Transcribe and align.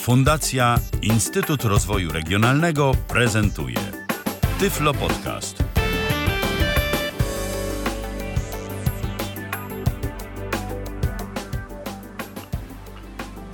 Fundacja 0.00 0.76
Instytut 1.02 1.64
Rozwoju 1.64 2.12
Regionalnego 2.12 2.92
prezentuje 3.08 3.76
Tyflo 4.58 4.94
Podcast. 4.94 5.64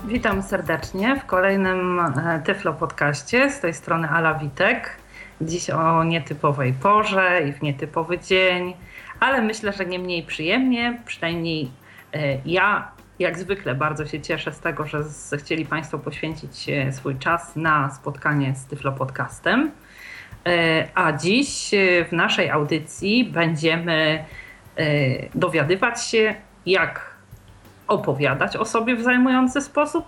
Witam 0.04 0.43
serdecznie 0.43 1.21
w 1.21 1.27
kolejnym 1.27 2.01
e, 2.01 2.43
Tyflo 2.45 2.73
Podcaście. 2.73 3.51
Z 3.51 3.61
tej 3.61 3.75
strony 3.75 4.09
Ala 4.09 4.35
Witek. 4.35 4.97
Dziś 5.41 5.71
o 5.71 6.05
nietypowej 6.05 6.73
porze 6.73 7.43
i 7.49 7.53
w 7.53 7.63
nietypowy 7.63 8.19
dzień, 8.19 8.75
ale 9.21 9.43
myślę, 9.43 9.73
że 9.73 9.87
nie 9.87 9.99
mniej 9.99 10.23
przyjemnie. 10.23 11.03
Przynajmniej 11.07 11.71
e, 12.13 12.39
ja 12.45 12.96
jak 13.19 13.39
zwykle 13.39 13.75
bardzo 13.75 14.07
się 14.07 14.21
cieszę 14.21 14.53
z 14.53 14.61
tego, 14.61 14.87
że 14.87 15.05
chcieli 15.39 15.67
Państwo 15.67 15.99
poświęcić 15.99 16.67
swój 16.90 17.17
czas 17.17 17.57
na 17.57 17.90
spotkanie 17.90 18.54
z 18.54 18.67
Tyflo 18.67 18.93
Podcastem. 18.93 19.71
E, 20.46 20.89
a 20.95 21.13
dziś 21.13 21.71
w 22.09 22.13
naszej 22.13 22.50
audycji 22.50 23.25
będziemy 23.25 24.25
dowiadywać 25.35 26.04
się, 26.04 26.35
jak 26.67 27.17
opowiadać 27.89 28.57
o 28.57 28.64
sobie 28.64 28.96
w 28.96 29.03
zajmujący 29.03 29.61
sposób 29.61 30.04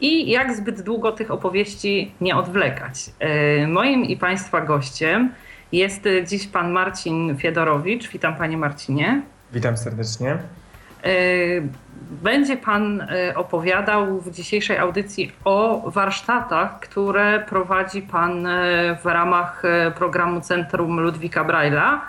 i 0.00 0.30
jak 0.30 0.56
zbyt 0.56 0.82
długo 0.82 1.12
tych 1.12 1.30
opowieści 1.30 2.12
nie 2.20 2.36
odwlekać. 2.36 3.10
E, 3.18 3.66
moim 3.66 4.04
i 4.04 4.16
Państwa 4.16 4.60
gościem 4.60 5.32
jest 5.72 6.04
dziś 6.26 6.46
pan 6.46 6.72
Marcin 6.72 7.36
Fiedorowicz. 7.36 8.08
Witam 8.08 8.36
Panie 8.36 8.56
Marcinie. 8.56 9.22
Witam 9.52 9.76
serdecznie. 9.76 10.38
Będzie 12.10 12.56
Pan 12.56 13.00
e, 13.00 13.34
opowiadał 13.34 14.20
w 14.20 14.30
dzisiejszej 14.30 14.78
audycji 14.78 15.32
o 15.44 15.82
warsztatach, 15.90 16.80
które 16.80 17.44
prowadzi 17.48 18.02
Pan 18.02 18.48
w 19.02 19.06
ramach 19.06 19.62
programu 19.96 20.40
Centrum 20.40 21.00
Ludwika 21.00 21.44
Braila. 21.44 22.00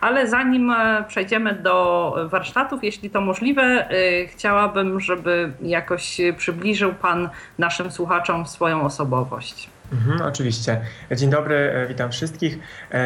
Ale 0.00 0.28
zanim 0.28 0.74
przejdziemy 1.08 1.54
do 1.54 2.16
warsztatów, 2.30 2.84
jeśli 2.84 3.10
to 3.10 3.20
możliwe, 3.20 3.88
chciałabym, 4.26 5.00
żeby 5.00 5.52
jakoś 5.62 6.20
przybliżył 6.36 6.94
Pan 6.94 7.28
naszym 7.58 7.90
słuchaczom 7.90 8.46
swoją 8.46 8.82
osobowość. 8.82 9.71
Mhm, 9.92 10.22
oczywiście. 10.22 10.80
Dzień 11.16 11.30
dobry, 11.30 11.54
e, 11.54 11.86
witam 11.86 12.10
wszystkich. 12.10 12.58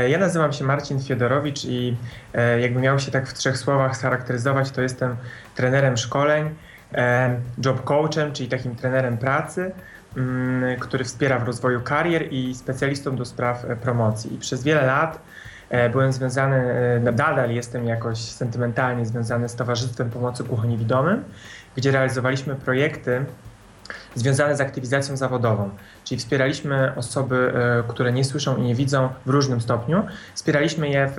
Ja 0.08 0.18
nazywam 0.18 0.52
się 0.52 0.64
Marcin 0.64 1.02
Fiedorowicz 1.02 1.64
i 1.64 1.96
jakby 2.60 2.80
miał 2.80 2.98
się 2.98 3.10
tak 3.10 3.28
w 3.28 3.34
trzech 3.34 3.58
słowach 3.58 3.96
scharakteryzować, 3.96 4.70
to 4.70 4.82
jestem 4.82 5.16
trenerem 5.54 5.96
szkoleń, 5.96 6.54
job 7.64 7.84
coachem, 7.84 8.32
czyli 8.32 8.48
takim 8.48 8.76
trenerem 8.76 9.18
pracy, 9.18 9.72
mm, 10.16 10.80
który 10.80 11.04
wspiera 11.04 11.38
w 11.38 11.42
rozwoju 11.42 11.80
karier 11.80 12.32
i 12.32 12.54
specjalistą 12.54 13.16
do 13.16 13.24
spraw 13.24 13.66
promocji. 13.82 14.34
I 14.34 14.38
przez 14.38 14.62
wiele 14.62 14.86
lat 14.86 15.18
E, 15.70 15.90
byłem 15.90 16.12
związany, 16.12 16.56
e, 16.56 17.00
nadal 17.00 17.50
jestem 17.50 17.86
jakoś 17.86 18.18
sentymentalnie 18.18 19.06
związany 19.06 19.48
z 19.48 19.54
Towarzystwem 19.54 20.10
Pomocy 20.10 20.44
Głuchoniewidomym, 20.44 21.24
gdzie 21.76 21.90
realizowaliśmy 21.90 22.54
projekty 22.54 23.24
związane 24.14 24.56
z 24.56 24.60
aktywizacją 24.60 25.16
zawodową, 25.16 25.70
czyli 26.06 26.18
wspieraliśmy 26.18 26.92
osoby, 26.96 27.52
e, 27.54 27.82
które 27.88 28.12
nie 28.12 28.24
słyszą 28.24 28.56
i 28.56 28.62
nie 28.62 28.74
widzą 28.74 29.08
w 29.26 29.30
różnym 29.30 29.60
stopniu. 29.60 30.02
Wspieraliśmy 30.34 30.88
je 30.88 31.08
w, 31.08 31.16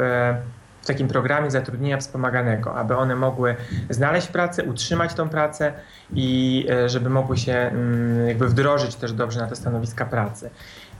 w 0.81 0.87
takim 0.87 1.07
programie 1.07 1.51
zatrudnienia 1.51 1.97
wspomaganego, 1.97 2.75
aby 2.75 2.97
one 2.97 3.15
mogły 3.15 3.55
znaleźć 3.89 4.27
pracę, 4.27 4.63
utrzymać 4.63 5.13
tą 5.13 5.29
pracę 5.29 5.73
i 6.13 6.67
żeby 6.85 7.09
mogły 7.09 7.37
się 7.37 7.53
mm, 7.53 8.27
jakby 8.27 8.47
wdrożyć 8.47 8.95
też 8.95 9.13
dobrze 9.13 9.39
na 9.39 9.47
te 9.47 9.55
stanowiska 9.55 10.05
pracy. 10.05 10.49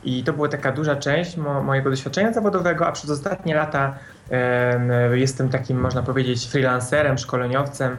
I 0.03 0.23
to 0.23 0.33
była 0.33 0.47
taka 0.47 0.71
duża 0.71 0.95
część 0.95 1.37
mo 1.37 1.63
mojego 1.63 1.89
doświadczenia 1.89 2.33
zawodowego, 2.33 2.87
a 2.87 2.91
przez 2.91 3.09
ostatnie 3.09 3.55
lata 3.55 3.97
e, 4.31 5.17
jestem 5.17 5.49
takim, 5.49 5.79
można 5.79 6.03
powiedzieć, 6.03 6.47
freelancerem, 6.47 7.17
szkoleniowcem 7.17 7.97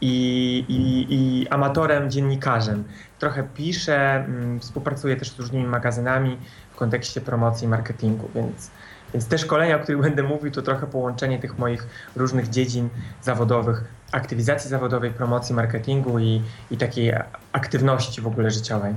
i, 0.00 0.64
i, 0.68 1.06
i 1.14 1.48
amatorem, 1.48 2.10
dziennikarzem. 2.10 2.84
Trochę 3.18 3.42
piszę, 3.42 4.14
m, 4.14 4.60
współpracuję 4.60 5.16
też 5.16 5.30
z 5.30 5.38
różnymi 5.38 5.64
magazynami 5.64 6.38
w 6.72 6.76
kontekście 6.76 7.20
promocji 7.20 7.64
i 7.64 7.68
marketingu, 7.68 8.30
więc, 8.34 8.70
więc 9.14 9.26
te 9.28 9.38
szkolenia, 9.38 9.76
o 9.76 9.78
których 9.78 10.02
będę 10.02 10.22
mówił, 10.22 10.50
to 10.50 10.62
trochę 10.62 10.86
połączenie 10.86 11.38
tych 11.38 11.58
moich 11.58 11.86
różnych 12.16 12.50
dziedzin 12.50 12.88
zawodowych, 13.22 13.84
aktywizacji 14.12 14.70
zawodowej, 14.70 15.10
promocji, 15.10 15.54
marketingu 15.54 16.18
i, 16.18 16.42
i 16.70 16.76
takiej 16.76 17.12
aktywności 17.52 18.20
w 18.20 18.26
ogóle 18.26 18.50
życiowej. 18.50 18.94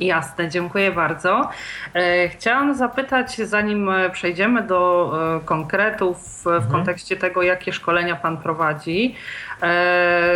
Jasne, 0.00 0.48
dziękuję 0.48 0.92
bardzo. 0.92 1.50
E, 1.94 2.28
chciałam 2.28 2.74
zapytać, 2.74 3.36
zanim 3.36 3.90
e, 3.90 4.10
przejdziemy 4.10 4.62
do 4.62 5.12
e, 5.36 5.40
konkretów 5.44 6.42
w 6.42 6.46
mhm. 6.46 6.72
kontekście 6.72 7.16
tego, 7.16 7.42
jakie 7.42 7.72
szkolenia 7.72 8.16
Pan 8.16 8.36
prowadzi, 8.36 9.14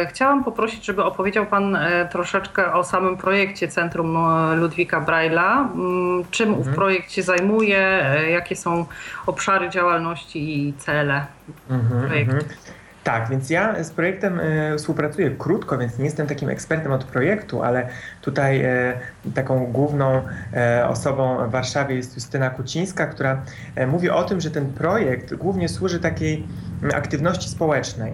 chciałam 0.09 0.45
poprosić, 0.45 0.85
żeby 0.85 1.05
opowiedział 1.05 1.47
Pan 1.47 1.79
troszeczkę 2.11 2.73
o 2.73 2.85
samym 2.85 3.17
projekcie 3.17 3.69
Centrum 3.69 4.19
Ludwika 4.57 5.01
Braila. 5.01 5.69
Mm, 5.75 6.25
czym 6.31 6.49
mhm. 6.49 6.69
ów 6.69 6.75
projekt 6.75 7.13
się 7.13 7.23
zajmuje, 7.23 8.05
jakie 8.31 8.57
są 8.57 8.87
obszary 9.27 9.71
działalności 9.71 10.69
i 10.69 10.75
cele 10.75 11.27
mhm, 11.71 12.09
projektu? 12.09 12.37
Tak, 13.09 13.29
więc 13.29 13.51
ja 13.51 13.85
z 13.85 13.91
projektem 13.91 14.41
y, 14.41 14.75
współpracuję 14.79 15.31
krótko, 15.31 15.79
więc 15.79 15.99
nie 15.99 16.05
jestem 16.05 16.27
takim 16.27 16.49
ekspertem 16.49 16.93
od 16.93 17.05
projektu, 17.05 17.63
ale 17.63 17.89
tutaj 18.21 18.65
y, 19.27 19.33
taką 19.35 19.67
główną 19.67 20.17
y, 20.17 20.87
osobą 20.87 21.49
w 21.49 21.51
Warszawie 21.51 21.97
jest 21.97 22.15
Justyna 22.15 22.51
Kucińska, 22.51 23.07
która 23.07 23.43
mówi 23.87 24.11
o 24.11 24.25
tym, 24.25 24.41
że 24.41 24.51
ten 24.51 24.67
projekt 24.67 25.35
głównie 25.35 25.69
służy 25.69 26.01
takiej 26.01 26.47
mm, 26.83 26.97
aktywności 26.97 27.49
społecznej, 27.49 28.13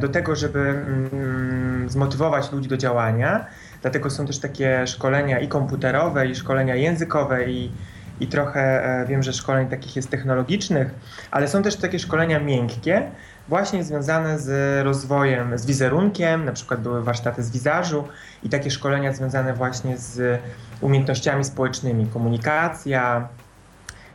do 0.00 0.08
tego, 0.08 0.36
żeby 0.36 0.60
mm, 0.60 1.88
zmotywować 1.88 2.52
ludzi 2.52 2.68
do 2.68 2.76
działania. 2.76 3.46
Dlatego 3.82 4.10
są 4.10 4.26
też 4.26 4.38
takie 4.38 4.86
szkolenia 4.86 5.38
i 5.38 5.48
komputerowe, 5.48 6.26
i 6.26 6.34
szkolenia 6.34 6.74
językowe, 6.74 7.50
i, 7.50 7.72
i 8.20 8.26
trochę 8.26 8.82
wiem, 9.08 9.22
że 9.22 9.32
szkoleń 9.32 9.68
takich 9.68 9.96
jest 9.96 10.10
technologicznych, 10.10 10.90
ale 11.30 11.48
są 11.48 11.62
też 11.62 11.76
takie 11.76 11.98
szkolenia 11.98 12.40
miękkie, 12.40 13.10
właśnie 13.50 13.84
związane 13.84 14.38
z 14.38 14.48
rozwojem, 14.84 15.58
z 15.58 15.66
wizerunkiem, 15.66 16.44
na 16.44 16.52
przykład 16.52 16.80
były 16.80 17.02
warsztaty 17.02 17.42
z 17.42 17.50
wizażu 17.50 18.04
i 18.42 18.48
takie 18.48 18.70
szkolenia 18.70 19.12
związane 19.12 19.54
właśnie 19.54 19.98
z 19.98 20.40
umiejętnościami 20.80 21.44
społecznymi, 21.44 22.06
komunikacja, 22.06 23.28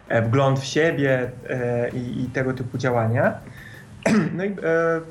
e, 0.08 0.22
wgląd 0.22 0.60
w 0.60 0.66
siebie 0.66 1.32
e, 1.50 1.90
i, 1.90 2.24
i 2.24 2.26
tego 2.26 2.54
typu 2.54 2.78
działania. 2.78 3.34
No 4.38 4.44
i 4.44 4.52
e, 4.52 4.56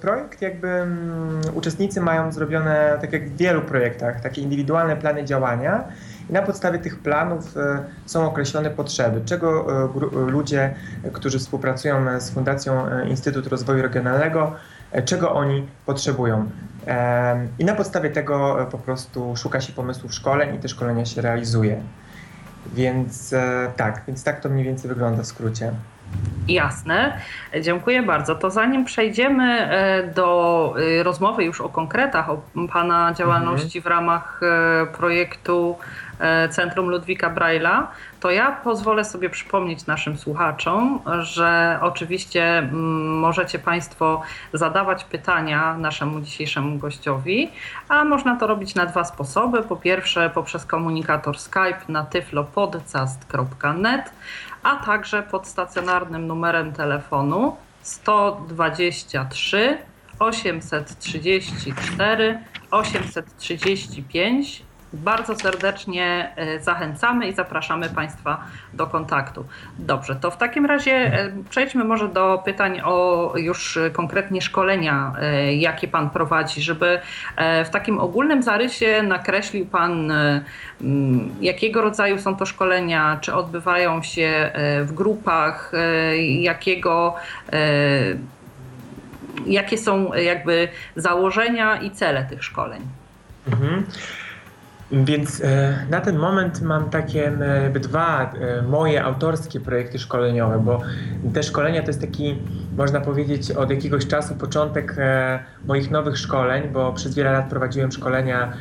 projekt 0.01 0.43
jakby 0.43 0.69
mm, 0.69 1.41
uczestnicy 1.55 2.01
mają 2.01 2.33
zrobione, 2.33 2.99
tak 3.01 3.13
jak 3.13 3.31
w 3.31 3.37
wielu 3.37 3.63
projektach, 3.63 4.21
takie 4.21 4.43
indywidualne 4.43 4.97
plany 4.97 5.25
działania 5.25 5.85
i 6.31 6.33
na 6.33 6.43
podstawie 6.43 6.79
tych 6.79 6.99
planów 6.99 7.57
e, 7.57 7.85
są 8.07 8.27
określone 8.27 8.71
potrzeby, 8.71 9.21
czego 9.25 9.67
e, 9.85 10.31
ludzie, 10.31 10.75
którzy 11.13 11.39
współpracują 11.39 12.21
z 12.21 12.31
Fundacją 12.31 12.87
e, 12.87 13.09
Instytut 13.09 13.47
Rozwoju 13.47 13.83
Regionalnego, 13.83 14.53
czego 15.05 15.33
oni 15.33 15.67
potrzebują. 15.87 16.51
I 17.59 17.65
na 17.65 17.75
podstawie 17.75 18.11
tego 18.11 18.67
po 18.71 18.79
prostu 18.79 19.37
szuka 19.37 19.61
się 19.61 19.73
pomysłów 19.73 20.15
szkoleń 20.15 20.55
i 20.55 20.59
te 20.59 20.69
szkolenia 20.69 21.05
się 21.05 21.21
realizuje. 21.21 21.83
Więc 22.75 23.35
tak, 23.77 24.03
więc 24.07 24.25
tak 24.25 24.41
to 24.41 24.49
mniej 24.49 24.65
więcej 24.65 24.89
wygląda 24.89 25.23
w 25.23 25.27
skrócie. 25.27 25.73
Jasne, 26.49 27.19
dziękuję 27.61 28.03
bardzo. 28.03 28.35
To 28.35 28.51
zanim 28.51 28.85
przejdziemy 28.85 29.45
e, 29.45 30.03
do 30.15 30.75
e, 31.01 31.03
rozmowy 31.03 31.45
już 31.45 31.61
o 31.61 31.69
konkretach, 31.69 32.31
o 32.31 32.43
Pana 32.73 33.15
działalności 33.15 33.81
w 33.81 33.87
ramach 33.87 34.41
e, 34.43 34.87
projektu 34.87 35.77
Centrum 36.51 36.91
Ludwika 36.91 37.31
Braila, 37.31 37.91
to 38.21 38.31
ja 38.31 38.53
pozwolę 38.53 39.05
sobie 39.05 39.31
przypomnieć 39.31 39.87
naszym 39.87 40.19
słuchaczom, 40.19 41.01
że 41.21 41.79
oczywiście 41.83 42.69
możecie 43.21 43.59
Państwo 43.59 44.23
zadawać 44.53 45.05
pytania 45.05 45.79
naszemu 45.79 46.21
dzisiejszemu 46.21 46.79
gościowi, 46.79 47.51
a 47.89 48.05
można 48.05 48.37
to 48.37 48.47
robić 48.47 48.75
na 48.75 48.87
dwa 48.87 49.05
sposoby. 49.05 49.63
Po 49.63 49.77
pierwsze 49.77 50.31
poprzez 50.31 50.67
komunikator 50.67 51.39
Skype 51.39 51.81
na 51.89 52.05
tyflopodcast.net, 52.05 54.13
a 54.63 54.77
także 54.77 55.23
pod 55.23 55.47
stacjonarnym 55.47 56.27
numerem 56.27 56.73
telefonu 56.73 57.57
123 57.83 59.79
834 60.19 62.39
835 62.71 64.63
bardzo 64.95 65.37
serdecznie 65.37 66.33
e, 66.37 66.61
zachęcamy 66.61 67.29
i 67.29 67.35
zapraszamy 67.35 67.89
Państwa 67.89 68.45
do 68.73 68.87
kontaktu. 68.87 69.45
Dobrze, 69.79 70.17
to 70.17 70.31
w 70.31 70.37
takim 70.37 70.67
razie 70.67 70.93
e, 70.93 71.31
przejdźmy 71.51 71.85
może 71.85 72.09
do 72.09 72.43
pytań 72.45 72.81
o 72.85 73.33
już 73.37 73.79
konkretnie 73.93 74.43
szkolenia, 74.43 75.13
e, 75.21 75.55
jakie 75.55 75.89
Pan 75.89 76.11
prowadzi, 76.11 76.63
żeby 76.63 77.01
w 77.65 77.69
takim 77.69 77.99
ogólnym 77.99 78.43
zarysie 78.43 79.03
nakreślił 79.03 79.67
Pan, 79.67 80.13
jakiego 81.41 81.83
rodzaju 81.83 82.19
są 82.19 82.37
to 82.37 82.47
szkolenia, 82.47 83.19
czy 83.21 83.35
odbywają 83.35 84.03
się 84.03 84.51
w 84.83 84.93
grupach, 84.93 85.73
jakiego 86.41 87.15
jakie 89.47 89.79
są 89.79 90.15
jakby 90.15 90.69
założenia 90.97 91.77
i 91.77 91.91
cele 91.91 92.25
tych 92.25 92.45
szkoleń. 92.45 92.83
Mhm. 93.47 93.85
Więc 95.03 95.41
e, 95.41 95.87
na 95.91 96.01
ten 96.01 96.19
moment 96.19 96.63
mam 96.63 96.91
takie 96.91 97.29
e, 97.29 97.81
dwa 97.81 98.33
e, 98.33 98.63
moje 98.63 99.05
autorskie 99.05 99.61
projekty 99.61 99.99
szkoleniowe, 99.99 100.59
bo 100.59 100.81
te 101.35 101.43
szkolenia 101.43 101.83
to 101.83 101.87
jest 101.87 102.01
taki, 102.01 102.39
można 102.77 103.01
powiedzieć, 103.01 103.51
od 103.51 103.71
jakiegoś 103.71 104.07
czasu 104.07 104.35
początek 104.35 104.97
moich 105.67 105.91
nowych 105.91 106.19
szkoleń, 106.19 106.69
bo 106.73 106.93
przez 106.93 107.15
wiele 107.15 107.33
lat 107.33 107.49
prowadziłem 107.49 107.93
szkolenia 107.93 108.53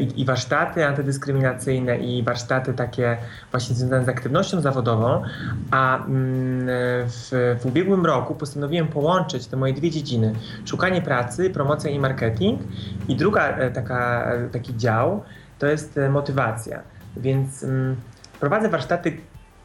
i, 0.00 0.20
i, 0.20 0.24
warsztaty 0.24 0.86
antydyskryminacyjne 0.86 1.98
i 1.98 2.22
warsztaty 2.22 2.74
takie 2.74 3.16
właśnie 3.50 3.76
związane 3.76 4.04
z 4.04 4.08
aktywnością 4.08 4.60
zawodową, 4.60 5.22
a 5.70 5.96
mm, 5.96 6.66
w, 7.06 7.56
w 7.60 7.66
ubiegłym 7.66 8.06
roku 8.06 8.34
postanowiłem 8.34 8.88
połączyć 8.88 9.46
te 9.46 9.56
moje 9.56 9.72
dwie 9.72 9.90
dziedziny, 9.90 10.32
szukanie 10.64 11.02
pracy, 11.02 11.50
promocja 11.50 11.90
i 11.90 11.98
marketing 11.98 12.60
i 13.08 13.16
druga 13.16 13.70
taka, 13.74 14.32
taki 14.52 14.76
dział 14.76 15.22
to 15.62 15.66
jest 15.66 15.98
e, 15.98 16.08
motywacja. 16.08 16.80
Więc 17.16 17.64
mm, 17.64 17.96
prowadzę 18.40 18.68
warsztaty 18.68 19.16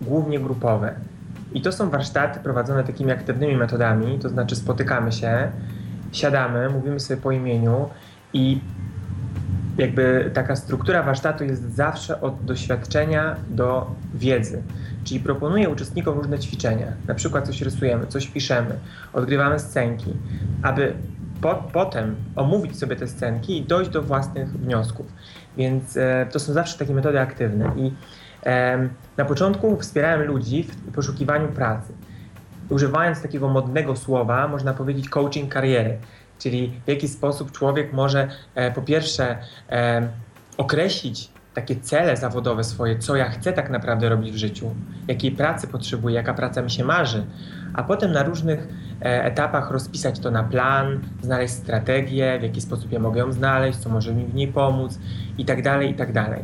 głównie 0.01 0.39
grupowe. 0.39 0.95
I 1.53 1.61
to 1.61 1.71
są 1.71 1.89
warsztaty 1.89 2.39
prowadzone 2.39 2.83
takimi 2.83 3.11
aktywnymi 3.11 3.55
metodami, 3.55 4.19
to 4.19 4.29
znaczy 4.29 4.55
spotykamy 4.55 5.11
się, 5.11 5.51
siadamy, 6.11 6.69
mówimy 6.69 6.99
sobie 6.99 7.21
po 7.21 7.31
imieniu 7.31 7.89
i 8.33 8.61
jakby 9.77 10.31
taka 10.33 10.55
struktura 10.55 11.03
warsztatu 11.03 11.43
jest 11.43 11.75
zawsze 11.75 12.21
od 12.21 12.45
doświadczenia 12.45 13.35
do 13.49 13.91
wiedzy. 14.13 14.63
Czyli 15.03 15.19
proponuję 15.19 15.69
uczestnikom 15.69 16.17
różne 16.17 16.39
ćwiczenia, 16.39 16.87
na 17.07 17.15
przykład 17.15 17.47
coś 17.47 17.61
rysujemy, 17.61 18.07
coś 18.07 18.27
piszemy, 18.27 18.75
odgrywamy 19.13 19.59
scenki, 19.59 20.13
aby 20.63 20.93
po, 21.41 21.55
potem 21.55 22.15
omówić 22.35 22.79
sobie 22.79 22.95
te 22.95 23.07
scenki 23.07 23.57
i 23.57 23.65
dojść 23.65 23.91
do 23.91 24.01
własnych 24.01 24.49
wniosków. 24.49 25.05
Więc 25.57 25.97
e, 25.97 26.27
to 26.31 26.39
są 26.39 26.53
zawsze 26.53 26.77
takie 26.77 26.93
metody 26.93 27.19
aktywne. 27.19 27.71
I 27.75 27.91
na 29.17 29.25
początku 29.25 29.77
wspierałem 29.77 30.21
ludzi 30.21 30.63
w 30.63 30.91
poszukiwaniu 30.91 31.47
pracy. 31.47 31.93
Używając 32.69 33.21
takiego 33.21 33.47
modnego 33.47 33.95
słowa, 33.95 34.47
można 34.47 34.73
powiedzieć 34.73 35.09
coaching 35.09 35.53
kariery, 35.53 35.97
czyli 36.39 36.73
w 36.85 36.89
jaki 36.89 37.07
sposób 37.07 37.51
człowiek 37.51 37.93
może 37.93 38.27
e, 38.55 38.71
po 38.71 38.81
pierwsze 38.81 39.37
określić 40.57 41.29
takie 41.53 41.75
cele 41.75 42.17
zawodowe 42.17 42.63
swoje, 42.63 42.99
co 42.99 43.15
ja 43.15 43.29
chcę 43.29 43.53
tak 43.53 43.69
naprawdę 43.69 44.09
robić 44.09 44.31
w 44.31 44.37
życiu, 44.37 44.75
jakiej 45.07 45.31
pracy 45.31 45.67
potrzebuję, 45.67 46.15
jaka 46.15 46.33
praca 46.33 46.61
mi 46.61 46.71
się 46.71 46.83
marzy, 46.83 47.25
a 47.73 47.83
potem 47.83 48.11
na 48.11 48.23
różnych 48.23 48.67
etapach 48.99 49.71
rozpisać 49.71 50.19
to 50.19 50.31
na 50.31 50.43
plan, 50.43 50.99
znaleźć 51.21 51.53
strategię, 51.53 52.39
w 52.39 52.43
jaki 52.43 52.61
sposób 52.61 52.91
ja 52.91 52.99
mogę 52.99 53.19
ją 53.19 53.31
znaleźć, 53.31 53.79
co 53.79 53.89
może 53.89 54.13
mi 54.13 54.25
w 54.25 54.35
niej 54.35 54.47
pomóc 54.47 54.99
i 55.37 55.45
tak 55.45 55.61
dalej, 55.61 55.91
i 55.91 55.93
tak 55.93 56.13
dalej. 56.13 56.41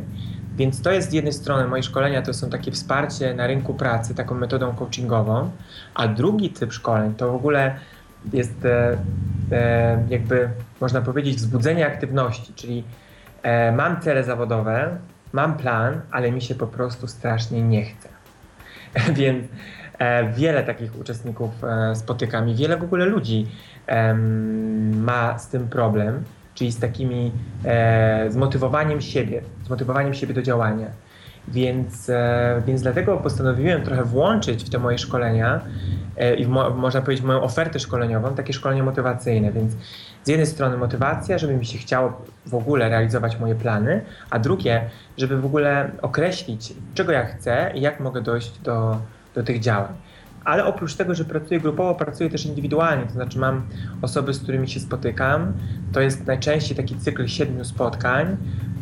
Więc 0.56 0.82
to 0.82 0.90
jest 0.90 1.10
z 1.10 1.12
jednej 1.12 1.32
strony 1.32 1.68
moje 1.68 1.82
szkolenia 1.82 2.22
to 2.22 2.34
są 2.34 2.50
takie 2.50 2.72
wsparcie 2.72 3.34
na 3.34 3.46
rynku 3.46 3.74
pracy 3.74 4.14
taką 4.14 4.34
metodą 4.34 4.74
coachingową, 4.74 5.50
a 5.94 6.08
drugi 6.08 6.50
typ 6.50 6.72
szkoleń 6.72 7.14
to 7.14 7.32
w 7.32 7.34
ogóle 7.34 7.74
jest 8.32 8.64
e, 8.64 8.96
e, 9.52 10.04
jakby 10.08 10.48
można 10.80 11.00
powiedzieć 11.00 11.36
wzbudzenie 11.36 11.86
aktywności, 11.86 12.52
czyli 12.54 12.84
e, 13.42 13.72
mam 13.72 14.00
cele 14.00 14.24
zawodowe, 14.24 14.96
mam 15.32 15.56
plan, 15.56 16.00
ale 16.10 16.32
mi 16.32 16.42
się 16.42 16.54
po 16.54 16.66
prostu 16.66 17.06
strasznie 17.06 17.62
nie 17.62 17.84
chce. 17.84 18.08
Więc 19.12 19.44
E, 19.83 19.83
wiele 20.36 20.62
takich 20.62 21.00
uczestników 21.00 21.50
e, 21.64 21.96
spotykam 21.96 22.48
i 22.48 22.54
wiele 22.54 22.76
w 22.76 22.82
ogóle 22.82 23.04
ludzi 23.04 23.46
ma 24.96 25.38
z 25.38 25.48
tym 25.48 25.68
problem, 25.68 26.24
czyli 26.54 26.72
z 26.72 26.78
takimi 26.78 27.32
e, 27.64 28.30
zmotywowaniem 28.30 29.00
siebie, 29.00 29.42
zmotywowaniem 29.66 30.14
siebie 30.14 30.34
do 30.34 30.42
działania. 30.42 30.86
Więc, 31.48 32.10
więc 32.66 32.82
dlatego 32.82 33.16
postanowiłem 33.16 33.82
trochę 33.82 34.04
włączyć 34.04 34.64
w 34.64 34.70
te 34.70 34.78
moje 34.78 34.98
szkolenia 34.98 35.60
i 36.38 36.46
mo, 36.46 36.70
można 36.70 37.02
powiedzieć 37.02 37.24
moją 37.24 37.42
ofertę 37.42 37.80
szkoleniową 37.80 38.34
takie 38.34 38.52
szkolenie 38.52 38.82
motywacyjne. 38.82 39.52
Więc 39.52 39.72
z 40.24 40.28
jednej 40.28 40.46
strony 40.46 40.76
motywacja, 40.76 41.38
żeby 41.38 41.54
mi 41.54 41.66
się 41.66 41.78
chciało 41.78 42.22
w 42.46 42.54
ogóle 42.54 42.88
realizować 42.88 43.40
moje 43.40 43.54
plany, 43.54 44.00
a 44.30 44.38
drugie, 44.38 44.90
żeby 45.18 45.40
w 45.40 45.46
ogóle 45.46 45.90
określić, 46.02 46.74
czego 46.94 47.12
ja 47.12 47.24
chcę 47.24 47.70
i 47.74 47.80
jak 47.80 48.00
mogę 48.00 48.20
dojść 48.20 48.58
do, 48.58 49.00
do 49.34 49.42
tych 49.42 49.60
działań. 49.60 49.94
Ale 50.44 50.64
oprócz 50.64 50.94
tego, 50.94 51.14
że 51.14 51.24
pracuję 51.24 51.60
grupowo, 51.60 51.94
pracuję 51.94 52.30
też 52.30 52.46
indywidualnie, 52.46 53.06
to 53.06 53.12
znaczy 53.12 53.38
mam 53.38 53.66
osoby, 54.02 54.34
z 54.34 54.42
którymi 54.42 54.68
się 54.68 54.80
spotykam. 54.80 55.52
To 55.92 56.00
jest 56.00 56.26
najczęściej 56.26 56.76
taki 56.76 56.96
cykl 56.96 57.26
siedmiu 57.26 57.64
spotkań 57.64 58.36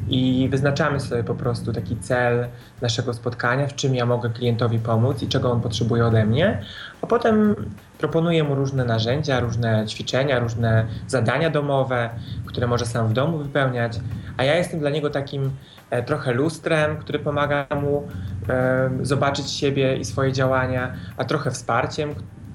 i 0.09 0.49
wyznaczamy 0.51 1.01
sobie 1.01 1.25
po 1.25 1.35
prostu 1.35 1.73
taki 1.73 1.97
cel 1.97 2.47
naszego 2.81 3.15
spotkania, 3.15 3.67
w 3.67 3.75
czym 3.75 3.95
ja 3.95 4.07
mogę 4.07 4.31
klientowi 4.31 4.79
pomóc 4.79 5.23
i 5.23 5.29
czego 5.29 5.53
on 5.53 5.61
potrzebuje 5.61 6.07
ode 6.07 6.27
mnie, 6.27 6.63
a 7.03 7.07
potem 7.07 7.55
proponuję 8.03 8.45
mu 8.45 8.55
różne 8.55 8.85
narzędzia, 8.85 9.41
różne 9.41 9.87
ćwiczenia, 9.87 10.39
różne 10.39 10.87
zadania 11.07 11.51
domowe, 11.51 12.11
które 12.47 12.67
może 12.67 12.87
sam 12.87 13.09
w 13.09 13.13
domu 13.13 13.39
wypełniać, 13.39 14.01
a 14.37 14.45
ja 14.45 14.55
jestem 14.57 14.81
dla 14.81 14.91
niego 14.91 15.11
takim 15.11 15.51
E, 15.93 16.03
trochę 16.03 16.33
lustrem, 16.33 16.97
który 16.97 17.19
pomaga 17.19 17.67
mu 17.83 18.09
e, 18.49 18.91
zobaczyć 19.03 19.51
siebie 19.51 19.97
i 19.97 20.05
swoje 20.05 20.33
działania, 20.33 20.93
a 21.17 21.25
trochę 21.25 21.51
wsparciem, 21.51 22.15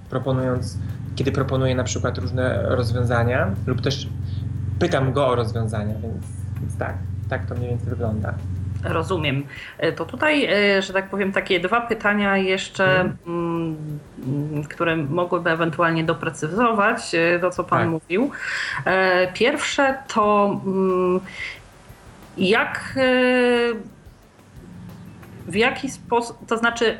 proponując, 0.10 0.78
kiedy 1.16 1.32
proponuję 1.32 1.76
na 1.76 1.84
przykład 1.84 2.18
różne 2.18 2.62
rozwiązania, 2.64 3.52
lub 3.68 3.82
też 3.82 4.10
pytam 4.80 5.14
go 5.14 5.28
o 5.28 5.36
rozwiązania, 5.36 5.94
więc, 5.94 6.26
więc 6.60 6.78
tak, 6.78 6.98
tak 7.30 7.46
to 7.46 7.56
mniej 7.56 7.70
więcej 7.70 7.90
wygląda. 7.90 8.34
Rozumiem. 8.84 9.44
E, 9.78 9.92
to 9.92 10.06
tutaj, 10.06 10.50
że 10.80 10.94
tak 10.94 11.10
powiem, 11.10 11.32
takie 11.32 11.60
dwa 11.60 11.82
pytania 11.82 12.38
jeszcze, 12.38 13.14
hmm. 13.26 13.78
które 14.70 14.98
mogłyby 14.98 15.50
ewentualnie 15.50 16.04
doprecyzować 16.04 17.16
to, 17.42 17.50
co 17.50 17.64
Pan 17.64 17.80
tak. 17.80 17.90
mówił. 17.90 18.32
Pierwsze 19.34 19.96
to 20.08 20.60
mm, 20.66 21.20
jak 22.38 22.94
e, 22.98 23.97
w 25.48 25.56
jaki 25.56 25.90
sposób, 25.90 26.38
to 26.48 26.58
znaczy, 26.58 26.98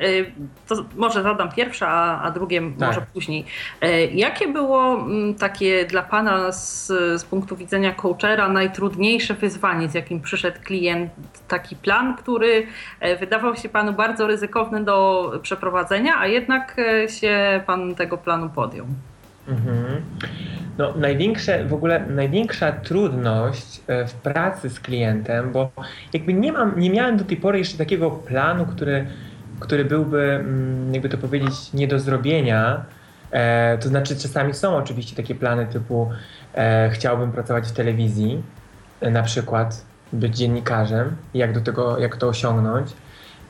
to 0.68 0.84
może 0.96 1.22
zadam 1.22 1.52
pierwsze, 1.52 1.88
a, 1.88 2.22
a 2.22 2.30
drugie 2.30 2.60
tak. 2.78 2.88
może 2.88 3.06
później. 3.12 3.44
E, 3.80 4.04
jakie 4.04 4.48
było 4.48 4.94
mm, 4.94 5.34
takie 5.34 5.84
dla 5.84 6.02
Pana 6.02 6.52
z, 6.52 6.86
z 7.20 7.24
punktu 7.24 7.56
widzenia 7.56 7.94
coachera 7.94 8.48
najtrudniejsze 8.48 9.34
wyzwanie, 9.34 9.88
z 9.88 9.94
jakim 9.94 10.20
przyszedł 10.20 10.58
klient? 10.64 11.10
Taki 11.48 11.76
plan, 11.76 12.16
który 12.16 12.66
wydawał 13.20 13.56
się 13.56 13.68
Panu 13.68 13.92
bardzo 13.92 14.26
ryzykowny 14.26 14.84
do 14.84 15.30
przeprowadzenia, 15.42 16.18
a 16.18 16.26
jednak 16.26 16.76
się 17.20 17.60
Pan 17.66 17.94
tego 17.94 18.18
planu 18.18 18.50
podjął? 18.54 18.86
Mhm. 19.48 20.02
No, 20.78 20.94
największe, 20.96 21.64
w 21.64 21.72
ogóle 21.72 22.06
największa 22.06 22.72
trudność 22.72 23.80
e, 23.86 24.06
w 24.06 24.14
pracy 24.14 24.70
z 24.70 24.80
klientem, 24.80 25.52
bo 25.52 25.70
jakby 26.12 26.34
nie, 26.34 26.52
mam, 26.52 26.80
nie 26.80 26.90
miałem 26.90 27.16
do 27.16 27.24
tej 27.24 27.36
pory 27.36 27.58
jeszcze 27.58 27.78
takiego 27.78 28.10
planu, 28.10 28.66
który, 28.66 29.06
który 29.60 29.84
byłby, 29.84 30.22
mm, 30.22 30.94
jakby 30.94 31.08
to 31.08 31.18
powiedzieć, 31.18 31.72
nie 31.72 31.88
do 31.88 31.98
zrobienia. 31.98 32.84
E, 33.30 33.78
to 33.78 33.88
znaczy, 33.88 34.16
czasami 34.16 34.54
są 34.54 34.76
oczywiście 34.76 35.16
takie 35.16 35.34
plany 35.34 35.66
typu 35.66 36.10
e, 36.54 36.90
chciałbym 36.90 37.32
pracować 37.32 37.68
w 37.68 37.72
telewizji, 37.72 38.42
e, 39.00 39.10
na 39.10 39.22
przykład 39.22 39.84
być 40.12 40.36
dziennikarzem, 40.36 41.16
jak 41.34 41.52
do 41.52 41.60
tego, 41.60 41.98
jak 41.98 42.16
to 42.16 42.28
osiągnąć 42.28 42.92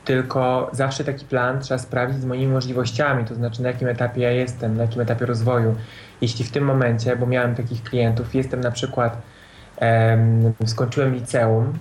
tylko 0.09 0.69
zawsze 0.73 1.03
taki 1.03 1.25
plan 1.25 1.59
trzeba 1.59 1.77
sprawdzić 1.77 2.21
z 2.21 2.25
moimi 2.25 2.47
możliwościami, 2.47 3.25
to 3.25 3.35
znaczy 3.35 3.61
na 3.61 3.67
jakim 3.67 3.87
etapie 3.87 4.21
ja 4.21 4.31
jestem, 4.31 4.77
na 4.77 4.83
jakim 4.83 5.01
etapie 5.01 5.25
rozwoju. 5.25 5.75
Jeśli 6.21 6.45
w 6.45 6.51
tym 6.51 6.63
momencie, 6.63 7.15
bo 7.15 7.25
miałem 7.25 7.55
takich 7.55 7.83
klientów, 7.83 8.35
jestem 8.35 8.61
na 8.61 8.71
przykład, 8.71 9.21
skończyłem 10.65 11.13
liceum 11.13 11.73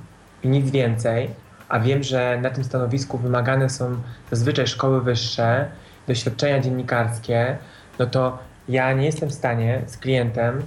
i 0.42 0.48
nic 0.48 0.70
więcej, 0.70 1.30
a 1.68 1.80
wiem, 1.80 2.02
że 2.02 2.38
na 2.42 2.50
tym 2.50 2.64
stanowisku 2.64 3.18
wymagane 3.18 3.70
są 3.70 3.96
zazwyczaj 4.30 4.66
szkoły 4.66 5.02
wyższe, 5.02 5.68
doświadczenia 6.08 6.60
dziennikarskie, 6.60 7.56
no 7.98 8.06
to 8.06 8.38
ja 8.68 8.92
nie 8.92 9.06
jestem 9.06 9.28
w 9.28 9.34
stanie 9.34 9.82
z 9.86 9.96
klientem 9.96 10.62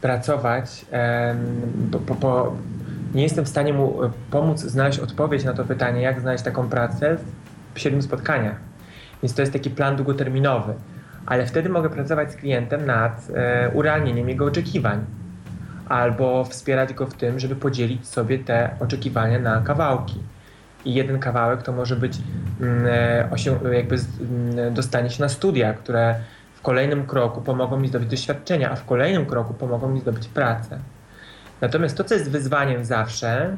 pracować 0.00 0.86
um, 0.92 1.90
po, 1.92 1.98
po, 1.98 2.14
po 2.14 2.56
nie 3.14 3.22
jestem 3.22 3.44
w 3.44 3.48
stanie 3.48 3.72
mu 3.72 3.98
pomóc 4.30 4.60
znaleźć 4.60 4.98
odpowiedź 4.98 5.44
na 5.44 5.52
to 5.52 5.64
pytanie, 5.64 6.02
jak 6.02 6.20
znaleźć 6.20 6.44
taką 6.44 6.68
pracę 6.68 7.16
w 7.74 7.80
siedmiu 7.80 8.02
spotkaniach. 8.02 8.56
Więc 9.22 9.34
to 9.34 9.42
jest 9.42 9.52
taki 9.52 9.70
plan 9.70 9.96
długoterminowy. 9.96 10.74
Ale 11.26 11.46
wtedy 11.46 11.68
mogę 11.68 11.90
pracować 11.90 12.32
z 12.32 12.36
klientem 12.36 12.86
nad 12.86 13.28
e, 13.34 13.70
urealnieniem 13.74 14.28
jego 14.28 14.44
oczekiwań. 14.44 15.04
Albo 15.88 16.44
wspierać 16.44 16.94
go 16.94 17.06
w 17.06 17.14
tym, 17.14 17.40
żeby 17.40 17.56
podzielić 17.56 18.08
sobie 18.08 18.38
te 18.38 18.70
oczekiwania 18.80 19.38
na 19.38 19.60
kawałki. 19.60 20.20
I 20.84 20.94
jeden 20.94 21.18
kawałek 21.18 21.62
to 21.62 21.72
może 21.72 21.96
być 21.96 22.18
mm, 22.60 22.86
e, 22.86 23.74
jakby 23.74 23.96
mm, 23.96 24.74
dostanie 24.74 25.10
się 25.10 25.22
na 25.22 25.28
studia, 25.28 25.74
które 25.74 26.14
w 26.54 26.62
kolejnym 26.62 27.06
kroku 27.06 27.40
pomogą 27.40 27.80
mi 27.80 27.88
zdobyć 27.88 28.08
doświadczenia, 28.08 28.70
a 28.70 28.76
w 28.76 28.84
kolejnym 28.84 29.26
kroku 29.26 29.54
pomogą 29.54 29.88
mi 29.88 30.00
zdobyć 30.00 30.28
pracę. 30.28 30.78
Natomiast 31.64 31.96
to, 31.96 32.04
co 32.04 32.14
jest 32.14 32.30
wyzwaniem 32.30 32.84
zawsze, 32.84 33.56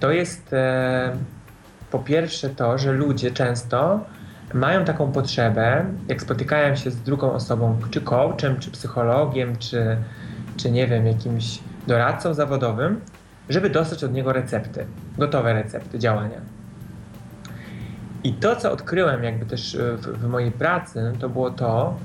to 0.00 0.10
jest 0.10 0.52
e, 0.52 1.16
po 1.90 1.98
pierwsze 1.98 2.50
to, 2.50 2.78
że 2.78 2.92
ludzie 2.92 3.30
często 3.30 4.00
mają 4.54 4.84
taką 4.84 5.12
potrzebę, 5.12 5.84
jak 6.08 6.22
spotykają 6.22 6.76
się 6.76 6.90
z 6.90 7.02
drugą 7.02 7.32
osobą, 7.32 7.78
czy 7.90 8.00
coachem, 8.00 8.58
czy 8.60 8.70
psychologiem, 8.70 9.56
czy, 9.56 9.96
czy 10.56 10.70
nie 10.70 10.86
wiem, 10.86 11.06
jakimś 11.06 11.58
doradcą 11.86 12.34
zawodowym, 12.34 13.00
żeby 13.48 13.70
dostać 13.70 14.04
od 14.04 14.12
niego 14.12 14.32
recepty, 14.32 14.86
gotowe 15.18 15.52
recepty 15.52 15.98
działania. 15.98 16.40
I 18.24 18.32
to, 18.32 18.56
co 18.56 18.72
odkryłem 18.72 19.24
jakby 19.24 19.46
też 19.46 19.76
w, 19.76 20.06
w 20.06 20.28
mojej 20.28 20.50
pracy, 20.50 21.12
to 21.20 21.28
było 21.28 21.50
to, 21.50 21.96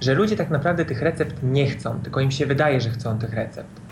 że 0.00 0.14
ludzie 0.14 0.36
tak 0.36 0.50
naprawdę 0.50 0.84
tych 0.84 1.02
recept 1.02 1.36
nie 1.42 1.66
chcą, 1.66 2.00
tylko 2.00 2.20
im 2.20 2.30
się 2.30 2.46
wydaje, 2.46 2.80
że 2.80 2.90
chcą 2.90 3.18
tych 3.18 3.34
recept. 3.34 3.83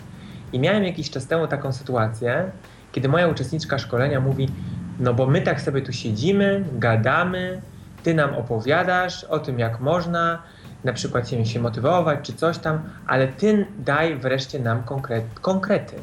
I 0.52 0.58
miałem 0.58 0.84
jakiś 0.84 1.10
czas 1.10 1.26
temu 1.26 1.46
taką 1.46 1.72
sytuację, 1.72 2.50
kiedy 2.92 3.08
moja 3.08 3.28
uczestniczka 3.28 3.78
szkolenia 3.78 4.20
mówi: 4.20 4.48
No, 5.00 5.14
bo 5.14 5.26
my 5.26 5.40
tak 5.40 5.60
sobie 5.60 5.82
tu 5.82 5.92
siedzimy, 5.92 6.64
gadamy, 6.72 7.60
ty 8.02 8.14
nam 8.14 8.34
opowiadasz 8.34 9.24
o 9.24 9.38
tym, 9.38 9.58
jak 9.58 9.80
można 9.80 10.42
na 10.84 10.92
przykład 10.92 11.28
się, 11.44 11.60
motywować 11.60 12.18
czy 12.22 12.32
coś 12.32 12.58
tam, 12.58 12.82
ale 13.06 13.28
ty 13.28 13.66
daj 13.78 14.16
wreszcie 14.16 14.58
nam 14.58 14.82
konkret, 14.82 15.24
konkrety. 15.40 15.96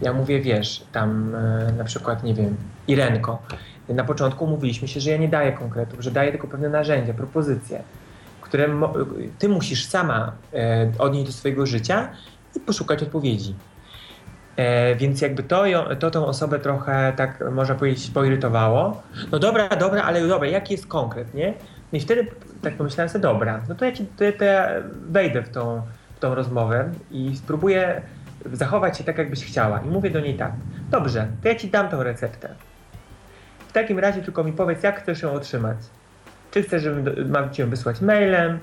Ja 0.00 0.12
mówię, 0.12 0.40
wiesz, 0.40 0.84
tam 0.92 1.34
e, 1.34 1.72
na 1.72 1.84
przykład, 1.84 2.22
nie 2.24 2.34
wiem, 2.34 2.56
Irenko, 2.88 3.42
na 3.88 4.04
początku 4.04 4.46
mówiliśmy 4.46 4.88
się, 4.88 5.00
że 5.00 5.10
ja 5.10 5.16
nie 5.16 5.28
daję 5.28 5.52
konkretów, 5.52 6.00
że 6.00 6.10
daję 6.10 6.30
tylko 6.30 6.48
pewne 6.48 6.68
narzędzia, 6.68 7.14
propozycje, 7.14 7.82
które 8.40 8.68
ty 9.38 9.48
musisz 9.48 9.86
sama 9.86 10.32
e, 10.54 10.92
odnieść 10.98 11.26
do 11.26 11.32
swojego 11.32 11.66
życia 11.66 12.08
i 12.56 12.60
poszukać 12.60 13.02
odpowiedzi. 13.02 13.54
E, 14.56 14.96
więc 14.96 15.20
jakby 15.20 15.42
to, 15.42 15.64
to 15.98 16.10
tą 16.10 16.26
osobę 16.26 16.58
trochę 16.58 17.12
tak 17.16 17.44
można 17.50 17.74
powiedzieć 17.74 18.10
poirytowało. 18.10 19.02
No 19.32 19.38
dobra, 19.38 19.68
dobra, 19.68 20.02
ale 20.02 20.28
dobra, 20.28 20.48
jaki 20.48 20.74
jest 20.74 20.86
konkret, 20.86 21.34
nie? 21.34 21.54
I 21.92 22.00
wtedy 22.00 22.26
tak 22.62 22.76
pomyślałem 22.76 23.08
sobie, 23.08 23.22
dobra, 23.22 23.60
no 23.68 23.74
to 23.74 23.84
ja, 23.84 23.92
ci, 23.92 24.06
to, 24.06 24.24
to 24.38 24.44
ja 24.44 24.68
wejdę 25.10 25.42
w 25.42 25.48
tą, 25.48 25.82
w 26.16 26.18
tą 26.20 26.34
rozmowę 26.34 26.90
i 27.10 27.36
spróbuję 27.36 28.02
zachować 28.52 28.98
się 28.98 29.04
tak, 29.04 29.18
jakbyś 29.18 29.44
chciała. 29.44 29.80
I 29.80 29.88
mówię 29.88 30.10
do 30.10 30.20
niej 30.20 30.34
tak, 30.34 30.52
dobrze, 30.90 31.26
to 31.42 31.48
ja 31.48 31.54
ci 31.54 31.68
dam 31.68 31.88
tą 31.88 32.02
receptę. 32.02 32.48
W 33.68 33.72
takim 33.72 33.98
razie 33.98 34.22
tylko 34.22 34.44
mi 34.44 34.52
powiedz, 34.52 34.82
jak 34.82 35.02
chcesz 35.02 35.22
ją 35.22 35.32
otrzymać. 35.32 35.76
Czy 36.50 36.62
chcesz, 36.62 36.82
żebym 36.82 37.30
mam 37.30 37.50
ci 37.50 37.62
ją 37.62 37.70
wysłać 37.70 38.00
mailem, 38.00 38.58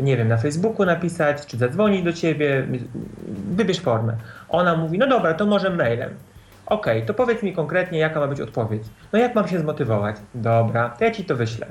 nie 0.00 0.16
wiem, 0.16 0.28
na 0.28 0.36
Facebooku 0.36 0.86
napisać, 0.86 1.46
czy 1.46 1.56
zadzwonić 1.56 2.02
do 2.02 2.12
ciebie, 2.12 2.66
wybierz 3.50 3.80
formę. 3.80 4.16
Ona 4.48 4.76
mówi, 4.76 4.98
no 4.98 5.06
dobra, 5.06 5.34
to 5.34 5.46
może 5.46 5.70
mailem. 5.70 6.10
Okay, 6.66 7.02
to 7.02 7.14
powiedz 7.14 7.42
mi 7.42 7.52
konkretnie, 7.52 7.98
jaka 7.98 8.20
ma 8.20 8.26
być 8.26 8.40
odpowiedź. 8.40 8.82
No 9.12 9.18
jak 9.18 9.34
mam 9.34 9.48
się 9.48 9.58
zmotywować? 9.58 10.16
Dobra, 10.34 10.88
to 10.88 11.04
ja 11.04 11.10
ci 11.10 11.24
to 11.24 11.36
wyślę. 11.36 11.66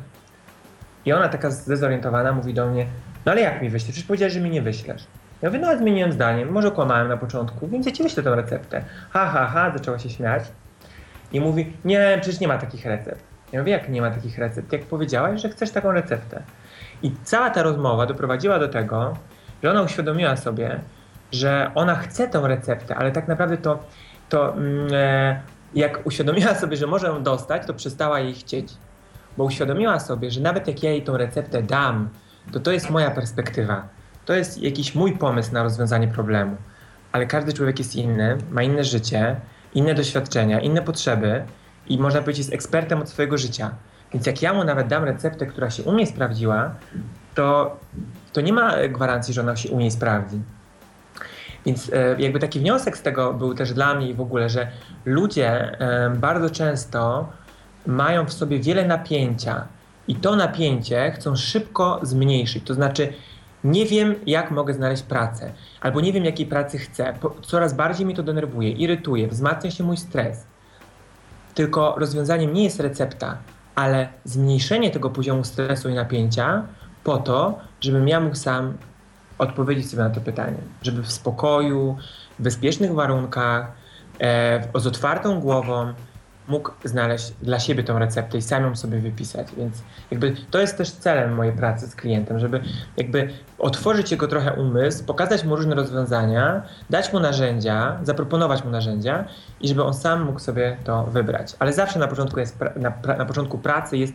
I 1.06 1.14
ona 1.14 1.30
taka 1.30 1.52
zdezorientowana 1.52 2.32
mówi 2.32 2.54
do 2.54 2.68
mnie, 2.68 2.86
no 3.26 3.32
ale 3.32 3.42
jak 3.42 3.62
mi 3.62 3.70
wyślesz? 3.70 3.92
Przecież 3.92 4.08
powiedziałeś, 4.08 4.34
że 4.34 4.40
mi 4.40 4.50
nie 4.50 4.62
wyślesz. 4.62 5.08
Ja 5.42 5.50
mówię, 5.50 5.60
no 5.60 5.78
zmieniłem 5.78 6.12
zdanie, 6.12 6.46
może 6.46 6.72
kłamałem 6.72 7.08
na 7.08 7.18
początku, 7.18 7.68
więc 7.68 7.86
ja 7.86 7.92
ci 7.92 8.04
wyślę 8.04 8.24
tę 8.24 8.36
receptę. 8.36 8.84
Ha, 9.10 9.26
ha, 9.26 9.48
ha, 9.54 9.72
zaczęła 9.74 10.00
się 10.00 10.10
śmiać. 10.10 10.44
I 11.32 11.40
mówi, 11.40 11.74
nie, 11.86 12.18
przecież 12.22 12.40
nie 12.40 12.48
ma 12.48 12.58
takich 12.58 12.86
recept. 12.86 13.24
Ja 13.52 13.60
mówię, 13.60 13.72
jak 13.72 13.90
nie 13.90 14.02
ma 14.02 14.12
takich 14.12 14.38
recept? 14.38 14.74
Jak 14.74 14.82
powiedziałaś, 14.82 15.42
że 15.42 15.50
chcesz 15.50 15.72
taką 15.72 15.92
receptę. 15.92 16.42
I 17.04 17.12
cała 17.24 17.50
ta 17.50 17.64
rozmowa 17.64 18.06
doprowadziła 18.06 18.60
do 18.60 18.68
tego, 18.68 19.14
że 19.64 19.72
ona 19.72 19.82
uświadomiła 19.82 20.38
sobie, 20.38 20.80
że 21.32 21.72
ona 21.76 21.96
chce 21.96 22.28
tę 22.28 22.42
receptę, 22.48 22.96
ale 22.96 23.12
tak 23.12 23.28
naprawdę 23.28 23.58
to, 23.58 23.80
to 24.30 24.54
mm, 24.54 24.88
e, 24.94 25.42
jak 25.76 26.08
uświadomiła 26.08 26.56
sobie, 26.56 26.78
że 26.78 26.88
może 26.88 27.08
ją 27.08 27.24
dostać, 27.24 27.68
to 27.68 27.74
przestała 27.74 28.20
jej 28.20 28.34
chcieć. 28.34 28.74
Bo 29.38 29.44
uświadomiła 29.44 30.00
sobie, 30.00 30.32
że 30.32 30.42
nawet 30.42 30.68
jak 30.68 30.84
ja 30.84 30.92
jej 30.92 31.04
tą 31.04 31.18
receptę 31.18 31.64
dam, 31.64 32.10
to 32.52 32.60
to 32.60 32.72
jest 32.72 32.90
moja 32.90 33.12
perspektywa. 33.12 33.88
To 34.26 34.34
jest 34.34 34.62
jakiś 34.62 34.96
mój 34.96 35.18
pomysł 35.18 35.54
na 35.54 35.64
rozwiązanie 35.64 36.08
problemu. 36.08 36.58
Ale 37.12 37.26
każdy 37.26 37.54
człowiek 37.54 37.80
jest 37.80 37.96
inny, 37.96 38.38
ma 38.52 38.64
inne 38.64 38.84
życie, 38.84 39.36
inne 39.74 39.94
doświadczenia, 39.94 40.60
inne 40.60 40.82
potrzeby 40.82 41.44
i 41.88 41.98
można 41.98 42.22
powiedzieć 42.22 42.40
jest 42.40 42.54
ekspertem 42.54 43.02
od 43.02 43.10
swojego 43.10 43.38
życia. 43.38 43.72
Więc 44.14 44.26
jak 44.26 44.42
ja 44.42 44.54
mu 44.54 44.64
nawet 44.64 44.88
dam 44.88 45.04
receptę, 45.04 45.46
która 45.46 45.70
się 45.70 45.84
u 45.84 45.92
mnie 45.92 46.08
sprawdziła, 46.08 46.72
to, 47.36 47.78
to 48.34 48.42
nie 48.42 48.54
ma 48.54 48.88
gwarancji, 48.88 49.34
że 49.34 49.42
ona 49.42 49.56
się 49.56 49.70
u 49.70 49.92
sprawdzi. 49.92 50.40
Więc 51.66 51.92
e, 51.94 52.16
jakby 52.22 52.40
taki 52.40 52.60
wniosek 52.60 52.98
z 52.98 53.02
tego 53.02 53.34
był 53.34 53.54
też 53.54 53.74
dla 53.74 53.94
mnie 53.94 54.14
w 54.14 54.22
ogóle, 54.22 54.50
że 54.50 54.72
ludzie 55.06 55.80
e, 55.80 56.10
bardzo 56.10 56.50
często 56.50 57.30
mają 57.88 58.26
w 58.26 58.34
sobie 58.34 58.60
wiele 58.60 58.88
napięcia 58.88 59.68
i 60.08 60.16
to 60.16 60.36
napięcie 60.36 61.12
chcą 61.12 61.36
szybko 61.36 62.00
zmniejszyć. 62.04 62.64
To 62.64 62.74
znaczy, 62.74 63.14
nie 63.64 63.86
wiem, 63.86 64.16
jak 64.26 64.52
mogę 64.52 64.74
znaleźć 64.74 65.04
pracę, 65.04 65.52
albo 65.82 66.02
nie 66.02 66.14
wiem, 66.14 66.26
jakiej 66.26 66.46
pracy 66.46 66.78
chcę. 66.78 67.14
Coraz 67.42 67.74
bardziej 67.74 68.06
mnie 68.06 68.16
to 68.16 68.24
denerwuje, 68.24 68.72
irytuje, 68.72 69.28
wzmacnia 69.28 69.72
się 69.72 69.84
mój 69.84 69.98
stres. 69.98 70.44
Tylko 71.56 71.96
rozwiązaniem 71.98 72.54
nie 72.54 72.64
jest 72.64 72.80
recepta, 72.80 73.38
ale 73.80 74.08
zmniejszenie 74.24 74.92
tego 74.92 75.10
poziomu 75.10 75.44
stresu 75.44 75.90
i 75.90 75.94
napięcia 75.94 76.64
po 77.04 77.18
to, 77.18 77.60
żebym 77.82 78.08
ja 78.08 78.20
mógł 78.20 78.36
sam 78.36 78.74
odpowiedzieć 79.38 79.90
sobie 79.90 80.04
na 80.04 80.10
to 80.10 80.22
pytanie, 80.22 80.58
żeby 80.82 81.04
w 81.04 81.12
spokoju, 81.12 81.98
w 82.40 82.44
bezpiecznych 82.44 82.94
warunkach, 82.94 83.72
e, 84.20 84.80
z 84.80 84.88
otwartą 84.88 85.40
głową 85.40 85.94
mógł 86.50 86.72
znaleźć 86.84 87.32
dla 87.42 87.60
siebie 87.60 87.84
tą 87.84 88.00
receptę 88.00 88.38
i 88.38 88.42
sam 88.42 88.64
ją 88.64 88.76
sobie 88.76 89.00
wypisać. 89.00 89.48
Więc 89.58 89.84
jakby 90.12 90.36
to 90.52 90.60
jest 90.60 90.78
też 90.78 90.92
celem 90.92 91.34
mojej 91.34 91.54
pracy 91.54 91.88
z 91.88 91.96
klientem, 91.96 92.40
żeby 92.40 92.62
jakby 92.98 93.30
otworzyć 93.60 94.12
jego 94.12 94.28
trochę 94.28 94.54
umysł, 94.54 95.06
pokazać 95.06 95.44
mu 95.44 95.56
różne 95.56 95.76
rozwiązania, 95.76 96.62
dać 96.90 97.14
mu 97.14 97.20
narzędzia, 97.20 98.00
zaproponować 98.04 98.64
mu 98.64 98.70
narzędzia 98.70 99.26
i 99.62 99.68
żeby 99.68 99.84
on 99.84 99.94
sam 99.94 100.24
mógł 100.24 100.40
sobie 100.40 100.78
to 100.84 101.04
wybrać. 101.04 101.56
Ale 101.60 101.74
zawsze 101.74 102.00
na 102.00 102.08
początku, 102.08 102.40
jest 102.40 102.60
na, 102.76 102.94
na 103.18 103.26
początku 103.26 103.58
pracy 103.58 103.98
jest 103.98 104.14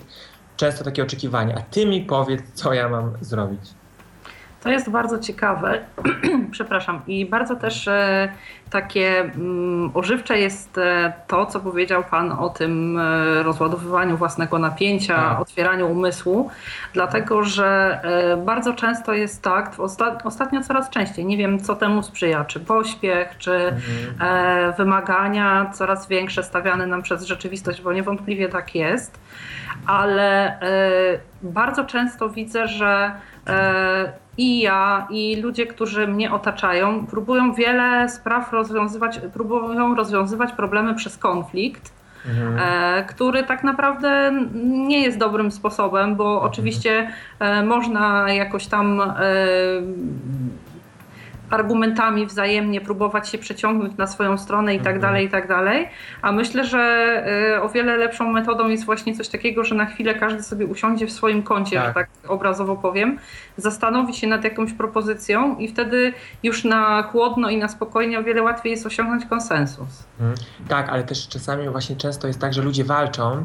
często 0.57 0.85
takie 0.85 1.03
oczekiwanie, 1.03 1.55
a 1.59 1.61
ty 1.61 1.87
mi 1.87 2.01
powiedz, 2.01 2.43
co 2.55 2.73
ja 2.73 2.89
mam 2.89 3.13
zrobić. 3.21 3.75
To 4.65 4.71
jest 4.71 4.91
bardzo 4.91 5.19
ciekawe, 5.19 5.81
przepraszam, 6.51 7.01
i 7.07 7.27
bardzo 7.27 7.57
też 7.57 7.89
e, 7.89 8.29
takie 8.71 9.21
mm, 9.21 9.91
ożywcze 9.95 10.39
jest 10.39 10.79
e, 10.79 11.13
to, 11.27 11.47
co 11.47 11.61
powiedział 11.61 12.05
Pan 12.11 12.33
o 12.33 12.49
tym 12.49 12.99
e, 12.99 13.43
rozładowywaniu 13.43 14.17
własnego 14.17 14.59
napięcia, 14.59 15.17
tak. 15.17 15.41
otwieraniu 15.41 15.91
umysłu, 15.91 16.51
dlatego 16.93 17.43
że 17.43 18.01
bardzo 18.47 18.73
często 18.73 19.13
jest 19.13 19.43
tak, 19.43 19.73
ostatnio 20.25 20.63
coraz 20.63 20.91
częściej, 20.91 21.25
nie 21.25 21.37
wiem 21.37 21.61
co 21.61 21.77
temu 21.77 22.03
sprzyja, 22.03 22.45
czy 22.45 22.61
pośpiech, 22.61 23.39
czy 23.39 23.53
mhm. 23.53 24.73
wymagania 24.77 25.71
coraz 25.75 26.09
większe 26.09 26.43
stawiane 26.43 26.87
nam 26.87 27.03
przez 27.03 27.25
rzeczywistość, 27.25 27.83
bo 27.83 27.93
niewątpliwie 27.93 28.49
tak 28.49 28.75
jest, 28.75 29.19
ale 29.87 30.59
bardzo 31.43 31.85
często 31.85 32.29
widzę, 32.29 32.69
że 32.69 33.13
i 34.39 34.61
ja, 34.61 35.07
i 35.11 35.37
ludzie, 35.37 35.67
którzy 35.67 36.09
mnie 36.09 36.33
otaczają, 36.33 37.07
próbują 37.07 37.55
wiele 37.55 38.09
spraw 38.09 38.53
rozwiązywać, 38.53 39.21
próbują 39.33 39.95
rozwiązywać 39.95 40.53
problemy 40.53 40.95
przez 40.95 41.19
konflikt. 41.19 41.93
Mhm. 42.29 42.59
E, 42.59 43.05
który 43.05 43.43
tak 43.43 43.65
naprawdę 43.65 44.33
nie 44.65 45.03
jest 45.03 45.19
dobrym 45.19 45.51
sposobem, 45.51 46.17
bo 46.17 46.33
mhm. 46.33 46.51
oczywiście 46.51 47.09
e, 47.39 47.63
można 47.63 48.33
jakoś 48.33 48.67
tam 48.67 49.01
e, 49.01 49.07
argumentami 51.55 52.27
wzajemnie 52.27 52.81
próbować 52.81 53.29
się 53.29 53.39
przeciągnąć 53.39 53.97
na 53.97 54.07
swoją 54.07 54.39
stronę 54.39 54.75
i 54.75 54.79
tak 54.79 54.95
mhm. 54.95 55.01
dalej, 55.01 55.27
i 55.27 55.31
tak 55.31 55.49
dalej. 55.49 55.89
A 56.23 56.33
myślę, 56.33 56.65
że 56.65 57.25
y, 57.57 57.63
o 57.63 57.69
wiele 57.69 57.97
lepszą 57.97 58.33
metodą 58.33 58.69
jest 58.69 58.85
właśnie 58.85 59.15
coś 59.15 59.29
takiego, 59.29 59.65
że 59.65 59.75
na 59.75 59.87
chwilę 59.87 60.15
każdy 60.15 60.43
sobie 60.43 60.67
usiądzie 60.67 61.07
w 61.07 61.13
swoim 61.13 61.43
kącie, 61.43 61.77
tak. 61.77 61.87
że 61.87 61.95
tak 61.95 62.09
obrazowo 62.29 62.77
powiem, 62.77 63.19
zastanowi 63.57 64.15
się 64.15 64.27
nad 64.27 64.45
jakąś 64.45 64.73
propozycją 64.73 65.59
i 65.59 65.69
wtedy 65.69 66.13
już 66.43 66.65
na 66.65 67.03
chłodno 67.03 67.51
i 67.51 67.57
na 67.57 67.69
spokojnie 67.69 68.19
o 68.19 68.23
wiele 68.23 68.43
łatwiej 68.43 68.71
jest 68.71 68.87
osiągnąć 68.87 69.27
konsensus. 69.27 70.05
Mhm. 70.21 70.37
Tak, 70.69 70.89
ale 70.89 71.05
też 71.05 71.29
czasami 71.29 71.69
właśnie 71.69 71.97
często 71.97 72.27
jest 72.27 72.41
tak, 72.41 72.55
że 72.55 72.63
ludzie 72.63 72.85
walczą, 72.85 73.45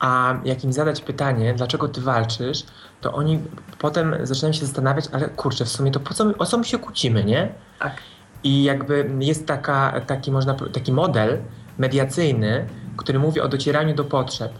a 0.00 0.34
jak 0.44 0.64
im 0.64 0.72
zadać 0.72 1.00
pytanie, 1.00 1.54
dlaczego 1.54 1.88
ty 1.88 2.00
walczysz, 2.00 2.64
to 3.00 3.12
oni 3.12 3.40
potem 3.78 4.16
zaczynają 4.22 4.52
się 4.52 4.66
zastanawiać, 4.66 5.04
ale 5.12 5.28
kurczę, 5.28 5.64
w 5.64 5.68
sumie 5.68 5.90
to 5.90 6.00
po 6.00 6.14
co 6.14 6.24
my, 6.24 6.38
o 6.38 6.46
co 6.46 6.58
my 6.58 6.64
się 6.64 6.78
kłócimy, 6.78 7.24
nie? 7.24 7.52
Tak. 7.78 7.96
I 8.44 8.64
jakby 8.64 9.10
jest 9.20 9.46
taka, 9.46 10.00
taki, 10.06 10.32
można, 10.32 10.54
taki 10.54 10.92
model 10.92 11.38
mediacyjny, 11.78 12.66
który 12.96 13.18
mówi 13.18 13.40
o 13.40 13.48
docieraniu 13.48 13.94
do 13.94 14.04
potrzeb. 14.04 14.52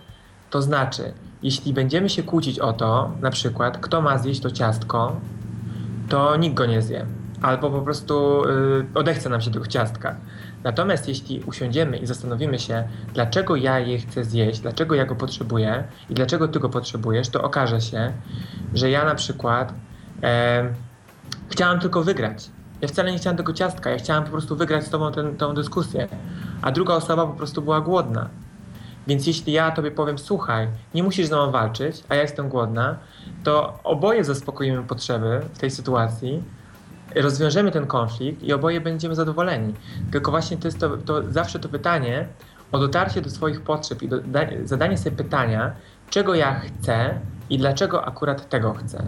To 0.50 0.62
znaczy, 0.62 1.12
jeśli 1.42 1.72
będziemy 1.72 2.08
się 2.08 2.22
kłócić 2.22 2.58
o 2.58 2.72
to, 2.72 3.10
na 3.20 3.30
przykład, 3.30 3.78
kto 3.78 4.00
ma 4.00 4.18
zjeść 4.18 4.40
to 4.40 4.50
ciastko, 4.50 5.16
to 6.08 6.36
nikt 6.36 6.54
go 6.54 6.66
nie 6.66 6.82
zje. 6.82 7.06
Albo 7.42 7.70
po 7.70 7.80
prostu 7.82 8.42
yy, 8.48 8.86
odechce 8.94 9.28
nam 9.28 9.40
się 9.40 9.50
tego 9.50 9.66
ciastka. 9.66 10.16
Natomiast 10.66 11.08
jeśli 11.08 11.42
usiądziemy 11.42 11.96
i 11.96 12.06
zastanowimy 12.06 12.58
się, 12.58 12.84
dlaczego 13.14 13.56
ja 13.56 13.78
je 13.78 13.98
chcę 13.98 14.24
zjeść, 14.24 14.60
dlaczego 14.60 14.94
ja 14.94 15.04
go 15.04 15.16
potrzebuję 15.16 15.84
i 16.10 16.14
dlaczego 16.14 16.48
ty 16.48 16.60
go 16.60 16.68
potrzebujesz, 16.68 17.28
to 17.28 17.42
okaże 17.42 17.80
się, 17.80 18.12
że 18.74 18.90
ja 18.90 19.04
na 19.04 19.14
przykład 19.14 19.74
e, 20.22 20.74
chciałam 21.48 21.80
tylko 21.80 22.02
wygrać. 22.02 22.50
Ja 22.80 22.88
wcale 22.88 23.12
nie 23.12 23.18
chciałam 23.18 23.36
tego 23.36 23.52
ciastka, 23.52 23.90
ja 23.90 23.98
chciałam 23.98 24.24
po 24.24 24.30
prostu 24.30 24.56
wygrać 24.56 24.84
z 24.84 24.90
tobą 24.90 25.12
ten, 25.12 25.36
tę 25.36 25.54
dyskusję, 25.54 26.08
a 26.62 26.72
druga 26.72 26.94
osoba 26.94 27.26
po 27.26 27.34
prostu 27.34 27.62
była 27.62 27.80
głodna. 27.80 28.28
Więc 29.06 29.26
jeśli 29.26 29.52
ja 29.52 29.70
tobie 29.70 29.90
powiem, 29.90 30.18
słuchaj, 30.18 30.68
nie 30.94 31.02
musisz 31.02 31.26
ze 31.26 31.36
mną 31.36 31.50
walczyć, 31.50 32.04
a 32.08 32.14
ja 32.14 32.22
jestem 32.22 32.48
głodna, 32.48 32.98
to 33.44 33.78
oboje 33.84 34.24
zaspokoimy 34.24 34.82
potrzeby 34.82 35.40
w 35.54 35.58
tej 35.58 35.70
sytuacji, 35.70 36.42
rozwiążemy 37.16 37.70
ten 37.70 37.86
konflikt 37.86 38.42
i 38.42 38.52
oboje 38.52 38.80
będziemy 38.80 39.14
zadowoleni. 39.14 39.74
Tylko 40.12 40.30
właśnie 40.30 40.56
to 40.56 40.68
jest 40.68 40.78
to, 40.78 40.96
to 40.96 41.22
zawsze 41.32 41.58
to 41.58 41.68
pytanie 41.68 42.26
o 42.72 42.78
dotarcie 42.78 43.22
do 43.22 43.30
swoich 43.30 43.60
potrzeb 43.60 44.02
i 44.02 44.08
do, 44.08 44.20
da, 44.20 44.40
zadanie 44.64 44.98
sobie 44.98 45.16
pytania, 45.16 45.72
czego 46.10 46.34
ja 46.34 46.60
chcę 46.60 47.20
i 47.50 47.58
dlaczego 47.58 48.06
akurat 48.06 48.48
tego 48.48 48.74
chcę. 48.74 49.04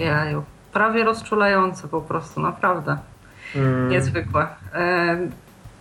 Jaju, 0.00 0.44
prawie 0.72 1.04
rozczulające 1.04 1.88
po 1.88 2.00
prostu, 2.00 2.40
naprawdę. 2.40 2.98
Mm. 3.56 3.88
Niezwykłe. 3.88 4.46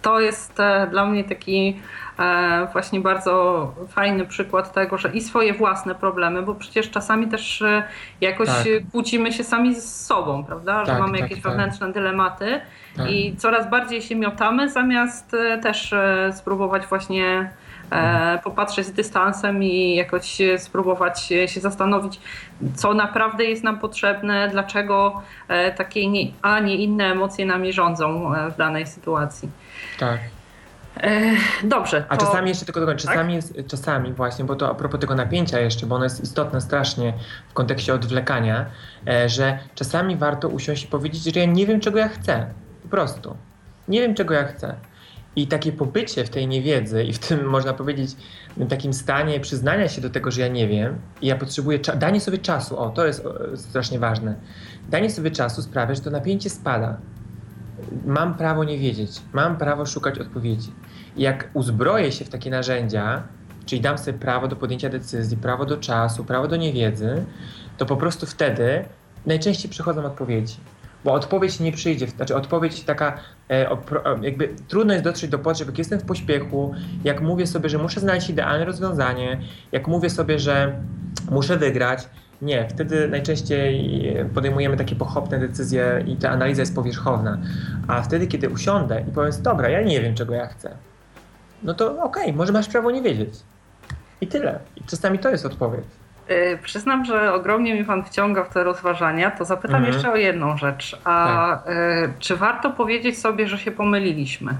To 0.02 0.20
jest 0.20 0.60
e, 0.60 0.88
dla 0.88 1.06
mnie 1.06 1.24
taki 1.24 1.80
E, 2.22 2.68
właśnie 2.72 3.00
bardzo 3.00 3.74
fajny 3.88 4.26
przykład 4.26 4.74
tego, 4.74 4.98
że 4.98 5.10
i 5.10 5.22
swoje 5.22 5.54
własne 5.54 5.96
problemy, 5.96 6.42
bo 6.42 6.56
przecież 6.56 6.90
czasami 6.90 7.28
też 7.28 7.62
e, 7.62 7.84
jakoś 8.22 8.48
tak. 8.48 8.66
kłócimy 8.92 9.34
się 9.34 9.44
sami 9.44 9.76
z 9.76 10.06
sobą, 10.06 10.44
prawda? 10.44 10.86
Że 10.86 10.92
tak, 10.92 11.02
mamy 11.02 11.12
tak, 11.14 11.22
jakieś 11.22 11.44
tak. 11.44 11.52
wewnętrzne 11.52 11.92
dylematy 11.92 12.62
tak. 12.98 13.12
i 13.12 13.36
coraz 13.38 13.70
bardziej 13.70 14.02
się 14.02 14.16
miotamy, 14.16 14.70
zamiast 14.70 15.36
też 15.62 15.94
spróbować 16.34 16.86
właśnie. 16.88 17.52
Popatrzeć 18.44 18.86
z 18.86 18.92
dystansem 18.92 19.64
i 19.64 19.96
jakoś 19.96 20.38
spróbować 20.58 21.22
się 21.46 21.60
zastanowić, 21.60 22.20
co 22.76 22.94
naprawdę 22.94 23.44
jest 23.44 23.64
nam 23.64 23.80
potrzebne, 23.80 24.50
dlaczego 24.50 25.22
takie, 25.78 26.02
a 26.42 26.60
nie 26.60 26.76
inne 26.76 27.06
emocje 27.06 27.46
nami 27.46 27.74
rządzą 27.74 28.34
w 28.54 28.58
danej 28.58 28.88
sytuacji. 28.88 29.50
Tak. 30.00 30.20
Dobrze. 31.64 32.06
A 32.10 32.18
czasami 32.18 32.50
jeszcze 32.50 32.66
tylko 32.66 32.96
czasami, 32.96 33.42
tak? 33.42 33.56
jest, 33.56 33.68
czasami 33.68 34.14
właśnie, 34.14 34.46
bo 34.46 34.56
to 34.56 34.70
a 34.70 34.76
propos 34.76 35.00
tego 35.00 35.16
napięcia 35.16 35.60
jeszcze, 35.60 35.86
bo 35.86 35.96
ono 35.96 36.04
jest 36.04 36.24
istotne 36.24 36.62
strasznie 36.62 37.14
w 37.50 37.54
kontekście 37.54 37.94
odwlekania, 37.94 38.66
e, 39.08 39.30
że 39.30 39.60
czasami 39.76 40.18
warto 40.18 40.48
usiąść 40.50 40.84
i 40.84 40.88
powiedzieć, 40.88 41.24
że 41.24 41.40
ja 41.40 41.46
nie 41.46 41.66
wiem, 41.66 41.80
czego 41.80 42.00
ja 42.00 42.08
chcę. 42.08 42.48
Po 42.84 42.90
prostu. 42.90 43.38
Nie 43.88 44.02
wiem, 44.02 44.16
czego 44.16 44.34
ja 44.34 44.44
chcę. 44.44 44.76
I 45.36 45.48
takie 45.48 45.72
pobycie 45.72 46.26
w 46.26 46.30
tej 46.30 46.48
niewiedzy 46.48 47.04
i 47.04 47.14
w 47.14 47.20
tym, 47.20 47.46
można 47.56 47.74
powiedzieć, 47.74 48.12
takim 48.70 48.94
stanie 48.94 49.40
przyznania 49.40 49.88
się 49.88 50.02
do 50.02 50.10
tego, 50.10 50.32
że 50.32 50.42
ja 50.42 50.48
nie 50.48 50.68
wiem 50.68 50.96
i 51.22 51.28
ja 51.28 51.36
potrzebuję, 51.36 51.80
danie 51.80 52.22
sobie 52.22 52.38
czasu, 52.38 52.80
o, 52.80 52.90
to 52.90 53.06
jest 53.06 53.24
strasznie 53.56 54.00
ważne. 54.00 54.36
Danie 54.90 55.10
sobie 55.10 55.32
czasu 55.32 55.62
sprawia, 55.62 55.96
że 55.96 56.02
to 56.02 56.10
napięcie 56.10 56.50
spada 56.50 56.98
mam 58.06 58.34
prawo 58.34 58.64
nie 58.64 58.78
wiedzieć, 58.78 59.22
mam 59.34 59.58
prawo 59.58 59.86
szukać 59.86 60.20
odpowiedzi. 60.20 60.72
Jak 61.18 61.50
uzbroję 61.54 62.12
się 62.12 62.26
w 62.26 62.30
takie 62.30 62.50
narzędzia, 62.50 63.24
czyli 63.66 63.82
dam 63.82 63.98
sobie 63.98 64.20
prawo 64.20 64.48
do 64.48 64.56
podjęcia 64.56 64.90
decyzji, 64.90 65.38
prawo 65.38 65.66
do 65.66 65.78
czasu, 65.78 66.24
prawo 66.24 66.48
do 66.48 66.56
niewiedzy, 66.56 67.26
to 67.78 67.86
po 67.86 67.98
prostu 67.98 68.26
wtedy 68.26 68.86
najczęściej 69.26 69.72
przychodzą 69.72 70.06
odpowiedzi. 70.06 70.56
Bo 71.04 71.14
odpowiedź 71.14 71.60
nie 71.60 71.72
przyjdzie, 71.72 72.08
znaczy 72.08 72.36
odpowiedź 72.36 72.84
taka, 72.84 73.18
e, 73.50 73.78
jakby 74.22 74.50
trudno 74.68 74.94
jest 74.94 75.06
dotrzeć 75.06 75.30
do 75.30 75.40
potrzeb, 75.40 75.68
jak 75.68 75.78
jestem 75.78 76.00
w 76.00 76.06
pośpiechu, 76.06 76.74
jak 77.04 77.22
mówię 77.22 77.48
sobie, 77.48 77.70
że 77.70 77.78
muszę 77.78 78.00
znaleźć 78.00 78.30
idealne 78.30 78.66
rozwiązanie, 78.66 79.42
jak 79.72 79.88
mówię 79.88 80.10
sobie, 80.10 80.40
że 80.40 80.76
muszę 81.32 81.58
wygrać, 81.58 82.08
nie, 82.42 82.68
wtedy 82.70 83.08
najczęściej 83.08 84.16
podejmujemy 84.34 84.78
takie 84.78 84.96
pochopne 84.96 85.40
decyzje 85.40 86.04
i 86.08 86.16
ta 86.16 86.30
analiza 86.30 86.62
jest 86.62 86.76
powierzchowna. 86.76 87.38
A 87.88 88.02
wtedy, 88.02 88.28
kiedy 88.28 88.50
usiądę 88.50 89.04
i 89.10 89.12
powiem, 89.12 89.32
dobra, 89.42 89.70
ja 89.70 89.82
nie 89.82 90.02
wiem, 90.02 90.16
czego 90.16 90.34
ja 90.34 90.48
chcę, 90.48 90.76
no 91.64 91.74
to 91.74 92.04
okej, 92.04 92.24
okay, 92.24 92.34
może 92.34 92.54
masz 92.54 92.68
prawo 92.68 92.92
nie 92.92 93.02
wiedzieć. 93.02 93.34
I 94.22 94.28
tyle. 94.28 94.60
I 94.76 94.84
czasami 94.84 95.20
to 95.20 95.30
jest 95.30 95.46
odpowiedź. 95.46 95.86
Yy, 96.32 96.58
przyznam, 96.58 97.06
że 97.06 97.34
ogromnie 97.34 97.74
mi 97.74 97.86
Pan 97.86 98.04
wciąga 98.04 98.44
w 98.44 98.54
te 98.54 98.64
rozważania, 98.64 99.32
to 99.32 99.46
zapytam 99.46 99.76
mhm. 99.76 99.94
jeszcze 99.94 100.12
o 100.12 100.16
jedną 100.16 100.58
rzecz. 100.58 101.00
A 101.04 101.58
tak. 101.66 101.76
yy, 101.76 102.14
czy 102.20 102.36
warto 102.36 102.70
powiedzieć 102.70 103.20
sobie, 103.20 103.48
że 103.48 103.58
się 103.58 103.72
pomyliliśmy? 103.72 104.56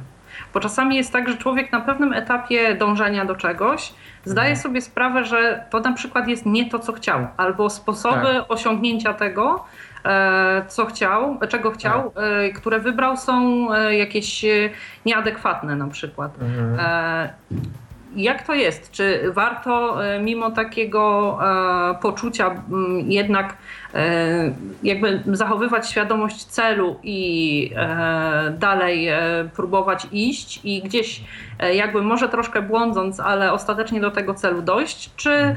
Bo 0.54 0.60
czasami 0.60 0.96
jest 0.96 1.14
tak, 1.14 1.30
że 1.30 1.38
człowiek 1.38 1.72
na 1.72 1.82
pewnym 1.82 2.14
etapie 2.14 2.76
dążenia 2.76 3.26
do 3.26 3.36
czegoś 3.36 3.94
zdaje 4.26 4.50
mhm. 4.50 4.64
sobie 4.64 4.82
sprawę, 4.82 5.26
że 5.26 5.66
to 5.70 5.80
na 5.80 5.94
przykład 5.94 6.28
jest 6.28 6.46
nie 6.46 6.70
to, 6.70 6.80
co 6.80 6.94
chciał, 6.94 7.28
albo 7.38 7.70
sposoby 7.70 8.34
tak. 8.34 8.46
osiągnięcia 8.50 9.14
tego, 9.14 9.66
e, 10.06 10.66
co 10.68 10.86
chciał, 10.86 11.38
czego 11.50 11.72
chciał, 11.72 12.12
tak. 12.12 12.24
E, 12.24 12.50
które 12.50 12.80
wybrał, 12.80 13.18
są 13.18 13.68
e, 13.74 13.96
jakieś 13.96 14.46
nieadekwatne 15.06 15.76
na 15.76 15.88
przykład. 15.88 16.32
Mhm. 16.42 16.78
Jak 18.16 18.48
to 18.48 18.54
jest? 18.54 18.92
Czy 18.92 19.32
warto 19.34 20.06
e, 20.06 20.20
mimo 20.20 20.52
takiego 20.52 21.38
e, 21.92 22.02
poczucia 22.02 22.64
jednak 23.06 23.58
e, 23.94 24.54
jakby 24.84 25.24
zachowywać 25.26 25.90
świadomość 25.90 26.46
celu 26.46 27.00
i 27.04 27.72
dalej 28.60 29.10
próbować 29.56 30.08
iść 30.12 30.60
i 30.64 30.82
gdzieś 30.82 31.24
jakby 31.74 32.02
może 32.02 32.30
troszkę 32.30 32.62
błądząc, 32.62 33.20
ale 33.20 33.54
ostatecznie 33.54 34.02
do 34.02 34.12
tego 34.12 34.34
celu 34.34 34.62
dojść? 34.62 35.12
Czy 35.16 35.56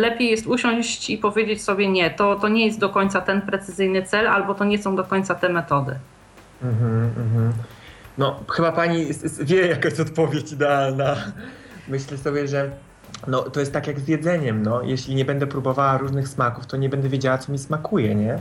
lepiej 0.00 0.30
jest 0.30 0.46
usiąść 0.46 1.10
i 1.10 1.18
powiedzieć 1.18 1.62
sobie 1.62 1.88
nie, 1.88 2.10
to, 2.10 2.36
to 2.36 2.48
nie 2.48 2.66
jest 2.66 2.78
do 2.78 2.88
końca 2.88 3.20
ten 3.20 3.42
precyzyjny 3.42 4.02
cel 4.02 4.28
albo 4.28 4.54
to 4.54 4.64
nie 4.64 4.78
są 4.78 4.96
do 4.96 5.04
końca 5.04 5.34
te 5.34 5.48
metody? 5.48 5.94
Mhm, 6.62 7.04
mhm. 7.04 7.52
No, 8.18 8.40
chyba 8.50 8.72
pani 8.72 9.06
wie, 9.42 9.66
jaka 9.66 9.88
jest 9.88 10.00
odpowiedź 10.00 10.52
idealna 10.52 11.16
myślę 11.88 12.18
sobie, 12.18 12.48
że 12.48 12.70
no, 13.26 13.42
to 13.42 13.60
jest 13.60 13.72
tak 13.72 13.86
jak 13.86 14.00
z 14.00 14.08
jedzeniem. 14.08 14.62
No. 14.62 14.82
Jeśli 14.82 15.14
nie 15.14 15.24
będę 15.24 15.46
próbowała 15.46 15.98
różnych 15.98 16.28
smaków, 16.28 16.66
to 16.66 16.76
nie 16.76 16.88
będę 16.88 17.08
wiedziała, 17.08 17.38
co 17.38 17.52
mi 17.52 17.58
smakuje, 17.58 18.14
nie? 18.14 18.38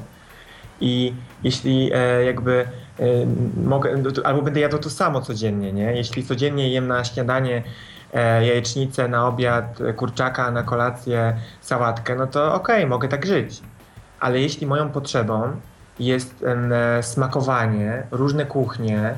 I 0.81 1.13
jeśli 1.43 1.91
e, 1.93 2.23
jakby 2.23 2.65
e, 2.99 3.05
mogę, 3.63 3.97
no, 3.97 4.09
albo 4.23 4.41
będę 4.41 4.59
jadł 4.59 4.77
to 4.77 4.89
samo 4.89 5.21
codziennie, 5.21 5.73
nie? 5.73 5.93
Jeśli 5.95 6.23
codziennie 6.23 6.69
jem 6.69 6.87
na 6.87 7.03
śniadanie 7.03 7.63
e, 8.13 8.45
jajecznicę, 8.45 9.07
na 9.07 9.27
obiad 9.27 9.79
kurczaka, 9.95 10.51
na 10.51 10.63
kolację 10.63 11.35
sałatkę, 11.61 12.15
no 12.15 12.27
to 12.27 12.53
okej, 12.53 12.75
okay, 12.77 12.87
mogę 12.89 13.07
tak 13.07 13.25
żyć. 13.25 13.61
Ale 14.19 14.39
jeśli 14.39 14.67
moją 14.67 14.89
potrzebą 14.89 15.51
jest 15.99 16.43
e, 16.43 17.03
smakowanie, 17.03 18.03
różne 18.11 18.45
kuchnie, 18.45 19.15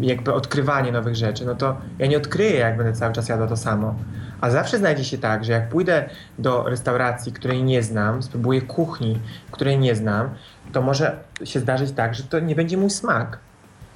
jakby 0.00 0.34
odkrywanie 0.34 0.92
nowych 0.92 1.16
rzeczy, 1.16 1.44
no 1.44 1.54
to 1.54 1.76
ja 1.98 2.06
nie 2.06 2.16
odkryję, 2.16 2.56
jak 2.56 2.76
będę 2.76 2.92
cały 2.92 3.12
czas 3.12 3.28
jadł 3.28 3.48
to 3.48 3.56
samo. 3.56 3.94
A 4.40 4.50
zawsze 4.50 4.78
znajdzie 4.78 5.04
się 5.04 5.18
tak, 5.18 5.44
że 5.44 5.52
jak 5.52 5.68
pójdę 5.68 6.08
do 6.38 6.62
restauracji, 6.68 7.32
której 7.32 7.62
nie 7.62 7.82
znam, 7.82 8.22
spróbuję 8.22 8.62
kuchni, 8.62 9.20
której 9.50 9.78
nie 9.78 9.94
znam, 9.94 10.30
to 10.72 10.82
może 10.82 11.18
się 11.44 11.60
zdarzyć 11.60 11.92
tak, 11.92 12.14
że 12.14 12.22
to 12.22 12.40
nie 12.40 12.54
będzie 12.54 12.76
mój 12.76 12.90
smak. 12.90 13.38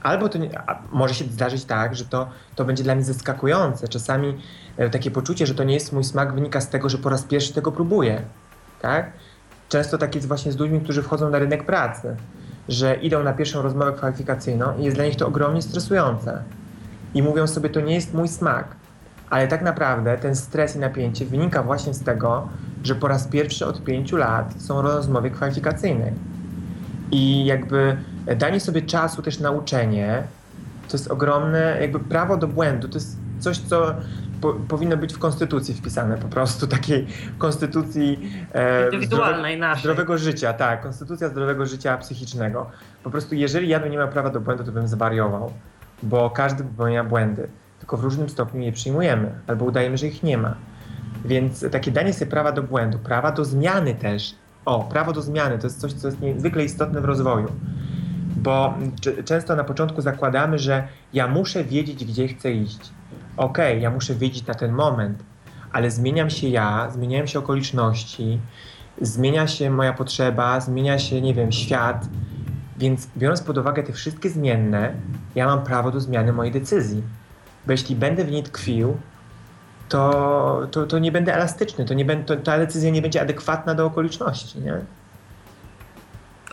Albo 0.02 0.28
to 0.28 0.38
nie, 0.38 0.50
może 0.92 1.14
się 1.14 1.24
zdarzyć 1.24 1.64
tak, 1.64 1.96
że 1.96 2.04
to, 2.04 2.28
to 2.54 2.64
będzie 2.64 2.84
dla 2.84 2.94
mnie 2.94 3.04
zaskakujące. 3.04 3.88
Czasami 3.88 4.38
e, 4.76 4.90
takie 4.90 5.10
poczucie, 5.10 5.46
że 5.46 5.54
to 5.54 5.64
nie 5.64 5.74
jest 5.74 5.92
mój 5.92 6.04
smak, 6.04 6.34
wynika 6.34 6.60
z 6.60 6.68
tego, 6.68 6.88
że 6.88 6.98
po 6.98 7.08
raz 7.08 7.22
pierwszy 7.22 7.52
tego 7.52 7.72
próbuję. 7.72 8.22
Tak? 8.82 9.12
Często 9.68 9.98
tak 9.98 10.14
jest 10.14 10.28
właśnie 10.28 10.52
z 10.52 10.58
ludźmi, 10.58 10.80
którzy 10.80 11.02
wchodzą 11.02 11.30
na 11.30 11.38
rynek 11.38 11.66
pracy 11.66 12.16
że 12.68 12.94
idą 12.94 13.22
na 13.22 13.32
pierwszą 13.32 13.62
rozmowę 13.62 13.92
kwalifikacyjną 13.92 14.78
i 14.78 14.84
jest 14.84 14.96
dla 14.96 15.04
nich 15.04 15.16
to 15.16 15.26
ogromnie 15.26 15.62
stresujące. 15.62 16.42
I 17.14 17.22
mówią 17.22 17.46
sobie, 17.46 17.68
to 17.68 17.80
nie 17.80 17.94
jest 17.94 18.14
mój 18.14 18.28
smak. 18.28 18.76
Ale 19.30 19.48
tak 19.48 19.62
naprawdę 19.62 20.18
ten 20.18 20.36
stres 20.36 20.76
i 20.76 20.78
napięcie 20.78 21.26
wynika 21.26 21.62
właśnie 21.62 21.94
z 21.94 22.02
tego, 22.02 22.48
że 22.84 22.94
po 22.94 23.08
raz 23.08 23.28
pierwszy 23.28 23.66
od 23.66 23.84
pięciu 23.84 24.16
lat 24.16 24.54
są 24.58 24.82
rozmowy 24.82 25.30
kwalifikacyjnej. 25.30 26.12
I 27.10 27.46
jakby 27.46 27.96
danie 28.36 28.60
sobie 28.60 28.82
czasu 28.82 29.22
też 29.22 29.40
na 29.40 29.50
uczenie, 29.50 30.22
to 30.88 30.96
jest 30.96 31.10
ogromne 31.10 31.78
jakby 31.80 32.00
prawo 32.00 32.36
do 32.36 32.48
błędu. 32.48 32.88
To 32.88 32.94
jest 32.94 33.16
coś, 33.38 33.58
co 33.58 33.94
po, 34.40 34.52
powinno 34.52 34.96
być 34.96 35.14
w 35.14 35.18
konstytucji 35.18 35.74
wpisane, 35.74 36.18
po 36.18 36.28
prostu 36.28 36.66
takiej 36.66 37.06
konstytucji 37.38 38.32
e, 38.54 38.84
indywidualnej 38.84 39.56
zdrowe, 39.56 39.80
zdrowego 39.80 40.18
życia, 40.18 40.52
tak, 40.52 40.82
konstytucja 40.82 41.28
zdrowego 41.28 41.66
życia 41.66 41.98
psychicznego. 41.98 42.70
Po 43.02 43.10
prostu 43.10 43.34
jeżeli 43.34 43.68
ja 43.68 43.80
bym 43.80 43.90
nie 43.90 43.98
miał 43.98 44.08
prawa 44.08 44.30
do 44.30 44.40
błędu, 44.40 44.64
to 44.64 44.72
bym 44.72 44.88
zwariował, 44.88 45.52
bo 46.02 46.30
każdy 46.30 46.64
popełnia 46.64 47.04
błędy, 47.04 47.48
tylko 47.78 47.96
w 47.96 48.04
różnym 48.04 48.28
stopniu 48.28 48.60
je 48.60 48.72
przyjmujemy, 48.72 49.30
albo 49.46 49.64
udajemy, 49.64 49.98
że 49.98 50.06
ich 50.06 50.22
nie 50.22 50.38
ma. 50.38 50.54
Więc 51.24 51.64
takie 51.72 51.90
danie 51.90 52.12
sobie 52.12 52.30
prawa 52.30 52.52
do 52.52 52.62
błędu, 52.62 52.98
prawa 52.98 53.32
do 53.32 53.44
zmiany 53.44 53.94
też. 53.94 54.34
O, 54.64 54.84
prawo 54.84 55.12
do 55.12 55.22
zmiany 55.22 55.58
to 55.58 55.66
jest 55.66 55.80
coś, 55.80 55.92
co 55.92 56.08
jest 56.08 56.20
niezwykle 56.20 56.64
istotne 56.64 57.00
w 57.00 57.04
rozwoju. 57.04 57.52
Bo 58.36 58.74
często 59.24 59.56
na 59.56 59.64
początku 59.64 60.00
zakładamy, 60.00 60.58
że 60.58 60.88
ja 61.12 61.28
muszę 61.28 61.64
wiedzieć, 61.64 62.04
gdzie 62.04 62.28
chcę 62.28 62.52
iść 62.52 62.92
okay, 63.36 63.80
ja 63.80 63.90
muszę 63.90 64.14
wiedzieć 64.14 64.46
na 64.46 64.54
ten 64.54 64.72
moment, 64.72 65.22
ale 65.72 65.90
zmieniam 65.90 66.30
się 66.30 66.48
ja, 66.48 66.90
zmieniają 66.90 67.26
się 67.26 67.38
okoliczności, 67.38 68.40
zmienia 69.00 69.46
się 69.46 69.70
moja 69.70 69.92
potrzeba, 69.92 70.60
zmienia 70.60 70.98
się, 70.98 71.20
nie 71.20 71.34
wiem, 71.34 71.52
świat. 71.52 72.08
Więc 72.78 73.08
biorąc 73.16 73.42
pod 73.42 73.58
uwagę 73.58 73.82
te 73.82 73.92
wszystkie 73.92 74.30
zmienne, 74.30 74.92
ja 75.34 75.46
mam 75.46 75.64
prawo 75.64 75.90
do 75.90 76.00
zmiany 76.00 76.32
mojej 76.32 76.52
decyzji. 76.52 77.02
Bo 77.66 77.72
jeśli 77.72 77.96
będę 77.96 78.24
w 78.24 78.30
niej 78.30 78.42
tkwił, 78.42 78.96
to, 79.88 80.66
to, 80.70 80.86
to 80.86 80.98
nie 80.98 81.12
będę 81.12 81.34
elastyczny, 81.34 81.84
to 81.84 81.94
nie 81.94 82.04
będę, 82.04 82.24
to, 82.24 82.42
ta 82.42 82.58
decyzja 82.58 82.90
nie 82.90 83.02
będzie 83.02 83.22
adekwatna 83.22 83.74
do 83.74 83.86
okoliczności. 83.86 84.60
Nie? 84.60 84.80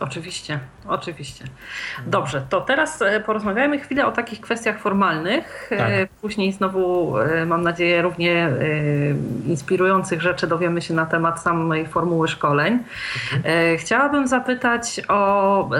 Oczywiście, 0.00 0.58
oczywiście. 0.88 1.44
Dobrze, 2.06 2.46
to 2.48 2.60
teraz 2.60 3.02
e, 3.02 3.20
porozmawiajmy 3.20 3.78
chwilę 3.78 4.06
o 4.06 4.12
takich 4.12 4.40
kwestiach 4.40 4.78
formalnych. 4.78 5.70
E, 5.72 5.76
tak. 5.76 6.08
Później 6.20 6.52
znowu, 6.52 7.18
e, 7.18 7.46
mam 7.46 7.62
nadzieję, 7.62 8.02
równie 8.02 8.48
inspirujących 9.46 10.22
rzeczy 10.22 10.46
dowiemy 10.46 10.82
się 10.82 10.94
na 10.94 11.06
temat 11.06 11.42
samej 11.42 11.86
formuły 11.86 12.28
szkoleń. 12.28 12.78
Mhm. 13.34 13.78
Chciałabym 13.78 14.28
zapytać 14.28 15.00
o 15.08 15.70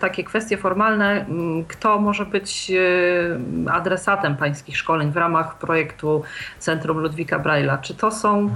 takie 0.00 0.24
kwestie 0.24 0.56
formalne. 0.56 1.26
Kto 1.68 1.98
może 1.98 2.26
być 2.26 2.72
adresatem 3.70 4.36
pańskich 4.36 4.76
szkoleń 4.76 5.12
w 5.12 5.16
ramach 5.16 5.58
projektu 5.58 6.22
Centrum 6.58 6.98
Ludwika 6.98 7.38
Braila? 7.38 7.78
Czy 7.78 7.94
to 7.94 8.10
są 8.10 8.54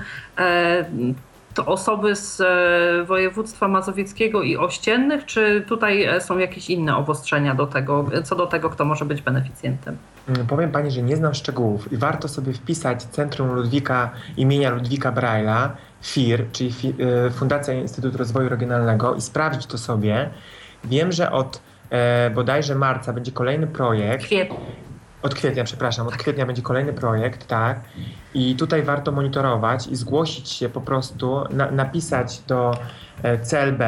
to 1.57 1.66
osoby 1.66 2.16
z 2.16 2.40
e, 2.40 3.05
województwa 3.05 3.69
mazowieckiego 3.69 4.42
i 4.42 4.57
ościennych, 4.57 5.25
czy 5.25 5.64
tutaj 5.69 6.05
e, 6.05 6.21
są 6.21 6.38
jakieś 6.38 6.71
inne 6.71 6.97
obostrzenia 6.97 7.55
do 7.55 7.66
tego, 7.66 8.05
co 8.25 8.37
do 8.37 8.47
tego, 8.47 8.71
kto 8.71 8.85
może 8.85 9.05
być 9.05 9.23
beneficjentem? 9.23 9.97
Mm, 10.29 10.47
powiem 10.47 10.73
Pani, 10.73 10.90
że 10.90 11.03
nie 11.03 11.16
znam 11.16 11.35
szczegółów 11.35 11.92
i 11.92 11.97
warto 11.97 12.29
sobie 12.29 12.53
wpisać 12.53 13.03
Centrum 13.03 13.53
Ludwika 13.53 14.11
imienia 14.37 14.71
Ludwika 14.71 15.12
Braila, 15.12 15.77
FIR, 16.03 16.47
czyli 16.53 16.71
e, 17.27 17.31
Fundacja 17.31 17.75
Instytut 17.75 18.16
Rozwoju 18.16 18.49
Regionalnego 18.49 19.14
i 19.14 19.21
sprawdzić 19.21 19.66
to 19.66 19.79
sobie. 19.79 20.31
Wiem, 20.85 21.12
że 21.12 21.33
od 21.33 21.61
bodajże 22.35 22.75
marca 22.75 23.12
będzie 23.12 23.33
kolejny 23.33 23.66
projekt. 23.66 24.25
Kwietnia. 24.25 24.59
Od 25.27 25.35
kwietnia, 25.35 25.65
przepraszam, 25.65 26.07
od 26.07 26.17
kwietnia 26.17 26.47
będzie 26.47 26.62
kolejny 26.62 26.93
projekt, 26.93 27.47
tak. 27.47 27.81
I 28.35 28.57
tutaj 28.57 28.83
warto 28.83 29.12
monitorować 29.12 29.87
i 29.87 29.97
zgłosić 29.97 30.49
się 30.49 30.69
po 30.69 30.81
prostu, 30.81 31.45
na, 31.51 31.71
napisać 31.71 32.43
do 32.49 32.79
e, 33.23 33.39
CLB 33.39 33.83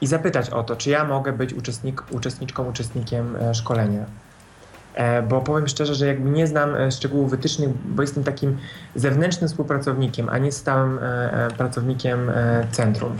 i 0.00 0.06
zapytać 0.06 0.50
o 0.50 0.62
to, 0.62 0.76
czy 0.76 0.90
ja 0.90 1.04
mogę 1.04 1.32
być 1.32 1.54
uczestnik, 1.54 2.02
uczestniczką, 2.10 2.68
uczestnikiem 2.68 3.36
e, 3.36 3.54
szkolenia. 3.54 4.04
E, 4.94 5.22
bo 5.22 5.40
powiem 5.40 5.68
szczerze, 5.68 5.94
że 5.94 6.06
jakby 6.06 6.30
nie 6.30 6.46
znam 6.46 6.90
szczegółów 6.90 7.30
wytycznych, 7.30 7.70
bo 7.84 8.02
jestem 8.02 8.24
takim 8.24 8.58
zewnętrznym 8.94 9.48
współpracownikiem, 9.48 10.28
a 10.28 10.38
nie 10.38 10.52
stałym 10.52 10.98
pracownikiem 11.56 12.30
centrum. 12.70 13.16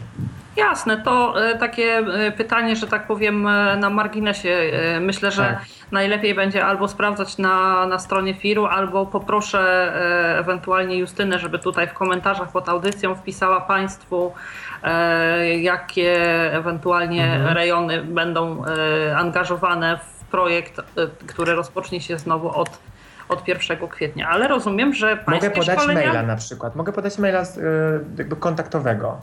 Jasne, 0.57 1.03
to 1.03 1.35
takie 1.61 2.03
pytanie, 2.37 2.77
że 2.77 2.87
tak 2.87 3.07
powiem, 3.07 3.43
na 3.79 3.91
marginesie. 3.91 4.71
Myślę, 5.01 5.31
że 5.31 5.43
tak 5.43 5.59
najlepiej 5.93 6.35
będzie 6.35 6.65
albo 6.65 6.89
sprawdzać 6.89 7.39
na, 7.39 7.87
na 7.87 7.99
stronie 7.99 8.35
FIR-u, 8.35 8.67
albo 8.67 9.07
poproszę 9.07 9.61
e, 9.61 10.39
ewentualnie 10.39 10.99
Justynę, 10.99 11.39
żeby 11.39 11.59
tutaj 11.59 11.89
w 11.89 11.93
komentarzach 11.93 12.53
pod 12.53 12.69
audycją 12.69 13.15
wpisała 13.15 13.61
Państwu, 13.61 14.33
e, 14.83 15.59
jakie 15.59 16.15
ewentualnie 16.53 17.25
mhm. 17.25 17.55
rejony 17.55 18.03
będą 18.03 18.65
e, 18.65 19.17
angażowane 19.17 19.99
w 19.99 20.25
projekt, 20.25 20.81
który 21.27 21.55
rozpocznie 21.55 22.01
się 22.01 22.19
znowu 22.19 22.59
od 22.59 22.79
od 23.29 23.49
1 23.49 23.89
kwietnia, 23.89 24.29
ale 24.29 24.49
rozumiem, 24.49 24.95
że 24.95 25.19
Mogę 25.27 25.51
podać 25.51 25.79
szkolenia... 25.79 26.07
maila 26.07 26.23
na 26.23 26.37
przykład. 26.37 26.77
Mogę 26.77 26.93
podać 26.93 27.19
maila 27.19 27.45
z, 27.45 27.61
jakby 28.19 28.37
kontaktowego. 28.37 29.19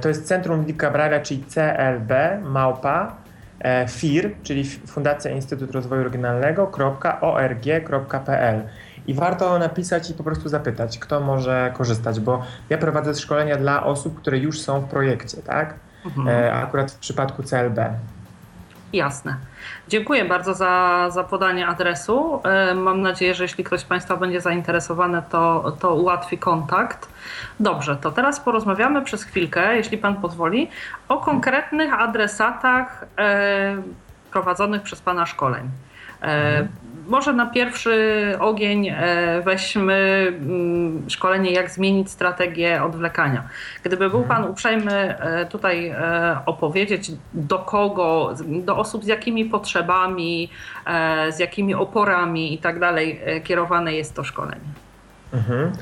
To 0.00 0.08
jest 0.08 0.26
Centrum 0.26 0.66
Lika 0.66 0.90
Braga, 0.90 1.20
czyli 1.20 1.44
CLB, 1.44 2.12
małpa, 2.42 3.16
E, 3.60 3.88
FIR, 3.88 4.34
czyli 4.42 4.64
Fundacja 4.64 5.30
Instytut 5.30 5.70
Rozwoju 5.70 6.04
Regionalnego.org.pl. 6.04 8.62
I 9.06 9.14
warto 9.14 9.58
napisać 9.58 10.10
i 10.10 10.14
po 10.14 10.24
prostu 10.24 10.48
zapytać, 10.48 10.98
kto 10.98 11.20
może 11.20 11.72
korzystać, 11.76 12.20
bo 12.20 12.42
ja 12.70 12.78
prowadzę 12.78 13.14
szkolenia 13.14 13.56
dla 13.56 13.84
osób, 13.84 14.20
które 14.20 14.38
już 14.38 14.60
są 14.60 14.80
w 14.80 14.84
projekcie, 14.84 15.42
tak? 15.42 15.74
Mhm. 16.06 16.28
E, 16.28 16.54
akurat 16.54 16.90
w 16.90 16.98
przypadku 16.98 17.42
CLB. 17.42 17.78
Jasne. 18.92 19.36
Dziękuję 19.88 20.24
bardzo 20.24 20.54
za, 20.54 21.06
za 21.10 21.24
podanie 21.24 21.66
adresu. 21.66 22.40
E, 22.44 22.74
mam 22.74 23.02
nadzieję, 23.02 23.34
że 23.34 23.44
jeśli 23.44 23.64
ktoś 23.64 23.80
z 23.80 23.84
Państwa 23.84 24.16
będzie 24.16 24.40
zainteresowany, 24.40 25.22
to, 25.30 25.72
to 25.80 25.94
ułatwi 25.94 26.38
kontakt. 26.38 27.08
Dobrze, 27.60 27.96
to 27.96 28.10
teraz 28.12 28.40
porozmawiamy 28.40 29.02
przez 29.02 29.24
chwilkę, 29.24 29.76
jeśli 29.76 29.98
Pan 29.98 30.16
pozwoli, 30.16 30.70
o 31.08 31.16
konkretnych 31.16 32.00
adresatach 32.00 33.04
e, 33.18 33.82
prowadzonych 34.30 34.82
przez 34.82 35.00
Pana 35.00 35.26
szkoleń. 35.26 35.70
Mhm 37.08 37.18
może 37.18 37.32
na 37.32 37.46
pierwszy 37.46 38.36
ogień 38.40 38.88
e, 38.88 39.42
weźmy 39.44 40.26
mm, 40.28 41.10
szkolenie, 41.10 41.52
jak 41.52 41.70
zmienić 41.70 42.10
strategię 42.10 42.82
odwlekania. 42.82 43.48
Gdyby 43.84 44.10
był 44.10 44.22
Pan 44.22 44.44
uprzejmy 44.44 44.92
e, 44.92 45.46
tutaj 45.46 45.88
e, 45.88 46.38
opowiedzieć, 46.46 47.12
do 47.34 47.58
kogo, 47.58 48.34
do 48.64 48.76
osób 48.76 49.04
z 49.04 49.06
jakimi 49.06 49.44
potrzebami, 49.44 50.50
z 51.30 51.38
jakimi 51.38 51.74
oporami 51.74 52.54
i 52.54 52.58
tak 52.58 52.80
dalej 52.80 53.20
kierowane 53.44 53.92
jest 53.94 54.14
to 54.14 54.24
szkolenie. 54.24 54.60
Mhm. 55.32 55.72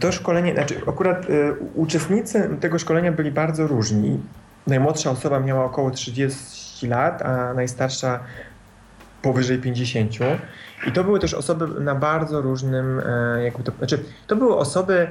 To 0.00 0.12
szkolenie, 0.12 0.54
znaczy 0.54 0.80
akurat 0.88 1.26
uczestnicy 1.74 2.56
tego 2.60 2.78
szkolenia 2.78 3.12
byli 3.12 3.30
bardzo 3.30 3.66
różni. 3.66 4.20
Najmłodsza 4.66 5.10
osoba 5.10 5.40
miała 5.40 5.64
około 5.64 5.90
30 5.90 6.88
lat, 6.88 7.22
a 7.22 7.54
najstarsza 7.54 8.20
powyżej 9.22 9.58
50. 9.58 10.12
I 10.86 10.92
to 10.92 11.04
były 11.04 11.20
też 11.20 11.34
osoby 11.34 11.80
na 11.80 11.94
bardzo 11.94 12.40
różnym, 12.40 13.00
e, 13.06 13.44
jakby 13.44 13.62
to, 13.62 13.72
znaczy, 13.78 13.98
to 14.26 14.36
były 14.36 14.56
osoby 14.56 15.08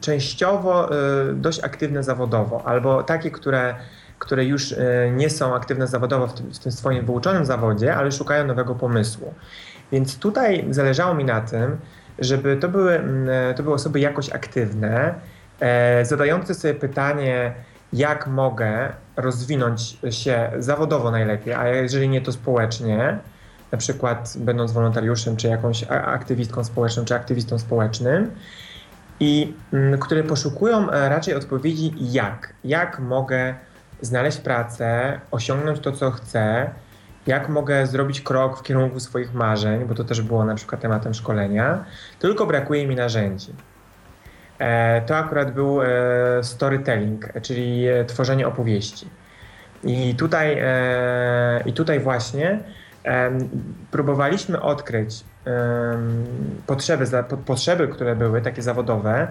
częściowo 0.00 0.90
e, 0.90 0.94
dość 1.34 1.64
aktywne 1.64 2.02
zawodowo, 2.02 2.62
albo 2.66 3.02
takie, 3.02 3.30
które, 3.30 3.74
które 4.18 4.44
już 4.44 4.72
e, 4.72 4.76
nie 5.16 5.30
są 5.30 5.54
aktywne 5.54 5.86
zawodowo 5.86 6.26
w 6.26 6.34
tym, 6.34 6.54
w 6.54 6.58
tym 6.58 6.72
swoim 6.72 7.06
wyuczonym 7.06 7.44
zawodzie, 7.44 7.96
ale 7.96 8.12
szukają 8.12 8.46
nowego 8.46 8.74
pomysłu. 8.74 9.34
Więc 9.92 10.18
tutaj 10.18 10.66
zależało 10.70 11.14
mi 11.14 11.24
na 11.24 11.40
tym, 11.40 11.76
żeby 12.18 12.56
to 12.56 12.68
były, 12.68 13.00
to 13.56 13.62
były 13.62 13.74
osoby 13.74 14.00
jakoś 14.00 14.30
aktywne, 14.30 15.14
zadające 16.02 16.54
sobie 16.54 16.74
pytanie, 16.74 17.54
jak 17.92 18.26
mogę 18.26 18.92
rozwinąć 19.16 19.98
się 20.10 20.50
zawodowo 20.58 21.10
najlepiej, 21.10 21.54
a 21.54 21.68
jeżeli 21.68 22.08
nie 22.08 22.20
to 22.20 22.32
społecznie, 22.32 23.18
na 23.72 23.78
przykład 23.78 24.34
będąc 24.38 24.72
wolontariuszem, 24.72 25.36
czy 25.36 25.48
jakąś 25.48 25.84
aktywistką 25.90 26.64
społeczną, 26.64 27.04
czy 27.04 27.14
aktywistą 27.14 27.58
społecznym, 27.58 28.30
i 29.20 29.54
mm, 29.72 30.00
które 30.00 30.24
poszukują 30.24 30.90
e, 30.90 31.08
raczej 31.08 31.34
odpowiedzi 31.34 31.92
jak. 31.98 32.52
Jak 32.64 32.98
mogę 32.98 33.54
znaleźć 34.00 34.38
pracę, 34.38 35.20
osiągnąć 35.30 35.80
to, 35.80 35.92
co 35.92 36.10
chcę, 36.10 36.70
jak 37.26 37.48
mogę 37.48 37.86
zrobić 37.86 38.20
krok 38.20 38.58
w 38.58 38.62
kierunku 38.62 39.00
swoich 39.00 39.34
marzeń, 39.34 39.84
bo 39.84 39.94
to 39.94 40.04
też 40.04 40.22
było 40.22 40.44
na 40.44 40.54
przykład 40.54 40.80
tematem 40.80 41.14
szkolenia, 41.14 41.84
tylko 42.18 42.46
brakuje 42.46 42.86
mi 42.86 42.96
narzędzi. 42.96 43.52
E, 44.58 45.00
to 45.00 45.16
akurat 45.16 45.54
był 45.54 45.82
e, 45.82 45.86
storytelling, 46.42 47.32
czyli 47.42 47.86
tworzenie 48.06 48.48
opowieści. 48.48 49.06
I 49.84 50.14
tutaj, 50.14 50.58
e, 50.60 51.62
i 51.66 51.72
tutaj 51.72 52.00
właśnie 52.00 52.60
e, 53.04 53.38
próbowaliśmy 53.90 54.60
odkryć 54.60 55.24
e, 55.46 55.98
potrzeby, 56.66 57.04
potrzeby, 57.46 57.88
które 57.88 58.16
były 58.16 58.42
takie 58.42 58.62
zawodowe, 58.62 59.28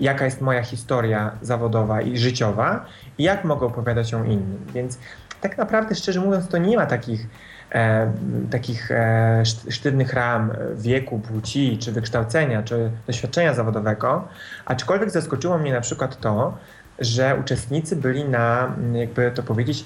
jaka 0.00 0.24
jest 0.24 0.40
moja 0.40 0.62
historia 0.62 1.30
zawodowa 1.42 2.00
i 2.00 2.18
życiowa 2.18 2.84
i 3.18 3.22
jak 3.22 3.44
mogę 3.44 3.66
opowiadać 3.66 4.12
ją 4.12 4.24
innym. 4.24 4.66
Więc 4.74 4.98
tak 5.40 5.58
naprawdę, 5.58 5.94
szczerze 5.94 6.20
mówiąc, 6.20 6.48
to 6.48 6.58
nie 6.58 6.76
ma 6.76 6.86
takich, 6.86 7.26
e, 7.74 8.12
takich 8.50 8.90
e, 8.90 9.42
sztywnych 9.70 10.12
ram 10.12 10.52
wieku, 10.76 11.18
płci, 11.18 11.78
czy 11.78 11.92
wykształcenia, 11.92 12.62
czy 12.62 12.90
doświadczenia 13.06 13.54
zawodowego, 13.54 14.28
aczkolwiek 14.64 15.10
zaskoczyło 15.10 15.58
mnie 15.58 15.72
na 15.72 15.80
przykład 15.80 16.20
to, 16.20 16.58
że 16.98 17.36
uczestnicy 17.40 17.96
byli 17.96 18.24
na, 18.24 18.76
jakby 18.92 19.30
to 19.34 19.42
powiedzieć, 19.42 19.84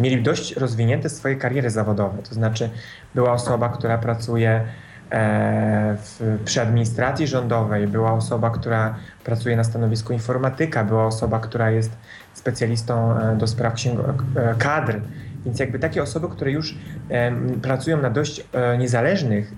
mieli 0.00 0.22
dość 0.22 0.56
rozwinięte 0.56 1.08
swoje 1.08 1.36
kariery 1.36 1.70
zawodowe. 1.70 2.22
To 2.22 2.34
znaczy, 2.34 2.70
była 3.14 3.32
osoba, 3.32 3.68
która 3.68 3.98
pracuje 3.98 4.60
e, 5.10 5.96
w, 5.96 6.38
przy 6.44 6.60
administracji 6.60 7.26
rządowej, 7.26 7.86
była 7.86 8.12
osoba, 8.12 8.50
która 8.50 8.94
pracuje 9.24 9.56
na 9.56 9.64
stanowisku 9.64 10.12
informatyka, 10.12 10.84
była 10.84 11.06
osoba, 11.06 11.40
która 11.40 11.70
jest 11.70 11.90
specjalistą 12.34 13.18
e, 13.18 13.36
do 13.36 13.46
spraw 13.46 13.74
e, 13.74 14.54
kadr. 14.58 15.00
Więc 15.44 15.60
jakby 15.60 15.78
takie 15.78 16.02
osoby, 16.02 16.28
które 16.28 16.50
już 16.50 16.74
pracują 17.62 18.02
na 18.02 18.10
dość 18.10 18.44
niezależnych 18.78 19.52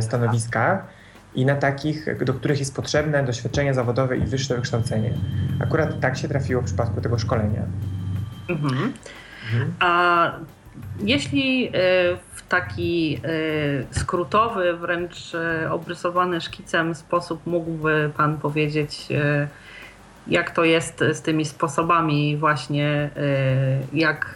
stanowiskach, 0.00 0.84
i 1.34 1.46
na 1.46 1.54
takich, 1.54 2.24
do 2.24 2.34
których 2.34 2.58
jest 2.58 2.76
potrzebne 2.76 3.24
doświadczenie 3.24 3.74
zawodowe 3.74 4.16
i 4.16 4.20
wyższe 4.20 4.54
wykształcenie. 4.54 5.14
Akurat 5.60 6.00
tak 6.00 6.18
się 6.18 6.28
trafiło 6.28 6.62
w 6.62 6.64
przypadku 6.64 7.00
tego 7.00 7.18
szkolenia. 7.18 7.62
Mhm. 8.48 8.92
Mhm. 9.44 9.74
A 9.80 10.32
jeśli 11.00 11.68
e, 11.68 11.70
w 12.34 12.42
taki 12.48 13.20
e, 13.24 14.00
skrótowy, 14.00 14.76
wręcz 14.76 15.34
e, 15.34 15.72
obrysowany 15.72 16.40
szkicem 16.40 16.94
sposób 16.94 17.46
mógłby 17.46 18.10
Pan 18.16 18.38
powiedzieć, 18.38 19.08
jak 20.26 20.50
to 20.50 20.64
jest 20.64 21.04
z 21.12 21.22
tymi 21.22 21.44
sposobami 21.44 22.36
właśnie, 22.36 23.10
jak 23.92 24.34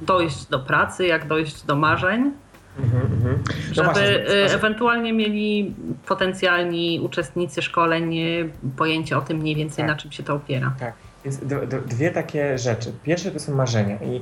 dojść 0.00 0.46
do 0.46 0.58
pracy, 0.58 1.06
jak 1.06 1.28
dojść 1.28 1.62
do 1.62 1.76
marzeń? 1.76 2.32
Mhm, 2.78 3.02
mhm. 3.12 3.38
No 3.68 3.74
żeby 3.74 3.88
właśnie, 3.88 4.06
y, 4.06 4.54
ewentualnie 4.54 5.12
mieli 5.12 5.74
potencjalni 6.06 7.00
uczestnicy 7.00 7.62
szkoleń 7.62 8.14
pojęcie 8.76 9.18
o 9.18 9.20
tym 9.20 9.38
mniej 9.38 9.56
więcej, 9.56 9.76
tak. 9.76 9.88
na 9.88 9.96
czym 9.96 10.12
się 10.12 10.22
to 10.22 10.34
opiera. 10.34 10.74
Tak, 10.80 10.94
więc 11.24 11.38
dwie 11.86 12.10
takie 12.10 12.58
rzeczy. 12.58 12.92
Pierwsze 13.02 13.30
to 13.30 13.38
są 13.38 13.54
marzenia 13.54 13.96
i 13.96 14.20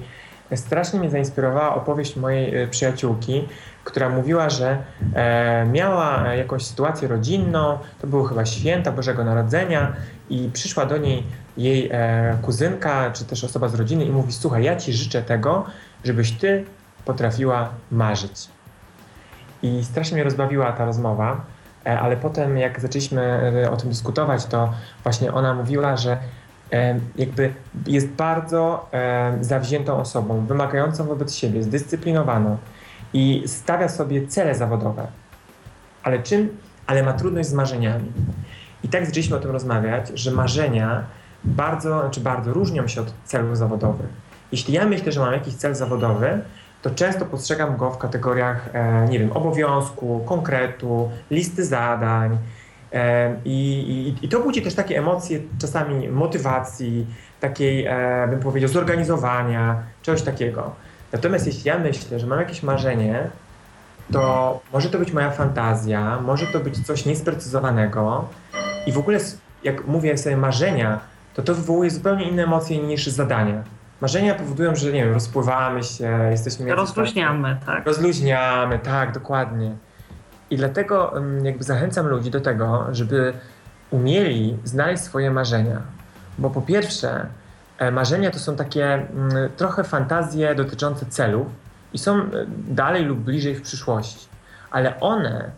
strasznie 0.57 1.01
mnie 1.01 1.11
zainspirowała 1.11 1.75
opowieść 1.75 2.17
mojej 2.17 2.62
y, 2.62 2.69
przyjaciółki, 2.69 3.45
która 3.85 4.09
mówiła, 4.09 4.51
że 4.51 4.79
e, 5.14 5.67
miała 5.67 6.35
jakąś 6.35 6.64
sytuację 6.64 7.09
rodzinną, 7.09 7.79
to 8.01 8.07
były 8.07 8.29
chyba 8.29 8.47
święta 8.47 8.93
Bożego 8.93 9.25
Narodzenia 9.25 9.93
i 10.31 10.51
przyszła 10.53 10.87
do 10.87 10.97
niej 10.97 11.23
jej 11.59 11.88
e, 11.92 12.38
kuzynka, 12.42 13.11
czy 13.11 13.25
też 13.25 13.44
osoba 13.44 13.68
z 13.68 13.75
rodziny 13.75 14.05
i 14.05 14.11
mówi, 14.11 14.33
słuchaj, 14.33 14.64
ja 14.64 14.77
ci 14.77 14.92
życzę 14.92 15.23
tego, 15.23 15.64
żebyś 16.05 16.33
ty 16.33 16.64
potrafiła 17.05 17.68
marzyć. 17.90 18.49
I 19.62 19.85
strasznie 19.85 20.14
mnie 20.14 20.25
rozbawiła 20.25 20.73
ta 20.73 20.85
rozmowa, 20.85 21.40
e, 21.87 22.01
ale 22.01 22.16
potem 22.16 22.59
jak 22.59 22.81
zaczęliśmy 22.81 23.23
e, 23.64 23.71
o 23.71 23.77
tym 23.77 23.88
dyskutować, 23.88 24.47
to 24.47 24.73
właśnie 25.03 25.33
ona 25.33 25.55
mówiła, 25.55 25.97
że 25.97 26.18
e, 26.73 27.01
jakby 27.16 27.53
jest 27.87 28.09
bardzo 28.09 28.90
zawziętą 29.40 29.97
osobą, 29.97 30.47
wymagającą 30.47 31.05
wobec 31.05 31.35
siebie, 31.35 31.62
zdyscyplinowaną 31.62 32.57
i 33.12 33.42
stawia 33.47 33.88
sobie 33.88 34.27
cele 34.27 34.55
zawodowe. 34.55 35.07
Ale 36.03 36.23
czym? 36.23 36.49
Ale 36.87 37.03
ma 37.03 37.12
trudność 37.12 37.49
z 37.49 37.53
marzeniami. 37.53 38.12
I 38.85 38.88
tak 38.88 39.07
zaczęliśmy 39.07 39.37
o 39.37 39.40
tym 39.40 39.51
rozmawiać, 39.51 40.11
że 40.14 40.31
marzenia 40.31 41.05
bardzo, 41.44 42.01
znaczy 42.01 42.20
bardzo 42.20 42.53
różnią 42.53 42.88
się 42.88 43.01
od 43.01 43.12
celów 43.24 43.59
zawodowych. 43.59 44.07
Jeśli 44.53 44.74
ja 44.74 44.87
myślę, 44.87 45.12
że 45.12 45.20
mam 45.20 45.33
jakiś 45.33 45.55
cel 45.55 45.74
zawodowy, 45.74 46.40
to 46.83 46.90
często 46.90 47.27
postrzegam 47.27 47.77
go 47.77 47.90
w 47.90 47.98
kategoriach, 47.98 48.68
e, 48.72 49.09
nie 49.09 49.18
wiem, 49.18 49.33
obowiązku, 49.33 50.22
konkretu, 50.27 51.11
listy 51.31 51.64
zadań. 51.64 52.38
E, 52.92 53.37
I, 53.44 53.79
i, 54.20 54.24
I, 54.27 54.29
to 54.29 54.40
budzi 54.40 54.62
też 54.62 54.74
takie 54.74 54.98
emocje 54.98 55.40
czasami 55.61 56.09
motywacji, 56.09 57.07
takiej, 57.40 57.87
e, 57.87 58.29
bym 58.31 58.40
powiedział, 58.40 58.70
zorganizowania, 58.70 59.83
czegoś 60.03 60.22
takiego. 60.22 60.70
Natomiast 61.12 61.46
jeśli 61.46 61.68
ja 61.68 61.79
myślę, 61.79 62.18
że 62.18 62.27
mam 62.27 62.38
jakieś 62.38 62.62
marzenie, 62.62 63.31
to 64.12 64.61
może 64.72 64.90
to 64.90 64.98
być 64.98 65.12
moja 65.12 65.31
fantazja, 65.31 66.20
może 66.20 66.46
to 66.46 66.61
być 66.61 66.87
coś 66.87 67.07
niesprecyzowanego 67.07 68.24
i 68.87 68.92
w 68.92 68.98
ogóle 68.98 69.18
jak 69.64 69.87
mówię 69.87 70.18
sobie 70.18 70.37
marzenia, 70.37 71.01
to 71.38 71.42
to 71.42 71.55
wywołuje 71.55 71.90
zupełnie 71.90 72.29
inne 72.29 72.42
emocje 72.42 72.79
niż 72.79 73.07
zadania. 73.07 73.62
Marzenia 74.01 74.35
powodują, 74.35 74.77
że 74.77 74.92
nie 74.92 75.05
wiem, 75.05 75.14
rozpływamy 75.14 75.83
się, 75.83 76.29
jesteśmy... 76.31 76.74
Rozluźniamy, 76.74 77.57
tak. 77.66 77.87
Rozluźniamy, 77.87 78.79
tak, 78.79 79.12
dokładnie. 79.12 79.77
I 80.51 80.57
dlatego 80.57 81.12
jakby 81.42 81.64
zachęcam 81.64 82.07
ludzi 82.07 82.31
do 82.31 82.40
tego, 82.40 82.87
żeby 82.92 83.33
umieli 83.90 84.57
znaleźć 84.64 85.03
swoje 85.03 85.31
marzenia. 85.31 85.83
Bo 86.38 86.51
po 86.51 86.62
pierwsze, 86.62 87.27
e, 87.79 87.90
marzenia 87.90 88.31
to 88.31 88.38
są 88.38 88.57
takie 88.57 89.07
trochę 89.57 89.85
fantazje 89.85 90.55
dotyczące 90.55 91.07
celów 91.07 91.46
i 91.92 91.98
są 91.98 92.16
e, 92.16 92.29
dalej 92.68 93.05
lub 93.05 93.18
bliżej 93.18 93.55
w 93.55 93.62
przyszłości. 93.62 94.29
Ale 94.70 95.01
one 95.01 95.51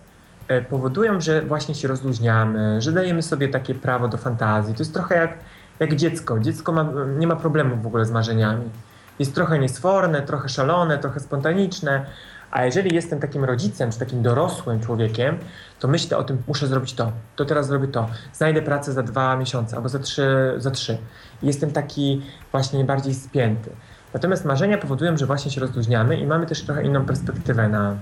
e, 0.48 0.62
powodują, 0.62 1.20
że 1.20 1.42
właśnie 1.42 1.74
się 1.74 1.88
rozluźniamy, 1.88 2.80
że 2.82 2.92
dajemy 2.92 3.22
sobie 3.22 3.48
takie 3.48 3.74
prawo 3.74 4.08
do 4.08 4.16
fantazji. 4.16 4.74
To 4.74 4.80
jest 4.80 4.94
trochę 4.94 5.14
jak 5.14 5.38
jak 5.80 5.96
dziecko. 5.96 6.40
Dziecko 6.40 6.72
ma, 6.72 6.92
nie 7.18 7.26
ma 7.26 7.36
problemu 7.36 7.76
w 7.76 7.86
ogóle 7.86 8.04
z 8.04 8.10
marzeniami. 8.10 8.70
Jest 9.18 9.34
trochę 9.34 9.58
niesforne, 9.58 10.22
trochę 10.22 10.48
szalone, 10.48 10.98
trochę 10.98 11.20
spontaniczne, 11.20 12.06
a 12.50 12.64
jeżeli 12.64 12.94
jestem 12.94 13.20
takim 13.20 13.44
rodzicem, 13.44 13.92
czy 13.92 13.98
takim 13.98 14.22
dorosłym 14.22 14.80
człowiekiem, 14.80 15.38
to 15.78 15.88
myślę 15.88 16.16
o 16.16 16.24
tym, 16.24 16.42
muszę 16.48 16.66
zrobić 16.66 16.94
to, 16.94 17.12
to 17.36 17.44
teraz 17.44 17.66
zrobię 17.66 17.88
to, 17.88 18.08
znajdę 18.32 18.62
pracę 18.62 18.92
za 18.92 19.02
dwa 19.02 19.36
miesiące 19.36 19.76
albo 19.76 19.88
za 19.88 19.98
trzy. 19.98 20.54
Za 20.56 20.70
trzy. 20.70 20.98
Jestem 21.42 21.70
taki 21.70 22.22
właśnie 22.52 22.84
bardziej 22.84 23.14
spięty. 23.14 23.70
Natomiast 24.14 24.44
marzenia 24.44 24.78
powodują, 24.78 25.16
że 25.16 25.26
właśnie 25.26 25.50
się 25.50 25.60
rozluźniamy 25.60 26.16
i 26.16 26.26
mamy 26.26 26.46
też 26.46 26.62
trochę 26.62 26.84
inną 26.84 27.04
perspektywę 27.04 27.68
na, 27.68 27.96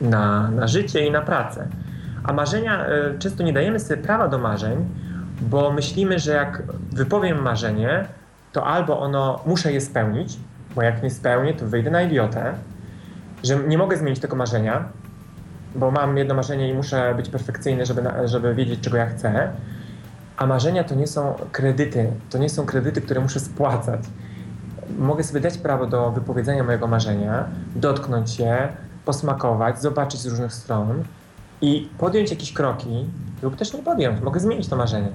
na, 0.00 0.50
na 0.50 0.68
życie 0.68 1.06
i 1.06 1.10
na 1.10 1.20
pracę. 1.20 1.68
A 2.24 2.32
marzenia, 2.32 2.86
y, 2.88 3.18
często 3.18 3.42
nie 3.42 3.52
dajemy 3.52 3.80
sobie 3.80 4.02
prawa 4.02 4.28
do 4.28 4.38
marzeń, 4.38 4.88
bo 5.40 5.72
myślimy, 5.72 6.18
że 6.18 6.32
jak 6.32 6.62
wypowiem 6.92 7.42
marzenie, 7.42 8.04
to 8.52 8.66
albo 8.66 9.00
ono, 9.00 9.40
muszę 9.46 9.72
je 9.72 9.80
spełnić, 9.80 10.36
bo 10.74 10.82
jak 10.82 11.02
nie 11.02 11.10
spełnię, 11.10 11.54
to 11.54 11.66
wyjdę 11.66 11.90
na 11.90 12.02
idiotę, 12.02 12.54
że 13.44 13.56
nie 13.56 13.78
mogę 13.78 13.96
zmienić 13.96 14.20
tego 14.20 14.36
marzenia, 14.36 14.84
bo 15.74 15.90
mam 15.90 16.16
jedno 16.16 16.34
marzenie 16.34 16.68
i 16.68 16.74
muszę 16.74 17.14
być 17.14 17.28
perfekcyjny, 17.28 17.86
żeby, 17.86 18.02
żeby 18.24 18.54
wiedzieć, 18.54 18.80
czego 18.80 18.96
ja 18.96 19.06
chcę. 19.06 19.50
A 20.36 20.46
marzenia 20.46 20.84
to 20.84 20.94
nie 20.94 21.06
są 21.06 21.34
kredyty, 21.52 22.10
to 22.30 22.38
nie 22.38 22.48
są 22.48 22.66
kredyty, 22.66 23.00
które 23.00 23.20
muszę 23.20 23.40
spłacać. 23.40 24.00
Mogę 24.98 25.24
sobie 25.24 25.40
dać 25.40 25.58
prawo 25.58 25.86
do 25.86 26.10
wypowiedzenia 26.10 26.64
mojego 26.64 26.86
marzenia, 26.86 27.44
dotknąć 27.76 28.30
się, 28.30 28.68
posmakować, 29.04 29.80
zobaczyć 29.80 30.20
z 30.20 30.26
różnych 30.26 30.52
stron 30.52 31.04
i 31.60 31.88
podjąć 31.98 32.30
jakieś 32.30 32.52
kroki, 32.52 33.06
lub 33.42 33.56
też 33.56 33.72
nie 33.72 33.82
podjąć. 33.82 34.20
Mogę 34.20 34.40
zmienić 34.40 34.68
to 34.68 34.76
marzenie. 34.76 35.08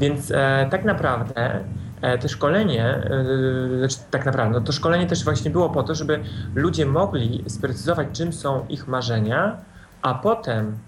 Więc 0.00 0.30
e, 0.30 0.68
tak 0.70 0.84
naprawdę 0.84 1.64
e, 2.02 2.18
to 2.18 2.28
szkolenie, 2.28 2.84
e, 2.84 3.78
znaczy 3.78 3.96
tak 4.10 4.26
naprawdę, 4.26 4.58
no 4.60 4.66
to 4.66 4.72
szkolenie 4.72 5.06
też 5.06 5.24
właśnie 5.24 5.50
było 5.50 5.70
po 5.70 5.82
to, 5.82 5.94
żeby 5.94 6.20
ludzie 6.54 6.86
mogli 6.86 7.44
sprecyzować, 7.48 8.08
czym 8.12 8.32
są 8.32 8.66
ich 8.68 8.88
marzenia, 8.88 9.56
a 10.02 10.14
potem 10.14 10.78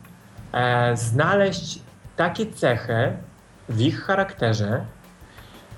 e, 0.53 0.97
znaleźć 0.97 1.83
takie 2.17 2.53
cechy 2.53 3.13
w 3.69 3.81
ich 3.81 4.03
charakterze, 4.03 4.85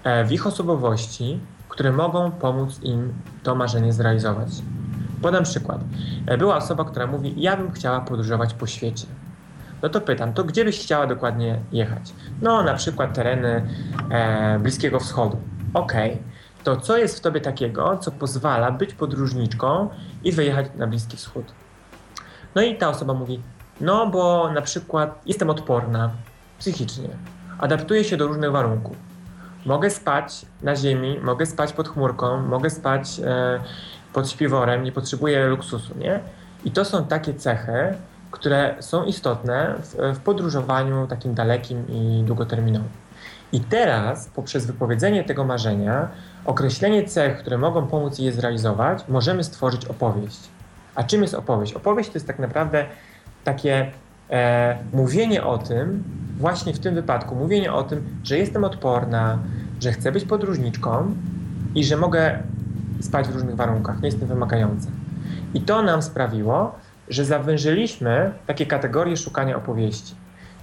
e, 0.05 0.25
w 0.25 0.33
ich 0.33 0.47
osobowości, 0.47 1.40
które 1.68 1.92
mogą 1.92 2.31
pomóc 2.31 2.81
im 2.83 3.12
to 3.42 3.55
marzenie 3.55 3.92
zrealizować. 3.92 4.49
Podam 5.23 5.45
przykład. 5.45 5.81
E, 6.27 6.38
była 6.38 6.57
osoba, 6.57 6.85
która 6.85 7.07
mówi: 7.07 7.35
Ja 7.37 7.57
bym 7.57 7.73
chciała 7.73 8.01
podróżować 8.01 8.55
po 8.55 8.66
świecie 8.66 9.07
no 9.83 9.88
to 9.88 10.01
pytam, 10.01 10.33
to 10.33 10.45
gdzie 10.45 10.64
byś 10.64 10.81
chciała 10.81 11.07
dokładnie 11.07 11.59
jechać? 11.73 12.12
No 12.42 12.62
na 12.62 12.75
przykład 12.75 13.14
tereny 13.14 13.66
e, 14.11 14.59
Bliskiego 14.59 15.01
Wschodu. 15.01 15.37
Okej, 15.75 16.11
okay. 16.11 16.23
to 16.64 16.77
co 16.77 16.97
jest 16.97 17.18
w 17.18 17.21
tobie 17.21 17.40
takiego, 17.40 17.97
co 17.97 18.11
pozwala 18.11 18.71
być 18.71 18.95
podróżniczką 18.95 19.88
i 20.25 20.33
wyjechać 20.33 20.66
na 20.77 20.87
Bliski 20.87 21.16
Wschód? 21.16 21.53
No 22.55 22.62
i 22.62 22.77
ta 22.77 22.88
osoba 22.88 23.14
mówi, 23.14 23.40
no 23.81 24.07
bo 24.07 24.51
na 24.53 24.62
przykład 24.62 25.23
jestem 25.27 25.51
odporna 25.51 26.11
psychicznie, 26.59 27.09
adaptuję 27.59 28.05
się 28.05 28.16
do 28.16 28.27
różnych 28.27 28.53
warunków. 28.53 28.97
mogę 29.66 29.90
spać 29.90 30.47
na 30.62 30.77
ziemi, 30.77 31.21
mogę 31.23 31.47
spać 31.47 31.73
pod 31.73 31.88
chmurką, 31.88 32.42
mogę 32.42 32.71
spać 32.71 33.21
e, 33.25 33.61
pod 34.12 34.31
śpiworem, 34.31 34.85
nie 34.85 34.92
potrzebuję 34.92 35.47
luksusu, 35.47 35.99
nie? 35.99 36.21
I 36.64 36.71
to 36.71 36.85
są 36.85 37.05
takie 37.05 37.35
cechy, 37.35 37.95
które 38.33 38.75
są 38.81 39.05
istotne 39.05 39.75
w, 39.79 40.16
w 40.16 40.21
podróżowaniu 40.21 41.07
takim 41.07 41.35
dalekim 41.35 41.88
i 41.88 42.23
długoterminowym. 42.27 42.88
I 43.53 43.61
teraz, 43.61 44.29
poprzez 44.35 44.66
wypowiedzenie 44.66 45.25
tego 45.25 45.45
marzenia, 45.45 46.09
określenie 46.45 47.05
cech, 47.05 47.38
które 47.38 47.59
mogą 47.59 47.87
pomóc 47.87 48.18
je 48.18 48.33
zrealizować, 48.33 49.05
możemy 49.09 49.45
stworzyć 49.45 49.85
opowieść. 49.85 50.38
A 50.95 51.05
czym 51.05 51.23
jest 51.23 51.35
opowieść? 51.35 51.73
Opowieść 51.73 52.11
to 52.11 52.14
jest 52.16 52.27
tak 52.27 52.38
naprawdę 52.38 52.87
takie 53.45 53.90
e, 54.31 54.79
mówienie 54.92 55.45
o 55.45 55.59
tym, 55.59 56.05
właśnie 56.38 56.75
w 56.75 56.79
tym 56.79 56.95
wypadku, 56.95 57.35
mówienie 57.35 57.73
o 57.73 57.83
tym, 57.83 58.21
że 58.25 58.38
jestem 58.38 58.64
odporna, 58.64 59.38
że 59.81 59.92
chcę 59.92 60.12
być 60.12 60.25
podróżniczką 60.25 61.14
i 61.75 61.85
że 61.85 61.97
mogę 61.97 62.38
spać 63.01 63.29
w 63.29 63.35
różnych 63.35 63.57
warunkach, 63.57 64.03
nie 64.03 64.09
jestem 64.09 64.29
wymagająca. 64.29 64.88
I 65.55 65.61
to 65.61 65.83
nam 65.83 66.03
sprawiło, 66.03 66.75
że 67.12 67.25
zawężyliśmy 67.25 68.33
takie 68.46 68.66
kategorie 68.66 69.16
szukania 69.16 69.57
opowieści. 69.57 70.14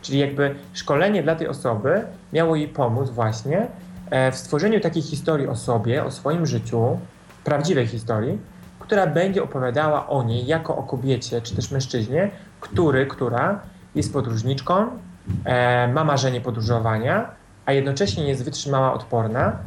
Czyli 0.01 0.19
jakby 0.19 0.55
szkolenie 0.73 1.23
dla 1.23 1.35
tej 1.35 1.47
osoby 1.47 2.01
miało 2.33 2.55
jej 2.55 2.67
pomóc 2.67 3.09
właśnie 3.09 3.67
e, 4.09 4.31
w 4.31 4.35
stworzeniu 4.35 4.79
takiej 4.79 5.01
historii 5.01 5.47
o 5.47 5.55
sobie, 5.55 6.03
o 6.03 6.12
swoim 6.12 6.45
życiu, 6.45 6.99
prawdziwej 7.43 7.88
historii, 7.88 8.38
która 8.79 9.07
będzie 9.07 9.43
opowiadała 9.43 10.07
o 10.07 10.23
niej 10.23 10.45
jako 10.45 10.77
o 10.77 10.83
kobiecie 10.83 11.41
czy 11.41 11.55
też 11.55 11.71
mężczyźnie, 11.71 12.31
który, 12.59 13.05
która 13.05 13.59
jest 13.95 14.13
podróżniczką, 14.13 14.88
e, 15.45 15.88
ma 15.88 16.03
marzenie 16.03 16.41
podróżowania, 16.41 17.29
a 17.65 17.73
jednocześnie 17.73 18.27
jest 18.27 18.45
wytrzymała, 18.45 18.93
odporna 18.93 19.57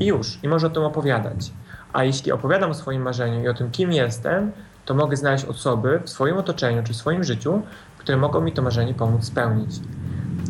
i 0.00 0.06
już, 0.06 0.38
i 0.42 0.48
może 0.48 0.66
o 0.66 0.70
tym 0.70 0.82
opowiadać. 0.82 1.52
A 1.92 2.04
jeśli 2.04 2.32
opowiadam 2.32 2.70
o 2.70 2.74
swoim 2.74 3.02
marzeniu 3.02 3.42
i 3.42 3.48
o 3.48 3.54
tym, 3.54 3.70
kim 3.70 3.92
jestem, 3.92 4.52
to 4.88 4.94
mogę 4.94 5.16
znaleźć 5.16 5.44
osoby 5.44 6.00
w 6.04 6.10
swoim 6.10 6.36
otoczeniu 6.36 6.82
czy 6.82 6.92
w 6.92 6.96
swoim 6.96 7.24
życiu, 7.24 7.62
które 7.98 8.18
mogą 8.18 8.40
mi 8.40 8.52
to 8.52 8.62
marzenie 8.62 8.94
pomóc 8.94 9.24
spełnić. 9.24 9.70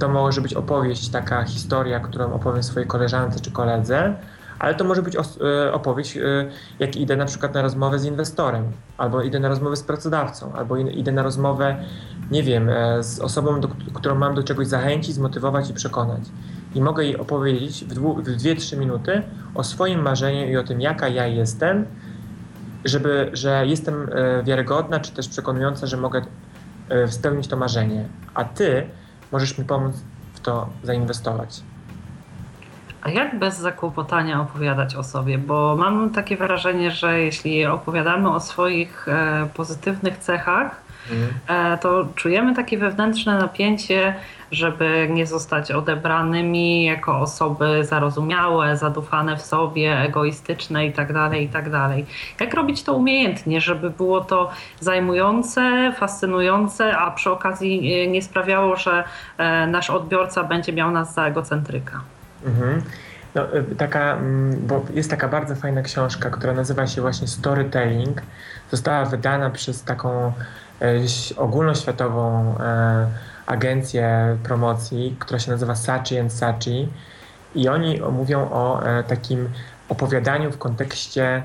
To 0.00 0.08
może 0.08 0.40
być 0.40 0.54
opowieść, 0.54 1.08
taka 1.08 1.44
historia, 1.44 2.00
którą 2.00 2.32
opowiem 2.32 2.62
swojej 2.62 2.88
koleżance 2.88 3.40
czy 3.40 3.50
koledze, 3.50 4.14
ale 4.58 4.74
to 4.74 4.84
może 4.84 5.02
być 5.02 5.16
e, 5.16 5.72
opowieść, 5.72 6.16
e, 6.16 6.20
jak 6.78 6.96
idę 6.96 7.16
na 7.16 7.24
przykład 7.24 7.54
na 7.54 7.62
rozmowę 7.62 7.98
z 7.98 8.04
inwestorem, 8.04 8.64
albo 8.98 9.22
idę 9.22 9.40
na 9.40 9.48
rozmowę 9.48 9.76
z 9.76 9.82
pracodawcą, 9.82 10.52
albo 10.52 10.76
idę 10.76 11.12
na 11.12 11.22
rozmowę, 11.22 11.76
nie 12.30 12.42
wiem, 12.42 12.68
e, 12.68 13.02
z 13.02 13.20
osobą, 13.20 13.60
do, 13.60 13.68
którą 13.94 14.14
mam 14.14 14.34
do 14.34 14.42
czegoś 14.42 14.66
zachęcić, 14.66 15.14
zmotywować 15.14 15.70
i 15.70 15.74
przekonać. 15.74 16.22
I 16.74 16.80
mogę 16.80 17.04
jej 17.04 17.16
opowiedzieć 17.16 17.84
w, 17.84 17.94
dwu, 17.94 18.14
w 18.14 18.22
dwie, 18.22 18.56
trzy 18.56 18.76
minuty 18.76 19.22
o 19.54 19.64
swoim 19.64 20.02
marzeniu 20.02 20.48
i 20.48 20.56
o 20.56 20.64
tym, 20.64 20.80
jaka 20.80 21.08
ja 21.08 21.26
jestem, 21.26 21.86
żeby, 22.88 23.30
że 23.32 23.66
jestem 23.66 24.10
wiarygodna, 24.44 25.00
czy 25.00 25.12
też 25.12 25.28
przekonująca, 25.28 25.86
że 25.86 25.96
mogę 25.96 26.22
spełnić 27.08 27.48
to 27.48 27.56
marzenie. 27.56 28.04
A 28.34 28.44
ty 28.44 28.86
możesz 29.32 29.58
mi 29.58 29.64
pomóc 29.64 29.96
w 30.34 30.40
to 30.40 30.68
zainwestować. 30.82 31.62
A 33.02 33.10
jak 33.10 33.38
bez 33.38 33.58
zakłopotania 33.58 34.40
opowiadać 34.40 34.94
o 34.94 35.04
sobie? 35.04 35.38
Bo 35.38 35.76
mam 35.76 36.10
takie 36.10 36.36
wrażenie, 36.36 36.90
że 36.90 37.20
jeśli 37.20 37.66
opowiadamy 37.66 38.30
o 38.30 38.40
swoich 38.40 39.08
e, 39.08 39.48
pozytywnych 39.54 40.18
cechach, 40.18 40.82
e, 41.48 41.78
to 41.78 42.08
czujemy 42.14 42.54
takie 42.54 42.78
wewnętrzne 42.78 43.38
napięcie, 43.38 44.14
żeby 44.50 45.08
nie 45.10 45.26
zostać 45.26 45.70
odebranymi 45.70 46.84
jako 46.84 47.20
osoby 47.20 47.84
zarozumiałe, 47.84 48.76
zadufane 48.76 49.36
w 49.36 49.42
sobie, 49.42 49.98
egoistyczne 49.98 50.86
itd., 50.86 51.12
tak 51.12 51.40
itd. 51.40 51.70
Tak 51.70 52.40
jak 52.40 52.54
robić 52.54 52.82
to 52.82 52.94
umiejętnie, 52.94 53.60
żeby 53.60 53.90
było 53.90 54.20
to 54.20 54.50
zajmujące, 54.80 55.92
fascynujące, 55.96 56.96
a 56.96 57.10
przy 57.10 57.30
okazji 57.30 58.02
e, 58.02 58.06
nie 58.06 58.22
sprawiało, 58.22 58.76
że 58.76 59.04
e, 59.38 59.66
nasz 59.66 59.90
odbiorca 59.90 60.44
będzie 60.44 60.72
miał 60.72 60.90
nas 60.90 61.14
za 61.14 61.26
egocentryka? 61.26 62.00
Mhm. 62.46 62.82
No, 63.34 63.54
y, 63.54 63.76
taka, 63.76 64.16
mm, 64.16 64.66
bo 64.66 64.84
jest 64.94 65.10
taka 65.10 65.28
bardzo 65.28 65.54
fajna 65.54 65.82
książka, 65.82 66.30
która 66.30 66.52
nazywa 66.52 66.86
się 66.86 67.00
właśnie 67.00 67.28
Storytelling. 67.28 68.22
Została 68.70 69.04
wydana 69.04 69.50
przez 69.50 69.84
taką 69.84 70.32
e, 70.80 71.00
ogólnoświatową 71.36 72.54
e, 72.60 73.06
agencję 73.48 74.36
promocji, 74.42 75.16
która 75.18 75.38
się 75.38 75.50
nazywa 75.50 75.74
Sachi 75.74 76.18
and 76.18 76.32
Sachi. 76.32 76.88
I 77.54 77.68
oni 77.68 78.00
mówią 78.12 78.50
o 78.50 78.86
e, 78.86 79.04
takim 79.04 79.48
opowiadaniu 79.88 80.52
w 80.52 80.58
kontekście 80.58 81.42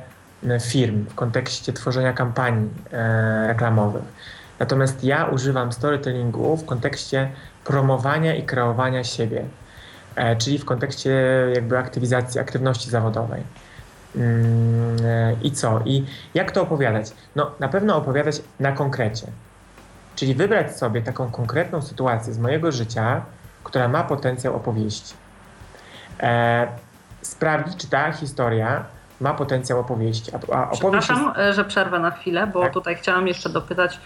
firm, 0.62 1.06
w 1.06 1.16
kontekście 1.16 1.74
tworzenia 1.74 2.14
kampanii 2.14 2.70
reklamowych. 3.48 4.04
Natomiast 4.60 5.04
ja 5.04 5.26
używam 5.26 5.72
storytellingu 5.72 6.58
w 6.58 6.66
kontekście 6.66 7.30
promowania 7.64 8.36
i 8.36 8.44
kreowania 8.44 9.04
siebie. 9.04 9.46
E, 10.16 10.36
czyli 10.36 10.58
w 10.58 10.66
kontekście 10.66 11.12
jakby 11.56 11.78
aktywizacji, 11.78 12.40
aktywności 12.40 12.90
zawodowej. 12.90 13.44
Mm, 14.16 14.98
e, 15.06 15.36
I 15.42 15.52
co? 15.52 15.80
I 15.86 16.06
jak 16.34 16.52
to 16.52 16.62
opowiadać? 16.62 17.12
No, 17.36 17.52
na 17.60 17.68
pewno 17.68 17.98
opowiadać 17.98 18.42
na 18.60 18.72
konkrecie. 18.72 19.28
Czyli 20.16 20.36
wybrać 20.36 20.78
sobie 20.78 21.02
taką 21.02 21.32
konkretną 21.32 21.82
sytuację 21.82 22.34
z 22.34 22.40
mojego 22.40 22.72
życia, 22.72 23.22
która 23.64 23.88
ma 23.88 24.04
potencjał 24.04 24.56
opowieści. 24.56 25.14
E, 26.20 26.68
sprawdzić, 27.22 27.78
czy 27.78 27.90
ta 27.90 28.12
historia 28.12 28.86
ma 29.22 29.34
potencjał 29.34 29.80
opowieści. 29.80 30.32
A, 30.34 30.38
opowieść 30.38 30.80
Przepraszam, 30.80 31.34
jest... 31.38 31.56
że 31.56 31.66
przerwę 31.66 32.00
na 32.00 32.12
chwilę, 32.12 32.48
bo 32.48 32.62
tak? 32.62 32.74
tutaj 32.74 32.96
chciałam 32.96 33.28
jeszcze 33.28 33.50
dopytać, 33.50 34.00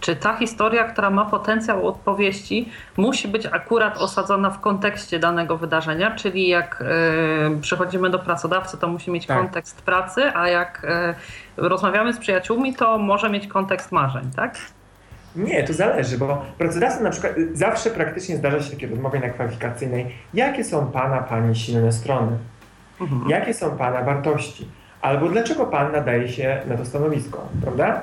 czy 0.00 0.16
ta 0.16 0.36
historia, 0.36 0.84
która 0.84 1.10
ma 1.10 1.24
potencjał 1.24 1.88
odpowiedzi, 1.88 2.72
musi 2.96 3.28
być 3.28 3.46
akurat 3.46 3.98
osadzona 3.98 4.50
w 4.50 4.60
kontekście 4.60 5.18
danego 5.18 5.58
wydarzenia, 5.58 6.10
czyli 6.10 6.48
jak 6.48 6.84
y, 7.56 7.60
przychodzimy 7.60 8.10
do 8.10 8.18
pracodawcy, 8.18 8.78
to 8.78 8.88
musi 8.88 9.10
mieć 9.10 9.26
tak. 9.26 9.38
kontekst 9.38 9.82
pracy, 9.82 10.22
a 10.34 10.48
jak 10.48 10.84
y, 10.84 11.14
rozmawiamy 11.56 12.12
z 12.12 12.18
przyjaciółmi, 12.18 12.74
to 12.76 12.98
może 12.98 13.30
mieć 13.30 13.46
kontekst 13.46 13.92
marzeń, 13.92 14.30
tak? 14.36 14.58
Nie, 15.36 15.64
to 15.64 15.72
zależy, 15.72 16.18
bo 16.18 16.42
pracodawca 16.58 17.00
na 17.00 17.10
przykład 17.10 17.38
y, 17.38 17.56
zawsze 17.56 17.90
praktycznie 17.90 18.36
zdarza 18.36 18.62
się 18.62 18.70
takie 18.70 18.86
rozmowy 18.86 19.20
na 19.20 19.28
kwalifikacyjnej. 19.28 20.06
Jakie 20.34 20.64
są 20.64 20.86
Pana, 20.86 21.18
Pani 21.18 21.56
silne 21.56 21.92
strony? 21.92 22.32
Mhm. 23.00 23.30
Jakie 23.30 23.54
są 23.54 23.76
Pana 23.76 24.02
wartości? 24.02 24.68
Albo 25.02 25.28
dlaczego 25.28 25.66
Pan 25.66 25.92
nadaje 25.92 26.28
się 26.28 26.60
na 26.66 26.76
to 26.76 26.84
stanowisko, 26.84 27.48
prawda? 27.62 28.02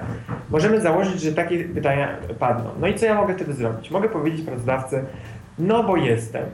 Możemy 0.50 0.82
założyć, 0.82 1.22
że 1.22 1.32
takie 1.32 1.64
pytania 1.64 2.18
padną. 2.40 2.70
No 2.80 2.88
i 2.88 2.96
co 2.96 3.06
ja 3.06 3.16
mogę 3.16 3.36
wtedy 3.36 3.54
zrobić? 3.54 3.92
Mogę 3.92 4.10
powiedzieć 4.10 4.46
pracodawcy, 4.46 5.06
no 5.60 5.84
bo 5.84 5.98
jestem 5.98 6.46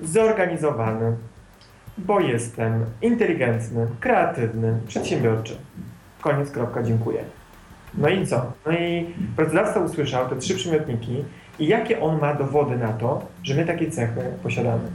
zorganizowany, 0.00 1.16
bo 1.98 2.20
jestem 2.20 2.84
inteligentny, 3.02 3.86
kreatywny, 4.00 4.78
przedsiębiorczy. 4.88 5.56
Koniec, 6.20 6.50
kropka, 6.50 6.82
dziękuję. 6.82 7.24
No 7.96 8.08
i 8.08 8.26
co? 8.26 8.52
No 8.66 8.72
i 8.72 9.06
pracodawca 9.36 9.80
usłyszał 9.80 10.28
te 10.28 10.36
trzy 10.36 10.54
przymiotniki 10.54 11.24
i 11.58 11.66
jakie 11.66 12.00
on 12.00 12.20
ma 12.20 12.34
dowody 12.34 12.76
na 12.76 12.92
to, 12.92 13.26
że 13.42 13.54
my 13.54 13.64
takie 13.64 13.90
cechy 13.90 14.20
posiadamy. 14.42 14.88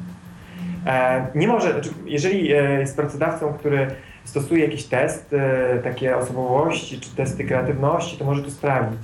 E, 0.85 1.25
nie 1.35 1.47
może, 1.47 1.71
znaczy, 1.71 1.89
jeżeli 2.05 2.53
e, 2.53 2.79
jest 2.79 2.95
pracodawcą, 2.95 3.53
który 3.53 3.87
stosuje 4.23 4.63
jakiś 4.63 4.83
test, 4.83 5.33
e, 5.33 5.79
takie 5.83 6.17
osobowości, 6.17 6.99
czy 6.99 7.15
testy 7.15 7.43
kreatywności, 7.43 8.17
to 8.17 8.25
może 8.25 8.43
to 8.43 8.51
sprawdzić 8.51 8.99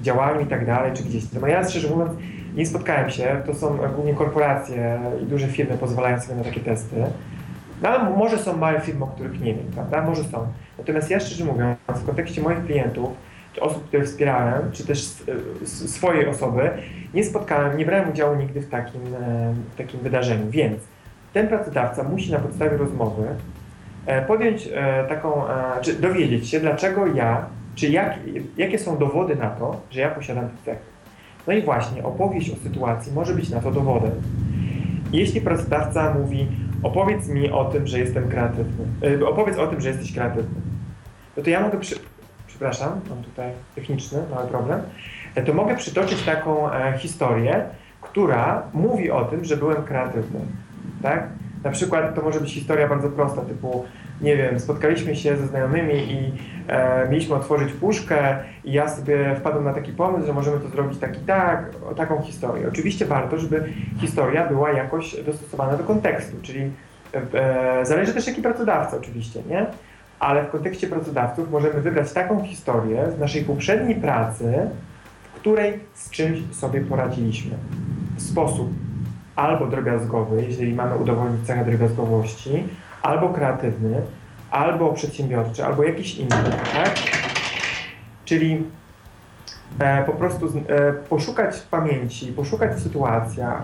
w 0.00 0.02
działaniu 0.02 0.40
i 0.40 0.46
tak 0.46 0.66
dalej, 0.66 0.92
czy 0.94 1.02
gdzieś. 1.02 1.32
No 1.32 1.46
ja 1.46 1.68
szczerze 1.68 1.88
mówiąc 1.88 2.12
nie 2.54 2.66
spotkałem 2.66 3.10
się, 3.10 3.42
to 3.46 3.54
są 3.54 3.78
głównie 3.94 4.14
korporacje 4.14 5.00
i 5.22 5.26
duże 5.26 5.48
firmy 5.48 5.78
pozwalają 5.78 6.20
sobie 6.20 6.34
na 6.34 6.44
takie 6.44 6.60
testy. 6.60 6.96
No 7.82 7.88
ale 7.88 8.10
może 8.16 8.38
są 8.38 8.56
małe 8.56 8.80
firmy, 8.80 9.04
o 9.04 9.06
których 9.06 9.40
nie 9.40 9.54
wiem, 9.54 9.66
prawda? 9.74 10.02
Może 10.02 10.24
są. 10.24 10.46
Natomiast 10.78 11.10
ja 11.10 11.20
szczerze 11.20 11.44
mówiąc, 11.44 11.78
w 11.88 12.06
kontekście 12.06 12.42
moich 12.42 12.64
klientów, 12.64 13.10
osób, 13.60 13.88
które 13.88 14.04
wspierałem, 14.04 14.72
czy 14.72 14.86
też 14.86 14.98
swojej 15.64 16.26
osoby, 16.26 16.70
nie 17.14 17.24
spotkałem, 17.24 17.78
nie 17.78 17.86
brałem 17.86 18.10
udziału 18.10 18.36
nigdy 18.36 18.60
w 18.60 18.68
takim, 18.68 19.00
w 19.74 19.76
takim 19.76 20.00
wydarzeniu. 20.00 20.50
Więc 20.50 20.82
ten 21.32 21.48
pracodawca 21.48 22.02
musi 22.02 22.32
na 22.32 22.38
podstawie 22.38 22.76
rozmowy 22.76 23.26
e, 24.06 24.22
podjąć 24.22 24.68
e, 24.74 25.04
taką, 25.08 25.48
e, 25.48 25.52
czy 25.82 25.94
dowiedzieć 25.94 26.48
się, 26.48 26.60
dlaczego 26.60 27.06
ja, 27.06 27.46
czy 27.74 27.88
jak, 27.88 28.18
jakie 28.56 28.78
są 28.78 28.98
dowody 28.98 29.36
na 29.36 29.50
to, 29.50 29.80
że 29.90 30.00
ja 30.00 30.10
posiadam 30.10 30.48
te 30.48 30.64
cechy. 30.64 30.84
No 31.46 31.52
i 31.52 31.62
właśnie 31.62 32.04
opowieść 32.04 32.50
o 32.50 32.56
sytuacji 32.56 33.12
może 33.12 33.34
być 33.34 33.50
na 33.50 33.60
to 33.60 33.70
dowodem. 33.70 34.12
Jeśli 35.12 35.40
pracodawca 35.40 36.14
mówi, 36.14 36.46
opowiedz 36.82 37.28
mi 37.28 37.50
o 37.50 37.64
tym, 37.64 37.86
że 37.86 37.98
jestem 37.98 38.28
kreatywny, 38.28 39.26
opowiedz 39.26 39.58
o 39.58 39.66
tym, 39.66 39.80
że 39.80 39.88
jesteś 39.88 40.12
kreatywny, 40.12 40.60
no 41.36 41.42
to 41.42 41.50
ja 41.50 41.60
mogę, 41.60 41.78
przy... 41.78 41.94
przepraszam, 42.58 43.00
mam 43.10 43.22
tutaj 43.22 43.50
techniczny 43.74 44.22
mały 44.30 44.48
problem, 44.48 44.80
to 45.46 45.54
mogę 45.54 45.76
przytoczyć 45.76 46.22
taką 46.22 46.68
historię, 46.98 47.64
która 48.00 48.62
mówi 48.74 49.10
o 49.10 49.24
tym, 49.24 49.44
że 49.44 49.56
byłem 49.56 49.82
kreatywny 49.82 50.40
tak? 51.02 51.28
Na 51.64 51.70
przykład 51.70 52.14
to 52.14 52.22
może 52.22 52.40
być 52.40 52.54
historia 52.54 52.88
bardzo 52.88 53.08
prosta, 53.08 53.42
typu 53.42 53.84
nie 54.20 54.36
wiem, 54.36 54.60
spotkaliśmy 54.60 55.16
się 55.16 55.36
ze 55.36 55.46
znajomymi 55.46 56.12
i 56.12 56.32
e, 56.68 57.08
mieliśmy 57.08 57.34
otworzyć 57.34 57.72
puszkę 57.72 58.36
i 58.64 58.72
ja 58.72 58.88
sobie 58.88 59.36
wpadłem 59.36 59.64
na 59.64 59.74
taki 59.74 59.92
pomysł, 59.92 60.26
że 60.26 60.32
możemy 60.32 60.60
to 60.60 60.68
zrobić 60.68 60.98
tak 60.98 61.16
i 61.16 61.20
tak, 61.20 61.70
o 61.90 61.94
taką 61.94 62.22
historię. 62.22 62.68
Oczywiście 62.68 63.06
warto, 63.06 63.38
żeby 63.38 63.64
historia 64.00 64.48
była 64.48 64.72
jakoś 64.72 65.22
dostosowana 65.22 65.76
do 65.76 65.84
kontekstu, 65.84 66.36
czyli 66.42 66.70
e, 67.34 67.86
zależy 67.86 68.14
też 68.14 68.26
jaki 68.26 68.42
pracodawca 68.42 68.96
oczywiście, 68.96 69.42
nie? 69.48 69.66
Ale 70.20 70.44
w 70.44 70.50
kontekście 70.50 70.86
pracodawców 70.86 71.50
możemy 71.50 71.80
wybrać 71.80 72.12
taką 72.12 72.44
historię 72.44 73.04
z 73.16 73.20
naszej 73.20 73.44
poprzedniej 73.44 73.94
pracy, 73.94 74.70
w 75.22 75.40
której 75.40 75.80
z 75.94 76.10
czymś 76.10 76.56
sobie 76.56 76.80
poradziliśmy. 76.80 77.56
W 78.16 78.22
sposób 78.22 78.70
albo 79.36 79.66
drobiazgowy, 79.66 80.44
jeżeli 80.48 80.74
mamy 80.74 80.96
udowodnić 80.96 81.46
cechę 81.46 81.64
drobiazgowości, 81.64 82.64
albo 83.02 83.28
kreatywny, 83.28 84.02
albo 84.50 84.92
przedsiębiorczy, 84.92 85.64
albo 85.64 85.82
jakiś 85.82 86.14
inny, 86.14 86.50
tak? 86.72 86.94
Czyli 88.24 88.64
e, 89.78 90.04
po 90.04 90.12
prostu 90.12 90.46
e, 90.68 90.92
poszukać 90.92 91.56
w 91.56 91.66
pamięci, 91.68 92.32
poszukać 92.32 92.76
w 92.76 92.82
sytuacjach, 92.82 93.62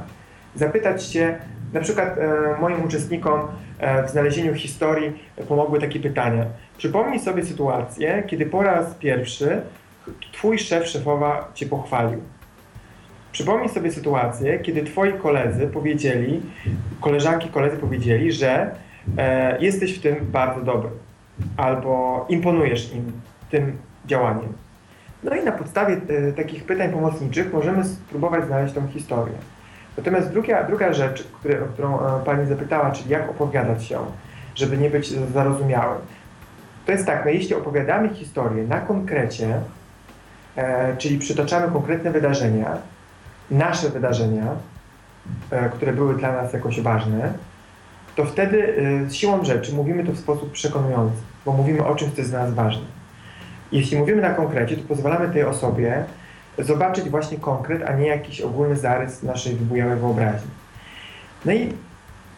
zapytać 0.55 1.05
się, 1.05 1.39
na 1.75 1.81
przykład 1.81 2.19
e, 2.19 2.61
moim 2.61 2.85
uczestnikom 2.85 3.41
e, 3.79 4.07
w 4.07 4.11
znalezieniu 4.11 4.55
historii 4.55 5.13
pomogły 5.49 5.81
takie 5.81 6.01
pytania. 6.01 6.45
Przypomnij 6.79 7.21
sobie 7.21 7.45
sytuację, 7.45 8.23
kiedy 8.27 8.47
po 8.47 8.63
raz 8.63 8.95
pierwszy 8.95 9.61
twój 10.33 10.59
szef, 10.59 10.87
szefowa 10.87 11.51
cię 11.55 11.67
pochwalił. 11.67 12.21
Przypomnij 13.33 13.69
sobie 13.69 13.93
sytuację, 13.93 14.59
kiedy 14.59 14.83
twoi 14.83 15.13
koledzy 15.13 15.67
powiedzieli, 15.67 16.43
koleżanki, 17.01 17.49
koledzy 17.49 17.77
powiedzieli, 17.77 18.33
że 18.33 18.75
e, 19.19 19.63
jesteś 19.63 19.99
w 19.99 20.03
tym 20.03 20.17
bardzo 20.23 20.61
dobry 20.61 20.91
albo 21.57 22.27
imponujesz 22.29 22.95
im 22.95 23.13
tym 23.51 23.77
działaniem. 24.07 24.53
No 25.23 25.35
i 25.37 25.45
na 25.45 25.53
podstawie 25.53 26.01
e, 26.09 26.33
takich 26.33 26.65
pytań 26.65 26.93
pomocniczych 26.93 27.53
możemy 27.53 27.85
spróbować 27.85 28.47
znaleźć 28.47 28.75
tą 28.75 28.89
historię. 28.89 29.35
Natomiast 29.97 30.31
druga, 30.31 30.65
druga 30.65 30.93
rzecz, 30.93 31.29
o 31.65 31.73
którą 31.73 32.01
e, 32.01 32.25
Pani 32.25 32.47
zapytała, 32.47 32.91
czyli 32.91 33.11
jak 33.11 33.31
opowiadać 33.31 33.91
ją, 33.91 34.07
żeby 34.55 34.79
nie 34.79 34.91
być 34.91 35.09
zarozumiałym. 35.09 36.01
To 36.87 36.93
jest 36.93 37.07
tak, 37.07 37.25
no 37.25 37.31
jeśli 37.31 37.55
opowiadamy 37.55 38.09
historię 38.09 38.65
na 38.65 38.81
konkrecie, 38.81 39.61
e, 40.57 40.97
czyli 40.97 41.19
przytaczamy 41.19 41.73
konkretne 41.73 42.11
wydarzenia, 42.11 42.79
nasze 43.51 43.89
wydarzenia, 43.89 44.47
e, 45.51 45.69
które 45.69 45.93
były 45.93 46.15
dla 46.15 46.33
nas 46.33 46.53
jakoś 46.53 46.81
ważne, 46.81 47.33
to 48.17 48.25
wtedy 48.25 48.75
e, 49.07 49.11
siłą 49.11 49.45
rzeczy 49.45 49.75
mówimy 49.75 50.05
to 50.05 50.13
w 50.13 50.19
sposób 50.19 50.53
przekonujący, 50.53 51.17
bo 51.47 51.53
mówimy 51.53 51.87
o 51.87 51.95
czymś, 51.95 52.13
co 52.13 52.19
jest 52.19 52.31
dla 52.31 52.45
nas 52.45 52.55
ważne. 52.55 52.85
Jeśli 53.73 53.99
mówimy 53.99 54.23
na 54.23 54.31
konkrecie, 54.31 54.77
to 54.77 54.89
pozwalamy 54.89 55.29
tej 55.29 55.45
osobie 55.45 56.05
zobaczyć 56.59 57.11
właśnie 57.11 57.39
konkret, 57.39 57.83
a 57.83 57.93
nie 57.93 58.07
jakiś 58.07 58.41
ogólny 58.41 58.77
zarys 58.77 59.23
naszej 59.23 59.55
wybujałej 59.55 59.99
wyobraźni. 59.99 60.51
No 61.45 61.53
i 61.53 61.73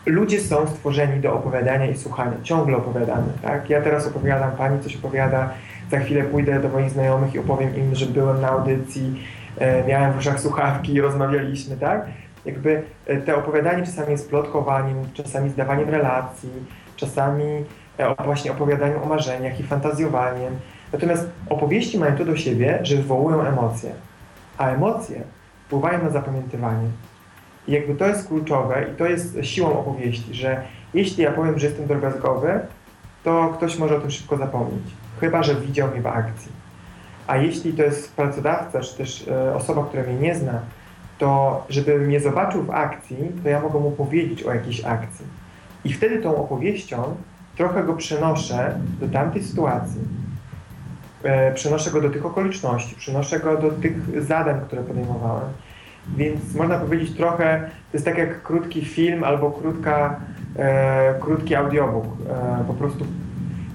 ludzie 0.06 0.40
są 0.40 0.66
stworzeni 0.66 1.20
do 1.20 1.34
opowiadania 1.34 1.86
i 1.86 1.96
słuchania. 1.96 2.32
Ciągle 2.42 2.76
opowiadamy, 2.76 3.32
tak? 3.42 3.70
Ja 3.70 3.82
teraz 3.82 4.06
opowiadam, 4.06 4.52
pani 4.52 4.80
coś 4.80 4.96
opowiada, 4.96 5.50
za 5.90 5.98
chwilę 6.00 6.24
pójdę 6.24 6.60
do 6.60 6.68
moich 6.68 6.90
znajomych 6.90 7.34
i 7.34 7.38
opowiem 7.38 7.76
im, 7.76 7.94
że 7.94 8.06
byłem 8.06 8.40
na 8.40 8.48
audycji, 8.48 9.22
e, 9.58 9.84
miałem 9.84 10.12
w 10.12 10.18
uszach 10.18 10.40
słuchawki 10.40 10.94
i 10.94 11.00
rozmawialiśmy, 11.00 11.76
tak? 11.76 12.06
Jakby 12.44 12.82
e, 13.06 13.16
te 13.16 13.36
opowiadanie 13.36 13.86
czasami 13.86 14.10
jest 14.10 14.30
plotkowaniem, 14.30 14.96
czasami 15.14 15.50
zdawaniem 15.50 15.90
relacji, 15.90 16.50
czasami 16.96 17.64
e, 17.98 18.24
właśnie 18.24 18.52
opowiadaniem 18.52 19.02
o 19.02 19.06
marzeniach 19.06 19.60
i 19.60 19.62
fantazjowaniem. 19.62 20.56
Natomiast 20.96 21.28
opowieści 21.48 21.98
mają 21.98 22.16
to 22.16 22.24
do 22.24 22.36
siebie, 22.36 22.78
że 22.82 22.96
wywołują 22.96 23.42
emocje, 23.42 23.90
a 24.58 24.68
emocje 24.68 25.22
wpływają 25.66 26.02
na 26.02 26.10
zapamiętywanie. 26.10 26.88
I 27.68 27.72
jakby 27.72 27.94
to 27.94 28.06
jest 28.06 28.28
kluczowe 28.28 28.86
i 28.92 28.96
to 28.96 29.06
jest 29.06 29.38
siłą 29.42 29.78
opowieści, 29.78 30.34
że 30.34 30.62
jeśli 30.94 31.22
ja 31.22 31.32
powiem, 31.32 31.58
że 31.58 31.66
jestem 31.66 31.86
drobiazgowy, 31.86 32.60
to 33.24 33.54
ktoś 33.56 33.78
może 33.78 33.96
o 33.96 34.00
tym 34.00 34.10
szybko 34.10 34.36
zapomnieć, 34.36 34.84
chyba 35.20 35.42
że 35.42 35.54
widział 35.54 35.90
mnie 35.90 36.00
w 36.00 36.06
akcji. 36.06 36.52
A 37.26 37.36
jeśli 37.36 37.72
to 37.72 37.82
jest 37.82 38.16
pracodawca, 38.16 38.80
czy 38.80 38.96
też 38.96 39.28
e, 39.28 39.54
osoba, 39.54 39.84
która 39.84 40.02
mnie 40.02 40.14
nie 40.14 40.34
zna, 40.34 40.60
to 41.18 41.64
żeby 41.68 41.98
mnie 41.98 42.20
zobaczył 42.20 42.62
w 42.62 42.70
akcji, 42.70 43.16
to 43.42 43.48
ja 43.48 43.60
mogę 43.60 43.80
mu 43.80 43.90
powiedzieć 43.90 44.42
o 44.42 44.54
jakiejś 44.54 44.84
akcji. 44.84 45.26
I 45.84 45.92
wtedy 45.92 46.22
tą 46.22 46.36
opowieścią 46.36 47.16
trochę 47.56 47.84
go 47.84 47.94
przenoszę 47.94 48.78
do 49.00 49.08
tamtej 49.08 49.44
sytuacji, 49.44 50.00
przenoszę 51.54 51.90
go 51.90 52.00
do 52.00 52.10
tych 52.10 52.26
okoliczności, 52.26 52.94
przenoszę 52.94 53.40
go 53.40 53.56
do 53.56 53.70
tych 53.70 54.24
zadań, 54.24 54.60
które 54.66 54.82
podejmowałem. 54.82 55.48
Więc 56.16 56.54
można 56.54 56.78
powiedzieć 56.78 57.16
trochę, 57.16 57.60
to 57.92 57.96
jest 57.96 58.04
tak 58.04 58.18
jak 58.18 58.42
krótki 58.42 58.84
film 58.84 59.24
albo 59.24 59.50
krótka, 59.50 60.20
e, 60.56 61.14
krótki 61.20 61.54
audiobook. 61.54 62.04
E, 62.04 62.64
po 62.66 62.74
prostu 62.74 63.06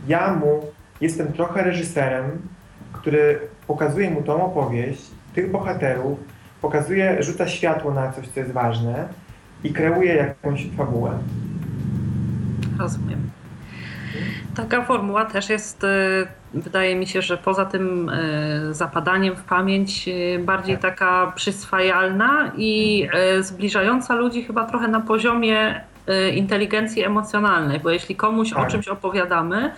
ja 0.08 0.34
mu 0.34 0.62
jestem 1.02 1.34
trochę 1.34 1.64
reżyserem, 1.64 2.26
który 2.94 3.40
pokazuje 3.68 4.12
mu 4.12 4.22
tą 4.22 4.46
opowieść, 4.46 5.12
tych 5.36 5.52
bohaterów, 5.52 6.20
pokazuje, 6.62 7.24
rzuca 7.24 7.48
światło 7.48 7.94
na 7.94 8.12
coś, 8.12 8.28
co 8.28 8.40
jest 8.40 8.52
ważne 8.52 9.08
i 9.64 9.74
kreuje 9.74 10.16
jakąś 10.16 10.70
fabułę. 10.78 11.12
Rozumiem. 12.80 13.30
Taka 14.56 14.82
formuła 14.86 15.26
też 15.26 15.50
jest, 15.50 15.84
y, 15.84 15.88
wydaje 16.54 16.96
mi 16.96 17.08
się, 17.08 17.22
że 17.22 17.38
poza 17.38 17.66
tym 17.66 18.10
y, 18.10 18.74
zapadaniem 18.74 19.36
w 19.36 19.44
pamięć, 19.44 20.08
y, 20.08 20.40
bardziej 20.46 20.78
Tak. 20.78 20.82
taka 20.82 21.32
przyswajalna 21.36 22.52
i 22.58 23.08
zbliżająca 23.40 24.16
ludzi 24.16 24.44
chyba 24.44 24.66
trochę 24.66 24.88
na 24.88 25.02
poziomie 25.02 25.82
inteligencji 26.36 27.04
emocjonalnej, 27.04 27.80
bo 27.80 27.90
jeśli 27.90 28.16
komuś 28.16 28.54
o 28.54 28.56
Tak. 28.56 28.70
czymś 28.70 28.88
opowiadamy, 28.88 29.72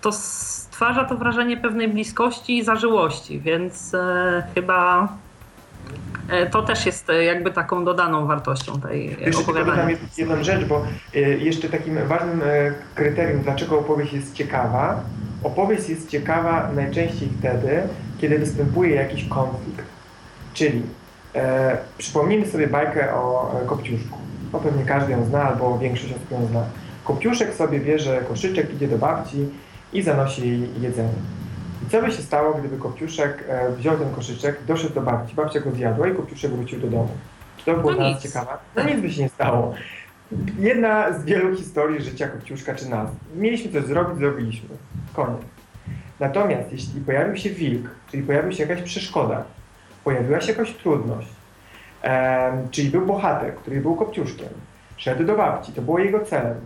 to 0.00 0.12
stwarza 0.12 1.04
to 1.04 1.16
wrażenie 1.16 1.56
pewnej 1.56 1.88
bliskości 1.88 2.58
i 2.58 2.64
zażyłości, 2.64 3.40
więc 3.40 3.96
chyba 4.54 5.08
to 6.50 6.62
też 6.62 6.86
jest 6.86 7.06
jakby 7.26 7.50
taką 7.50 7.84
dodaną 7.84 8.26
wartością 8.26 8.80
tej 8.80 9.06
Jeszcze 9.10 9.24
tylko 9.24 9.40
opowiadania. 9.40 9.84
jed- 9.96 10.18
jedną 10.18 10.44
rzecz, 10.44 10.64
bo 10.64 10.82
e, 11.14 11.18
jeszcze 11.20 11.68
takim 11.68 11.98
ważnym 12.08 12.42
e, 12.42 12.72
kryterium, 12.94 13.40
dlaczego 13.42 13.78
opowieść 13.78 14.12
jest 14.12 14.34
ciekawa, 14.34 15.00
opowieść 15.44 15.88
jest 15.88 16.08
ciekawa 16.10 16.70
najczęściej 16.74 17.28
wtedy, 17.38 17.82
kiedy 18.20 18.38
występuje 18.38 18.94
jakiś 18.94 19.24
konflikt. 19.28 19.84
Czyli 20.54 20.82
e, 21.34 21.76
przypomnijmy 21.98 22.46
sobie 22.46 22.66
bajkę 22.66 23.14
o 23.14 23.52
e, 23.62 23.66
Kopciuszku. 23.66 24.18
No 24.52 24.58
pewnie 24.58 24.84
każdy 24.84 25.12
ją 25.12 25.24
zna, 25.24 25.42
albo 25.42 25.78
większość 25.78 26.12
osób 26.12 26.30
ją 26.30 26.46
zna. 26.50 26.62
Kopciuszek 27.04 27.54
sobie 27.54 27.80
bierze 27.80 28.20
koszyczek, 28.28 28.74
idzie 28.74 28.88
do 28.88 28.98
babci 28.98 29.48
i 29.92 30.02
zanosi 30.02 30.48
jej 30.48 30.68
jedzenie. 30.80 31.08
I 31.86 31.90
co 31.90 32.02
by 32.02 32.12
się 32.12 32.22
stało, 32.22 32.54
gdyby 32.54 32.76
Kopciuszek 32.76 33.44
e, 33.48 33.72
wziął 33.72 33.98
ten 33.98 34.14
koszyczek, 34.14 34.56
doszedł 34.66 34.94
do 34.94 35.00
babci, 35.00 35.34
babcia 35.34 35.60
go 35.60 35.70
zjadła 35.70 36.08
i 36.08 36.14
Kopciuszek 36.14 36.50
wrócił 36.50 36.80
do 36.80 36.86
domu. 36.86 37.08
Czy 37.56 37.64
to 37.64 37.74
było 37.74 37.90
No 37.90 37.96
dla 37.96 38.10
nas 38.10 38.22
ciekawe? 38.22 38.52
No 38.76 38.84
nic 38.84 39.00
by 39.00 39.12
się 39.12 39.22
nie 39.22 39.28
stało. 39.28 39.74
Jedna 40.58 41.18
z 41.18 41.24
wielu 41.24 41.56
historii 41.56 42.02
życia 42.02 42.28
Kopciuszka 42.28 42.74
czy 42.74 42.88
nas. 42.88 43.10
Mieliśmy 43.36 43.72
coś 43.72 43.84
zrobić, 43.84 44.18
zrobiliśmy. 44.18 44.68
Koniec. 45.14 45.40
Natomiast 46.20 46.72
jeśli 46.72 47.00
pojawił 47.00 47.36
się 47.36 47.50
wilk, 47.50 47.90
czyli 48.10 48.22
pojawiła 48.22 48.52
się 48.52 48.66
jakaś 48.66 48.82
przeszkoda, 48.82 49.44
pojawiła 50.04 50.40
się 50.40 50.52
jakaś 50.52 50.72
trudność, 50.72 51.28
em, 52.02 52.68
czyli 52.70 52.90
był 52.90 53.06
bohater, 53.06 53.54
który 53.54 53.80
był 53.80 53.96
Kopciuszkiem, 53.96 54.48
szedł 54.96 55.24
do 55.24 55.36
babci, 55.36 55.72
to 55.72 55.82
było 55.82 55.98
jego 55.98 56.20
celem. 56.20 56.56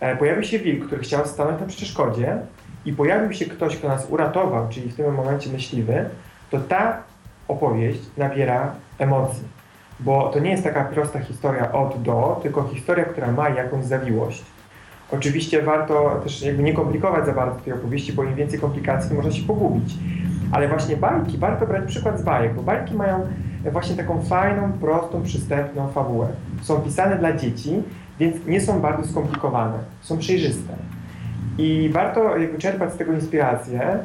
E, 0.00 0.16
pojawił 0.16 0.44
się 0.44 0.58
wilk, 0.58 0.86
który 0.86 1.02
chciał 1.02 1.26
stanąć 1.26 1.60
na 1.60 1.66
przeszkodzie 1.66 2.38
i 2.84 2.92
pojawił 2.92 3.32
się 3.32 3.44
ktoś, 3.44 3.76
kto 3.76 3.88
nas 3.88 4.06
uratował, 4.10 4.68
czyli 4.68 4.90
w 4.90 4.96
tym 4.96 5.14
momencie 5.14 5.50
myśliwy, 5.50 6.10
to 6.50 6.60
ta 6.60 7.02
opowieść 7.48 8.00
nabiera 8.16 8.72
emocji. 8.98 9.42
Bo 10.00 10.28
to 10.28 10.38
nie 10.38 10.50
jest 10.50 10.64
taka 10.64 10.84
prosta 10.84 11.18
historia 11.18 11.72
od 11.72 12.02
do, 12.02 12.40
tylko 12.42 12.68
historia, 12.68 13.04
która 13.04 13.32
ma 13.32 13.48
jakąś 13.48 13.84
zawiłość. 13.84 14.44
Oczywiście 15.12 15.62
warto 15.62 16.20
też 16.24 16.42
jakby 16.42 16.62
nie 16.62 16.72
komplikować 16.72 17.26
za 17.26 17.32
bardzo 17.32 17.60
tej 17.60 17.72
opowieści, 17.72 18.12
bo 18.12 18.24
im 18.24 18.34
więcej 18.34 18.60
komplikacji, 18.60 19.16
można 19.16 19.32
się 19.32 19.42
pogubić. 19.42 19.94
Ale 20.52 20.68
właśnie 20.68 20.96
bajki, 20.96 21.38
warto 21.38 21.66
brać 21.66 21.84
przykład 21.84 22.20
z 22.20 22.22
bajek, 22.22 22.54
bo 22.54 22.62
bajki 22.62 22.94
mają 22.94 23.26
właśnie 23.72 23.96
taką 23.96 24.22
fajną, 24.22 24.72
prostą, 24.72 25.22
przystępną 25.22 25.88
fabułę. 25.88 26.28
Są 26.62 26.80
pisane 26.80 27.16
dla 27.16 27.32
dzieci, 27.36 27.82
więc 28.20 28.46
nie 28.46 28.60
są 28.60 28.80
bardzo 28.80 29.08
skomplikowane, 29.08 29.78
są 30.00 30.18
przejrzyste. 30.18 30.74
I 31.58 31.90
warto 31.92 32.36
jakby 32.38 32.58
czerpać 32.58 32.92
z 32.92 32.96
tego 32.96 33.12
inspirację 33.12 33.98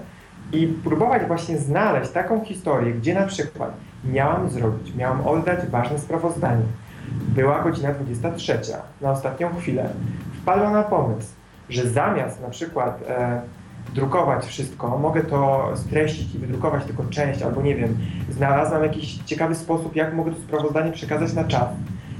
i 0.53 0.67
próbować 0.67 1.25
właśnie 1.27 1.57
znaleźć 1.57 2.11
taką 2.11 2.45
historię, 2.45 2.93
gdzie 2.93 3.13
na 3.13 3.25
przykład 3.25 3.71
miałam 4.11 4.49
zrobić, 4.49 4.95
miałam 4.95 5.27
oddać 5.27 5.59
ważne 5.69 5.99
sprawozdanie. 5.99 6.63
Była 7.11 7.63
godzina 7.63 7.93
23, 7.93 8.59
na 9.01 9.11
ostatnią 9.11 9.55
chwilę. 9.55 9.89
wpadła 10.41 10.71
na 10.71 10.83
pomysł, 10.83 11.29
że 11.69 11.89
zamiast 11.89 12.41
na 12.41 12.49
przykład 12.49 13.03
e, 13.09 13.41
drukować 13.95 14.45
wszystko, 14.45 14.97
mogę 14.97 15.23
to 15.23 15.71
streścić 15.75 16.35
i 16.35 16.39
wydrukować 16.39 16.85
tylko 16.85 17.03
część, 17.03 17.41
albo 17.41 17.61
nie 17.61 17.75
wiem, 17.75 17.97
znalazłam 18.29 18.83
jakiś 18.83 19.17
ciekawy 19.17 19.55
sposób, 19.55 19.95
jak 19.95 20.13
mogę 20.13 20.31
to 20.31 20.41
sprawozdanie 20.41 20.91
przekazać 20.91 21.33
na 21.33 21.43
czas. 21.43 21.67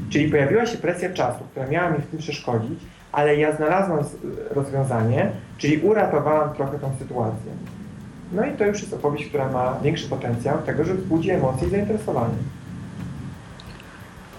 Czyli 0.10 0.32
pojawiła 0.32 0.66
się 0.66 0.78
presja 0.78 1.14
czasu, 1.14 1.40
która 1.52 1.68
miała 1.68 1.90
mi 1.90 1.98
w 1.98 2.08
tym 2.08 2.20
przeszkodzić, 2.20 2.80
ale 3.12 3.36
ja 3.36 3.56
znalazłam 3.56 4.00
rozwiązanie, 4.52 5.32
czyli 5.58 5.78
uratowałam 5.78 6.54
trochę 6.54 6.80
tą 6.80 6.92
sytuację. 7.00 7.52
No 8.32 8.46
i 8.46 8.52
to 8.52 8.66
już 8.66 8.82
jest 8.82 8.94
opowieść, 8.94 9.30
która 9.30 9.48
ma 9.52 9.78
większy 9.84 10.10
potencjał 10.10 10.58
tego, 10.58 10.84
że 10.84 10.94
wzbudzi 10.94 11.32
emocje 11.32 11.68
i 11.68 11.72
zainteresowanie. 11.72 12.36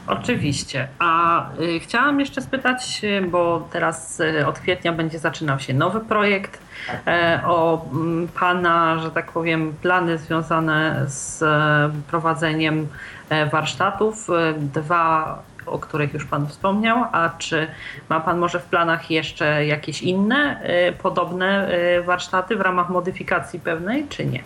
Oczywiście. 0.06 0.88
A 0.98 1.42
y, 1.60 1.80
chciałam 1.80 2.20
jeszcze 2.20 2.42
spytać, 2.42 3.00
y, 3.04 3.22
bo 3.22 3.68
teraz 3.72 4.20
y, 4.20 4.46
od 4.46 4.58
kwietnia 4.58 4.92
będzie 4.92 5.18
zaczynał 5.18 5.58
się 5.58 5.74
nowy 5.74 6.00
projekt 6.00 6.60
tak. 6.86 7.44
o 7.46 7.86
m, 7.92 8.00
mm, 8.00 8.28
Pana, 8.28 8.98
że 8.98 9.10
tak 9.10 9.32
powiem, 9.32 9.74
plany 9.82 10.18
związane 10.18 11.04
z 11.06 11.42
e, 11.42 11.90
prowadzeniem 12.10 12.88
e, 13.28 13.46
warsztatów. 13.46 14.30
E, 14.30 14.54
dwa 14.58 15.42
o 15.70 15.78
których 15.78 16.14
już 16.14 16.24
Pan 16.26 16.46
wspomniał, 16.46 17.04
a 17.12 17.30
czy 17.38 17.66
ma 18.08 18.20
Pan 18.20 18.38
może 18.38 18.60
w 18.60 18.64
planach 18.64 19.10
jeszcze 19.10 19.66
jakieś 19.66 20.02
inne 20.02 20.60
podobne 21.02 21.68
warsztaty 22.06 22.56
w 22.56 22.60
ramach 22.60 22.88
modyfikacji 22.88 23.60
pewnej, 23.60 24.06
czy 24.08 24.26
nie? 24.26 24.42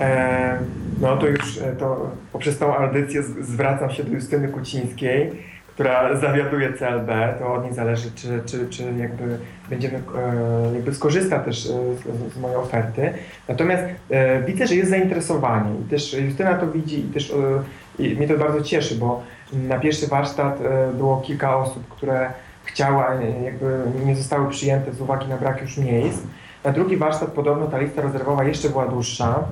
E, 0.00 0.58
no 1.00 1.16
to 1.16 1.26
już 1.26 1.58
e, 1.58 1.72
to 1.72 2.10
poprzez 2.32 2.58
tą 2.58 2.76
audycję 2.76 3.22
zwracam 3.22 3.90
się 3.90 4.04
do 4.04 4.14
Justyny 4.14 4.48
Kucińskiej, 4.48 5.30
która 5.74 6.16
zawiaduje 6.16 6.72
CLB. 6.72 7.38
To 7.38 7.54
od 7.54 7.64
niej 7.64 7.74
zależy, 7.74 8.10
czy, 8.14 8.42
czy, 8.46 8.68
czy 8.68 8.82
jakby 8.82 9.38
będziemy, 9.70 9.98
e, 9.98 10.74
jakby 10.74 10.94
skorzysta 10.94 11.38
też 11.38 11.64
z, 11.64 12.32
z 12.34 12.38
mojej 12.38 12.56
oferty. 12.56 13.12
Natomiast 13.48 13.82
widzę, 14.46 14.66
że 14.66 14.74
jest 14.74 14.90
zainteresowanie 14.90 15.70
i 15.80 15.90
też 15.90 16.14
Justyna 16.14 16.54
to 16.54 16.66
widzi 16.66 16.98
i 16.98 17.02
też 17.02 17.32
i 17.98 18.14
mnie 18.16 18.28
to 18.28 18.36
bardzo 18.36 18.60
cieszy, 18.60 18.94
bo 18.94 19.22
na 19.52 19.78
pierwszy 19.78 20.06
warsztat 20.06 20.58
było 20.94 21.20
kilka 21.20 21.56
osób, 21.56 21.88
które 21.88 22.32
chciały, 22.64 23.04
jakby 23.44 23.82
nie 24.04 24.16
zostały 24.16 24.50
przyjęte 24.50 24.92
z 24.92 25.00
uwagi 25.00 25.28
na 25.28 25.36
brak 25.36 25.62
już 25.62 25.78
miejsc. 25.78 26.20
Na 26.64 26.72
drugi 26.72 26.96
warsztat 26.96 27.28
podobno 27.30 27.66
ta 27.66 27.78
lista 27.78 28.02
rezerwowa 28.02 28.44
jeszcze 28.44 28.68
była 28.68 28.86
dłuższa. 28.86 29.44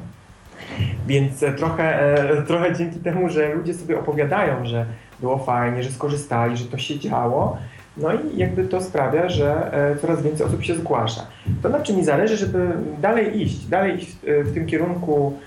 Więc 1.06 1.42
e, 1.42 1.52
trochę, 1.52 2.14
e, 2.20 2.42
trochę 2.48 2.76
dzięki 2.76 3.00
temu, 3.00 3.28
że 3.28 3.54
ludzie 3.54 3.74
sobie 3.74 3.98
opowiadają, 3.98 4.66
że 4.66 4.86
było 5.20 5.38
fajnie, 5.38 5.82
że 5.82 5.90
skorzystali, 5.90 6.56
że 6.56 6.64
to 6.64 6.78
się 6.78 6.98
działo, 6.98 7.56
no 7.96 8.12
i 8.14 8.36
jakby 8.36 8.64
to 8.64 8.80
sprawia, 8.80 9.28
że 9.28 9.72
e, 9.92 9.96
coraz 9.96 10.22
więcej 10.22 10.46
osób 10.46 10.64
się 10.64 10.74
zgłasza. 10.74 11.26
To 11.62 11.68
na 11.68 11.80
czym 11.80 11.96
mi 11.96 12.04
zależy, 12.04 12.36
żeby 12.36 12.72
dalej 13.00 13.42
iść, 13.42 13.66
dalej 13.66 13.96
iść 14.02 14.16
w 14.22 14.54
tym 14.54 14.66
kierunku, 14.66 15.38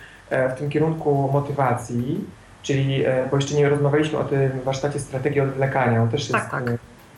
w 0.55 0.59
tym 0.59 0.69
kierunku 0.69 1.29
motywacji, 1.33 2.19
czyli, 2.61 3.03
bo 3.31 3.35
jeszcze 3.35 3.55
nie 3.55 3.69
rozmawialiśmy 3.69 4.19
o 4.19 4.23
tym 4.23 4.51
warsztacie 4.65 4.99
strategii 4.99 5.41
odwlekania, 5.41 6.01
on 6.01 6.09
też 6.09 6.21
jest 6.21 6.31
tak, 6.31 6.51
tak. 6.51 6.63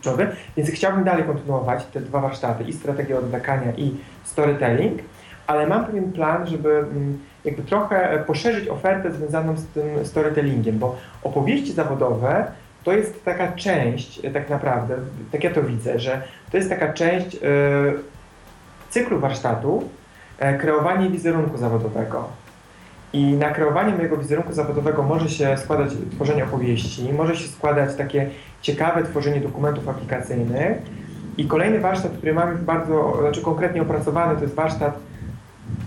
kluczowy, 0.02 0.28
więc 0.58 0.70
chciałbym 0.70 1.04
dalej 1.04 1.24
kontynuować 1.24 1.86
te 1.86 2.02
dwa 2.02 2.22
warsztaty, 2.22 2.64
i 2.64 2.74
strategię 2.74 3.18
odwlekania, 3.18 3.72
i 3.78 3.98
storytelling, 4.24 5.00
ale 5.48 5.68
mam 5.68 5.86
pewien 5.86 6.12
plan, 6.12 6.48
żeby 6.48 6.78
mm, 6.78 7.20
jakby 7.46 7.64
trochę 7.64 8.24
poszerzyć 8.28 8.68
ofertę 8.68 9.12
związaną 9.12 9.58
z 9.58 9.66
tym 9.66 10.06
storytellingiem, 10.06 10.80
bo 10.80 10.96
opowieści 11.24 11.74
zawodowe 11.74 12.46
to 12.84 12.94
jest 12.94 13.26
taka 13.26 13.52
część, 13.52 14.26
e, 14.26 14.32
tak 14.32 14.50
naprawdę, 14.50 14.96
tak 15.32 15.44
ja 15.44 15.54
to 15.54 15.64
widzę, 15.64 16.00
że 16.00 16.22
to 16.52 16.58
jest 16.58 16.70
taka 16.70 16.94
część 16.94 17.36
e, 17.36 17.40
cyklu 18.90 19.20
warsztatu 19.20 19.90
e, 20.40 20.58
kreowanie 20.58 21.10
wizerunku 21.10 21.58
zawodowego. 21.58 22.30
I 23.14 23.34
na 23.34 23.50
kreowanie 23.52 23.96
mojego 23.96 24.18
wizerunku 24.18 24.54
zawodowego 24.54 25.04
może 25.04 25.30
się 25.30 25.58
składać 25.58 25.92
tworzenie 26.12 26.44
opowieści, 26.44 27.14
może 27.14 27.36
się 27.36 27.48
składać 27.48 27.96
takie 27.96 28.30
ciekawe 28.62 29.04
tworzenie 29.04 29.42
dokumentów 29.42 29.90
aplikacyjnych. 29.90 30.78
I 31.38 31.48
kolejny 31.48 31.80
warsztat, 31.80 32.12
który 32.12 32.34
mamy 32.34 32.56
bardzo, 32.56 33.18
znaczy 33.22 33.42
konkretnie 33.42 33.82
opracowany, 33.82 34.36
to 34.36 34.42
jest 34.42 34.56
warsztat 34.56 35.00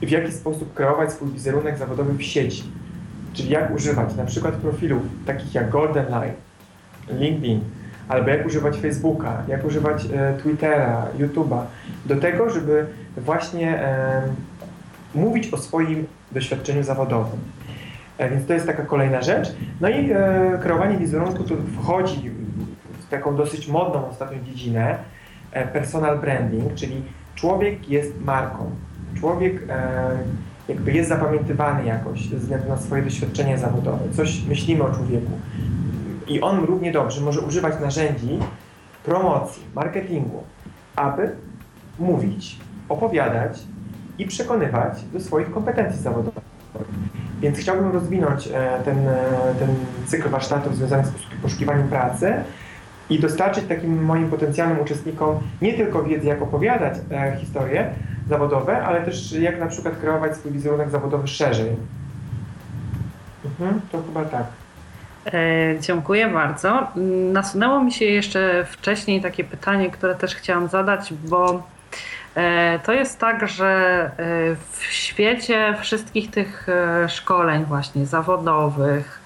w 0.02 0.10
jaki 0.10 0.32
sposób 0.32 0.74
kreować 0.74 1.12
swój 1.12 1.30
wizerunek 1.30 1.78
zawodowy 1.78 2.12
w 2.12 2.22
sieci. 2.22 2.64
Czyli 3.32 3.50
jak 3.50 3.74
używać 3.74 4.14
na 4.14 4.24
przykład 4.24 4.54
profilów 4.54 5.02
takich 5.26 5.54
jak 5.54 5.70
Golden 5.70 6.06
Line, 6.10 6.34
LinkedIn, 7.18 7.60
albo 8.08 8.28
jak 8.30 8.46
używać 8.46 8.76
Facebooka, 8.76 9.42
jak 9.48 9.64
używać 9.64 10.06
e, 10.14 10.34
Twittera, 10.42 11.06
YouTube'a, 11.18 11.60
do 12.06 12.16
tego, 12.16 12.50
żeby 12.50 12.86
właśnie 13.16 13.80
mówić 15.16 15.54
o 15.54 15.56
swoim 15.56 16.06
doświadczeniu 16.32 16.82
zawodowym. 16.82 17.40
E, 18.18 18.30
więc 18.30 18.46
to 18.46 18.54
jest 18.54 18.66
taka 18.66 18.82
kolejna 18.82 19.22
rzecz. 19.22 19.48
No 19.80 19.88
i 19.88 20.12
e, 20.12 20.58
kreowanie 20.62 20.96
wizerunku 20.96 21.44
to 21.44 21.54
wchodzi 21.82 22.30
w 23.00 23.10
taką 23.10 23.36
dosyć 23.36 23.68
modną 23.68 24.08
ostatnią 24.08 24.44
dziedzinę, 24.44 24.98
e, 25.52 25.66
personal 25.66 26.18
branding, 26.18 26.74
czyli 26.74 27.02
człowiek 27.34 27.88
jest 27.88 28.24
marką 28.24 28.70
człowiek 29.20 29.62
e, 29.68 30.18
jakby 30.68 30.92
jest 30.92 31.08
zapamiętywany 31.08 31.84
jakoś 31.84 32.28
ze 32.28 32.36
względu 32.36 32.68
na 32.68 32.76
swoje 32.76 33.02
doświadczenie 33.02 33.58
zawodowe, 33.58 34.04
coś 34.12 34.44
myślimy 34.44 34.84
o 34.84 34.94
człowieku. 34.94 35.32
I 36.28 36.40
on 36.40 36.64
równie 36.64 36.92
dobrze 36.92 37.20
może 37.20 37.40
używać 37.40 37.80
narzędzi 37.80 38.38
promocji, 39.04 39.62
marketingu, 39.74 40.42
aby 40.96 41.30
mówić, 41.98 42.56
opowiadać 42.88 43.58
i 44.18 44.26
przekonywać 44.26 45.04
do 45.12 45.20
swoich 45.20 45.50
kompetencji 45.50 46.02
zawodowych. 46.02 46.44
Więc 47.40 47.58
chciałbym 47.58 47.92
rozwinąć 47.92 48.46
e, 48.46 48.80
ten, 48.84 49.08
e, 49.08 49.54
ten 49.58 49.68
cykl 50.06 50.28
warsztatów 50.28 50.76
związany 50.76 51.04
z 51.04 51.42
poszukiwaniem 51.42 51.88
pracy 51.88 52.34
i 53.10 53.20
dostarczyć 53.20 53.64
takim 53.64 54.04
moim 54.04 54.30
potencjalnym 54.30 54.80
uczestnikom 54.80 55.38
nie 55.62 55.74
tylko 55.74 56.02
wiedzy, 56.02 56.26
jak 56.26 56.42
opowiadać 56.42 56.94
historię, 57.38 57.90
zawodowe, 58.28 58.84
ale 58.84 59.02
też 59.02 59.32
jak 59.32 59.60
na 59.60 59.66
przykład 59.66 59.96
kreować 59.96 60.36
swój 60.36 60.52
wizerunek 60.52 60.90
zawodowy 60.90 61.28
szerzej. 61.28 61.76
Mhm, 63.44 63.80
to 63.92 64.02
chyba 64.02 64.24
tak. 64.24 64.46
E, 65.32 65.80
dziękuję 65.80 66.28
bardzo. 66.28 66.86
Nasunęło 67.32 67.84
mi 67.84 67.92
się 67.92 68.04
jeszcze 68.04 68.66
wcześniej 68.70 69.22
takie 69.22 69.44
pytanie, 69.44 69.90
które 69.90 70.14
też 70.14 70.34
chciałam 70.34 70.68
zadać, 70.68 71.14
bo 71.28 71.54
e, 71.54 71.75
to 72.84 72.92
jest 72.92 73.18
tak, 73.18 73.48
że 73.48 73.66
e, 73.66 74.10
w 74.70 74.84
świecie 74.84 75.76
wszystkich 75.80 76.30
tych 76.30 76.68
e, 76.68 77.08
szkoleń 77.08 77.64
właśnie 77.64 78.06
zawodowych, 78.06 79.20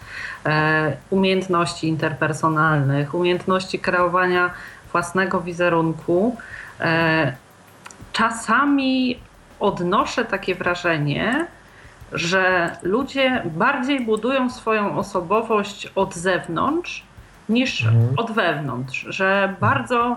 e, 0.46 0.96
umiejętności 1.10 1.88
interpersonalnych, 1.88 3.14
umiejętności 3.14 3.78
kreowania 3.78 4.50
własnego 4.92 5.40
wizerunku, 5.40 6.36
e, 6.80 7.32
czasami 8.12 9.18
odnoszę 9.60 10.24
takie 10.24 10.54
wrażenie, 10.54 11.46
że 12.12 12.70
ludzie 12.82 13.42
bardziej 13.44 14.00
budują 14.00 14.50
swoją 14.50 14.98
osobowość 14.98 15.86
od 15.94 16.14
zewnątrz 16.14 17.04
niż 17.48 17.84
mhm. 17.84 18.08
od 18.16 18.32
wewnątrz, 18.32 19.06
że 19.08 19.54
bardzo 19.60 20.16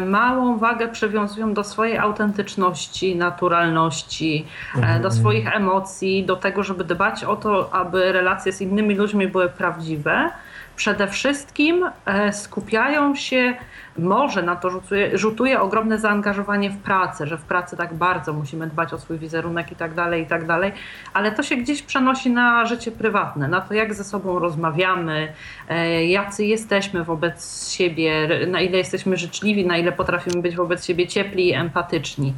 małą 0.00 0.58
wagę 0.58 0.88
przywiązują 0.88 1.54
do 1.54 1.64
swojej 1.64 1.98
autentyczności, 1.98 3.16
naturalności, 3.16 4.46
e, 4.74 4.78
mhm. 4.78 5.02
do 5.02 5.10
swoich 5.10 5.56
emocji, 5.56 6.24
do 6.24 6.36
tego, 6.36 6.62
żeby 6.62 6.84
dbać 6.84 7.24
o 7.24 7.36
to, 7.36 7.74
aby 7.74 8.12
relacje 8.12 8.52
z 8.52 8.60
innymi 8.60 8.94
ludźmi 8.94 9.28
były 9.28 9.48
prawdziwe. 9.48 10.30
Przede 10.76 11.08
wszystkim 11.08 11.90
e, 12.06 12.32
skupiają 12.32 13.14
się 13.14 13.54
może 13.98 14.42
na 14.42 14.56
to 14.56 14.70
rzutuje, 14.70 15.18
rzutuje 15.18 15.60
ogromne 15.60 15.98
zaangażowanie 15.98 16.70
w 16.70 16.76
pracę, 16.76 17.26
że 17.26 17.38
w 17.38 17.42
pracy 17.42 17.76
tak 17.76 17.94
bardzo 17.94 18.32
musimy 18.32 18.66
dbać 18.66 18.92
o 18.92 18.98
swój 18.98 19.18
wizerunek 19.18 19.72
i 19.72 19.76
tak 19.76 19.94
dalej, 19.94 20.22
i 20.22 20.26
tak 20.26 20.46
dalej, 20.46 20.72
ale 21.12 21.32
to 21.32 21.42
się 21.42 21.56
gdzieś 21.56 21.82
przenosi 21.82 22.30
na 22.30 22.66
życie 22.66 22.90
prywatne, 22.90 23.48
na 23.48 23.60
to 23.60 23.74
jak 23.74 23.94
ze 23.94 24.04
sobą 24.04 24.38
rozmawiamy, 24.38 25.32
e, 25.68 26.06
jacy 26.06 26.44
jesteśmy 26.44 27.04
wobec 27.04 27.70
siebie, 27.70 28.28
na 28.46 28.60
ile 28.60 28.78
jesteśmy 28.78 29.16
życzliwi, 29.16 29.66
na 29.66 29.78
ile 29.78 29.92
potrafimy 29.92 30.42
być 30.42 30.56
wobec 30.56 30.86
siebie 30.86 31.06
ciepli 31.06 31.48
i 31.48 31.52
empatyczni. 31.52 32.34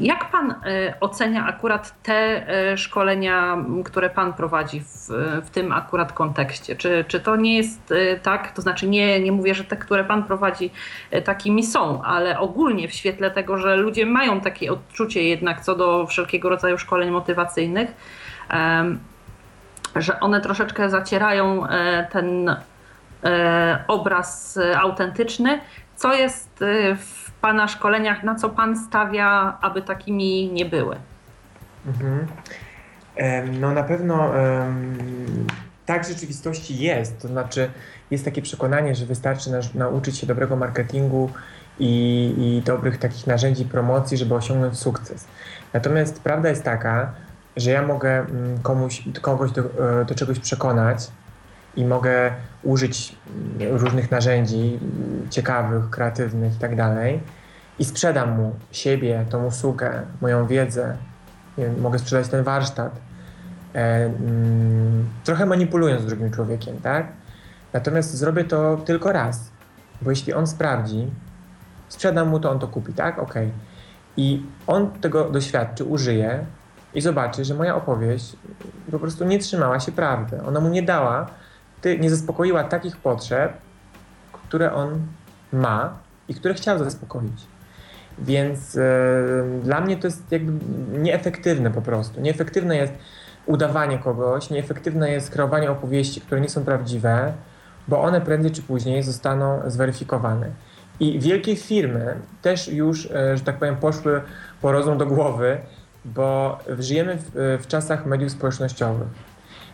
Jak 0.00 0.30
pan 0.30 0.50
e, 0.50 0.94
ocenia 1.00 1.46
akurat 1.46 2.02
te 2.02 2.48
e, 2.48 2.76
szkolenia, 2.76 3.64
które 3.84 4.10
pan 4.10 4.32
prowadzi 4.32 4.80
w, 4.80 5.08
w 5.44 5.50
tym 5.50 5.72
akurat 5.72 6.12
kontekście? 6.12 6.76
Czy, 6.76 7.04
czy 7.08 7.20
to 7.20 7.36
nie 7.36 7.56
jest 7.56 7.92
e, 7.92 8.16
tak? 8.16 8.52
To 8.52 8.62
znaczy, 8.62 8.88
nie, 8.88 9.20
nie 9.20 9.32
mówię, 9.32 9.54
że 9.54 9.64
te, 9.64 9.76
które 9.76 10.04
pan 10.04 10.24
prowadzi, 10.24 10.70
takimi 11.24 11.64
są, 11.64 12.02
ale 12.02 12.38
ogólnie 12.38 12.88
w 12.88 12.92
świetle 12.92 13.30
tego, 13.30 13.58
że 13.58 13.76
ludzie 13.76 14.06
mają 14.06 14.40
takie 14.40 14.72
odczucie 14.72 15.22
jednak 15.22 15.60
co 15.60 15.76
do 15.76 16.06
wszelkiego 16.06 16.48
rodzaju 16.48 16.78
szkoleń 16.78 17.10
motywacyjnych, 17.10 17.92
że 19.96 20.20
one 20.20 20.40
troszeczkę 20.40 20.90
zacierają 20.90 21.66
ten 22.12 22.56
obraz 23.88 24.58
autentyczny. 24.76 25.60
Co 25.96 26.14
jest 26.14 26.64
w 26.96 27.19
Pana 27.40 27.68
szkoleniach, 27.68 28.22
na 28.22 28.34
co 28.34 28.48
Pan 28.48 28.78
stawia, 28.78 29.58
aby 29.60 29.82
takimi 29.82 30.52
nie 30.52 30.64
były? 30.64 30.96
Mhm. 31.86 32.26
No 33.60 33.72
na 33.72 33.82
pewno 33.82 34.32
tak 35.86 36.04
w 36.04 36.08
rzeczywistości 36.08 36.78
jest. 36.78 37.22
To 37.22 37.28
znaczy 37.28 37.70
jest 38.10 38.24
takie 38.24 38.42
przekonanie, 38.42 38.94
że 38.94 39.06
wystarczy 39.06 39.50
nauczyć 39.74 40.18
się 40.18 40.26
dobrego 40.26 40.56
marketingu 40.56 41.30
i, 41.78 42.34
i 42.38 42.62
dobrych 42.62 42.98
takich 42.98 43.26
narzędzi 43.26 43.64
promocji, 43.64 44.16
żeby 44.16 44.34
osiągnąć 44.34 44.78
sukces. 44.78 45.26
Natomiast 45.72 46.22
prawda 46.22 46.48
jest 46.48 46.64
taka, 46.64 47.12
że 47.56 47.70
ja 47.70 47.82
mogę 47.82 48.18
mm, 48.18 48.58
komuś, 48.62 49.02
kogoś 49.22 49.52
do, 49.52 49.62
e, 50.00 50.04
do 50.04 50.14
czegoś 50.14 50.38
przekonać 50.38 51.08
i 51.76 51.84
mogę 51.84 52.32
użyć 52.62 53.16
różnych 53.70 54.10
narzędzi 54.10 54.78
ciekawych, 55.30 55.90
kreatywnych 55.90 56.54
i 56.56 56.58
tak 56.58 56.76
i 57.78 57.84
sprzedam 57.84 58.36
mu 58.36 58.54
siebie, 58.72 59.24
tą 59.30 59.46
usługę, 59.46 60.02
moją 60.20 60.46
wiedzę, 60.46 60.96
mogę 61.78 61.98
sprzedać 61.98 62.28
ten 62.28 62.44
warsztat, 62.44 63.00
e, 63.74 63.78
mm, 64.04 65.08
trochę 65.24 65.46
manipulując 65.46 66.06
drugim 66.06 66.30
człowiekiem, 66.30 66.80
tak? 66.80 67.06
Natomiast 67.72 68.14
zrobię 68.14 68.44
to 68.44 68.76
tylko 68.76 69.12
raz, 69.12 69.50
bo 70.02 70.10
jeśli 70.10 70.32
on 70.32 70.46
sprawdzi, 70.46 71.10
sprzedam 71.88 72.28
mu 72.28 72.40
to, 72.40 72.50
on 72.50 72.58
to 72.58 72.68
kupi, 72.68 72.92
tak? 72.92 73.18
Ok. 73.18 73.34
I 74.16 74.42
on 74.66 74.90
tego 74.90 75.30
doświadczy, 75.30 75.84
użyje 75.84 76.44
i 76.94 77.00
zobaczy, 77.00 77.44
że 77.44 77.54
moja 77.54 77.76
opowieść 77.76 78.36
po 78.90 78.98
prostu 78.98 79.24
nie 79.24 79.38
trzymała 79.38 79.80
się 79.80 79.92
prawdy. 79.92 80.42
Ona 80.42 80.60
mu 80.60 80.68
nie 80.68 80.82
dała, 80.82 81.26
nie 82.00 82.10
zaspokoiła 82.10 82.64
takich 82.64 82.96
potrzeb, 82.96 83.52
które 84.32 84.72
on 84.74 85.00
ma 85.52 85.98
i 86.28 86.34
które 86.34 86.54
chciał 86.54 86.78
zaspokoić. 86.78 87.46
Więc 88.18 88.76
e, 88.76 88.80
dla 89.62 89.80
mnie 89.80 89.96
to 89.96 90.06
jest 90.06 90.32
jakby 90.32 90.52
nieefektywne 90.98 91.70
po 91.70 91.82
prostu. 91.82 92.20
Nieefektywne 92.20 92.76
jest 92.76 92.92
udawanie 93.46 93.98
kogoś, 93.98 94.50
nieefektywne 94.50 95.10
jest 95.10 95.30
kreowanie 95.30 95.70
opowieści, 95.70 96.20
które 96.20 96.40
nie 96.40 96.48
są 96.48 96.64
prawdziwe, 96.64 97.32
bo 97.88 98.02
one 98.02 98.20
prędzej 98.20 98.50
czy 98.50 98.62
później 98.62 99.02
zostaną 99.02 99.60
zweryfikowane. 99.66 100.50
I 101.00 101.20
wielkie 101.20 101.56
firmy 101.56 102.16
też 102.42 102.68
już, 102.68 103.10
e, 103.10 103.36
że 103.36 103.44
tak 103.44 103.58
powiem, 103.58 103.76
poszły 103.76 104.22
po 104.62 104.72
rozum 104.72 104.98
do 104.98 105.06
głowy, 105.06 105.58
bo 106.04 106.58
żyjemy 106.78 107.16
w, 107.16 107.58
w 107.62 107.66
czasach 107.66 108.06
mediów 108.06 108.32
społecznościowych. 108.32 109.08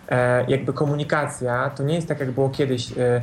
E, 0.09 0.45
jakby 0.49 0.73
komunikacja 0.73 1.71
to 1.71 1.83
nie 1.83 1.95
jest 1.95 2.09
tak, 2.09 2.21
jak 2.21 2.31
było 2.31 2.49
kiedyś 2.49 2.93
e, 2.99 3.23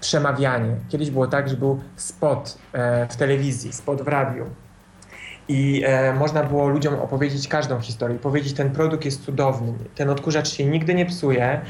przemawianie. 0.00 0.76
Kiedyś 0.88 1.10
było 1.10 1.26
tak, 1.26 1.48
że 1.48 1.56
był 1.56 1.80
spot 1.96 2.58
e, 2.72 3.08
w 3.08 3.16
telewizji, 3.16 3.72
spot 3.72 4.02
w 4.02 4.08
radiu. 4.08 4.46
I 5.48 5.84
można 6.18 6.42
było 6.42 6.68
ludziom 6.68 6.94
opowiedzieć 6.94 7.48
każdą 7.48 7.80
historię, 7.80 8.18
powiedzieć, 8.18 8.52
ten 8.52 8.70
produkt 8.70 9.04
jest 9.04 9.24
cudowny, 9.24 9.72
ten 9.94 10.10
odkurzacz 10.10 10.48
się 10.48 10.64
nigdy 10.64 10.94
nie 10.94 11.06
psuje, 11.06 11.60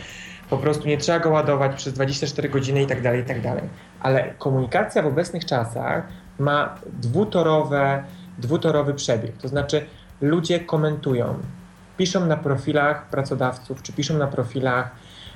po 0.51 0.57
prostu 0.57 0.89
nie 0.89 0.99
trzeba 0.99 1.19
go 1.19 1.31
ładować 1.31 1.75
przez 1.77 1.93
24 1.93 2.49
godziny 2.49 2.83
i 2.83 2.87
tak 2.87 3.03
dalej, 3.03 3.21
i 3.21 3.25
tak 3.25 3.41
dalej. 3.41 3.63
Ale 4.01 4.35
komunikacja 4.39 5.03
w 5.03 5.07
obecnych 5.07 5.45
czasach 5.45 6.05
ma 6.39 6.75
dwutorowe, 6.87 8.05
dwutorowy 8.39 8.95
przebieg. 8.95 9.37
To 9.37 9.49
znaczy 9.49 9.87
ludzie 10.21 10.61
komentują, 10.61 11.35
piszą 11.97 12.27
na 12.27 12.37
profilach 12.37 13.07
pracodawców, 13.09 13.83
czy 13.83 13.93
piszą 13.93 14.19
na 14.19 14.27
profilach 14.27 14.91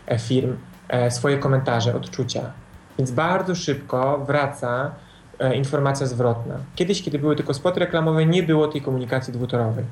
e, 0.06 0.18
firm 0.18 0.56
e, 0.88 1.10
swoje 1.10 1.38
komentarze, 1.38 1.96
odczucia. 1.96 2.52
Więc 2.98 3.10
bardzo 3.10 3.54
szybko 3.54 4.18
wraca 4.18 4.90
E, 5.38 5.56
informacja 5.56 6.06
zwrotna. 6.06 6.54
Kiedyś, 6.74 7.02
kiedy 7.02 7.18
były 7.18 7.36
tylko 7.36 7.54
spoty 7.54 7.80
reklamowe, 7.80 8.26
nie 8.26 8.42
było 8.42 8.68
tej 8.68 8.82
komunikacji 8.82 9.32
dwutorowej. 9.32 9.84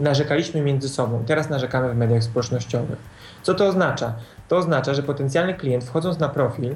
narzekaliśmy 0.00 0.60
między 0.60 0.88
sobą, 0.88 1.24
teraz 1.26 1.50
narzekamy 1.50 1.92
w 1.94 1.96
mediach 1.96 2.22
społecznościowych. 2.22 2.98
Co 3.42 3.54
to 3.54 3.66
oznacza? 3.66 4.12
To 4.48 4.56
oznacza, 4.56 4.94
że 4.94 5.02
potencjalny 5.02 5.54
klient 5.54 5.84
wchodząc 5.84 6.18
na 6.18 6.28
profil, 6.28 6.74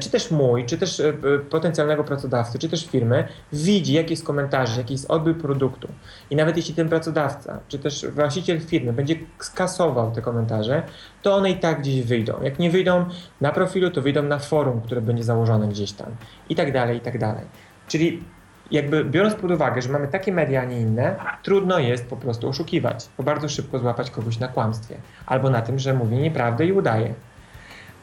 czy 0.00 0.10
też 0.10 0.30
mój, 0.30 0.64
czy 0.64 0.78
też 0.78 1.00
e, 1.00 1.12
potencjalnego 1.50 2.04
pracodawcy, 2.04 2.58
czy 2.58 2.68
też 2.68 2.86
firmy, 2.86 3.28
widzi 3.52 3.92
jaki 3.92 4.10
jest 4.10 4.24
komentarz, 4.24 4.76
jaki 4.76 4.94
jest 4.94 5.10
odbiór 5.10 5.38
produktu. 5.38 5.88
I 6.30 6.36
nawet 6.36 6.56
jeśli 6.56 6.74
ten 6.74 6.88
pracodawca, 6.88 7.60
czy 7.68 7.78
też 7.78 8.06
właściciel 8.06 8.60
firmy 8.60 8.92
będzie 8.92 9.14
skasował 9.38 10.12
te 10.12 10.22
komentarze, 10.22 10.82
to 11.22 11.36
one 11.36 11.50
i 11.50 11.56
tak 11.56 11.80
gdzieś 11.80 12.02
wyjdą. 12.02 12.42
Jak 12.42 12.58
nie 12.58 12.70
wyjdą 12.70 13.04
na 13.40 13.52
profilu, 13.52 13.90
to 13.90 14.02
wyjdą 14.02 14.22
na 14.22 14.38
forum, 14.38 14.80
które 14.80 15.00
będzie 15.00 15.24
założone 15.24 15.68
gdzieś 15.68 15.92
tam. 15.92 16.08
I 16.48 16.56
tak 16.56 16.72
dalej, 16.72 16.96
i 16.96 17.00
tak 17.00 17.18
dalej. 17.18 17.44
Czyli 17.88 18.22
jakby 18.70 19.04
biorąc 19.04 19.34
pod 19.34 19.50
uwagę, 19.50 19.82
że 19.82 19.88
mamy 19.88 20.08
takie 20.08 20.32
media, 20.32 20.62
a 20.62 20.64
nie 20.64 20.80
inne, 20.80 21.16
trudno 21.42 21.78
jest 21.78 22.06
po 22.08 22.16
prostu 22.16 22.48
oszukiwać, 22.48 23.08
bo 23.18 23.24
bardzo 23.24 23.48
szybko 23.48 23.78
złapać 23.78 24.10
kogoś 24.10 24.38
na 24.38 24.48
kłamstwie 24.48 24.96
albo 25.26 25.50
na 25.50 25.62
tym, 25.62 25.78
że 25.78 25.94
mówi 25.94 26.16
nieprawdę 26.16 26.66
i 26.66 26.72
udaje. 26.72 27.14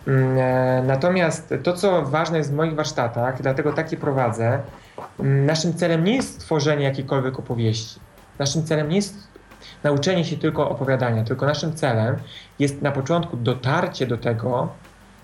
Mm, 0.07 0.37
e, 0.37 0.83
natomiast 0.87 1.53
to, 1.63 1.73
co 1.73 2.01
ważne 2.01 2.37
jest 2.37 2.51
w 2.51 2.55
moich 2.55 2.75
warsztatach, 2.75 3.41
dlatego 3.41 3.73
takie 3.73 3.97
prowadzę, 3.97 4.59
mm, 5.19 5.45
naszym 5.45 5.73
celem 5.73 6.03
nie 6.03 6.15
jest 6.15 6.33
stworzenie 6.33 6.83
jakiejkolwiek 6.83 7.39
opowieści. 7.39 7.99
Naszym 8.39 8.63
celem 8.63 8.89
nie 8.89 8.95
jest 8.95 9.27
nauczenie 9.83 10.25
się 10.25 10.37
tylko 10.37 10.69
opowiadania, 10.69 11.23
tylko 11.23 11.45
naszym 11.45 11.75
celem 11.75 12.15
jest 12.59 12.81
na 12.81 12.91
początku 12.91 13.37
dotarcie 13.37 14.07
do 14.07 14.17
tego, 14.17 14.69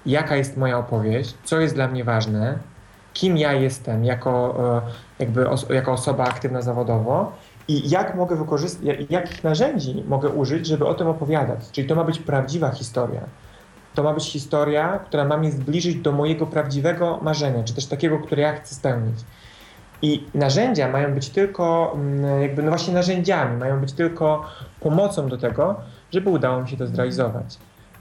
jaka 0.05 0.35
jest 0.35 0.57
moja 0.57 0.77
opowieść, 0.77 1.33
co 1.43 1.59
jest 1.59 1.75
dla 1.75 1.87
mnie 1.87 2.03
ważne, 2.03 2.57
kim 3.13 3.37
ja 3.37 3.53
jestem 3.53 4.05
jako, 4.05 4.55
e, 4.77 4.91
jakby 5.19 5.45
jako 5.69 5.91
osoba 5.91 6.23
aktywna 6.23 6.61
zawodowo 6.61 7.31
i 7.67 7.89
jak 7.89 8.15
mogę 8.15 8.35
wykorzystać, 8.35 8.85
jakich 9.09 9.43
narzędzi 9.43 10.03
mogę 10.07 10.29
użyć, 10.29 10.67
żeby 10.67 10.85
o 10.85 10.93
tym 10.93 11.07
opowiadać. 11.07 11.59
Czyli 11.71 11.87
to 11.87 11.95
ma 11.95 12.03
być 12.03 12.19
prawdziwa 12.19 12.71
historia 12.71 13.21
to 13.93 14.03
ma 14.03 14.13
być 14.13 14.31
historia, 14.31 14.99
która 14.99 15.25
ma 15.25 15.37
mnie 15.37 15.51
zbliżyć 15.51 15.95
do 15.95 16.11
mojego 16.11 16.47
prawdziwego 16.47 17.19
marzenia, 17.21 17.63
czy 17.63 17.73
też 17.73 17.85
takiego, 17.85 18.19
które 18.19 18.41
ja 18.41 18.53
chcę 18.53 18.75
spełnić. 18.75 19.19
I 20.01 20.23
narzędzia 20.33 20.91
mają 20.91 21.13
być 21.13 21.29
tylko, 21.29 21.91
mm, 21.95 22.41
jakby 22.41 22.63
no 22.63 22.69
właśnie 22.69 22.93
narzędziami, 22.93 23.57
mają 23.57 23.79
być 23.81 23.93
tylko 23.93 24.45
pomocą 24.79 25.29
do 25.29 25.37
tego, 25.37 25.75
żeby 26.11 26.29
udało 26.29 26.61
mi 26.61 26.69
się 26.69 26.77
to 26.77 26.87
zrealizować. 26.87 27.57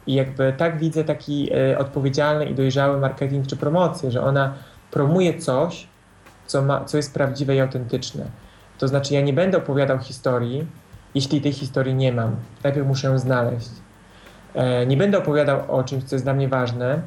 I 0.06 0.14
jakby 0.14 0.54
tak 0.56 0.78
widzę 0.78 1.04
taki 1.04 1.50
e, 1.52 1.78
odpowiedzialny 1.78 2.46
i 2.46 2.54
dojrzały 2.54 3.00
marketing 3.00 3.46
czy 3.46 3.56
promocję, 3.56 4.10
że 4.10 4.22
ona 4.22 4.54
promuje 4.90 5.38
coś, 5.38 5.86
co, 6.46 6.62
ma, 6.62 6.84
co 6.84 6.96
jest 6.96 7.14
prawdziwe 7.14 7.56
i 7.56 7.60
autentyczne. 7.60 8.24
To 8.78 8.88
znaczy, 8.88 9.14
ja 9.14 9.20
nie 9.20 9.32
będę 9.32 9.58
opowiadał 9.58 9.98
historii, 9.98 10.66
jeśli 11.14 11.40
tej 11.40 11.52
historii 11.52 11.94
nie 11.94 12.12
mam. 12.12 12.36
Najpierw 12.64 12.86
muszę 12.86 13.08
ją 13.08 13.18
znaleźć. 13.18 13.70
E, 14.54 14.86
nie 14.86 14.96
będę 14.96 15.18
opowiadał 15.18 15.76
o 15.76 15.84
czymś, 15.84 16.04
co 16.04 16.14
jest 16.14 16.24
dla 16.24 16.34
mnie 16.34 16.48
ważne. 16.48 17.00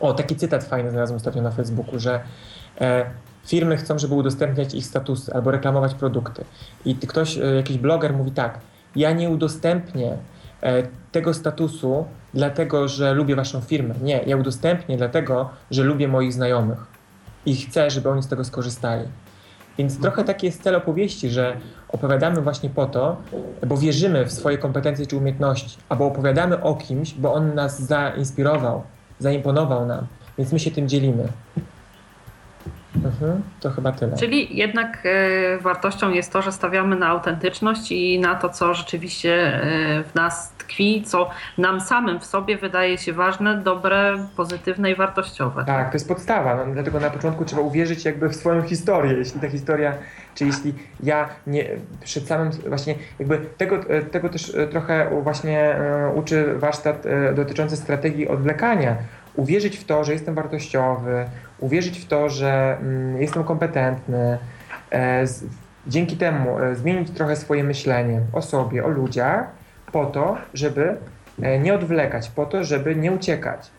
O, 0.00 0.14
taki 0.14 0.36
cytat 0.36 0.64
fajny 0.64 0.90
znalazłem 0.90 1.16
ostatnio 1.16 1.42
na 1.42 1.50
Facebooku, 1.50 1.98
że 1.98 2.20
e, 2.80 3.10
firmy 3.46 3.76
chcą, 3.76 3.98
żeby 3.98 4.14
udostępniać 4.14 4.74
ich 4.74 4.86
statusy 4.86 5.34
albo 5.34 5.50
reklamować 5.50 5.94
produkty. 5.94 6.44
I 6.84 6.94
ktoś, 6.94 7.38
e, 7.38 7.54
jakiś 7.54 7.78
bloger 7.78 8.14
mówi 8.14 8.30
tak, 8.30 8.58
ja 8.96 9.12
nie 9.12 9.30
udostępnię 9.30 10.16
tego 11.12 11.34
statusu 11.34 12.06
dlatego, 12.34 12.88
że 12.88 13.14
lubię 13.14 13.36
waszą 13.36 13.60
firmę. 13.60 13.94
Nie, 14.02 14.20
ja 14.26 14.36
udostępnię 14.36 14.96
dlatego, 14.96 15.50
że 15.70 15.84
lubię 15.84 16.08
moich 16.08 16.32
znajomych 16.32 16.78
i 17.46 17.56
chcę, 17.56 17.90
żeby 17.90 18.08
oni 18.08 18.22
z 18.22 18.28
tego 18.28 18.44
skorzystali. 18.44 19.04
Więc 19.78 20.00
trochę 20.00 20.24
taki 20.24 20.46
jest 20.46 20.62
cel 20.62 20.74
opowieści, 20.76 21.30
że 21.30 21.56
opowiadamy 21.88 22.42
właśnie 22.42 22.70
po 22.70 22.86
to, 22.86 23.16
bo 23.66 23.76
wierzymy 23.76 24.24
w 24.26 24.32
swoje 24.32 24.58
kompetencje 24.58 25.06
czy 25.06 25.16
umiejętności, 25.16 25.78
albo 25.88 26.06
opowiadamy 26.06 26.62
o 26.62 26.74
kimś, 26.74 27.14
bo 27.14 27.34
on 27.34 27.54
nas 27.54 27.82
zainspirował, 27.82 28.82
zaimponował 29.18 29.86
nam, 29.86 30.06
więc 30.38 30.52
my 30.52 30.58
się 30.58 30.70
tym 30.70 30.88
dzielimy. 30.88 31.28
Mhm, 33.04 33.42
to 33.60 33.70
chyba 33.70 33.92
tyle. 33.92 34.16
Czyli 34.16 34.56
jednak 34.56 35.02
y, 35.06 35.58
wartością 35.60 36.10
jest 36.10 36.32
to, 36.32 36.42
że 36.42 36.52
stawiamy 36.52 36.96
na 36.96 37.08
autentyczność 37.08 37.92
i 37.92 38.20
na 38.20 38.34
to, 38.34 38.48
co 38.48 38.74
rzeczywiście 38.74 39.62
y, 40.00 40.04
w 40.04 40.14
nas 40.14 40.52
tkwi, 40.58 41.02
co 41.06 41.30
nam 41.58 41.80
samym 41.80 42.20
w 42.20 42.24
sobie 42.24 42.56
wydaje 42.56 42.98
się 42.98 43.12
ważne, 43.12 43.56
dobre, 43.56 44.26
pozytywne 44.36 44.90
i 44.90 44.94
wartościowe. 44.94 45.64
Tak, 45.64 45.90
to 45.90 45.94
jest 45.94 46.08
podstawa. 46.08 46.56
No, 46.56 46.72
dlatego 46.74 47.00
na 47.00 47.10
początku 47.10 47.44
trzeba 47.44 47.62
uwierzyć 47.62 48.04
jakby 48.04 48.28
w 48.28 48.36
swoją 48.36 48.62
historię. 48.62 49.12
Jeśli 49.12 49.40
ta 49.40 49.48
historia, 49.48 49.94
czy 50.34 50.44
jeśli 50.46 50.74
ja 51.02 51.28
nie 51.46 51.64
przed 52.04 52.26
samym 52.26 52.50
właśnie 52.50 52.94
jakby 53.18 53.38
tego, 53.58 53.80
tego 54.10 54.28
też 54.28 54.56
trochę 54.70 55.10
właśnie 55.22 55.76
uczy 56.14 56.54
warsztat 56.58 57.04
dotyczący 57.34 57.76
strategii 57.76 58.28
odwlekania 58.28 58.96
uwierzyć 59.36 59.76
w 59.76 59.84
to, 59.84 60.04
że 60.04 60.12
jestem 60.12 60.34
wartościowy, 60.34 61.26
uwierzyć 61.58 61.98
w 61.98 62.06
to, 62.06 62.28
że 62.28 62.78
mm, 62.80 63.22
jestem 63.22 63.44
kompetentny, 63.44 64.38
e, 64.92 65.24
dzięki 65.86 66.16
temu 66.16 66.58
e, 66.58 66.76
zmienić 66.76 67.10
trochę 67.10 67.36
swoje 67.36 67.64
myślenie 67.64 68.20
o 68.32 68.42
sobie, 68.42 68.84
o 68.84 68.88
ludziach, 68.88 69.46
po 69.92 70.06
to, 70.06 70.36
żeby 70.54 70.96
e, 71.42 71.58
nie 71.58 71.74
odwlekać, 71.74 72.28
po 72.28 72.46
to, 72.46 72.64
żeby 72.64 72.96
nie 72.96 73.12
uciekać. 73.12 73.70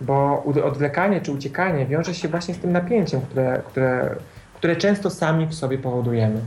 bo 0.00 0.42
odwlekanie 0.64 1.20
czy 1.20 1.32
uciekanie 1.32 1.86
wiąże 1.86 2.14
się 2.14 2.28
właśnie 2.28 2.54
z 2.54 2.58
tym 2.58 2.72
napięciem, 2.72 3.20
które, 3.20 3.62
które, 3.66 4.16
które 4.54 4.76
często 4.76 5.10
sami 5.10 5.46
w 5.46 5.54
sobie 5.54 5.78
powodujemy. 5.78 6.40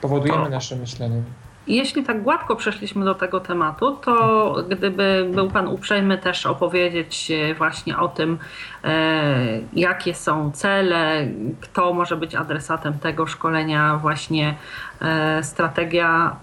Powodujemy 0.00 0.50
naszym 0.50 0.80
myśleniem. 0.80 1.24
Jeśli 1.66 2.02
tak 2.02 2.22
gładko 2.22 2.56
przeszliśmy 2.56 3.04
do 3.04 3.14
tego 3.14 3.40
tematu, 3.40 3.96
to 3.96 4.54
gdyby 4.70 5.30
był 5.34 5.50
Pan 5.50 5.68
uprzejmy 5.68 6.18
też 6.18 6.46
opowiedzieć 6.46 7.32
właśnie 7.58 7.98
o 7.98 8.08
tym, 8.08 8.38
e, 8.84 9.60
jakie 9.72 10.14
są 10.14 10.52
cele, 10.52 11.26
kto 11.60 11.92
może 11.92 12.16
być 12.16 12.34
adresatem 12.34 12.98
tego 12.98 13.26
szkolenia, 13.26 13.96
właśnie 13.96 14.54
e, 15.00 15.42
strategia 15.42 16.36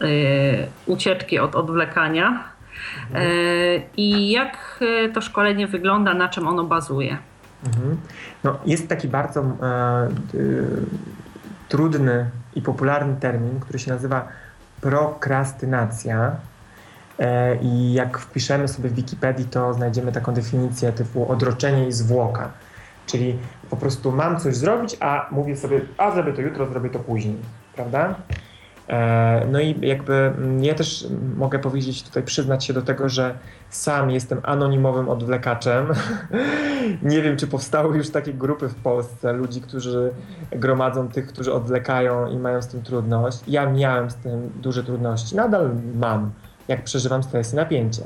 e, 0.00 0.06
ucieczki 0.86 1.38
od 1.38 1.54
odwlekania 1.54 2.44
i 3.96 4.30
jak 4.30 4.80
to 5.14 5.20
szkolenie 5.20 5.66
wygląda, 5.66 6.14
na 6.14 6.28
czym 6.28 6.48
ono 6.48 6.64
bazuje. 6.64 7.18
Mhm. 7.66 7.96
No, 8.44 8.58
jest 8.66 8.88
taki 8.88 9.08
bardzo 9.08 9.44
trudny 11.68 12.30
i 12.54 12.62
popularny 12.62 13.16
termin, 13.20 13.60
który 13.60 13.78
się 13.78 13.90
nazywa 13.90 14.28
prokrastynacja. 14.86 16.36
E, 17.18 17.56
I 17.56 17.92
jak 17.92 18.18
wpiszemy 18.18 18.68
sobie 18.68 18.88
w 18.88 18.94
Wikipedii, 18.94 19.44
to 19.44 19.74
znajdziemy 19.74 20.12
taką 20.12 20.34
definicję 20.34 20.92
typu 20.92 21.32
odroczenie 21.32 21.88
i 21.88 21.92
zwłoka. 21.92 22.50
Czyli 23.06 23.38
po 23.70 23.76
prostu 23.76 24.12
mam 24.12 24.40
coś 24.40 24.56
zrobić, 24.56 24.96
a 25.00 25.26
mówię 25.30 25.56
sobie, 25.56 25.80
a 25.98 26.10
zrobię 26.10 26.32
to 26.32 26.40
jutro, 26.40 26.66
zrobię 26.66 26.90
to 26.90 26.98
później, 26.98 27.36
prawda? 27.74 28.14
E, 28.88 29.46
no 29.50 29.60
i 29.60 29.86
jakby 29.86 30.14
mm, 30.14 30.64
ja 30.64 30.74
też 30.74 31.06
mogę 31.36 31.58
powiedzieć 31.58 32.02
tutaj, 32.02 32.22
przyznać 32.22 32.64
się 32.64 32.72
do 32.72 32.82
tego, 32.82 33.08
że 33.08 33.38
sam 33.70 34.10
jestem 34.10 34.40
anonimowym 34.42 35.08
odwlekaczem. 35.08 35.86
Nie 37.02 37.22
wiem, 37.22 37.36
czy 37.36 37.46
powstały 37.46 37.96
już 37.96 38.10
takie 38.10 38.32
grupy 38.32 38.68
w 38.68 38.74
Polsce, 38.74 39.32
ludzi, 39.32 39.60
którzy 39.60 40.10
gromadzą 40.50 41.08
tych, 41.08 41.26
którzy 41.26 41.52
odwlekają 41.52 42.30
i 42.30 42.36
mają 42.36 42.62
z 42.62 42.66
tym 42.66 42.82
trudność. 42.82 43.38
Ja 43.48 43.70
miałem 43.70 44.10
z 44.10 44.14
tym 44.14 44.52
duże 44.62 44.84
trudności, 44.84 45.36
nadal 45.36 45.70
mam, 45.94 46.30
jak 46.68 46.84
przeżywam 46.84 47.22
stres 47.22 47.52
i 47.52 47.56
napięcie. 47.56 48.02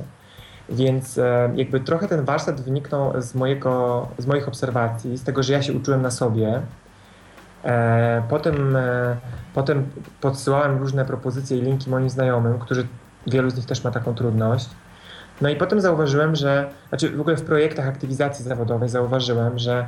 Więc 0.68 1.18
e, 1.18 1.52
jakby 1.54 1.80
trochę 1.80 2.08
ten 2.08 2.24
warsztat 2.24 2.60
wyniknął 2.60 3.22
z, 3.22 3.34
mojego, 3.34 4.08
z 4.18 4.26
moich 4.26 4.48
obserwacji, 4.48 5.18
z 5.18 5.24
tego, 5.24 5.42
że 5.42 5.52
ja 5.52 5.62
się 5.62 5.72
uczyłem 5.72 6.02
na 6.02 6.10
sobie, 6.10 6.62
potem, 8.28 8.76
e, 8.76 9.16
potem 9.54 9.90
podsyłałem 10.20 10.78
różne 10.78 11.04
propozycje 11.04 11.58
i 11.58 11.62
linki 11.62 11.90
moim 11.90 12.10
znajomym, 12.10 12.58
którzy 12.58 12.86
wielu 13.26 13.50
z 13.50 13.56
nich 13.56 13.66
też 13.66 13.84
ma 13.84 13.90
taką 13.90 14.14
trudność. 14.14 14.68
No 15.40 15.48
i 15.48 15.56
potem 15.56 15.80
zauważyłem, 15.80 16.36
że, 16.36 16.70
znaczy 16.88 17.10
w 17.10 17.20
ogóle 17.20 17.36
w 17.36 17.44
projektach 17.44 17.86
aktywizacji 17.88 18.44
zawodowej 18.44 18.88
zauważyłem, 18.88 19.58
że 19.58 19.86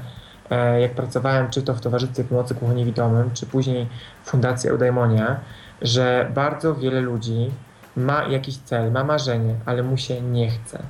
e, 0.51 0.81
jak 0.81 0.95
pracowałem 0.95 1.51
czy 1.51 1.63
to 1.63 1.75
w 1.75 1.81
Towarzystwie 1.81 2.25
Pomocy 2.25 2.55
Głuchoniewidomym, 2.55 3.31
czy 3.35 3.47
później 3.47 3.89
w 4.25 4.31
Fundacji 4.31 4.71
Eudaimonia, 4.71 5.41
że 5.83 6.31
bardzo 6.35 6.75
wiele 6.75 7.01
ludzi 7.01 7.51
ma 7.97 8.25
jakiś 8.25 8.57
cel, 8.57 8.93
ma 8.93 9.05
marzenie, 9.05 9.55
ale 9.67 9.83
mu 9.83 9.97
się 9.97 10.21
nie 10.21 10.51
chce. 10.51 10.83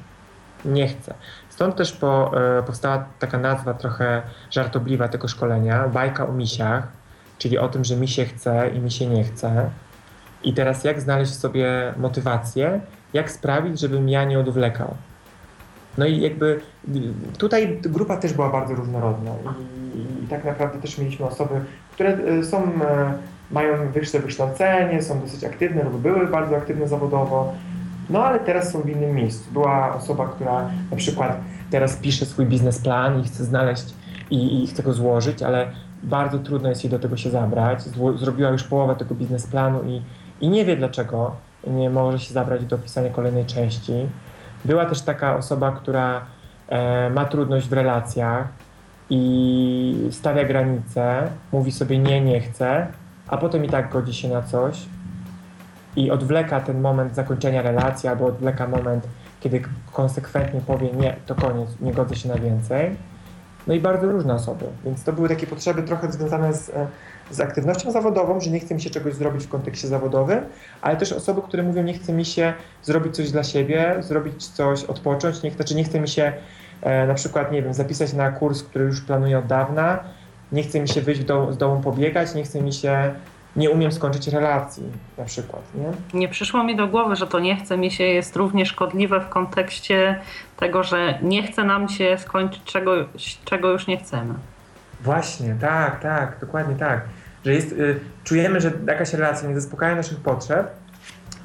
Nie 0.64 0.88
chce. 0.88 1.14
Stąd 1.62 1.76
też 1.76 1.92
po, 1.92 2.32
e, 2.58 2.62
powstała 2.62 3.04
taka 3.18 3.38
nazwa 3.38 3.74
trochę 3.74 4.22
żartobliwa 4.50 5.08
tego 5.08 5.28
szkolenia, 5.28 5.88
bajka 5.88 6.28
o 6.28 6.32
misiach, 6.32 6.88
czyli 7.38 7.58
o 7.58 7.68
tym, 7.68 7.84
że 7.84 7.96
mi 7.96 8.08
się 8.08 8.24
chce 8.24 8.70
i 8.74 8.80
mi 8.80 8.90
się 8.90 9.06
nie 9.06 9.24
chce. 9.24 9.70
I 10.44 10.54
teraz 10.54 10.84
jak 10.84 11.00
znaleźć 11.00 11.34
sobie 11.34 11.94
motywację, 11.96 12.80
jak 13.12 13.30
sprawić, 13.30 13.80
żebym 13.80 14.08
ja 14.08 14.24
nie 14.24 14.38
odwlekał. 14.38 14.94
No 15.98 16.06
i 16.06 16.20
jakby 16.20 16.60
tutaj 17.38 17.78
grupa 17.82 18.16
też 18.16 18.32
była 18.32 18.50
bardzo 18.50 18.74
różnorodna 18.74 19.30
i, 19.94 20.24
i 20.24 20.28
tak 20.28 20.44
naprawdę 20.44 20.78
też 20.78 20.98
mieliśmy 20.98 21.26
osoby, 21.26 21.54
które 21.92 22.10
e, 22.10 22.44
są, 22.44 22.58
e, 22.58 23.14
mają 23.50 23.92
wyższe 23.92 24.18
wykształcenie, 24.20 25.02
są 25.02 25.20
dosyć 25.20 25.44
aktywne 25.44 25.84
lub 25.84 25.96
były 25.96 26.26
bardzo 26.26 26.56
aktywne 26.56 26.88
zawodowo, 26.88 27.54
no 28.12 28.24
ale 28.24 28.40
teraz 28.40 28.72
są 28.72 28.80
w 28.80 28.88
innym 28.88 29.14
miejscu. 29.14 29.52
Była 29.52 29.94
osoba, 29.94 30.28
która 30.28 30.70
na 30.90 30.96
przykład 30.96 31.40
teraz 31.70 31.96
pisze 31.96 32.26
swój 32.26 32.46
biznesplan 32.46 33.20
i 33.20 33.24
chce 33.24 33.44
znaleźć 33.44 33.94
i, 34.30 34.64
i 34.64 34.66
chce 34.66 34.82
go 34.82 34.92
złożyć, 34.92 35.42
ale 35.42 35.66
bardzo 36.02 36.38
trudno 36.38 36.68
jest 36.68 36.84
jej 36.84 36.90
do 36.90 36.98
tego 36.98 37.16
się 37.16 37.30
zabrać. 37.30 37.82
Zrobiła 38.16 38.50
już 38.50 38.64
połowę 38.64 38.96
tego 38.96 39.14
biznesplanu 39.14 39.82
i, 39.82 40.02
i 40.40 40.48
nie 40.48 40.64
wie 40.64 40.76
dlaczego 40.76 41.36
nie 41.66 41.90
może 41.90 42.18
się 42.18 42.34
zabrać 42.34 42.64
do 42.64 42.78
pisania 42.78 43.10
kolejnej 43.10 43.44
części. 43.44 43.92
Była 44.64 44.86
też 44.86 45.02
taka 45.02 45.36
osoba, 45.36 45.72
która 45.72 46.20
e, 46.68 47.10
ma 47.10 47.24
trudność 47.24 47.68
w 47.68 47.72
relacjach 47.72 48.48
i 49.10 50.08
stawia 50.10 50.44
granice, 50.44 51.28
mówi 51.52 51.72
sobie 51.72 51.98
nie, 51.98 52.20
nie 52.20 52.40
chcę, 52.40 52.86
a 53.28 53.36
potem 53.36 53.64
i 53.64 53.68
tak 53.68 53.92
godzi 53.92 54.14
się 54.14 54.28
na 54.28 54.42
coś 54.42 54.86
i 55.96 56.10
odwleka 56.10 56.60
ten 56.60 56.80
moment 56.80 57.14
zakończenia 57.14 57.62
relacji 57.62 58.08
albo 58.08 58.26
odwleka 58.26 58.68
moment, 58.68 59.06
kiedy 59.40 59.62
konsekwentnie 59.92 60.60
powie 60.60 60.92
nie, 60.92 61.16
to 61.26 61.34
koniec, 61.34 61.68
nie 61.80 61.92
godzę 61.92 62.16
się 62.16 62.28
na 62.28 62.34
więcej. 62.34 62.96
No 63.66 63.74
i 63.74 63.80
bardzo 63.80 64.06
różne 64.06 64.34
osoby, 64.34 64.64
więc 64.84 65.04
to 65.04 65.12
były 65.12 65.28
takie 65.28 65.46
potrzeby 65.46 65.82
trochę 65.82 66.12
związane 66.12 66.54
z, 66.54 66.72
z 67.30 67.40
aktywnością 67.40 67.90
zawodową, 67.90 68.40
że 68.40 68.50
nie 68.50 68.60
chce 68.60 68.74
mi 68.74 68.80
się 68.80 68.90
czegoś 68.90 69.14
zrobić 69.14 69.44
w 69.44 69.48
kontekście 69.48 69.88
zawodowym, 69.88 70.40
ale 70.80 70.96
też 70.96 71.12
osoby, 71.12 71.42
które 71.42 71.62
mówią, 71.62 71.82
nie 71.82 71.94
chce 71.94 72.12
mi 72.12 72.24
się 72.24 72.52
zrobić 72.82 73.16
coś 73.16 73.30
dla 73.30 73.44
siebie, 73.44 73.96
zrobić 74.00 74.46
coś, 74.46 74.84
odpocząć, 74.84 75.42
nie, 75.42 75.50
znaczy 75.50 75.74
nie 75.74 75.84
chce 75.84 76.00
mi 76.00 76.08
się 76.08 76.32
e, 76.82 77.06
na 77.06 77.14
przykład, 77.14 77.52
nie 77.52 77.62
wiem, 77.62 77.74
zapisać 77.74 78.12
na 78.12 78.30
kurs, 78.30 78.62
który 78.62 78.84
już 78.84 79.00
planuję 79.00 79.38
od 79.38 79.46
dawna, 79.46 79.98
nie 80.52 80.62
chce 80.62 80.80
mi 80.80 80.88
się 80.88 81.00
wyjść 81.00 81.24
do, 81.24 81.52
z 81.52 81.58
domu 81.58 81.80
pobiegać, 81.80 82.34
nie 82.34 82.42
chce 82.42 82.62
mi 82.62 82.72
się 82.72 83.14
nie 83.56 83.70
umiem 83.70 83.92
skończyć 83.92 84.28
relacji 84.28 84.82
na 85.18 85.24
przykład. 85.24 85.62
Nie? 85.74 86.20
nie 86.20 86.28
przyszło 86.28 86.64
mi 86.64 86.76
do 86.76 86.86
głowy, 86.86 87.16
że 87.16 87.26
to 87.26 87.40
nie 87.40 87.56
chce 87.56 87.78
mi 87.78 87.90
się 87.90 88.04
jest 88.04 88.36
równie 88.36 88.66
szkodliwe 88.66 89.20
w 89.20 89.28
kontekście 89.28 90.20
tego, 90.56 90.82
że 90.82 91.18
nie 91.22 91.42
chce 91.42 91.64
nam 91.64 91.88
się 91.88 92.18
skończyć 92.18 92.62
czegoś, 92.64 93.38
czego 93.44 93.70
już 93.70 93.86
nie 93.86 93.98
chcemy. 93.98 94.34
Właśnie, 95.00 95.56
tak, 95.60 96.00
tak, 96.00 96.36
dokładnie 96.40 96.76
tak. 96.76 97.00
Że 97.44 97.52
jest, 97.52 97.72
y, 97.72 98.00
czujemy, 98.24 98.60
że 98.60 98.72
jakaś 98.86 99.12
relacja 99.12 99.48
nie 99.48 99.60
zaspokaja 99.60 99.94
naszych 99.94 100.20
potrzeb, 100.20 100.70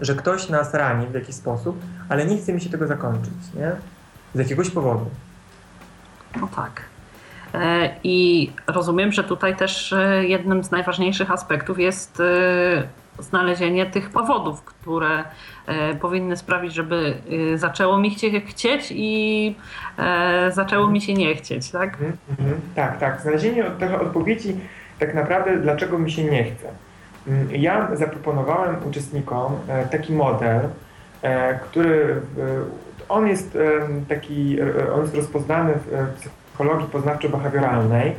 że 0.02 0.16
ktoś 0.16 0.50
nas 0.50 0.74
rani 0.74 1.08
w 1.08 1.14
jakiś 1.14 1.36
sposób, 1.36 1.82
ale 2.10 2.26
nie 2.26 2.38
chce 2.38 2.54
mi 2.54 2.62
się 2.62 2.70
tego 2.70 2.88
zakończyć, 2.88 3.34
nie? 3.56 3.72
Z 4.36 4.40
jakiegoś 4.40 4.70
powodu. 4.70 5.10
No 6.42 6.48
tak. 6.56 6.82
E, 7.54 7.90
I 8.04 8.52
rozumiem, 8.68 9.12
że 9.12 9.24
tutaj 9.24 9.56
też 9.56 9.94
e, 9.94 10.26
jednym 10.26 10.64
z 10.64 10.72
najważniejszych 10.72 11.32
aspektów 11.32 11.80
jest 11.80 12.20
e, 12.20 12.24
znalezienie 13.20 13.86
tych 13.86 14.10
powodów, 14.10 14.64
które 14.64 15.24
powinny 16.02 16.38
sprawić, 16.38 16.74
żeby 16.74 17.18
zaczęło 17.56 17.98
mi 17.98 18.16
chcieć 18.16 18.94
i 18.96 19.56
zaczęło 20.50 20.88
mi 20.88 21.02
się 21.02 21.14
nie 21.14 21.36
chcieć, 21.36 21.72
tak? 21.72 21.94
Mhm, 21.94 22.18
mhm. 22.40 22.62
tak, 22.76 23.00
tak. 23.00 23.22
Znalezienie 23.22 23.64
tego 23.80 24.02
odpowiedzi 24.02 24.56
tak 25.00 25.16
naprawdę, 25.16 25.58
dlaczego 25.58 26.00
mi 26.00 26.12
się 26.12 26.24
nie 26.24 26.44
chce. 26.44 26.68
Mm, 27.28 27.48
ja 27.52 27.96
zaproponowałem 27.96 28.76
uczestnikom 28.90 29.56
taki 29.92 30.14
model, 30.14 30.62
który 31.62 32.22
on 33.10 33.28
jest 33.28 33.58
taki, 34.10 34.58
on 34.96 35.02
jest 35.02 35.16
rozpoznany 35.16 35.74
w 35.74 36.30
psychologii 36.58 36.88
poznawczo-behawioralnej 36.88 38.12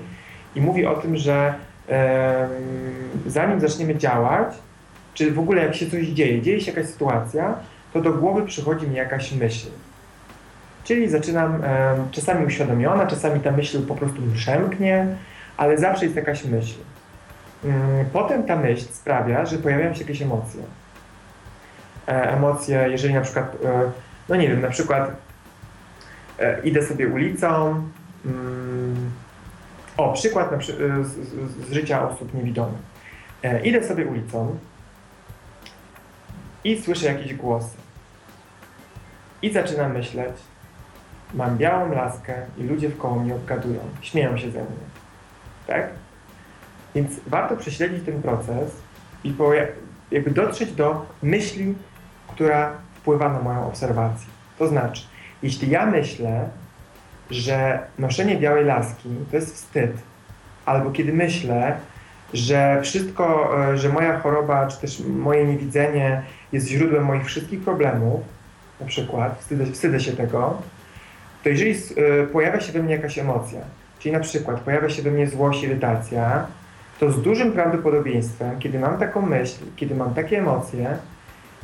i 0.55 0.61
mówi 0.61 0.86
o 0.86 0.95
tym, 0.95 1.16
że 1.16 1.55
zanim 3.26 3.61
zaczniemy 3.61 3.97
działać, 3.97 4.49
czy 5.14 5.32
w 5.32 5.39
ogóle 5.39 5.64
jak 5.64 5.74
się 5.74 5.91
coś 5.91 6.07
dzieje, 6.07 6.43
dzieje 6.43 6.61
się 6.61 6.72
jakaś 6.72 6.86
sytuacja, 6.86 7.55
to 7.93 8.01
do 8.01 8.12
głowy 8.12 8.47
przychodzi 8.47 8.89
mi 8.89 8.97
jakaś 8.97 9.32
myśl. 9.32 9.68
Czyli 10.84 11.09
zaczynam 11.09 11.62
czasami 12.12 12.47
uświadomiona, 12.47 13.07
czasami 13.07 13.41
ta 13.41 13.51
myśl 13.51 13.82
po 13.82 13.95
prostu 13.95 14.22
przemknie, 14.34 15.07
ale 15.57 15.78
zawsze 15.78 16.05
jest 16.05 16.16
jakaś 16.16 16.45
myśl. 16.45 16.74
Mm, 17.64 18.07
potem 18.12 18.43
ta 18.43 18.57
myśl 18.57 18.84
sprawia, 18.93 19.47
że 19.47 19.59
pojawiają 19.59 19.95
się 19.95 20.01
jakieś 20.01 20.22
emocje. 20.22 20.62
E, 22.09 22.32
emocje, 22.32 22.89
jeżeli 22.91 23.14
na 23.14 23.20
przykład, 23.20 23.57
e, 23.64 23.91
no 24.28 24.36
nie 24.36 24.49
wiem, 24.49 24.61
na 24.61 24.68
przykład 24.68 25.11
e, 26.39 26.61
idę 26.61 26.82
sobie 26.82 27.09
ulicą. 27.09 27.82
O, 29.97 30.12
przykład 30.12 30.53
na, 30.53 30.59
z, 30.62 30.66
z, 30.66 31.69
z, 31.69 31.73
życia 31.73 32.09
osób 32.09 32.35
niewidomych. 32.35 32.81
E, 33.43 33.66
idę 33.66 33.85
sobie 33.89 34.07
ulicą 34.07 34.59
i 36.64 36.83
słyszę 36.83 37.07
jakieś 37.07 37.35
głosy. 37.35 37.77
I 39.43 39.53
zaczynam 39.53 39.93
myśleć, 39.93 40.37
mam 41.35 41.59
białą 41.59 41.93
laskę 41.95 42.35
i 42.59 42.62
ludzie 42.62 42.91
wkoło 42.91 43.16
mnie 43.16 43.35
obgadują, 43.35 43.81
śmieją 44.01 44.39
się 44.39 44.51
ze 44.51 44.59
mnie. 44.59 44.87
Tak? 45.66 45.89
Więc 46.95 47.21
warto 47.27 47.57
prześledzić 47.57 48.05
ten 48.05 48.23
proces 48.23 48.71
i 49.25 49.31
po, 49.31 49.53
jakby 50.11 50.31
dotrzeć 50.31 50.73
do 50.73 51.07
myśli, 51.23 51.75
która 52.29 52.73
wpływa 52.95 53.29
na 53.29 53.41
moją 53.43 53.66
obserwację. 53.66 54.27
To 54.59 54.69
znaczy, 54.69 55.03
jeśli 55.43 55.71
ja 55.71 55.87
myślę, 55.87 56.49
że 57.31 57.79
noszenie 57.99 58.37
białej 58.37 58.64
laski 58.64 59.09
to 59.31 59.37
jest 59.37 59.55
wstyd, 59.55 59.93
albo 60.66 60.91
kiedy 60.91 61.12
myślę, 61.12 61.76
że 62.35 62.81
wszystko, 62.83 63.55
e, 63.70 63.79
że 63.79 63.89
moja 63.89 64.18
choroba, 64.18 64.66
czy 64.66 64.81
też 64.81 65.01
moje 65.01 65.45
niewidzenie 65.45 66.22
jest 66.53 66.66
źródłem 66.66 67.05
moich 67.05 67.24
wszystkich 67.24 67.61
problemów, 67.61 68.20
na 68.81 68.87
przykład, 68.87 69.39
wstydzę, 69.39 69.66
wstydzę 69.66 70.01
się 70.01 70.12
tego, 70.12 70.62
to 71.43 71.49
jeżeli 71.49 71.70
e, 71.70 72.26
pojawia 72.26 72.61
się 72.61 72.72
we 72.72 72.83
mnie 72.83 72.95
jakaś 72.95 73.18
emocja, 73.18 73.61
czyli 73.99 74.12
na 74.12 74.20
przykład 74.20 74.61
pojawia 74.61 74.89
się 74.89 75.03
we 75.03 75.11
mnie 75.11 75.26
złość, 75.26 75.62
irytacja, 75.62 76.47
to 77.01 77.11
z 77.11 77.22
dużym 77.22 77.53
prawdopodobieństwem, 77.53 78.59
kiedy 78.59 78.79
mam 78.79 78.99
taką 78.99 79.22
myśl, 79.22 79.64
kiedy 79.76 79.95
mam 79.95 80.14
takie 80.14 80.39
emocje 80.39 80.97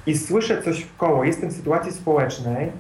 i 0.06 0.18
słyszę 0.18 0.62
coś 0.62 0.80
w 0.80 0.96
koło, 0.96 1.24
jestem 1.24 1.50
w 1.50 1.52
sytuacji 1.52 1.92
społecznej, 1.92 2.70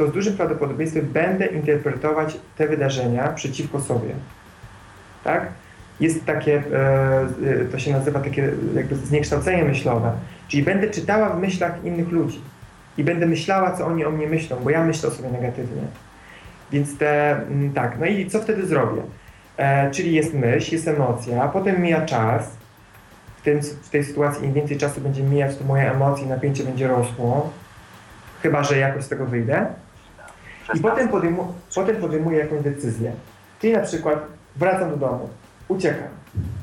to 0.00 0.08
z 0.08 0.12
dużym 0.12 0.36
prawdopodobieństwem 0.36 1.06
będę 1.06 1.46
interpretować 1.46 2.36
te 2.56 2.68
wydarzenia 2.68 3.28
przeciwko 3.28 3.80
sobie. 3.80 4.08
Tak? 5.24 5.46
Jest 6.00 6.24
takie, 6.24 6.62
e, 6.72 7.64
to 7.72 7.78
się 7.78 7.92
nazywa 7.92 8.20
takie 8.20 8.52
jakby 8.74 8.96
zniekształcenie 8.96 9.64
myślowe, 9.64 10.12
czyli 10.48 10.62
będę 10.62 10.90
czytała 10.90 11.30
w 11.30 11.40
myślach 11.40 11.84
innych 11.84 12.08
ludzi 12.08 12.40
i 12.98 13.04
będę 13.04 13.26
myślała, 13.26 13.76
co 13.76 13.86
oni 13.86 14.04
o 14.04 14.10
mnie 14.10 14.26
myślą, 14.26 14.56
bo 14.64 14.70
ja 14.70 14.84
myślę 14.84 15.08
o 15.08 15.12
sobie 15.12 15.30
negatywnie. 15.30 15.82
Więc 16.72 16.98
te, 16.98 17.32
mm, 17.32 17.72
tak, 17.72 17.98
no 17.98 18.06
i 18.06 18.26
co 18.26 18.40
wtedy 18.40 18.66
zrobię? 18.66 19.02
E, 19.56 19.90
czyli 19.90 20.14
jest 20.14 20.34
myśl, 20.34 20.72
jest 20.72 20.88
emocja, 20.88 21.42
a 21.42 21.48
potem 21.48 21.82
mija 21.82 22.06
czas. 22.06 22.50
W, 23.36 23.42
tym, 23.42 23.60
w 23.60 23.90
tej 23.90 24.04
sytuacji 24.04 24.46
im 24.46 24.52
więcej 24.52 24.78
czasu 24.78 25.00
będzie 25.00 25.22
mijać, 25.22 25.56
to 25.56 25.64
moje 25.64 25.92
emocje 25.92 26.24
i 26.24 26.28
napięcie 26.28 26.64
będzie 26.64 26.88
rosło. 26.88 27.50
Chyba, 28.42 28.62
że 28.62 28.78
jakoś 28.78 29.04
z 29.04 29.08
tego 29.08 29.26
wyjdę. 29.26 29.66
I 30.74 30.80
potem, 30.80 31.08
podejmu, 31.08 31.54
potem 31.74 31.96
podejmuję 31.96 32.38
jakąś 32.38 32.62
decyzję. 32.62 33.12
Czyli 33.60 33.72
na 33.72 33.80
przykład 33.80 34.18
wracam 34.56 34.90
do 34.90 34.96
domu, 34.96 35.28
uciekam. 35.68 36.08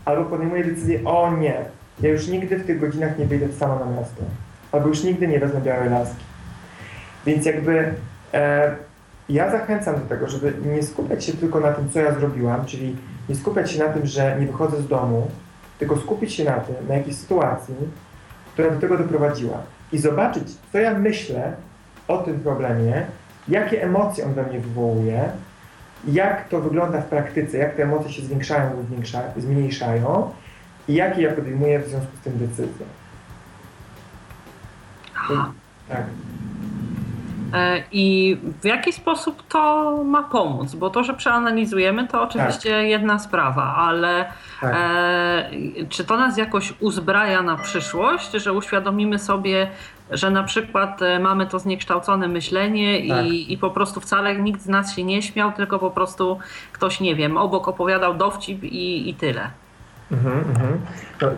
Albo 0.05 0.25
podejmuję 0.25 0.63
decyzję, 0.63 0.99
o 1.05 1.37
nie, 1.37 1.65
ja 2.01 2.09
już 2.09 2.27
nigdy 2.27 2.57
w 2.57 2.65
tych 2.65 2.79
godzinach 2.79 3.19
nie 3.19 3.25
wyjdę 3.25 3.53
sama 3.53 3.75
na 3.79 3.85
miasto. 3.85 4.23
Albo 4.71 4.87
już 4.87 5.03
nigdy 5.03 5.27
nie 5.27 5.39
wezmę 5.39 5.61
białej 5.61 5.89
laski. 5.89 6.23
Więc 7.25 7.45
jakby 7.45 7.93
e, 8.33 8.75
ja 9.29 9.51
zachęcam 9.51 9.95
do 9.95 10.01
tego, 10.01 10.27
żeby 10.27 10.53
nie 10.65 10.83
skupiać 10.83 11.25
się 11.25 11.33
tylko 11.33 11.59
na 11.59 11.73
tym, 11.73 11.89
co 11.89 11.99
ja 11.99 12.13
zrobiłam, 12.13 12.65
czyli 12.65 12.95
nie 13.29 13.35
skupiać 13.35 13.71
się 13.71 13.79
na 13.79 13.89
tym, 13.89 14.05
że 14.05 14.37
nie 14.39 14.47
wychodzę 14.47 14.81
z 14.81 14.87
domu, 14.87 15.31
tylko 15.79 15.97
skupić 15.97 16.33
się 16.33 16.43
na 16.43 16.59
tym, 16.59 16.75
na 16.87 16.95
jakiejś 16.95 17.17
sytuacji, 17.17 17.75
która 18.53 18.69
do 18.69 18.79
tego 18.79 18.97
doprowadziła. 18.97 19.57
I 19.91 19.97
zobaczyć, 19.97 20.43
co 20.71 20.77
ja 20.77 20.93
myślę 20.93 21.53
o 22.07 22.17
tym 22.17 22.39
problemie, 22.39 23.05
jakie 23.49 23.83
emocje 23.83 24.25
on 24.25 24.33
we 24.33 24.43
mnie 24.43 24.59
wywołuje, 24.59 25.29
jak 26.07 26.49
to 26.49 26.61
wygląda 26.61 27.01
w 27.01 27.05
praktyce, 27.05 27.57
jak 27.57 27.75
te 27.75 27.83
emocje 27.83 28.11
się 28.11 28.21
zwiększają 28.21 28.71
lub 28.75 28.87
zmniejszają 29.37 30.29
i 30.87 30.93
jakie 30.93 31.21
ja 31.21 31.31
podejmuję 31.31 31.79
w 31.79 31.87
związku 31.87 32.17
z 32.17 32.23
tym 32.23 32.37
decyzje. 32.37 32.85
Tak. 35.89 36.03
E, 37.53 37.83
I 37.91 38.37
w 38.61 38.65
jaki 38.65 38.93
sposób 38.93 39.43
to 39.47 39.91
ma 40.03 40.23
pomóc? 40.23 40.75
Bo 40.75 40.89
to, 40.89 41.03
że 41.03 41.13
przeanalizujemy, 41.13 42.07
to 42.07 42.21
oczywiście 42.21 42.69
tak. 42.69 42.87
jedna 42.87 43.19
sprawa, 43.19 43.75
ale 43.75 44.25
tak. 44.61 44.75
e, 44.77 45.49
czy 45.89 46.03
to 46.03 46.17
nas 46.17 46.37
jakoś 46.37 46.73
uzbraja 46.79 47.41
na 47.41 47.57
przyszłość, 47.57 48.31
że 48.31 48.53
uświadomimy 48.53 49.19
sobie, 49.19 49.67
że 50.11 50.31
na 50.31 50.43
przykład 50.43 51.01
e, 51.01 51.19
mamy 51.19 51.47
to 51.47 51.59
zniekształcone 51.59 52.27
myślenie 52.27 53.07
tak. 53.09 53.25
i, 53.25 53.53
i 53.53 53.57
po 53.57 53.69
prostu 53.69 53.99
wcale 53.99 54.35
nikt 54.35 54.61
z 54.61 54.67
nas 54.67 54.95
się 54.95 55.03
nie 55.03 55.21
śmiał, 55.21 55.51
tylko 55.51 55.79
po 55.79 55.91
prostu 55.91 56.39
ktoś, 56.71 56.99
nie 56.99 57.15
wiem, 57.15 57.37
obok 57.37 57.67
opowiadał 57.67 58.13
dowcip 58.13 58.63
i, 58.63 59.09
i 59.09 59.13
tyle. 59.13 59.49
Mhm, 60.11 60.37
mhm. 60.37 60.81
To 61.19 61.29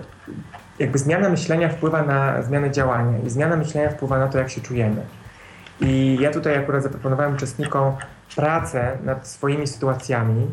jakby 0.79 0.97
zmiana 0.97 1.29
myślenia 1.29 1.69
wpływa 1.69 2.03
na 2.03 2.41
zmianę 2.41 2.71
działania 2.71 3.19
i 3.19 3.29
zmiana 3.29 3.55
myślenia 3.55 3.89
wpływa 3.89 4.19
na 4.19 4.27
to, 4.27 4.37
jak 4.37 4.49
się 4.49 4.61
czujemy. 4.61 5.01
I 5.81 6.17
ja 6.19 6.31
tutaj 6.31 6.57
akurat 6.57 6.83
zaproponowałem 6.83 7.33
uczestnikom 7.33 7.95
pracę 8.35 8.97
nad 9.03 9.27
swoimi 9.27 9.67
sytuacjami 9.67 10.47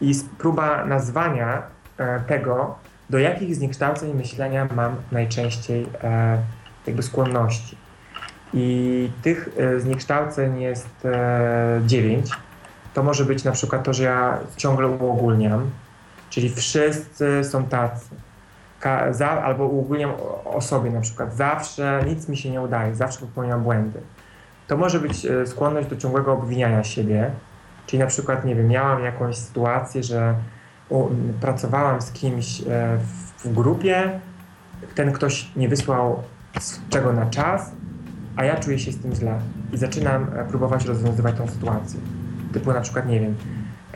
i 0.00 0.12
próba 0.38 0.84
nazwania 0.84 1.62
e, 1.98 2.20
tego, 2.20 2.74
do 3.10 3.18
jakich 3.18 3.54
zniekształceń 3.54 4.14
myślenia 4.14 4.68
mam 4.76 4.96
najczęściej 5.12 5.86
e, 6.04 6.38
jakby 6.86 7.02
skłonności. 7.02 7.76
I 8.54 9.10
tych 9.22 9.48
e, 9.58 9.80
zniekształceń 9.80 10.60
jest 10.60 10.88
dziewięć. 11.86 12.30
To 12.94 13.02
może 13.02 13.24
być 13.24 13.44
na 13.44 13.52
przykład 13.52 13.84
to, 13.84 13.92
że 13.94 14.04
ja 14.04 14.38
ciągle 14.56 14.86
uogólniam, 14.86 15.70
czyli 16.30 16.50
wszyscy 16.50 17.44
są 17.44 17.64
tacy. 17.64 18.06
Za, 19.10 19.30
albo 19.30 19.66
uogólniam 19.66 20.10
o 20.44 20.60
sobie 20.60 20.90
na 20.90 21.00
przykład. 21.00 21.36
Zawsze 21.36 22.04
nic 22.06 22.28
mi 22.28 22.36
się 22.36 22.50
nie 22.50 22.60
udaje, 22.60 22.94
zawsze 22.94 23.20
popełniam 23.20 23.62
błędy 23.62 24.00
to 24.72 24.76
może 24.76 25.00
być 25.00 25.26
e, 25.26 25.46
skłonność 25.46 25.88
do 25.88 25.96
ciągłego 25.96 26.32
obwiniania 26.32 26.84
siebie. 26.84 27.30
Czyli 27.86 28.00
na 28.00 28.06
przykład, 28.06 28.44
nie 28.44 28.54
wiem, 28.54 28.68
miałam 28.68 29.04
jakąś 29.04 29.36
sytuację, 29.36 30.02
że 30.02 30.34
pracowałam 31.40 32.02
z 32.02 32.12
kimś 32.12 32.60
e, 32.60 32.98
w 33.44 33.52
grupie, 33.52 34.20
ten 34.94 35.12
ktoś 35.12 35.48
nie 35.56 35.68
wysłał 35.68 36.22
czego 36.90 37.12
na 37.12 37.26
czas, 37.26 37.72
a 38.36 38.44
ja 38.44 38.56
czuję 38.56 38.78
się 38.78 38.92
z 38.92 38.98
tym 38.98 39.14
źle 39.14 39.38
i 39.72 39.76
zaczynam 39.76 40.26
e, 40.36 40.44
próbować 40.44 40.84
rozwiązywać 40.84 41.36
tą 41.36 41.48
sytuację. 41.48 42.00
Typu 42.52 42.72
na 42.72 42.80
przykład, 42.80 43.08
nie 43.08 43.20
wiem, 43.20 43.34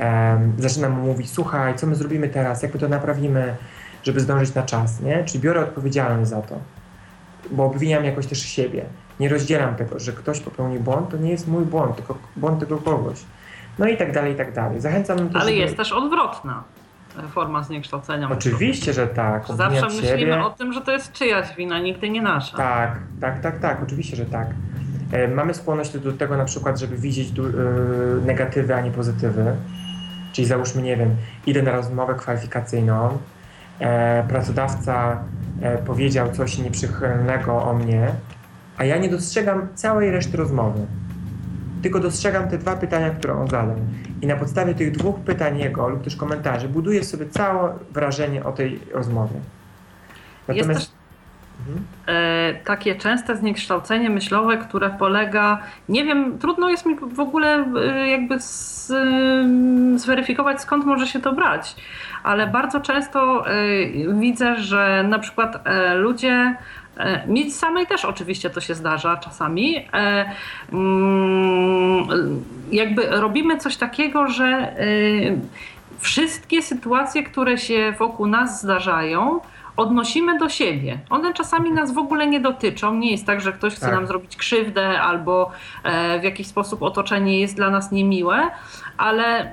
um, 0.00 0.52
zaczynam 0.58 0.92
mu 0.92 1.06
mówić, 1.06 1.30
słuchaj, 1.30 1.74
co 1.74 1.86
my 1.86 1.94
zrobimy 1.94 2.28
teraz, 2.28 2.62
jak 2.62 2.74
my 2.74 2.80
to 2.80 2.88
naprawimy, 2.88 3.56
żeby 4.02 4.20
zdążyć 4.20 4.54
na 4.54 4.62
czas, 4.62 5.00
nie? 5.00 5.24
Czyli 5.24 5.40
biorę 5.40 5.60
odpowiedzialność 5.60 6.30
za 6.30 6.42
to, 6.42 6.58
bo 7.50 7.64
obwiniam 7.64 8.04
jakoś 8.04 8.26
też 8.26 8.38
siebie 8.38 8.84
nie 9.20 9.28
rozdzielam 9.28 9.74
tego, 9.74 9.98
że 9.98 10.12
ktoś 10.12 10.40
popełnił 10.40 10.80
błąd, 10.80 11.10
to 11.10 11.16
nie 11.16 11.30
jest 11.30 11.48
mój 11.48 11.64
błąd, 11.64 11.96
tylko 11.96 12.18
błąd 12.36 12.60
tego 12.60 12.78
kogoś. 12.78 13.24
No 13.78 13.88
i 13.88 13.96
tak 13.96 14.12
dalej, 14.12 14.32
i 14.32 14.36
tak 14.36 14.54
dalej. 14.54 14.80
Zachęcam 14.80 15.18
też, 15.18 15.28
Ale 15.34 15.44
żeby... 15.44 15.56
jest 15.56 15.76
też 15.76 15.92
odwrotna 15.92 16.64
forma 17.28 17.62
zniekształcenia. 17.62 18.28
Oczywiście, 18.30 18.92
że 18.92 19.06
tak. 19.06 19.46
Zawsze 19.56 19.86
myślimy 19.86 20.18
siebie. 20.18 20.44
o 20.44 20.50
tym, 20.50 20.72
że 20.72 20.80
to 20.80 20.92
jest 20.92 21.12
czyjaś 21.12 21.56
wina, 21.56 21.78
nigdy 21.78 22.10
nie 22.10 22.22
nasza. 22.22 22.56
Tak, 22.56 22.98
tak, 23.20 23.40
tak, 23.40 23.58
tak, 23.60 23.82
oczywiście, 23.82 24.16
że 24.16 24.26
tak. 24.26 24.48
E, 25.12 25.28
mamy 25.28 25.54
skłonność 25.54 25.98
do 25.98 26.12
tego 26.12 26.36
na 26.36 26.44
przykład, 26.44 26.78
żeby 26.78 26.96
widzieć 26.96 27.28
e, 27.28 27.42
negatywy, 28.26 28.74
a 28.74 28.80
nie 28.80 28.90
pozytywy. 28.90 29.56
Czyli 30.32 30.46
załóżmy, 30.48 30.82
nie 30.82 30.96
wiem, 30.96 31.16
idę 31.46 31.62
na 31.62 31.72
rozmowę 31.72 32.14
kwalifikacyjną, 32.14 33.18
e, 33.78 34.24
pracodawca 34.28 35.24
powiedział 35.86 36.32
coś 36.32 36.58
nieprzychylnego 36.58 37.62
o 37.62 37.74
mnie, 37.74 38.08
a 38.76 38.84
ja 38.84 38.96
nie 38.96 39.08
dostrzegam 39.08 39.68
całej 39.74 40.10
reszty 40.10 40.36
rozmowy. 40.36 40.80
Tylko 41.82 42.00
dostrzegam 42.00 42.48
te 42.48 42.58
dwa 42.58 42.76
pytania, 42.76 43.10
które 43.10 43.34
on 43.34 43.48
zadał. 43.48 43.76
I 44.22 44.26
na 44.26 44.36
podstawie 44.36 44.74
tych 44.74 44.92
dwóch 44.92 45.20
pytań 45.20 45.58
jego 45.58 45.88
lub 45.88 46.04
też 46.04 46.16
komentarzy 46.16 46.68
buduję 46.68 47.04
sobie 47.04 47.28
całe 47.28 47.74
wrażenie 47.90 48.44
o 48.44 48.52
tej 48.52 48.80
rozmowie. 48.92 49.40
Natomiast... 50.48 50.68
Jest 50.68 50.80
też 50.80 50.96
mhm. 51.68 51.86
e, 52.06 52.54
takie 52.64 52.94
częste 52.94 53.36
zniekształcenie 53.36 54.10
myślowe, 54.10 54.58
które 54.58 54.90
polega, 54.90 55.62
nie 55.88 56.04
wiem, 56.04 56.38
trudno 56.38 56.70
jest 56.70 56.86
mi 56.86 56.96
w 56.96 57.20
ogóle 57.20 57.64
e, 57.76 58.08
jakby 58.08 58.40
z, 58.40 58.90
e, 58.90 59.98
zweryfikować 59.98 60.60
skąd 60.60 60.84
może 60.84 61.06
się 61.06 61.20
to 61.20 61.32
brać, 61.32 61.76
ale 62.22 62.46
bardzo 62.46 62.80
często 62.80 63.50
e, 63.50 63.52
widzę, 64.14 64.56
że 64.56 65.04
na 65.08 65.18
przykład 65.18 65.64
ludzie 65.94 66.56
E, 66.96 67.26
mi 67.26 67.50
samej 67.50 67.86
też 67.86 68.04
oczywiście 68.04 68.50
to 68.50 68.60
się 68.60 68.74
zdarza 68.74 69.16
czasami. 69.16 69.76
E, 69.92 70.32
mm, 70.72 72.44
jakby 72.72 73.06
robimy 73.06 73.58
coś 73.58 73.76
takiego, 73.76 74.28
że 74.28 74.44
e, 74.44 74.76
wszystkie 75.98 76.62
sytuacje, 76.62 77.22
które 77.22 77.58
się 77.58 77.94
wokół 77.98 78.26
nas 78.26 78.62
zdarzają, 78.62 79.40
odnosimy 79.76 80.38
do 80.38 80.48
siebie. 80.48 80.98
One 81.10 81.34
czasami 81.34 81.72
nas 81.72 81.92
w 81.92 81.98
ogóle 81.98 82.26
nie 82.26 82.40
dotyczą. 82.40 82.94
Nie 82.94 83.10
jest 83.10 83.26
tak, 83.26 83.40
że 83.40 83.52
ktoś 83.52 83.74
chce 83.74 83.86
tak. 83.86 83.94
nam 83.94 84.06
zrobić 84.06 84.36
krzywdę 84.36 85.00
albo 85.00 85.50
w 86.20 86.24
jakiś 86.24 86.46
sposób 86.46 86.82
otoczenie 86.82 87.40
jest 87.40 87.56
dla 87.56 87.70
nas 87.70 87.92
niemiłe, 87.92 88.50
ale 88.96 89.52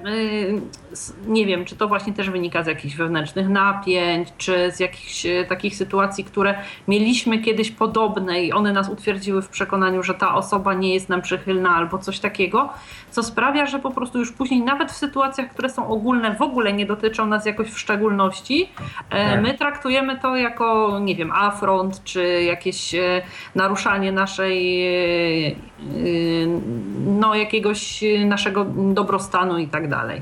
nie 1.27 1.45
wiem, 1.45 1.65
czy 1.65 1.75
to 1.75 1.87
właśnie 1.87 2.13
też 2.13 2.29
wynika 2.29 2.63
z 2.63 2.67
jakichś 2.67 2.95
wewnętrznych 2.95 3.49
napięć, 3.49 4.29
czy 4.37 4.71
z 4.71 4.79
jakichś 4.79 5.25
y, 5.25 5.45
takich 5.49 5.75
sytuacji, 5.75 6.23
które 6.23 6.55
mieliśmy 6.87 7.39
kiedyś 7.39 7.71
podobne 7.71 8.43
i 8.43 8.53
one 8.53 8.73
nas 8.73 8.89
utwierdziły 8.89 9.41
w 9.41 9.49
przekonaniu, 9.49 10.03
że 10.03 10.13
ta 10.13 10.35
osoba 10.35 10.73
nie 10.73 10.93
jest 10.93 11.09
nam 11.09 11.21
przychylna 11.21 11.75
albo 11.75 11.97
coś 11.97 12.19
takiego, 12.19 12.69
co 13.11 13.23
sprawia, 13.23 13.65
że 13.65 13.79
po 13.79 13.91
prostu 13.91 14.19
już 14.19 14.31
później, 14.31 14.61
nawet 14.61 14.91
w 14.91 14.95
sytuacjach, 14.95 15.49
które 15.49 15.69
są 15.69 15.87
ogólne, 15.87 16.35
w 16.35 16.41
ogóle 16.41 16.73
nie 16.73 16.85
dotyczą 16.85 17.25
nas 17.25 17.45
jakoś 17.45 17.67
w 17.67 17.79
szczególności, 17.79 18.69
e, 19.09 19.31
tak. 19.31 19.41
my 19.41 19.53
traktujemy 19.53 20.19
to 20.19 20.35
jako, 20.35 20.99
nie 20.99 21.15
wiem, 21.15 21.31
afront, 21.31 22.03
czy 22.03 22.43
jakieś 22.43 22.95
e, 22.95 23.21
naruszanie 23.55 24.11
naszej, 24.11 24.87
e, 24.87 25.55
no 27.05 27.35
jakiegoś 27.35 28.03
naszego 28.25 28.65
dobrostanu 28.93 29.57
i 29.57 29.67
tak 29.67 29.89
dalej. 29.89 30.21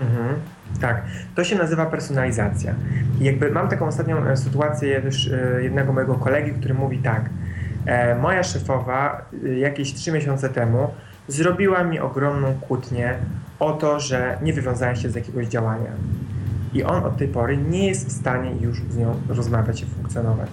Mhm. 0.00 0.34
Tak, 0.80 1.02
to 1.34 1.44
się 1.44 1.56
nazywa 1.56 1.86
personalizacja. 1.86 2.74
Jakby 3.20 3.50
mam 3.50 3.68
taką 3.68 3.86
ostatnią 3.86 4.36
sytuację 4.36 5.02
też 5.02 5.30
jednego 5.62 5.92
mojego 5.92 6.14
kolegi, 6.14 6.52
który 6.52 6.74
mówi 6.74 6.98
tak, 6.98 7.30
moja 8.20 8.42
szefowa 8.42 9.22
jakieś 9.56 9.94
trzy 9.94 10.12
miesiące 10.12 10.48
temu 10.48 10.90
zrobiła 11.28 11.84
mi 11.84 12.00
ogromną 12.00 12.54
kłótnię 12.60 13.14
o 13.58 13.72
to, 13.72 14.00
że 14.00 14.38
nie 14.42 14.52
wywiązałem 14.52 14.96
się 14.96 15.10
z 15.10 15.14
jakiegoś 15.14 15.46
działania. 15.46 15.90
I 16.72 16.84
on 16.84 17.04
od 17.04 17.16
tej 17.16 17.28
pory 17.28 17.56
nie 17.56 17.88
jest 17.88 18.08
w 18.08 18.12
stanie 18.12 18.50
już 18.60 18.82
z 18.90 18.96
nią 18.96 19.16
rozmawiać 19.28 19.82
i 19.82 19.86
funkcjonować. 19.86 20.50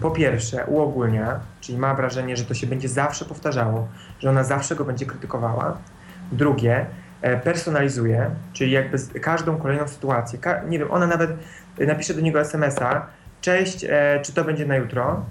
Po 0.00 0.10
pierwsze, 0.10 0.66
uogólnia, 0.66 1.40
czyli 1.60 1.78
ma 1.78 1.94
wrażenie, 1.94 2.36
że 2.36 2.44
to 2.44 2.54
się 2.54 2.66
będzie 2.66 2.88
zawsze 2.88 3.24
powtarzało, 3.24 3.88
że 4.20 4.30
ona 4.30 4.44
zawsze 4.44 4.76
go 4.76 4.84
będzie 4.84 5.06
krytykowała. 5.06 5.78
Drugie, 6.32 6.76
e, 6.76 6.86
personalizuje, 7.44 8.30
czyli 8.52 8.70
jakby 8.70 8.98
każdą 9.20 9.56
kolejną 9.56 9.88
sytuację, 9.88 10.38
nie 10.68 10.78
wiem, 10.78 10.90
ona 10.90 11.06
nawet 11.06 11.30
napisze 11.78 12.14
do 12.14 12.20
niego 12.20 12.40
SMS-a, 12.40 13.06
cześć, 13.40 13.84
e, 13.84 14.20
czy 14.22 14.32
to 14.32 14.44
będzie 14.44 14.66
na 14.66 14.76
jutro, 14.76 15.24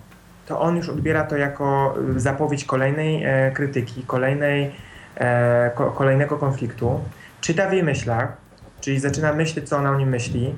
to 0.51 0.59
on 0.59 0.77
już 0.77 0.89
odbiera 0.89 1.23
to 1.23 1.37
jako 1.37 1.95
y, 2.15 2.19
zapowiedź 2.19 2.65
kolejnej 2.65 3.23
e, 3.23 3.51
krytyki, 3.51 4.03
kolejnej, 4.07 4.71
e, 5.15 5.71
ko, 5.75 5.91
kolejnego 5.91 6.37
konfliktu. 6.37 6.99
Czyta 7.41 7.69
w 7.69 7.73
jej 7.73 7.83
myślach, 7.83 8.37
czyli 8.81 8.99
zaczyna 8.99 9.33
myśleć, 9.33 9.69
co 9.69 9.77
ona 9.77 9.91
o 9.91 9.95
nim 9.95 10.09
myśli, 10.09 10.55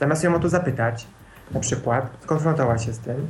zamiast 0.00 0.24
ją 0.24 0.34
o 0.34 0.38
to 0.38 0.48
zapytać, 0.48 1.06
na 1.50 1.60
przykład, 1.60 2.10
skonfrontować 2.20 2.84
się 2.84 2.92
z 2.92 2.98
tym. 2.98 3.26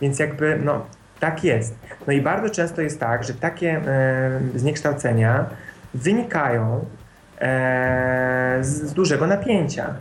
Więc 0.00 0.18
jakby, 0.18 0.60
no, 0.64 0.86
tak 1.20 1.44
jest. 1.44 1.74
No 2.06 2.12
i 2.12 2.20
bardzo 2.20 2.50
często 2.50 2.82
jest 2.82 3.00
tak, 3.00 3.24
że 3.24 3.34
takie 3.34 3.70
e, 3.70 4.40
zniekształcenia 4.54 5.46
wynikają 5.96 6.84
e, 7.38 8.58
z, 8.60 8.68
z, 8.68 8.92
dużego 8.92 9.26
napięcia. 9.26 9.94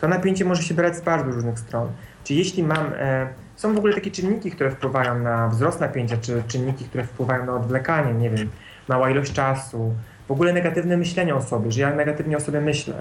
To 0.00 0.08
napięcie 0.08 0.44
może 0.44 0.62
się 0.62 0.74
brać 0.74 0.96
z 0.96 1.00
bardzo 1.00 1.30
różnych 1.30 1.58
stron. 1.58 1.88
Czyli 2.24 2.38
jeśli 2.38 2.62
mam 2.62 2.86
e, 2.98 3.26
są 3.56 3.74
w 3.74 3.78
ogóle 3.78 3.94
takie 3.94 4.10
czynniki, 4.10 4.50
które 4.50 4.70
wpływają 4.70 5.18
na 5.18 5.48
wzrost 5.48 5.80
napięcia, 5.80 6.16
czy 6.16 6.42
czynniki, 6.48 6.84
które 6.84 7.04
wpływają 7.04 7.46
na 7.46 7.54
odwlekanie, 7.54 8.14
nie 8.14 8.30
wiem, 8.30 8.50
mała 8.88 9.10
ilość 9.10 9.32
czasu, 9.32 9.94
w 10.28 10.30
ogóle 10.30 10.52
negatywne 10.52 10.96
myślenie 10.96 11.34
o 11.34 11.42
sobie, 11.42 11.72
że 11.72 11.80
ja 11.80 11.94
negatywnie 11.94 12.36
o 12.36 12.40
sobie 12.40 12.60
myślę, 12.60 12.94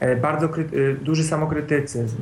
e, 0.00 0.16
bardzo 0.16 0.46
e, 0.46 0.50
duży 1.02 1.24
samokrytycyzm, 1.24 2.18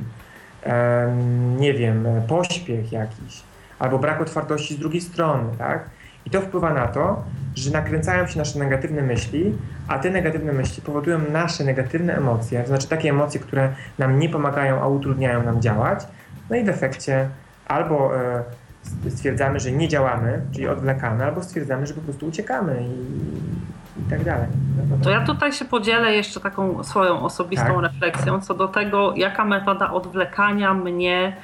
nie 1.59 1.75
wiem, 1.75 2.07
pośpiech 2.29 2.93
jakiś, 2.93 3.43
albo 3.79 3.99
brak 3.99 4.21
otwartości 4.21 4.75
z 4.75 4.79
drugiej 4.79 5.01
strony, 5.01 5.45
tak? 5.59 5.91
I 6.27 6.31
to 6.31 6.41
wpływa 6.41 6.75
na 6.75 6.87
to, 6.87 7.25
że 7.55 7.71
nakręcają 7.71 8.27
się 8.27 8.39
nasze 8.39 8.59
negatywne 8.59 9.03
myśli, 9.03 9.59
a 9.89 9.99
te 9.99 10.11
negatywne 10.11 10.53
myśli 10.53 10.83
powodują 10.83 11.19
nasze 11.33 11.65
negatywne 11.65 12.17
emocje, 12.17 12.63
to 12.63 12.69
znaczy 12.69 12.89
takie 12.89 13.11
emocje, 13.11 13.41
które 13.41 13.73
nam 13.99 14.19
nie 14.19 14.29
pomagają, 14.29 14.83
a 14.83 14.87
utrudniają 14.87 15.43
nam 15.43 15.63
działać, 15.63 16.07
no 16.51 16.57
i 16.57 16.65
w 16.65 16.69
efekcie 16.69 17.29
albo 17.67 18.17
e, 18.17 18.43
stwierdzamy, 19.11 19.61
że 19.61 19.73
nie 19.73 19.89
działamy, 19.89 20.41
czyli 20.53 20.69
odwlekamy, 20.69 21.25
albo 21.25 21.43
stwierdzamy, 21.43 21.87
że 21.87 21.95
po 21.95 22.01
prostu 22.01 22.27
uciekamy 22.27 22.83
i, 22.83 24.01
i 24.01 24.11
tak 24.11 24.25
dalej. 24.25 24.47
To 25.03 25.11
ja 25.11 25.25
tutaj 25.25 25.53
się 25.53 25.65
podzielę 25.65 26.13
jeszcze 26.13 26.41
taką 26.41 26.85
swoją 26.85 27.21
osobistą 27.21 27.67
tak. 27.67 27.83
refleksją 27.83 28.41
co 28.41 28.55
do 28.55 28.69
tego, 28.69 29.15
jaka 29.17 29.45
metoda 29.45 29.93
odwlekania 29.93 30.75
mnie 30.75 31.37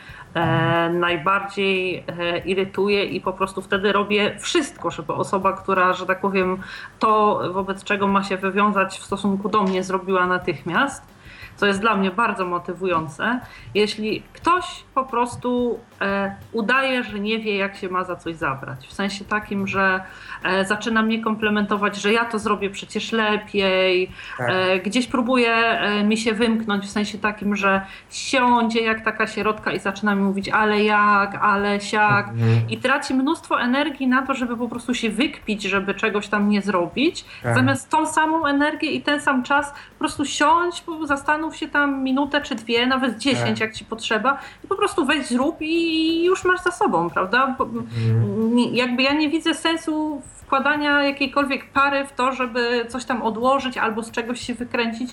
najbardziej 0.90 2.04
e, 2.18 2.38
irytuje 2.38 3.04
i 3.04 3.20
po 3.20 3.32
prostu 3.32 3.62
wtedy 3.62 3.92
robię 3.92 4.36
wszystko, 4.40 4.90
żeby 4.90 5.12
osoba, 5.12 5.52
która, 5.52 5.92
że 5.92 6.06
tak 6.06 6.20
powiem, 6.20 6.58
to 6.98 7.40
wobec 7.52 7.84
czego 7.84 8.08
ma 8.08 8.24
się 8.24 8.36
wywiązać 8.36 8.98
w 8.98 9.04
stosunku 9.04 9.48
do 9.48 9.62
mnie 9.62 9.82
zrobiła 9.82 10.26
natychmiast 10.26 11.17
co 11.58 11.66
jest 11.66 11.80
dla 11.80 11.96
mnie 11.96 12.10
bardzo 12.10 12.44
motywujące, 12.44 13.40
jeśli 13.74 14.22
ktoś 14.32 14.84
po 14.94 15.04
prostu 15.04 15.80
e, 16.00 16.34
udaje, 16.52 17.04
że 17.04 17.20
nie 17.20 17.38
wie, 17.38 17.56
jak 17.56 17.76
się 17.76 17.88
ma 17.88 18.04
za 18.04 18.16
coś 18.16 18.36
zabrać. 18.36 18.86
W 18.86 18.92
sensie 18.92 19.24
takim, 19.24 19.66
że 19.66 20.00
e, 20.44 20.64
zaczyna 20.64 21.02
mnie 21.02 21.22
komplementować, 21.22 21.96
że 21.96 22.12
ja 22.12 22.24
to 22.24 22.38
zrobię 22.38 22.70
przecież 22.70 23.12
lepiej, 23.12 24.10
tak. 24.38 24.50
e, 24.50 24.78
gdzieś 24.78 25.06
próbuje 25.06 25.54
e, 25.54 26.04
mi 26.04 26.16
się 26.16 26.32
wymknąć 26.32 26.84
w 26.84 26.90
sensie 26.90 27.18
takim, 27.18 27.56
że 27.56 27.80
siądzie 28.10 28.82
jak 28.82 29.04
taka 29.04 29.26
sierotka 29.26 29.72
i 29.72 29.78
zaczyna 29.78 30.14
mi 30.14 30.22
mówić, 30.22 30.48
ale 30.48 30.84
jak, 30.84 31.34
ale 31.42 31.80
siak, 31.80 32.28
mhm. 32.28 32.70
i 32.70 32.78
traci 32.78 33.14
mnóstwo 33.14 33.60
energii 33.60 34.06
na 34.06 34.22
to, 34.22 34.34
żeby 34.34 34.56
po 34.56 34.68
prostu 34.68 34.94
się 34.94 35.10
wykpić, 35.10 35.62
żeby 35.62 35.94
czegoś 35.94 36.28
tam 36.28 36.48
nie 36.48 36.62
zrobić, 36.62 37.24
tak. 37.42 37.54
zamiast 37.54 37.90
tą 37.90 38.06
samą 38.06 38.46
energię 38.46 38.90
i 38.90 39.02
ten 39.02 39.20
sam 39.20 39.42
czas 39.42 39.72
po 39.72 39.98
prostu 39.98 40.24
siąść, 40.24 40.84
zastanów 41.04 41.47
się 41.56 41.68
tam 41.68 42.02
minutę 42.02 42.40
czy 42.40 42.54
dwie, 42.54 42.86
nawet 42.86 43.18
dziesięć, 43.18 43.48
tak. 43.48 43.60
jak 43.60 43.74
ci 43.74 43.84
potrzeba, 43.84 44.38
i 44.64 44.68
po 44.68 44.76
prostu 44.76 45.04
weź, 45.04 45.26
zrób 45.26 45.56
i 45.60 46.24
już 46.24 46.44
masz 46.44 46.62
za 46.62 46.70
sobą, 46.70 47.10
prawda? 47.10 47.56
Mhm. 47.60 48.58
Jakby 48.72 49.02
ja 49.02 49.12
nie 49.12 49.28
widzę 49.28 49.54
sensu 49.54 50.22
wkładania 50.48 51.02
jakiejkolwiek 51.02 51.70
pary 51.70 52.04
w 52.06 52.12
to, 52.12 52.32
żeby 52.32 52.86
coś 52.88 53.04
tam 53.04 53.22
odłożyć 53.22 53.78
albo 53.78 54.02
z 54.02 54.10
czegoś 54.10 54.40
się 54.40 54.54
wykręcić. 54.54 55.10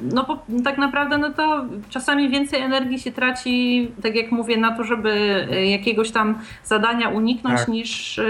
No 0.00 0.24
bo 0.24 0.44
tak 0.64 0.78
naprawdę 0.78 1.18
no 1.18 1.32
to 1.32 1.64
czasami 1.88 2.30
więcej 2.30 2.60
energii 2.60 2.98
się 2.98 3.12
traci, 3.12 3.90
tak 4.02 4.14
jak 4.14 4.32
mówię, 4.32 4.56
na 4.56 4.76
to, 4.76 4.84
żeby 4.84 5.10
e, 5.50 5.66
jakiegoś 5.66 6.10
tam 6.10 6.38
zadania 6.64 7.08
uniknąć, 7.08 7.60
tak. 7.60 7.68
niż 7.68 8.20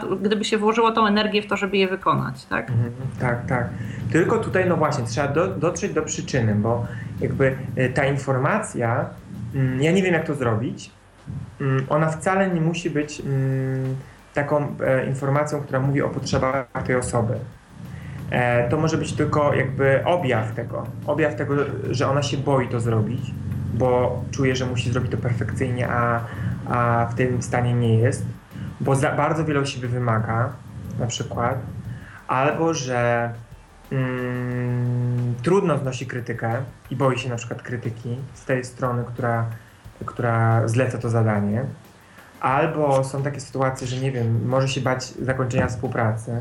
to, 0.00 0.16
gdyby 0.16 0.44
się 0.44 0.58
włożyło 0.58 0.92
tą 0.92 1.06
energię 1.06 1.42
w 1.42 1.46
to, 1.46 1.56
żeby 1.56 1.76
je 1.76 1.88
wykonać. 1.88 2.44
Tak, 2.44 2.70
mhm, 2.70 2.92
tak. 3.20 3.46
tak. 3.46 3.68
Tylko 4.12 4.38
tutaj, 4.38 4.68
no 4.68 4.76
właśnie, 4.76 5.04
trzeba 5.04 5.28
do, 5.28 5.46
dotrzeć 5.46 5.92
do 5.92 6.02
przyczyny, 6.02 6.54
bo 6.54 6.86
jakby 7.20 7.56
e, 7.76 7.88
ta 7.88 8.06
informacja 8.06 9.06
Mm, 9.54 9.82
ja 9.82 9.92
nie 9.92 10.02
wiem, 10.02 10.14
jak 10.14 10.26
to 10.26 10.34
zrobić. 10.34 10.90
Mm, 11.60 11.86
ona 11.88 12.08
wcale 12.08 12.50
nie 12.50 12.60
musi 12.60 12.90
być 12.90 13.20
mm, 13.20 13.96
taką 14.34 14.76
e, 14.80 15.06
informacją, 15.06 15.60
która 15.60 15.80
mówi 15.80 16.02
o 16.02 16.08
potrzebach 16.08 16.66
tej 16.86 16.96
osoby. 16.96 17.34
E, 18.30 18.68
to 18.68 18.76
może 18.76 18.98
być 18.98 19.12
tylko 19.12 19.54
jakby 19.54 20.04
objaw 20.04 20.54
tego. 20.54 20.86
Objaw 21.06 21.34
tego, 21.34 21.54
że 21.90 22.08
ona 22.08 22.22
się 22.22 22.36
boi 22.36 22.68
to 22.68 22.80
zrobić, 22.80 23.30
bo 23.74 24.22
czuje, 24.30 24.56
że 24.56 24.66
musi 24.66 24.92
zrobić 24.92 25.10
to 25.10 25.16
perfekcyjnie, 25.16 25.88
a, 25.88 26.20
a 26.68 27.06
w 27.06 27.14
tym 27.14 27.42
stanie 27.42 27.74
nie 27.74 27.98
jest, 27.98 28.26
bo 28.80 28.96
za, 28.96 29.12
bardzo 29.12 29.44
wiele 29.44 29.60
od 29.60 29.68
siebie 29.68 29.88
wymaga, 29.88 30.52
na 30.98 31.06
przykład, 31.06 31.58
albo 32.28 32.74
że 32.74 33.30
mm, 33.92 35.34
trudno 35.42 35.78
znosi 35.78 36.06
krytykę 36.06 36.52
i 36.90 36.96
boi 36.96 37.18
się 37.18 37.28
na 37.28 37.36
przykład 37.36 37.62
krytyki 37.62 38.16
z 38.34 38.44
tej 38.44 38.64
strony, 38.64 39.04
która, 39.04 39.46
która 40.06 40.68
zleca 40.68 40.98
to 40.98 41.10
zadanie. 41.10 41.64
Albo 42.40 43.04
są 43.04 43.22
takie 43.22 43.40
sytuacje, 43.40 43.86
że 43.86 43.96
nie 43.96 44.12
wiem, 44.12 44.48
może 44.48 44.68
się 44.68 44.80
bać 44.80 45.04
zakończenia 45.04 45.66
współpracy. 45.66 46.40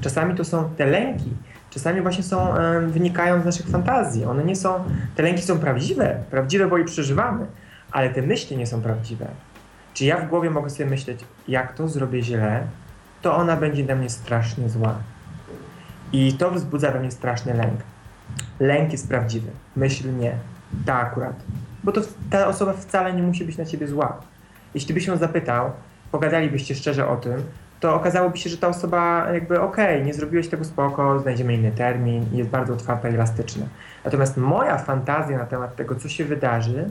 Czasami 0.00 0.34
to 0.34 0.44
są 0.44 0.70
te 0.76 0.86
lęki, 0.86 1.32
czasami 1.70 2.00
właśnie 2.00 2.22
są, 2.22 2.54
wynikają 2.86 3.42
z 3.42 3.44
naszych 3.44 3.66
fantazji. 3.66 4.24
One 4.24 4.44
nie 4.44 4.56
są, 4.56 4.84
te 5.14 5.22
lęki 5.22 5.42
są 5.42 5.58
prawdziwe, 5.58 6.22
prawdziwe, 6.30 6.66
bo 6.66 6.78
je 6.78 6.84
przeżywamy, 6.84 7.46
ale 7.90 8.10
te 8.10 8.22
myśli 8.22 8.56
nie 8.56 8.66
są 8.66 8.82
prawdziwe. 8.82 9.26
Czy 9.94 10.04
ja 10.04 10.16
w 10.20 10.28
głowie 10.28 10.50
mogę 10.50 10.70
sobie 10.70 10.90
myśleć, 10.90 11.20
jak 11.48 11.72
to 11.72 11.88
zrobię 11.88 12.22
źle, 12.22 12.62
to 13.22 13.36
ona 13.36 13.56
będzie 13.56 13.84
dla 13.84 13.94
mnie 13.94 14.10
strasznie 14.10 14.68
zła. 14.68 14.94
I 16.12 16.32
to 16.32 16.50
wzbudza 16.50 16.90
we 16.90 17.00
mnie 17.00 17.10
straszny 17.10 17.54
lęk. 17.54 17.80
Lęk 18.60 18.92
jest 18.92 19.08
prawdziwy, 19.08 19.50
myśl 19.76 20.16
nie. 20.16 20.32
Ta 20.86 20.94
akurat. 20.94 21.42
Bo 21.84 21.92
to 21.92 22.00
ta 22.30 22.46
osoba 22.46 22.72
wcale 22.72 23.12
nie 23.12 23.22
musi 23.22 23.44
być 23.44 23.58
na 23.58 23.64
ciebie 23.64 23.88
zła. 23.88 24.20
Jeśli 24.74 24.94
byś 24.94 25.06
ją 25.06 25.16
zapytał, 25.16 25.70
pogadalibyście 26.12 26.74
szczerze 26.74 27.08
o 27.08 27.16
tym, 27.16 27.42
to 27.80 27.94
okazałoby 27.94 28.38
się, 28.38 28.50
że 28.50 28.58
ta 28.58 28.68
osoba 28.68 29.26
jakby 29.32 29.60
okej, 29.60 29.94
okay, 29.94 30.06
nie 30.06 30.14
zrobiłeś 30.14 30.48
tego 30.48 30.64
spoko, 30.64 31.20
znajdziemy 31.20 31.54
inny 31.54 31.72
termin 31.72 32.26
i 32.32 32.36
jest 32.36 32.50
bardzo 32.50 32.72
otwarta 32.72 33.08
i 33.08 33.14
elastyczna. 33.14 33.66
Natomiast 34.04 34.36
moja 34.36 34.78
fantazja 34.78 35.38
na 35.38 35.44
temat 35.44 35.76
tego, 35.76 35.94
co 35.94 36.08
się 36.08 36.24
wydarzy, 36.24 36.90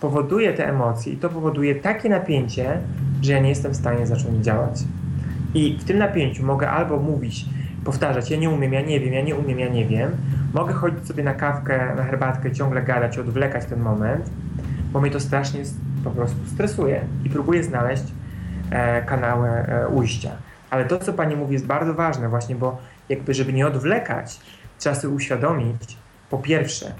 powoduje 0.00 0.52
te 0.52 0.68
emocje 0.68 1.12
i 1.12 1.16
to 1.16 1.28
powoduje 1.28 1.74
takie 1.74 2.08
napięcie, 2.08 2.78
że 3.22 3.32
ja 3.32 3.40
nie 3.40 3.48
jestem 3.48 3.72
w 3.72 3.76
stanie 3.76 4.06
zacząć 4.06 4.44
działać. 4.44 4.80
I 5.54 5.78
w 5.80 5.84
tym 5.84 5.98
napięciu 5.98 6.46
mogę 6.46 6.70
albo 6.70 6.96
mówić, 6.96 7.44
powtarzać, 7.84 8.30
ja 8.30 8.36
nie 8.36 8.50
umiem, 8.50 8.72
ja 8.72 8.80
nie 8.80 9.00
wiem, 9.00 9.12
ja 9.12 9.22
nie 9.22 9.36
umiem, 9.36 9.58
ja 9.58 9.68
nie 9.68 9.86
wiem. 9.86 10.10
Mogę 10.54 10.72
chodzić 10.72 11.06
sobie 11.06 11.24
na 11.24 11.34
kawkę, 11.34 11.94
na 11.96 12.04
herbatkę, 12.04 12.52
ciągle 12.52 12.82
gadać, 12.82 13.18
odwlekać 13.18 13.66
ten 13.66 13.80
moment, 13.80 14.30
bo 14.92 15.00
mnie 15.00 15.10
to 15.10 15.20
strasznie 15.20 15.60
po 16.04 16.10
prostu 16.10 16.36
stresuje 16.46 17.00
i 17.24 17.30
próbuję 17.30 17.64
znaleźć 17.64 18.04
kanały 19.06 19.48
e, 19.48 19.88
ujścia. 19.88 20.30
Ale 20.70 20.84
to, 20.84 20.98
co 20.98 21.12
Pani 21.12 21.36
mówi, 21.36 21.52
jest 21.52 21.66
bardzo 21.66 21.94
ważne 21.94 22.28
właśnie, 22.28 22.54
bo 22.54 22.78
jakby, 23.08 23.34
żeby 23.34 23.52
nie 23.52 23.66
odwlekać, 23.66 24.40
trzeba 24.78 24.94
sobie 24.94 25.14
uświadomić, 25.14 25.96
po 26.30 26.38
pierwsze, 26.38 26.92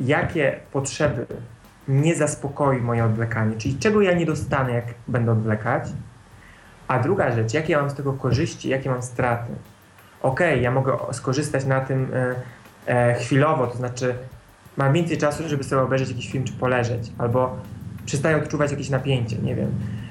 jakie 0.00 0.60
potrzeby 0.72 1.26
nie 1.88 2.14
zaspokoi 2.14 2.80
moje 2.80 3.04
odwlekanie, 3.04 3.56
czyli 3.56 3.78
czego 3.78 4.02
ja 4.02 4.12
nie 4.12 4.26
dostanę, 4.26 4.72
jak 4.72 4.84
będę 5.08 5.32
odwlekać. 5.32 5.88
A 6.88 6.98
druga 6.98 7.32
rzecz, 7.32 7.54
jakie 7.54 7.72
ja 7.72 7.80
mam 7.80 7.90
z 7.90 7.94
tego 7.94 8.12
korzyści, 8.12 8.68
jakie 8.68 8.90
mam 8.90 9.02
straty. 9.02 9.52
Ok, 10.22 10.40
ja 10.60 10.70
mogę 10.70 10.96
skorzystać 11.12 11.64
na 11.64 11.80
tym 11.80 12.10
e, 12.14 12.34
e, 12.86 13.14
chwilowo, 13.14 13.66
to 13.66 13.76
znaczy 13.76 14.14
mam 14.76 14.92
więcej 14.92 15.18
czasu, 15.18 15.48
żeby 15.48 15.64
sobie 15.64 15.82
obejrzeć 15.82 16.08
jakiś 16.08 16.32
film 16.32 16.44
czy 16.44 16.52
poleżeć, 16.52 17.12
albo 17.18 17.56
przestaję 18.06 18.36
odczuwać 18.36 18.70
jakieś 18.70 18.90
napięcie, 18.90 19.36
nie 19.38 19.54
wiem. 19.54 19.70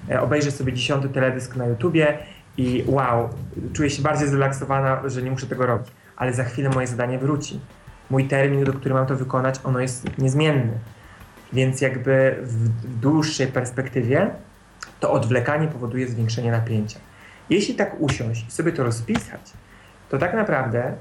E, 0.10 0.22
obejrzę 0.22 0.52
sobie 0.52 0.74
dziesiąty 0.74 1.10
teledysk 1.10 1.56
na 1.56 1.66
YouTubie 1.66 2.18
i 2.58 2.84
wow, 2.88 3.30
czuję 3.74 3.90
się 3.90 4.02
bardziej 4.02 4.28
zrelaksowana, 4.28 5.10
że 5.10 5.22
nie 5.22 5.32
muszę 5.32 5.48
tego 5.48 5.66
robić. 5.66 5.88
Ale 6.16 6.34
za 6.34 6.44
chwilę 6.44 6.70
moje 6.70 6.88
zadanie 6.88 7.20
wróci. 7.20 7.60
Mój 8.10 8.28
termin, 8.28 8.64
do 8.64 8.74
którego 8.74 9.00
mam 9.00 9.08
to 9.08 9.16
wykonać, 9.16 9.60
ono 9.64 9.80
jest 9.80 10.18
niezmienny. 10.18 10.74
Więc 11.54 11.82
jakby 11.82 12.38
w 12.42 13.00
dłuższej 13.00 13.48
perspektywie 13.48 14.30
to 15.00 15.12
odwlekanie 15.12 15.68
powoduje 15.68 16.08
zwiększenie 16.08 16.52
napięcia. 16.52 17.00
Jeśli 17.50 17.76
tak 17.76 17.96
usiąść 18.00 18.48
i 18.48 18.52
sobie 18.52 18.72
to 18.72 18.84
rozpisać, 18.84 19.54
to 20.10 20.18
tak 20.18 20.34
naprawdę 20.34 20.94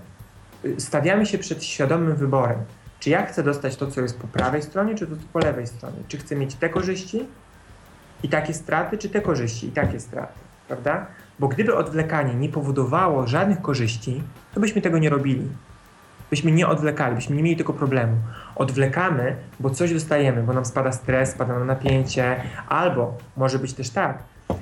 y, 0.65 0.81
stawiamy 0.81 1.27
się 1.27 1.39
przed 1.39 1.65
świadomym 1.65 2.17
wyborem. 2.17 2.59
Czy 3.01 3.11
ja 3.11 3.27
chcę 3.27 3.43
dostać 3.43 3.77
to, 3.77 3.91
co 3.91 4.01
jest 4.01 4.19
po 4.19 4.29
prawej 4.29 4.63
stronie, 4.63 4.95
czy 4.95 5.07
to, 5.07 5.17
co 5.17 5.23
po 5.33 5.39
lewej 5.39 5.67
stronie? 5.67 5.97
Czy 6.09 6.19
chcę 6.19 6.37
mieć 6.37 6.55
te 6.55 6.69
korzyści 6.69 7.27
i 8.23 8.29
takie 8.29 8.55
straty, 8.55 8.99
czy 8.99 9.09
te 9.09 9.21
korzyści 9.21 9.67
i 9.67 9.71
takie 9.71 10.01
straty? 10.01 10.33
Prawda? 10.69 11.07
Bo 11.39 11.49
gdyby 11.49 11.77
odwlekanie 11.77 12.35
nie 12.35 12.49
powodowało 12.49 13.27
żadnych 13.27 13.63
korzyści, 13.63 14.23
to 14.55 14.61
byśmy 14.61 14.83
tego 14.83 14.99
nie 14.99 15.11
robili. 15.11 15.49
Byśmy 16.31 16.53
nie 16.53 16.69
odwlekali, 16.69 17.15
byśmy 17.15 17.37
nie 17.37 17.43
mieli 17.43 17.57
tego 17.57 17.73
problemu. 17.73 18.17
Odwlekamy, 18.57 19.37
bo 19.61 19.71
coś 19.71 19.93
dostajemy, 19.93 20.43
bo 20.43 20.53
nam 20.53 20.65
spada 20.65 20.93
stres, 20.93 21.31
spada 21.31 21.55
nam 21.59 21.67
napięcie, 21.67 22.37
albo 22.69 23.15
może 23.37 23.59
być 23.59 23.75
też 23.75 23.91
tak, 23.91 24.19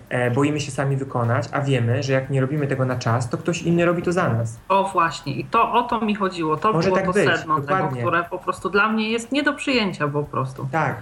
e, 0.09 0.31
boimy 0.31 0.61
się 0.61 0.71
sami 0.71 0.97
wykonać, 0.97 1.49
a 1.53 1.61
wiemy, 1.61 2.03
że 2.03 2.13
jak 2.13 2.31
nie 2.31 2.41
robimy 2.41 2.67
tego 2.67 2.85
na 2.85 2.97
czas, 2.97 3.29
to 3.29 3.39
ktoś 3.39 3.63
inny 3.63 3.85
robi 3.85 4.03
to 4.03 4.13
za 4.13 4.29
nas. 4.29 4.59
O 4.69 4.85
właśnie, 4.85 5.35
i 5.35 5.45
to 5.45 5.73
o 5.73 5.83
to 5.83 6.01
mi 6.01 6.15
chodziło. 6.15 6.57
To 6.57 6.73
Może 6.73 6.89
było 6.89 6.97
tak 6.97 7.07
to 7.07 7.13
być, 7.13 7.25
sedno 7.25 7.55
tego, 7.55 7.67
dokładnie. 7.67 8.01
które 8.01 8.25
po 8.31 8.39
prostu 8.39 8.71
dla 8.71 8.89
mnie 8.89 9.11
jest 9.11 9.33
nie 9.33 9.43
do 9.43 9.53
przyjęcia 9.53 10.09
po 10.09 10.23
prostu. 10.23 10.69
Tak. 10.73 10.97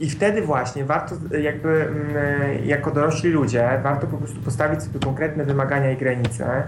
I 0.00 0.10
wtedy 0.10 0.42
właśnie 0.42 0.84
warto 0.84 1.14
jakby 1.40 1.68
mm, 1.68 2.64
jako 2.64 2.90
dorośli 2.90 3.30
ludzie, 3.30 3.80
warto 3.82 4.06
po 4.06 4.16
prostu 4.16 4.40
postawić 4.40 4.82
sobie 4.82 5.00
konkretne 5.00 5.44
wymagania 5.44 5.90
i 5.90 5.96
granice 5.96 6.62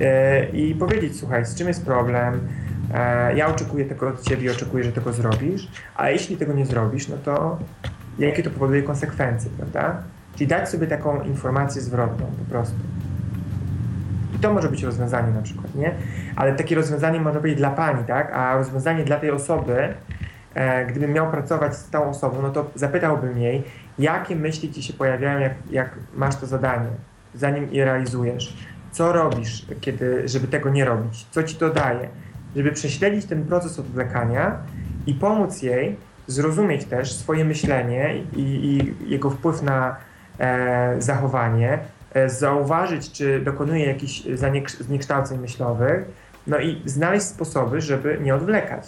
e, 0.00 0.46
i 0.48 0.74
powiedzieć, 0.74 1.16
słuchaj, 1.18 1.46
z 1.46 1.54
czym 1.54 1.68
jest 1.68 1.84
problem, 1.84 2.40
e, 2.94 3.36
ja 3.36 3.46
oczekuję 3.46 3.84
tego 3.84 4.08
od 4.08 4.22
ciebie 4.22 4.52
oczekuję, 4.52 4.84
że 4.84 4.92
tego 4.92 5.12
zrobisz, 5.12 5.68
a 5.96 6.10
jeśli 6.10 6.36
tego 6.36 6.52
nie 6.52 6.66
zrobisz, 6.66 7.08
no 7.08 7.16
to 7.24 7.58
jakie 8.18 8.42
to 8.42 8.50
powoduje 8.50 8.82
konsekwencje, 8.82 9.50
prawda? 9.56 10.02
Czyli 10.36 10.46
dać 10.46 10.68
sobie 10.68 10.86
taką 10.86 11.22
informację 11.22 11.82
zwrotną 11.82 12.26
po 12.26 12.52
prostu. 12.52 12.76
I 14.36 14.38
to 14.38 14.52
może 14.52 14.68
być 14.68 14.82
rozwiązanie 14.82 15.32
na 15.32 15.42
przykład, 15.42 15.74
nie? 15.74 15.94
Ale 16.36 16.54
takie 16.54 16.74
rozwiązanie 16.74 17.20
można 17.20 17.40
być 17.40 17.54
dla 17.56 17.70
pani, 17.70 18.04
tak? 18.04 18.32
A 18.32 18.56
rozwiązanie 18.56 19.04
dla 19.04 19.16
tej 19.16 19.30
osoby, 19.30 19.78
e, 19.78 19.94
gdybym 20.88 21.12
miał 21.12 21.30
pracować 21.30 21.76
z 21.76 21.90
tą 21.90 22.10
osobą, 22.10 22.42
no 22.42 22.50
to 22.50 22.70
zapytałbym 22.74 23.38
jej, 23.38 23.62
jakie 23.98 24.36
myśli 24.36 24.72
ci 24.72 24.82
się 24.82 24.92
pojawiają, 24.92 25.40
jak, 25.40 25.52
jak 25.70 25.90
masz 26.14 26.36
to 26.36 26.46
zadanie, 26.46 26.88
zanim 27.34 27.68
je 27.72 27.84
realizujesz. 27.84 28.56
Co 28.92 29.12
robisz, 29.12 29.66
kiedy, 29.80 30.28
żeby 30.28 30.48
tego 30.48 30.70
nie 30.70 30.84
robić? 30.84 31.26
Co 31.30 31.42
ci 31.42 31.56
to 31.56 31.70
daje? 31.70 32.08
Żeby 32.56 32.72
prześledzić 32.72 33.26
ten 33.26 33.44
proces 33.44 33.78
odwlekania 33.78 34.58
i 35.06 35.14
pomóc 35.14 35.62
jej 35.62 35.96
zrozumieć 36.26 36.84
też 36.84 37.12
swoje 37.12 37.44
myślenie 37.44 38.14
i, 38.36 38.40
i 38.40 38.94
jego 39.10 39.30
wpływ 39.30 39.62
na 39.62 39.96
e, 40.38 40.96
zachowanie, 40.98 41.78
e, 42.14 42.28
zauważyć, 42.28 43.12
czy 43.12 43.40
dokonuje 43.40 43.86
jakichś 43.86 44.22
zniekształceń 44.80 45.38
myślowych, 45.38 46.04
no 46.46 46.58
i 46.58 46.82
znaleźć 46.84 47.26
sposoby, 47.26 47.80
żeby 47.80 48.18
nie 48.22 48.34
odwlekać. 48.34 48.84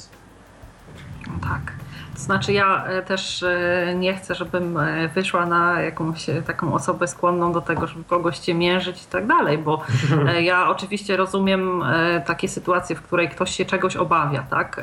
Tak. 1.43 1.73
To 2.15 2.21
znaczy 2.21 2.53
ja 2.53 2.85
e, 2.85 3.03
też 3.03 3.43
e, 3.43 3.95
nie 3.97 4.15
chcę, 4.15 4.35
żebym 4.35 4.77
e, 4.77 5.09
wyszła 5.09 5.47
na 5.47 5.81
jakąś 5.81 6.27
taką 6.47 6.75
osobę 6.75 7.09
skłonną 7.09 7.53
do 7.53 7.61
tego, 7.61 7.87
żeby 7.87 8.05
kogoś 8.05 8.39
ciemiężyć 8.39 9.03
i 9.03 9.07
tak 9.07 9.27
dalej, 9.27 9.59
bo 9.59 9.85
ja 10.41 10.69
oczywiście 10.69 11.17
rozumiem 11.17 11.83
takie 12.27 12.49
sytuacje, 12.49 12.97
w 12.97 13.03
której 13.03 13.29
ktoś 13.29 13.51
się 13.57 13.65
czegoś 13.65 13.97
obawia, 13.97 14.43
tak? 14.43 14.83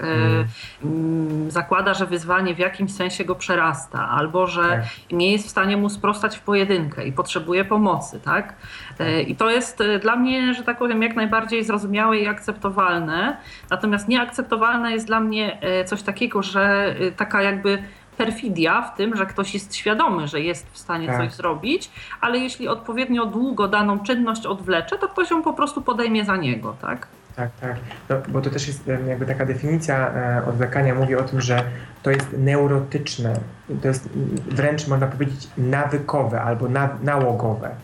Mm, 0.83 1.51
Zakłada, 1.51 1.93
że 1.93 2.05
wyzwanie 2.05 2.55
w 2.55 2.59
jakimś 2.59 2.93
sensie 2.93 3.25
go 3.25 3.35
przerasta, 3.35 4.09
albo 4.09 4.47
że 4.47 4.61
Tak. 4.61 4.83
nie 5.11 5.31
jest 5.31 5.47
w 5.47 5.49
stanie 5.49 5.77
mu 5.77 5.89
sprostać 5.89 6.37
w 6.37 6.41
pojedynkę 6.41 7.05
i 7.05 7.11
potrzebuje 7.11 7.65
pomocy, 7.65 8.19
tak? 8.19 8.53
E, 8.99 9.21
I 9.21 9.35
to 9.35 9.49
jest 9.49 9.81
e, 9.81 9.99
dla 9.99 10.15
mnie, 10.15 10.53
że 10.53 10.63
tak 10.63 10.77
powiem, 10.77 11.01
jak 11.03 11.15
najbardziej 11.15 11.63
zrozumiałe 11.63 12.17
i 12.17 12.27
akceptowalne. 12.27 13.37
Natomiast 13.69 14.07
nieakceptowalne 14.07 14.91
jest 14.91 15.07
dla 15.07 15.19
mnie 15.19 15.61
e, 15.61 15.85
coś 15.85 16.01
takiego, 16.01 16.43
że 16.43 16.95
taka 17.17 17.41
jakby 17.41 17.83
perfidia 18.17 18.81
w 18.81 18.97
tym, 18.97 19.15
że 19.15 19.25
ktoś 19.25 19.53
jest 19.53 19.75
świadomy, 19.75 20.27
że 20.27 20.41
jest 20.41 20.71
w 20.71 20.77
stanie 20.77 21.07
Tak. 21.07 21.17
coś 21.17 21.33
zrobić, 21.33 21.91
ale 22.21 22.37
jeśli 22.37 22.67
odpowiednio 22.67 23.25
długo 23.25 23.67
daną 23.67 23.99
czynność 23.99 24.45
odwlecze, 24.45 24.97
to 24.97 25.07
ktoś 25.07 25.31
ją 25.31 25.43
po 25.43 25.53
prostu 25.53 25.81
podejmie 25.81 26.25
za 26.25 26.37
niego, 26.37 26.75
tak? 26.81 27.07
Tak, 27.35 27.49
tak. 27.61 27.75
No, 28.09 28.15
bo 28.27 28.41
to 28.41 28.49
też 28.49 28.67
jest 28.67 28.87
jakby 29.07 29.25
taka 29.25 29.45
definicja 29.45 30.11
odwlekania 30.47 30.95
mówi 30.95 31.15
o 31.15 31.23
tym, 31.23 31.41
że 31.41 31.63
to 32.03 32.11
jest 32.11 32.37
neurotyczne. 32.37 33.33
To 33.81 33.87
jest 33.87 34.09
wręcz 34.47 34.87
można 34.87 35.07
powiedzieć 35.07 35.47
nawykowe 35.57 36.41
albo 36.41 36.69
na, 36.69 36.89
nałogowe. 37.03 37.75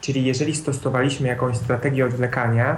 Czyli 0.00 0.24
jeżeli 0.24 0.54
stosowaliśmy 0.54 1.28
jakąś 1.28 1.56
strategię 1.56 2.06
odwlekania 2.06 2.76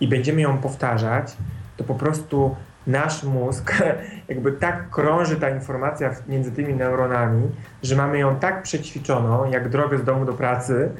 i 0.00 0.08
będziemy 0.08 0.40
ją 0.40 0.58
powtarzać, 0.58 1.36
to 1.76 1.84
po 1.84 1.94
prostu 1.94 2.56
nasz 2.86 3.22
mózg 3.22 3.82
jakby 4.28 4.52
tak 4.52 4.90
krąży 4.90 5.36
ta 5.36 5.50
informacja 5.50 6.14
między 6.28 6.52
tymi 6.52 6.74
neuronami, 6.74 7.50
że 7.82 7.96
mamy 7.96 8.18
ją 8.18 8.36
tak 8.36 8.62
przećwiczoną, 8.62 9.50
jak 9.50 9.68
drogę 9.68 9.98
z 9.98 10.04
domu 10.04 10.24
do 10.24 10.32
pracy 10.32 10.90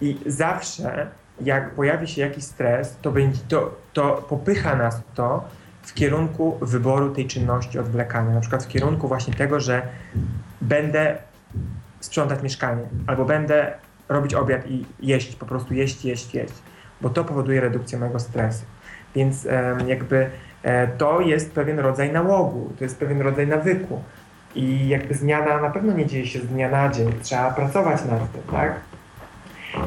i 0.00 0.18
zawsze 0.26 1.06
jak 1.40 1.70
pojawi 1.70 2.08
się 2.08 2.20
jakiś 2.22 2.44
stres, 2.44 2.96
to, 3.02 3.12
będzie, 3.12 3.40
to, 3.48 3.74
to 3.92 4.26
popycha 4.28 4.76
nas 4.76 5.02
to 5.14 5.44
w 5.82 5.94
kierunku 5.94 6.58
wyboru 6.62 7.14
tej 7.14 7.26
czynności 7.26 7.78
odwlekania. 7.78 8.34
Na 8.34 8.40
przykład 8.40 8.64
w 8.64 8.68
kierunku 8.68 9.08
właśnie 9.08 9.34
tego, 9.34 9.60
że 9.60 9.82
będę 10.60 11.16
sprzątać 12.00 12.42
mieszkanie, 12.42 12.82
albo 13.06 13.24
będę 13.24 13.74
robić 14.08 14.34
obiad 14.34 14.70
i 14.70 14.84
jeść, 15.00 15.36
po 15.36 15.46
prostu 15.46 15.74
jeść, 15.74 16.04
jeść, 16.04 16.34
jeść, 16.34 16.54
bo 17.00 17.10
to 17.10 17.24
powoduje 17.24 17.60
redukcję 17.60 17.98
mojego 17.98 18.20
stresu. 18.20 18.64
Więc 19.14 19.48
jakby 19.86 20.30
e, 20.62 20.88
to 20.88 21.20
jest 21.20 21.52
pewien 21.52 21.78
rodzaj 21.78 22.12
nałogu, 22.12 22.72
to 22.78 22.84
jest 22.84 22.98
pewien 22.98 23.20
rodzaj 23.20 23.46
nawyku. 23.46 24.02
I 24.54 24.88
jakby 24.88 25.14
zmiana 25.14 25.60
na 25.60 25.70
pewno 25.70 25.92
nie 25.92 26.06
dzieje 26.06 26.26
się 26.26 26.40
z 26.40 26.46
dnia 26.46 26.70
na 26.70 26.88
dzień, 26.88 27.12
trzeba 27.22 27.50
pracować 27.50 28.04
nad 28.04 28.32
tym, 28.32 28.42
tak? 28.50 28.72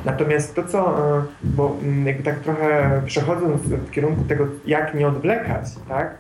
Natomiast 0.06 0.56
to, 0.56 0.64
co, 0.64 1.00
e, 1.18 1.24
bo 1.44 1.78
mm, 1.82 2.08
jakby 2.08 2.24
tak 2.24 2.40
trochę 2.40 3.02
przechodząc 3.06 3.62
w 3.62 3.92
kierunku 3.92 4.24
tego, 4.24 4.48
jak 4.66 4.96
nie 4.96 5.08
odwlekać, 5.08 5.66
tak, 5.90 6.16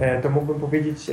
e, 0.00 0.22
to 0.22 0.30
mógłbym 0.30 0.60
powiedzieć, 0.60 1.10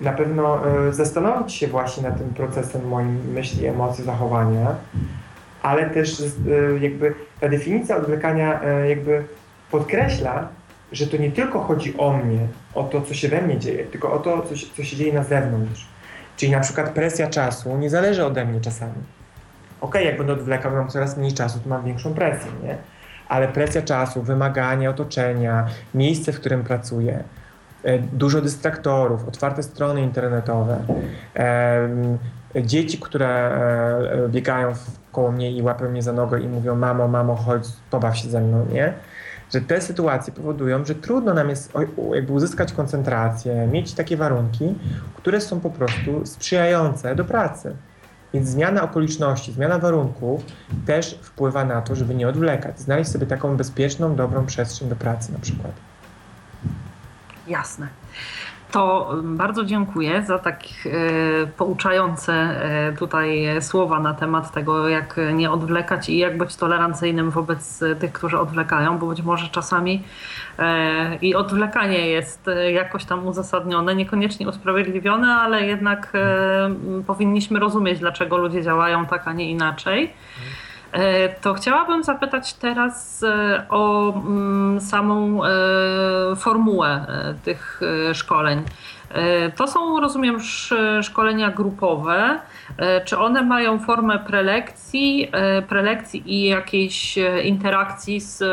na 0.00 0.12
pewno 0.12 0.68
e, 0.88 0.92
zastanowić 0.92 1.52
się 1.52 1.66
właśnie 1.66 2.02
nad 2.02 2.18
tym 2.18 2.34
procesem 2.34 2.88
moim 2.88 3.32
myśli, 3.32 3.66
emocji, 3.66 4.04
zachowania, 4.04 4.74
ale 5.62 5.90
też 5.90 6.20
e, 6.20 6.24
jakby 6.80 7.14
ta 7.40 7.48
definicja 7.48 7.96
odwlekania 7.96 8.62
e, 8.62 8.88
jakby 8.88 9.24
podkreśla, 9.70 10.48
że 10.92 11.06
to 11.06 11.16
nie 11.16 11.32
tylko 11.32 11.60
chodzi 11.60 11.98
o 11.98 12.12
mnie, 12.12 12.38
o 12.74 12.82
to, 12.82 13.02
co 13.02 13.14
się 13.14 13.28
we 13.28 13.42
mnie 13.42 13.58
dzieje, 13.58 13.84
tylko 13.84 14.12
o 14.12 14.18
to, 14.18 14.42
co 14.42 14.56
się, 14.56 14.66
co 14.76 14.84
się 14.84 14.96
dzieje 14.96 15.12
na 15.12 15.24
zewnątrz. 15.24 15.86
Czyli 16.36 16.52
na 16.52 16.60
przykład 16.60 16.90
presja 16.90 17.26
czasu 17.26 17.76
nie 17.76 17.90
zależy 17.90 18.24
ode 18.24 18.44
mnie 18.44 18.60
czasami. 18.60 18.92
Okej, 19.80 20.06
jak 20.06 20.18
będę 20.18 20.32
odwlekał, 20.32 20.72
mam 20.72 20.88
coraz 20.88 21.16
mniej 21.16 21.32
czasu, 21.32 21.58
to 21.58 21.68
mam 21.68 21.84
większą 21.84 22.14
presję, 22.14 22.50
nie? 22.64 22.76
Ale 23.28 23.48
presja 23.48 23.82
czasu, 23.82 24.22
wymagania 24.22 24.90
otoczenia, 24.90 25.66
miejsce, 25.94 26.32
w 26.32 26.40
którym 26.40 26.64
pracuję, 26.64 27.24
dużo 28.12 28.40
dystraktorów, 28.40 29.28
otwarte 29.28 29.62
strony 29.62 30.02
internetowe, 30.02 30.78
em, 31.34 32.18
dzieci, 32.64 32.98
które 32.98 33.28
e, 33.28 34.28
biegają 34.28 34.72
koło 35.12 35.32
mnie 35.32 35.52
i 35.52 35.62
łapią 35.62 35.88
mnie 35.90 36.02
za 36.02 36.12
nogę 36.12 36.40
i 36.40 36.48
mówią 36.48 36.74
mamo, 36.74 37.08
mamo, 37.08 37.36
chodź, 37.36 37.68
pobaw 37.90 38.16
się 38.16 38.28
ze 38.28 38.40
mną, 38.40 38.66
nie? 38.72 38.92
Że 39.52 39.60
te 39.60 39.80
sytuacje 39.80 40.32
powodują, 40.32 40.84
że 40.84 40.94
trudno 40.94 41.34
nam 41.34 41.50
jest 41.50 41.72
jakby 42.14 42.32
uzyskać 42.32 42.72
koncentrację, 42.72 43.68
mieć 43.72 43.94
takie 43.94 44.16
warunki, 44.16 44.74
które 45.16 45.40
są 45.40 45.60
po 45.60 45.70
prostu 45.70 46.26
sprzyjające 46.26 47.14
do 47.14 47.24
pracy. 47.24 47.76
Więc 48.34 48.48
zmiana 48.48 48.82
okoliczności, 48.82 49.52
zmiana 49.52 49.78
warunków 49.78 50.42
też 50.86 51.18
wpływa 51.22 51.64
na 51.64 51.82
to, 51.82 51.94
żeby 51.94 52.14
nie 52.14 52.28
odwlekać. 52.28 52.80
Znaleźć 52.80 53.10
sobie 53.10 53.26
taką 53.26 53.56
bezpieczną, 53.56 54.16
dobrą 54.16 54.46
przestrzeń 54.46 54.88
do 54.88 54.96
pracy 54.96 55.32
na 55.32 55.38
przykład. 55.38 55.72
Jasne. 57.46 57.88
To 58.72 59.14
bardzo 59.22 59.64
dziękuję 59.64 60.22
za 60.26 60.38
tak 60.38 60.60
e, 60.62 61.46
pouczające 61.46 62.32
e, 62.32 62.92
tutaj 62.92 63.46
słowa 63.60 64.00
na 64.00 64.14
temat 64.14 64.52
tego, 64.52 64.88
jak 64.88 65.20
nie 65.34 65.50
odwlekać 65.50 66.08
i 66.08 66.18
jak 66.18 66.38
być 66.38 66.56
tolerancyjnym 66.56 67.30
wobec 67.30 67.84
tych, 68.00 68.12
którzy 68.12 68.38
odwlekają, 68.38 68.98
bo 68.98 69.06
być 69.06 69.22
może 69.22 69.48
czasami 69.48 70.02
e, 70.58 71.16
i 71.16 71.34
odwlekanie 71.34 72.08
jest 72.08 72.50
jakoś 72.72 73.04
tam 73.04 73.26
uzasadnione, 73.26 73.94
niekoniecznie 73.94 74.48
usprawiedliwione, 74.48 75.34
ale 75.34 75.66
jednak 75.66 76.12
powinniśmy 77.06 77.60
rozumieć, 77.60 77.98
dlaczego 77.98 78.36
ludzie 78.36 78.62
działają 78.62 79.06
tak, 79.06 79.28
a 79.28 79.32
nie 79.32 79.50
inaczej. 79.50 80.12
E, 80.92 81.28
to 81.28 81.54
chciałabym 81.54 82.04
zapytać 82.04 82.54
teraz 82.54 83.22
e, 83.22 83.64
o 83.68 84.12
mm, 84.14 84.80
samą 84.80 85.44
e, 85.44 85.48
formułę 86.36 87.06
tych 87.44 87.80
szkoleń. 88.14 88.62
To 89.56 89.66
są, 89.66 90.00
rozumiem, 90.00 90.36
szkolenia 91.02 91.50
grupowe. 91.50 92.40
Czy 93.04 93.18
one 93.18 93.42
mają 93.42 93.78
formę 93.78 94.18
prelekcji, 94.18 95.30
prelekcji 95.68 96.34
i 96.34 96.44
jakiejś 96.44 97.18
interakcji 97.44 98.20
z 98.20 98.44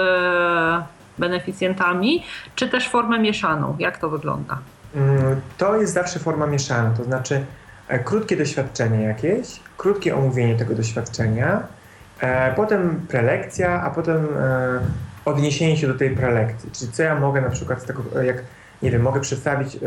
beneficjentami, 1.17 2.23
czy 2.55 2.67
też 2.67 2.89
formę 2.89 3.19
mieszaną? 3.19 3.75
Jak 3.79 3.97
to 3.97 4.09
wygląda? 4.09 4.57
Mm, 4.95 5.41
to 5.57 5.75
jest 5.75 5.93
zawsze 5.93 6.19
forma 6.19 6.47
mieszana, 6.47 6.91
to 6.97 7.03
znaczy 7.03 7.45
krótkie 8.03 8.37
doświadczenie 8.37 9.03
jakieś, 9.03 9.59
krótkie 9.77 10.15
omówienie 10.15 10.55
tego 10.55 10.75
doświadczenia, 10.75 11.63
potem 12.55 13.05
prelekcja, 13.07 13.81
a 13.81 13.89
potem 13.89 14.27
e, 14.37 14.79
odniesienie 15.25 15.77
się 15.77 15.87
do 15.87 15.93
tej 15.93 16.09
prelekcji. 16.09 16.71
Czyli 16.71 16.91
co 16.91 17.03
ja 17.03 17.19
mogę 17.19 17.41
na 17.41 17.49
przykład 17.49 17.81
z 17.81 17.85
tego, 17.85 18.03
jak 18.21 18.43
nie 18.81 18.91
wiem, 18.91 19.01
mogę 19.01 19.21
przedstawić, 19.21 19.75
e, 19.75 19.79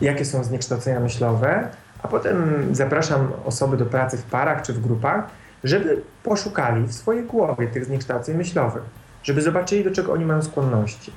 jakie 0.00 0.24
są 0.24 0.44
zniekształcenia 0.44 1.00
myślowe, 1.00 1.68
a 2.02 2.08
potem 2.08 2.68
zapraszam 2.72 3.32
osoby 3.44 3.76
do 3.76 3.86
pracy 3.86 4.16
w 4.16 4.22
parach 4.22 4.62
czy 4.62 4.72
w 4.72 4.80
grupach, 4.80 5.24
żeby 5.64 6.02
poszukali 6.22 6.86
w 6.86 6.92
swojej 6.92 7.24
głowie 7.24 7.66
tych 7.66 7.84
zniekształceń 7.84 8.36
myślowych, 8.36 8.82
żeby 9.22 9.42
zobaczyli, 9.42 9.84
do 9.84 9.90
czego 9.90 10.12
oni 10.12 10.24
mają 10.24 10.42
skłonności. 10.42 11.12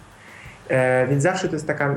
E, 0.70 1.08
więc 1.08 1.24
zawsze 1.24 1.48
to 1.48 1.54
jest 1.54 1.68
taka 1.68 1.86
e, 1.86 1.96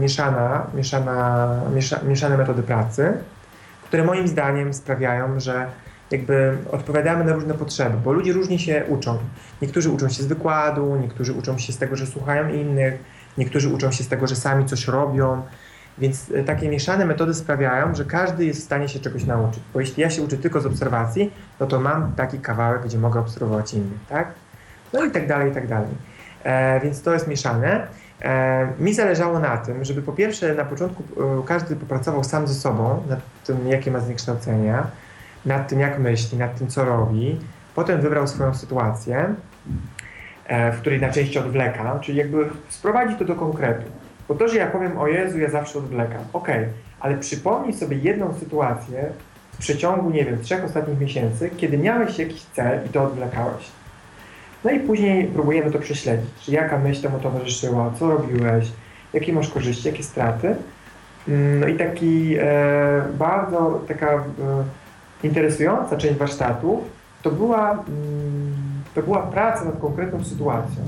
mieszana, 0.00 0.66
mieszana, 0.74 1.48
miesza, 1.74 2.00
mieszane 2.08 2.36
metody 2.36 2.62
pracy, 2.62 3.12
które 3.84 4.04
moim 4.04 4.28
zdaniem 4.28 4.74
sprawiają, 4.74 5.40
że 5.40 5.66
jakby 6.12 6.58
odpowiadamy 6.72 7.24
na 7.24 7.32
różne 7.32 7.54
potrzeby, 7.54 7.96
bo 8.04 8.12
ludzie 8.12 8.32
różnie 8.32 8.58
się 8.58 8.84
uczą. 8.88 9.18
Niektórzy 9.62 9.90
uczą 9.90 10.08
się 10.08 10.22
z 10.22 10.26
wykładu, 10.26 10.96
niektórzy 10.96 11.32
uczą 11.32 11.58
się 11.58 11.72
z 11.72 11.78
tego, 11.78 11.96
że 11.96 12.06
słuchają 12.06 12.48
innych, 12.48 12.94
niektórzy 13.38 13.68
uczą 13.68 13.92
się 13.92 14.04
z 14.04 14.08
tego, 14.08 14.26
że 14.26 14.36
sami 14.36 14.66
coś 14.66 14.88
robią. 14.88 15.42
Więc 15.98 16.30
e, 16.34 16.44
takie 16.44 16.68
mieszane 16.68 17.04
metody 17.04 17.34
sprawiają, 17.34 17.94
że 17.94 18.04
każdy 18.04 18.44
jest 18.44 18.60
w 18.60 18.64
stanie 18.64 18.88
się 18.88 19.00
czegoś 19.00 19.24
nauczyć. 19.24 19.62
Bo 19.74 19.80
jeśli 19.80 20.02
ja 20.02 20.10
się 20.10 20.22
uczę 20.22 20.36
tylko 20.36 20.60
z 20.60 20.66
obserwacji, 20.66 21.32
no 21.60 21.66
to 21.66 21.80
mam 21.80 22.12
taki 22.12 22.38
kawałek, 22.38 22.82
gdzie 22.84 22.98
mogę 22.98 23.20
obserwować 23.20 23.74
innych, 23.74 24.00
tak? 24.08 24.32
No 24.92 25.04
i 25.04 25.10
tak 25.10 25.28
dalej, 25.28 25.50
i 25.50 25.54
tak 25.54 25.68
dalej. 25.68 25.90
E, 26.44 26.80
więc 26.80 27.02
to 27.02 27.12
jest 27.12 27.28
mieszane. 27.28 27.86
E, 28.22 28.68
mi 28.78 28.94
zależało 28.94 29.38
na 29.38 29.56
tym, 29.56 29.84
żeby 29.84 30.02
po 30.02 30.12
pierwsze 30.12 30.54
na 30.54 30.64
początku 30.64 31.02
e, 31.02 31.42
każdy 31.46 31.76
popracował 31.76 32.24
sam 32.24 32.46
ze 32.46 32.54
sobą 32.54 33.02
nad 33.08 33.20
tym, 33.44 33.68
jakie 33.68 33.90
ma 33.90 34.00
zniekształcenia, 34.00 34.86
nad 35.46 35.68
tym, 35.68 35.80
jak 35.80 35.98
myśli, 35.98 36.38
nad 36.38 36.58
tym, 36.58 36.68
co 36.68 36.84
robi. 36.84 37.38
Potem 37.74 38.00
wybrał 38.00 38.28
swoją 38.28 38.54
sytuację, 38.54 39.34
e, 40.46 40.72
w 40.72 40.80
której 40.80 41.00
najczęściej 41.00 41.42
odwleka, 41.42 41.98
czyli 41.98 42.18
jakby 42.18 42.50
sprowadzić 42.68 43.18
to 43.18 43.24
do 43.24 43.34
konkretu. 43.34 43.82
Bo 44.28 44.34
to, 44.34 44.48
że 44.48 44.56
ja 44.58 44.66
powiem, 44.66 44.98
o 44.98 45.08
Jezu, 45.08 45.38
ja 45.38 45.50
zawsze 45.50 45.78
odwlekam. 45.78 46.24
Okej, 46.32 46.66
ale 47.00 47.16
przypomnij 47.16 47.72
sobie 47.72 47.96
jedną 47.96 48.34
sytuację 48.34 49.12
w 49.52 49.58
przeciągu, 49.58 50.10
nie 50.10 50.24
wiem, 50.24 50.42
trzech 50.42 50.64
ostatnich 50.64 51.00
miesięcy, 51.00 51.50
kiedy 51.56 51.78
miałeś 51.78 52.18
jakiś 52.18 52.42
cel 52.42 52.86
i 52.86 52.88
to 52.88 53.04
odwlekałeś. 53.04 53.70
No 54.64 54.70
i 54.70 54.80
później 54.80 55.24
próbujemy 55.24 55.70
to 55.70 55.78
prześledzić. 55.78 56.30
Czy 56.40 56.52
jaka 56.52 56.78
myśl 56.78 57.02
temu 57.02 57.18
towarzyszyła, 57.18 57.92
co 57.98 58.10
robiłeś, 58.10 58.72
jakie 59.12 59.32
masz 59.32 59.48
korzyści, 59.48 59.88
jakie 59.88 60.02
straty. 60.02 60.56
Mm, 61.28 61.60
no 61.60 61.66
i 61.66 61.76
taki 61.76 62.36
e, 62.38 63.02
bardzo 63.18 63.80
taka 63.88 64.14
e, 64.14 64.20
interesująca 65.22 65.96
część 65.96 66.14
warsztatów 66.14 66.80
to 67.22 67.30
była, 67.30 67.70
mm, 67.70 67.82
to 68.94 69.02
była 69.02 69.22
praca 69.22 69.64
nad 69.64 69.78
konkretną 69.78 70.24
sytuacją. 70.24 70.82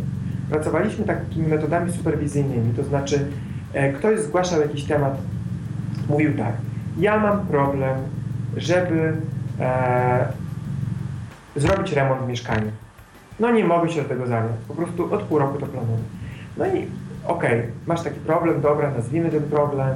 Pracowaliśmy 0.50 1.04
takimi 1.04 1.46
metodami 1.46 1.92
superwizyjnymi, 1.92 2.74
to 2.74 2.84
znaczy 2.84 3.26
e, 3.72 3.92
ktoś 3.92 4.20
zgłaszał 4.20 4.60
jakiś 4.60 4.84
temat, 4.84 5.16
mówił 6.08 6.36
tak, 6.36 6.52
ja 6.98 7.18
mam 7.18 7.46
problem, 7.46 7.98
żeby 8.56 9.16
e, 9.60 10.28
zrobić 11.56 11.92
remont 11.92 12.22
w 12.22 12.28
mieszkaniu. 12.28 12.70
No 13.40 13.50
nie 13.50 13.64
mogę 13.64 13.88
się 13.88 14.02
do 14.02 14.08
tego 14.08 14.26
zabrać, 14.26 14.56
po 14.68 14.74
prostu 14.74 15.14
od 15.14 15.22
pół 15.22 15.38
roku 15.38 15.58
to 15.58 15.66
planuję. 15.66 15.98
No 16.56 16.66
i 16.66 16.88
okej, 17.26 17.60
okay, 17.60 17.70
masz 17.86 18.02
taki 18.02 18.20
problem, 18.20 18.60
dobra, 18.60 18.90
nazwijmy 18.90 19.30
ten 19.30 19.42
problem 19.42 19.94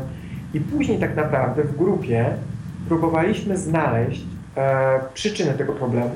i 0.55 0.61
później 0.61 0.99
tak 0.99 1.17
naprawdę 1.17 1.65
w 1.65 1.77
grupie 1.77 2.31
próbowaliśmy 2.89 3.57
znaleźć 3.57 4.25
e, 4.57 5.01
przyczynę 5.15 5.55
tego 5.55 5.73
problemu. 5.73 6.15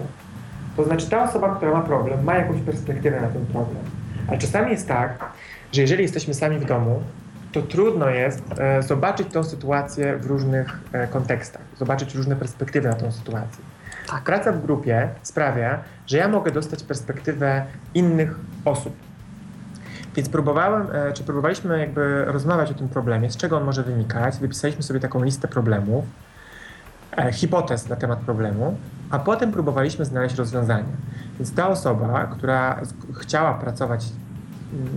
To 0.77 0.85
znaczy 0.85 1.11
ta 1.11 1.23
osoba, 1.23 1.57
która 1.57 1.73
ma 1.73 1.81
problem, 1.81 2.25
ma 2.25 2.35
jakąś 2.35 2.61
perspektywę 2.61 3.21
na 3.21 3.29
ten 3.29 3.47
problem. 3.47 3.85
Ale 4.29 4.39
czasami 4.39 4.71
jest 4.71 4.89
tak, 4.89 5.33
że 5.73 5.81
jeżeli 5.81 6.03
jesteśmy 6.03 6.35
sami 6.35 6.59
w 6.59 6.65
domu, 6.65 7.03
to 7.53 7.63
trudno 7.63 8.11
jest 8.11 8.43
e, 8.59 8.83
zobaczyć 8.83 9.29
tą 9.29 9.45
sytuację 9.45 10.17
w 10.17 10.27
różnych 10.27 10.79
e, 10.93 11.07
kontekstach, 11.07 11.63
zobaczyć 11.79 12.15
różne 12.15 12.37
perspektywy 12.37 12.89
na 12.89 12.95
tą 12.95 13.13
sytuację. 13.13 13.65
Tak. 14.07 14.23
Praca 14.23 14.53
w 14.53 14.63
grupie 14.63 15.09
sprawia, 15.23 15.79
że 16.07 16.19
ja 16.19 16.29
mogę 16.29 16.51
dostać 16.51 16.83
perspektywę 16.83 17.65
innych 17.95 18.35
osób. 18.65 18.97
Więc 20.17 20.29
próbowałem, 20.29 20.87
e, 20.93 21.13
czy 21.13 21.25
próbowaliśmy 21.25 21.79
jakby 21.79 22.25
rozmawiać 22.25 22.71
o 22.71 22.75
tym 22.75 22.89
problemie, 22.89 23.31
z 23.31 23.37
czego 23.37 23.57
on 23.57 23.65
może 23.65 23.83
wynikać. 23.83 24.39
Wypisaliśmy 24.39 24.83
sobie 24.83 25.01
taką 25.01 25.25
listę 25.25 25.49
problemów, 25.49 26.05
hipotez 27.33 27.89
na 27.89 27.97
temat 27.97 28.19
problemu, 28.19 28.77
a 29.11 29.19
potem 29.19 29.53
próbowaliśmy 29.53 30.05
znaleźć 30.05 30.37
rozwiązanie. 30.37 30.93
Więc 31.39 31.55
ta 31.55 31.69
osoba, 31.69 32.27
która 32.27 32.81
chciała 33.15 33.55
pracować 33.55 34.05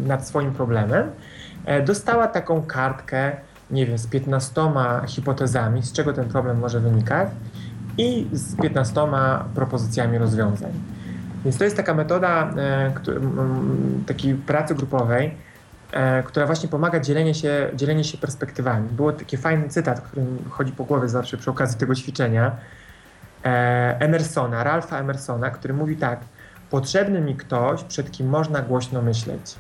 nad 0.07 0.27
swoim 0.27 0.51
problemem, 0.51 1.11
e, 1.65 1.81
dostała 1.81 2.27
taką 2.27 2.61
kartkę, 2.61 3.31
nie 3.71 3.85
wiem, 3.85 3.97
z 3.97 4.07
15 4.07 4.61
hipotezami, 5.07 5.83
z 5.83 5.91
czego 5.91 6.13
ten 6.13 6.25
problem 6.25 6.59
może 6.59 6.79
wynikać 6.79 7.29
i 7.97 8.27
z 8.31 8.55
15 8.55 9.07
propozycjami 9.55 10.17
rozwiązań. 10.17 10.71
Więc 11.43 11.57
to 11.57 11.63
jest 11.63 11.77
taka 11.77 11.93
metoda 11.93 12.49
e, 12.57 12.93
takiej 14.05 14.35
pracy 14.35 14.75
grupowej, 14.75 15.31
E, 15.31 15.54
która 16.25 16.45
właśnie 16.45 16.69
pomaga 16.69 16.99
dzielenie 16.99 17.33
się, 17.33 17.69
dzielenie 17.73 18.03
się 18.03 18.17
perspektywami. 18.17 18.89
Było 18.89 19.13
taki 19.13 19.37
fajny 19.37 19.69
cytat, 19.69 20.01
który 20.01 20.25
chodzi 20.49 20.71
po 20.71 20.83
głowie 20.83 21.09
zawsze 21.09 21.37
przy 21.37 21.49
okazji 21.49 21.79
tego 21.79 21.95
ćwiczenia, 21.95 22.51
e, 23.45 23.95
Emersona, 23.99 24.63
Ralpha 24.63 24.99
Emersona, 24.99 25.49
który 25.49 25.73
mówi 25.73 25.95
tak, 25.97 26.19
potrzebny 26.69 27.21
mi 27.21 27.35
ktoś, 27.35 27.83
przed 27.83 28.11
kim 28.11 28.29
można 28.29 28.61
głośno 28.61 29.01
myśleć. 29.01 29.55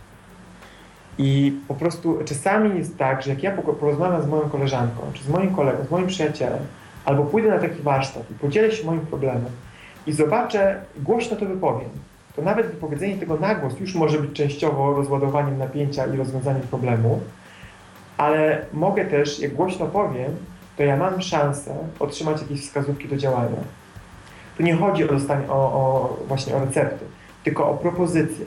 I 1.17 1.59
po 1.67 1.73
prostu 1.73 2.19
czasami 2.25 2.77
jest 2.77 2.97
tak, 2.97 3.21
że 3.21 3.29
jak 3.29 3.43
ja 3.43 3.51
porozmawiam 3.51 4.21
z 4.21 4.27
moją 4.27 4.49
koleżanką, 4.49 5.01
czy 5.13 5.23
z 5.23 5.29
moim 5.29 5.55
kolegą, 5.55 5.85
z 5.87 5.91
moim 5.91 6.07
przyjacielem, 6.07 6.59
albo 7.05 7.23
pójdę 7.23 7.49
na 7.49 7.59
taki 7.59 7.81
warsztat 7.81 8.31
i 8.31 8.33
podzielę 8.33 8.71
się 8.71 8.85
moim 8.85 8.99
problemem 8.99 9.51
i 10.07 10.13
zobaczę, 10.13 10.81
głośno 10.97 11.37
to 11.37 11.45
wypowiem, 11.45 11.89
to 12.35 12.41
nawet 12.41 12.67
wypowiedzenie 12.67 13.17
tego 13.17 13.37
na 13.37 13.55
głos 13.55 13.79
już 13.79 13.95
może 13.95 14.19
być 14.19 14.33
częściowo 14.33 14.93
rozładowaniem 14.93 15.57
napięcia 15.57 16.05
i 16.05 16.17
rozwiązaniem 16.17 16.61
problemu, 16.61 17.21
ale 18.17 18.65
mogę 18.73 19.05
też, 19.05 19.39
jak 19.39 19.53
głośno 19.53 19.85
powiem, 19.85 20.35
to 20.77 20.83
ja 20.83 20.97
mam 20.97 21.21
szansę 21.21 21.75
otrzymać 21.99 22.41
jakieś 22.41 22.61
wskazówki 22.61 23.07
do 23.07 23.17
działania. 23.17 23.57
Tu 24.57 24.63
nie 24.63 24.75
chodzi 24.75 25.03
o, 25.03 25.07
dostanie, 25.07 25.49
o, 25.49 25.53
o 25.53 26.17
właśnie 26.27 26.55
o 26.55 26.59
recepty, 26.59 27.05
tylko 27.43 27.69
o 27.69 27.73
propozycje. 27.73 28.45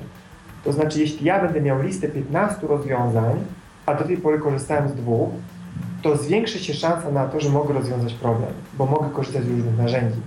To 0.64 0.72
znaczy, 0.72 1.00
jeśli 1.00 1.26
ja 1.26 1.42
będę 1.42 1.60
miał 1.60 1.82
listę 1.82 2.08
15 2.08 2.66
rozwiązań, 2.66 3.44
a 3.86 3.94
do 3.94 4.04
tej 4.04 4.16
pory 4.16 4.38
korzystałem 4.38 4.88
z 4.88 4.94
dwóch, 4.94 5.30
to 6.02 6.16
zwiększy 6.16 6.58
się 6.58 6.74
szansa 6.74 7.10
na 7.10 7.26
to, 7.26 7.40
że 7.40 7.50
mogę 7.50 7.74
rozwiązać 7.74 8.14
problem, 8.14 8.50
bo 8.74 8.86
mogę 8.86 9.10
korzystać 9.10 9.44
z 9.44 9.48
różnych 9.50 9.78
narzędzi. 9.78 10.20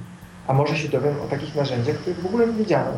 A 0.48 0.54
może 0.54 0.78
się 0.78 0.90
dowiem 0.90 1.16
o 1.26 1.28
takich 1.28 1.56
narzędziach, 1.56 1.96
których 1.96 2.20
w 2.20 2.26
ogóle 2.26 2.48
nie 2.48 2.54
wiedziałem. 2.54 2.94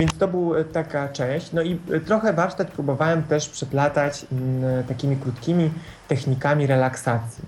Więc 0.00 0.18
to 0.18 0.28
była 0.28 0.58
e, 0.58 0.64
taka 0.64 1.08
część. 1.08 1.52
No 1.52 1.62
i 1.62 1.78
e, 1.92 2.00
trochę 2.00 2.32
warsztat 2.32 2.70
próbowałem 2.70 3.22
też 3.22 3.48
przeplatać 3.48 4.26
mm, 4.32 4.84
takimi 4.84 5.16
krótkimi 5.16 5.70
technikami 6.08 6.66
relaksacji, 6.66 7.44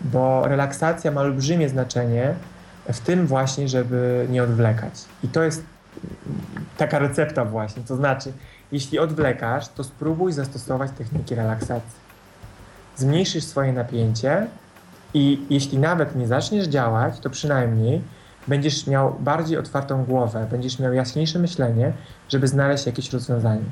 bo 0.00 0.48
relaksacja 0.48 1.10
ma 1.10 1.20
olbrzymie 1.20 1.68
znaczenie 1.68 2.34
w 2.92 3.00
tym 3.00 3.26
właśnie, 3.26 3.68
żeby 3.68 4.26
nie 4.30 4.42
odwlekać. 4.42 4.92
I 5.24 5.28
to 5.28 5.42
jest 5.42 5.62
taka 6.76 6.98
recepta 6.98 7.44
właśnie, 7.44 7.82
to 7.82 7.96
znaczy, 7.96 8.32
jeśli 8.72 8.98
odwlekasz, 8.98 9.68
to 9.68 9.84
spróbuj 9.84 10.32
zastosować 10.32 10.90
techniki 10.98 11.34
relaksacji. 11.34 12.02
Zmniejszysz 12.96 13.44
swoje 13.44 13.72
napięcie 13.72 14.46
i 15.14 15.40
jeśli 15.50 15.78
nawet 15.78 16.16
nie 16.16 16.26
zaczniesz 16.26 16.66
działać, 16.66 17.20
to 17.20 17.30
przynajmniej 17.30 18.02
będziesz 18.48 18.86
miał 18.86 19.16
bardziej 19.20 19.58
otwartą 19.58 20.04
głowę, 20.04 20.46
będziesz 20.50 20.78
miał 20.78 20.92
jaśniejsze 20.92 21.38
myślenie, 21.38 21.92
żeby 22.28 22.48
znaleźć 22.48 22.86
jakieś 22.86 23.12
rozwiązanie. 23.12 23.64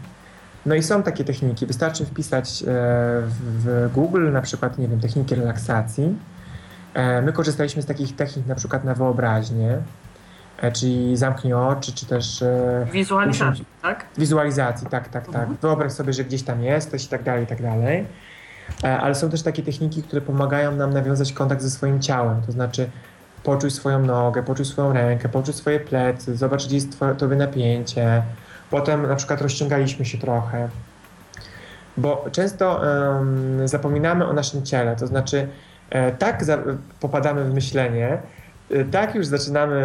No 0.66 0.74
i 0.74 0.82
są 0.82 1.02
takie 1.02 1.24
techniki. 1.24 1.66
Wystarczy 1.66 2.06
wpisać 2.06 2.62
e, 2.62 2.66
w 3.40 3.90
Google 3.94 4.32
na 4.32 4.42
przykład, 4.42 4.78
nie 4.78 4.88
wiem, 4.88 5.00
techniki 5.00 5.34
relaksacji. 5.34 6.18
E, 6.94 7.22
my 7.22 7.32
korzystaliśmy 7.32 7.82
z 7.82 7.86
takich 7.86 8.16
technik 8.16 8.46
na 8.46 8.54
przykład 8.54 8.84
na 8.84 8.94
wyobraźnię, 8.94 9.78
e, 10.58 10.72
czyli 10.72 11.16
zamknij 11.16 11.52
oczy, 11.52 11.92
czy 11.92 12.06
też... 12.06 12.44
Wizualizacji, 12.92 13.64
tak? 13.82 14.06
Wizualizacji, 14.18 14.86
tak, 14.86 15.08
tak, 15.08 15.26
tak. 15.26 15.34
Mhm. 15.34 15.56
Wyobraź 15.62 15.92
sobie, 15.92 16.12
że 16.12 16.24
gdzieś 16.24 16.42
tam 16.42 16.62
jesteś 16.62 17.04
i 17.04 17.08
tak 17.08 17.22
dalej, 17.22 17.44
i 17.44 17.46
tak 17.46 17.62
dalej. 17.62 18.06
Ale 18.82 19.14
są 19.14 19.30
też 19.30 19.42
takie 19.42 19.62
techniki, 19.62 20.02
które 20.02 20.20
pomagają 20.20 20.76
nam 20.76 20.92
nawiązać 20.92 21.32
kontakt 21.32 21.62
ze 21.62 21.70
swoim 21.70 22.00
ciałem, 22.00 22.42
to 22.42 22.52
znaczy 22.52 22.90
poczuj 23.42 23.70
swoją 23.70 23.98
nogę, 23.98 24.42
poczuj 24.42 24.64
swoją 24.64 24.92
rękę, 24.92 25.28
poczuj 25.28 25.54
swoje 25.54 25.80
plecy, 25.80 26.36
zobacz, 26.36 26.66
gdzie 26.66 26.74
jest 26.74 26.98
tobie 27.18 27.36
napięcie, 27.36 28.22
Potem 28.70 29.06
na 29.06 29.16
przykład 29.16 29.40
rozciągaliśmy 29.42 30.04
się 30.04 30.18
trochę, 30.18 30.68
bo 31.96 32.26
często 32.32 32.80
um, 32.82 33.68
zapominamy 33.68 34.26
o 34.26 34.32
naszym 34.32 34.62
ciele, 34.62 34.96
to 34.96 35.06
znaczy 35.06 35.48
e, 35.90 36.12
tak 36.12 36.44
za, 36.44 36.58
popadamy 37.00 37.44
w 37.44 37.54
myślenie, 37.54 38.18
e, 38.70 38.84
tak 38.84 39.14
już 39.14 39.26
zaczynamy, 39.26 39.76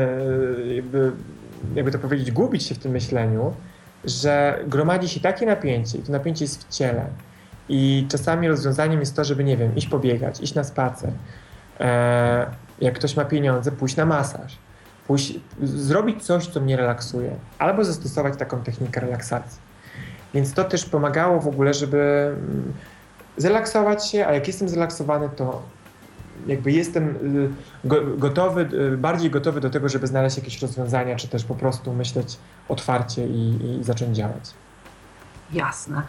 e, 0.69 0.73
jakby, 0.73 1.11
jakby 1.76 1.91
to 1.91 1.99
powiedzieć, 1.99 2.32
gubić 2.32 2.64
się 2.64 2.76
w 2.76 2.80
tym 2.80 2.91
myśleniu, 2.91 3.53
że 4.03 4.60
gromadzi 4.68 5.10
się 5.10 5.19
takie 5.19 5.45
napięcie 5.45 5.98
i 5.98 6.02
to 6.02 6.11
napięcie 6.11 6.45
jest 6.45 6.68
w 6.68 6.69
ciele. 6.69 7.06
I 7.69 8.06
czasami 8.10 8.48
rozwiązaniem 8.48 8.99
jest 8.99 9.15
to, 9.15 9.23
żeby, 9.23 9.44
nie 9.44 9.57
wiem, 9.57 9.76
iść 9.76 9.88
pobiegać, 9.88 10.41
iść 10.41 10.53
na 10.53 10.64
spacer. 10.64 11.11
E, 11.80 12.45
jak 12.81 12.95
ktoś 12.95 13.15
ma 13.18 13.26
pieniądze, 13.26 13.72
pójść 13.72 13.95
na 13.95 14.06
masaż 14.06 14.57
pójść, 15.07 15.39
zrobić 15.64 16.23
coś, 16.23 16.47
co 16.47 16.61
mnie 16.61 16.77
relaksuje, 16.77 17.35
albo 17.60 17.84
zastosować 17.84 18.38
taką 18.38 18.61
technikę 18.61 19.02
relaksacji. 19.02 19.60
Więc 20.34 20.53
to 20.53 20.64
też 20.64 20.85
pomagało 20.85 21.39
w 21.39 21.47
ogóle, 21.47 21.73
żeby 21.73 21.97
mm, 22.27 22.73
zrelaksować 23.38 24.10
się, 24.10 24.27
a 24.27 24.34
jak 24.34 24.47
jestem 24.47 24.69
zrelaksowany, 24.69 25.30
to 25.35 25.61
jakby 26.47 26.72
jestem 26.72 27.15
y, 27.85 28.18
gotowy, 28.18 28.69
y, 28.93 28.97
bardziej 28.97 29.31
gotowy 29.31 29.61
do 29.61 29.69
tego, 29.69 29.89
żeby 29.89 30.07
znaleźć 30.07 30.38
jakieś 30.38 30.61
rozwiązania, 30.61 31.15
czy 31.15 31.27
też 31.27 31.43
po 31.43 31.56
prostu 31.56 31.93
myśleć 31.93 32.38
otwarcie 32.69 33.27
i, 33.27 33.77
i 33.80 33.84
zacząć 33.84 34.18
działać. 34.18 34.53
Jasne. 35.53 36.01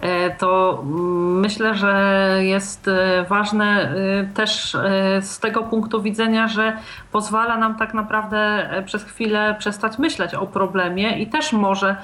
E, 0.00 0.30
to 0.30 0.82
myślę, 0.84 1.74
że 1.74 2.36
jest 2.40 2.88
e, 2.88 3.24
ważne 3.28 3.64
e, 3.64 4.24
też 4.34 4.76
z 5.20 5.38
tego 5.38 5.62
punktu 5.62 6.02
widzenia, 6.02 6.48
że 6.48 6.76
pozwala 7.12 7.56
nam 7.56 7.74
tak 7.74 7.94
naprawdę 7.94 8.70
przez 8.86 9.04
chwilę 9.04 9.56
przestać 9.58 9.98
myśleć 9.98 10.34
o 10.34 10.46
problemie 10.46 11.18
i 11.18 11.26
też 11.26 11.52
może 11.52 11.96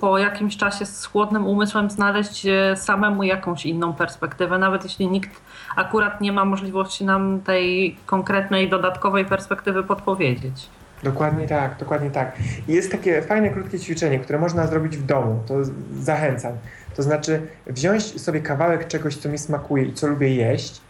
po 0.00 0.18
jakimś 0.18 0.56
czasie 0.56 0.86
z 0.86 1.06
chłodnym 1.06 1.46
umysłem 1.46 1.90
znaleźć 1.90 2.46
samemu 2.74 3.22
jakąś 3.22 3.66
inną 3.66 3.92
perspektywę, 3.92 4.58
nawet 4.58 4.84
jeśli 4.84 5.08
nikt 5.08 5.40
akurat 5.76 6.20
nie 6.20 6.32
ma 6.32 6.44
możliwości 6.44 7.04
nam 7.04 7.40
tej 7.40 7.96
konkretnej, 8.06 8.68
dodatkowej 8.68 9.24
perspektywy 9.24 9.82
podpowiedzieć. 9.82 10.68
Dokładnie 11.02 11.48
tak, 11.48 11.78
dokładnie 11.78 12.10
tak. 12.10 12.36
I 12.68 12.72
jest 12.72 12.92
takie 12.92 13.22
fajne, 13.22 13.50
krótkie 13.50 13.78
ćwiczenie, 13.78 14.18
które 14.18 14.38
można 14.38 14.66
zrobić 14.66 14.96
w 14.96 15.06
domu, 15.06 15.42
to 15.46 15.54
zachęcam. 16.00 16.52
To 16.96 17.02
znaczy 17.02 17.42
wziąć 17.66 18.20
sobie 18.20 18.40
kawałek 18.40 18.88
czegoś, 18.88 19.16
co 19.16 19.28
mi 19.28 19.38
smakuje 19.38 19.84
i 19.84 19.92
co 19.92 20.06
lubię 20.06 20.34
jeść. 20.34 20.80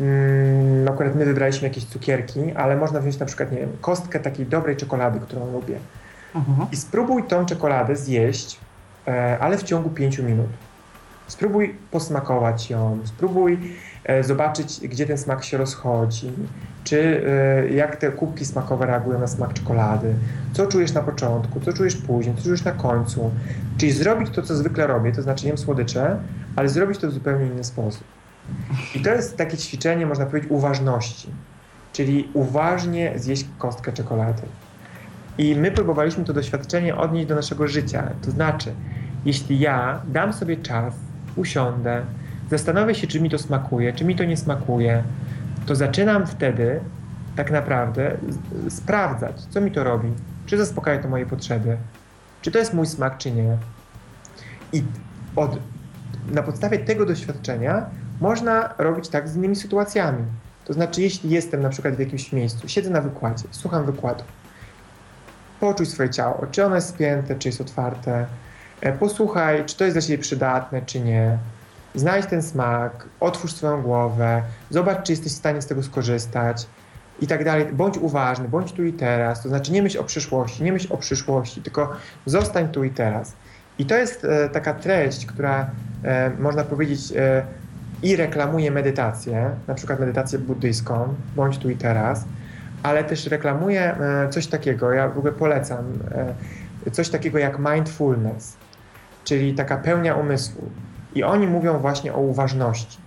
Mm, 0.00 0.88
akurat 0.88 1.14
my 1.14 1.24
wybraliśmy 1.24 1.68
jakieś 1.68 1.84
cukierki, 1.84 2.52
ale 2.52 2.76
można 2.76 3.00
wziąć 3.00 3.18
na 3.18 3.26
przykład, 3.26 3.52
nie 3.52 3.58
wiem, 3.58 3.70
kostkę 3.80 4.20
takiej 4.20 4.46
dobrej 4.46 4.76
czekolady, 4.76 5.20
którą 5.20 5.52
lubię. 5.52 5.78
Mhm. 6.34 6.68
I 6.72 6.76
spróbuj 6.76 7.22
tą 7.22 7.46
czekoladę 7.46 7.96
zjeść, 7.96 8.58
e, 9.08 9.38
ale 9.40 9.58
w 9.58 9.62
ciągu 9.62 9.90
5 9.90 10.18
minut. 10.18 10.48
Spróbuj 11.26 11.74
posmakować 11.90 12.70
ją, 12.70 12.98
spróbuj 13.04 13.58
zobaczyć, 14.20 14.80
gdzie 14.88 15.06
ten 15.06 15.18
smak 15.18 15.44
się 15.44 15.58
rozchodzi, 15.58 16.32
czy 16.84 17.24
e, 17.26 17.68
jak 17.68 17.96
te 17.96 18.12
kubki 18.12 18.44
smakowe 18.44 18.86
reagują 18.86 19.20
na 19.20 19.26
smak 19.26 19.52
czekolady, 19.52 20.14
co 20.52 20.66
czujesz 20.66 20.92
na 20.92 21.02
początku, 21.02 21.60
co 21.60 21.72
czujesz 21.72 21.96
później, 21.96 22.36
co 22.36 22.42
czujesz 22.42 22.64
na 22.64 22.72
końcu. 22.72 23.30
Czyli 23.78 23.92
zrobić 23.92 24.30
to, 24.30 24.42
co 24.42 24.56
zwykle 24.56 24.86
robię, 24.86 25.12
to 25.12 25.22
znaczy 25.22 25.46
jem 25.46 25.58
słodycze, 25.58 26.18
ale 26.56 26.68
zrobić 26.68 26.98
to 26.98 27.08
w 27.08 27.12
zupełnie 27.12 27.46
inny 27.46 27.64
sposób. 27.64 28.04
I 28.94 29.00
to 29.00 29.10
jest 29.10 29.36
takie 29.36 29.56
ćwiczenie, 29.56 30.06
można 30.06 30.26
powiedzieć, 30.26 30.50
uważności. 30.50 31.28
Czyli 31.92 32.28
uważnie 32.34 33.12
zjeść 33.16 33.46
kostkę 33.58 33.92
czekolady. 33.92 34.42
I 35.38 35.56
my 35.56 35.70
próbowaliśmy 35.70 36.24
to 36.24 36.32
doświadczenie 36.32 36.96
odnieść 36.96 37.28
do 37.28 37.34
naszego 37.34 37.68
życia. 37.68 38.10
To 38.22 38.30
znaczy, 38.30 38.72
jeśli 39.24 39.58
ja 39.58 40.02
dam 40.08 40.32
sobie 40.32 40.56
czas, 40.56 40.94
usiądę, 41.36 42.02
zastanowię 42.50 42.94
się, 42.94 43.06
czy 43.06 43.20
mi 43.20 43.30
to 43.30 43.38
smakuje, 43.38 43.92
czy 43.92 44.04
mi 44.04 44.16
to 44.16 44.24
nie 44.24 44.36
smakuje, 44.36 45.02
to 45.66 45.74
zaczynam 45.74 46.26
wtedy 46.26 46.80
tak 47.36 47.50
naprawdę 47.50 48.16
sprawdzać, 48.68 49.40
co 49.50 49.60
mi 49.60 49.70
to 49.70 49.84
robi, 49.84 50.08
czy 50.46 50.58
zaspokaja 50.58 51.02
to 51.02 51.08
moje 51.08 51.26
potrzeby, 51.26 51.76
czy 52.42 52.50
to 52.50 52.58
jest 52.58 52.74
mój 52.74 52.86
smak, 52.86 53.18
czy 53.18 53.30
nie. 53.30 53.56
I 54.72 54.84
od, 55.36 55.58
na 56.32 56.42
podstawie 56.42 56.78
tego 56.78 57.06
doświadczenia 57.06 57.86
można 58.20 58.74
robić 58.78 59.08
tak 59.08 59.28
z 59.28 59.36
innymi 59.36 59.56
sytuacjami. 59.56 60.24
To 60.64 60.72
znaczy, 60.72 61.02
jeśli 61.02 61.30
jestem 61.30 61.62
na 61.62 61.68
przykład 61.68 61.94
w 61.94 61.98
jakimś 61.98 62.32
miejscu, 62.32 62.68
siedzę 62.68 62.90
na 62.90 63.00
wykładzie, 63.00 63.44
słucham 63.50 63.84
wykładu, 63.84 64.24
poczuj 65.60 65.86
swoje 65.86 66.10
ciało, 66.10 66.46
czy 66.50 66.64
ono 66.64 66.74
jest 66.74 66.88
spięte, 66.88 67.34
czy 67.34 67.48
jest 67.48 67.60
otwarte, 67.60 68.26
e, 68.80 68.92
posłuchaj, 68.92 69.64
czy 69.66 69.76
to 69.76 69.84
jest 69.84 69.94
dla 69.94 70.02
Ciebie 70.02 70.18
przydatne, 70.18 70.82
czy 70.82 71.00
nie 71.00 71.38
znajdź 71.94 72.26
ten 72.26 72.42
smak, 72.42 73.08
otwórz 73.20 73.52
swoją 73.52 73.82
głowę, 73.82 74.42
zobacz, 74.70 75.02
czy 75.02 75.12
jesteś 75.12 75.32
w 75.32 75.36
stanie 75.36 75.62
z 75.62 75.66
tego 75.66 75.82
skorzystać 75.82 76.66
i 77.20 77.26
tak 77.26 77.44
dalej. 77.44 77.66
Bądź 77.72 77.98
uważny, 77.98 78.48
bądź 78.48 78.72
tu 78.72 78.84
i 78.84 78.92
teraz. 78.92 79.42
To 79.42 79.48
znaczy 79.48 79.72
nie 79.72 79.82
myśl 79.82 80.00
o 80.00 80.04
przyszłości, 80.04 80.62
nie 80.62 80.72
myśl 80.72 80.92
o 80.92 80.96
przyszłości, 80.96 81.62
tylko 81.62 81.92
zostań 82.26 82.68
tu 82.68 82.84
i 82.84 82.90
teraz. 82.90 83.32
I 83.78 83.86
to 83.86 83.96
jest 83.96 84.24
e, 84.24 84.48
taka 84.48 84.74
treść, 84.74 85.26
która 85.26 85.70
e, 86.04 86.30
można 86.38 86.64
powiedzieć 86.64 87.12
e, 87.16 87.46
i 88.02 88.16
reklamuje 88.16 88.70
medytację, 88.70 89.50
na 89.66 89.74
przykład 89.74 90.00
medytację 90.00 90.38
buddyjską, 90.38 91.14
bądź 91.36 91.58
tu 91.58 91.70
i 91.70 91.76
teraz, 91.76 92.24
ale 92.82 93.04
też 93.04 93.26
reklamuje 93.26 93.80
e, 93.80 94.28
coś 94.28 94.46
takiego, 94.46 94.92
ja 94.92 95.08
w 95.08 95.18
ogóle 95.18 95.32
polecam, 95.32 95.84
e, 96.86 96.90
coś 96.90 97.08
takiego 97.08 97.38
jak 97.38 97.58
mindfulness, 97.58 98.56
czyli 99.24 99.54
taka 99.54 99.76
pełnia 99.76 100.14
umysłu. 100.14 100.70
I 101.14 101.22
oni 101.22 101.46
mówią 101.46 101.78
właśnie 101.78 102.14
o 102.14 102.20
uważności. 102.20 102.98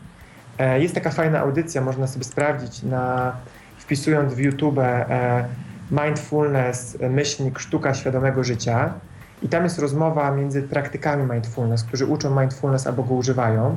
E, 0.60 0.80
jest 0.80 0.96
taka 0.96 1.10
fajna 1.10 1.40
audycja, 1.40 1.82
można 1.82 2.08
sobie 2.08 2.26
sprawdzić, 2.26 2.84
na, 2.84 3.34
wpisując 3.78 4.34
w 4.34 4.40
YouTube 4.40 4.78
e, 4.80 5.46
mindfulness, 5.92 6.98
myślnik, 7.10 7.60
sztuka 7.60 7.94
świadomego 7.94 8.44
życia. 8.44 8.94
I 9.42 9.50
tam 9.50 9.64
jest 9.64 9.80
rozmowa 9.80 10.32
między 10.32 10.62
praktykami 10.62 11.34
mindfulness, 11.34 11.84
którzy 11.84 12.06
uczą 12.06 12.40
mindfulness 12.40 12.88
albo 12.88 13.04
go 13.04 13.14
używają. 13.14 13.76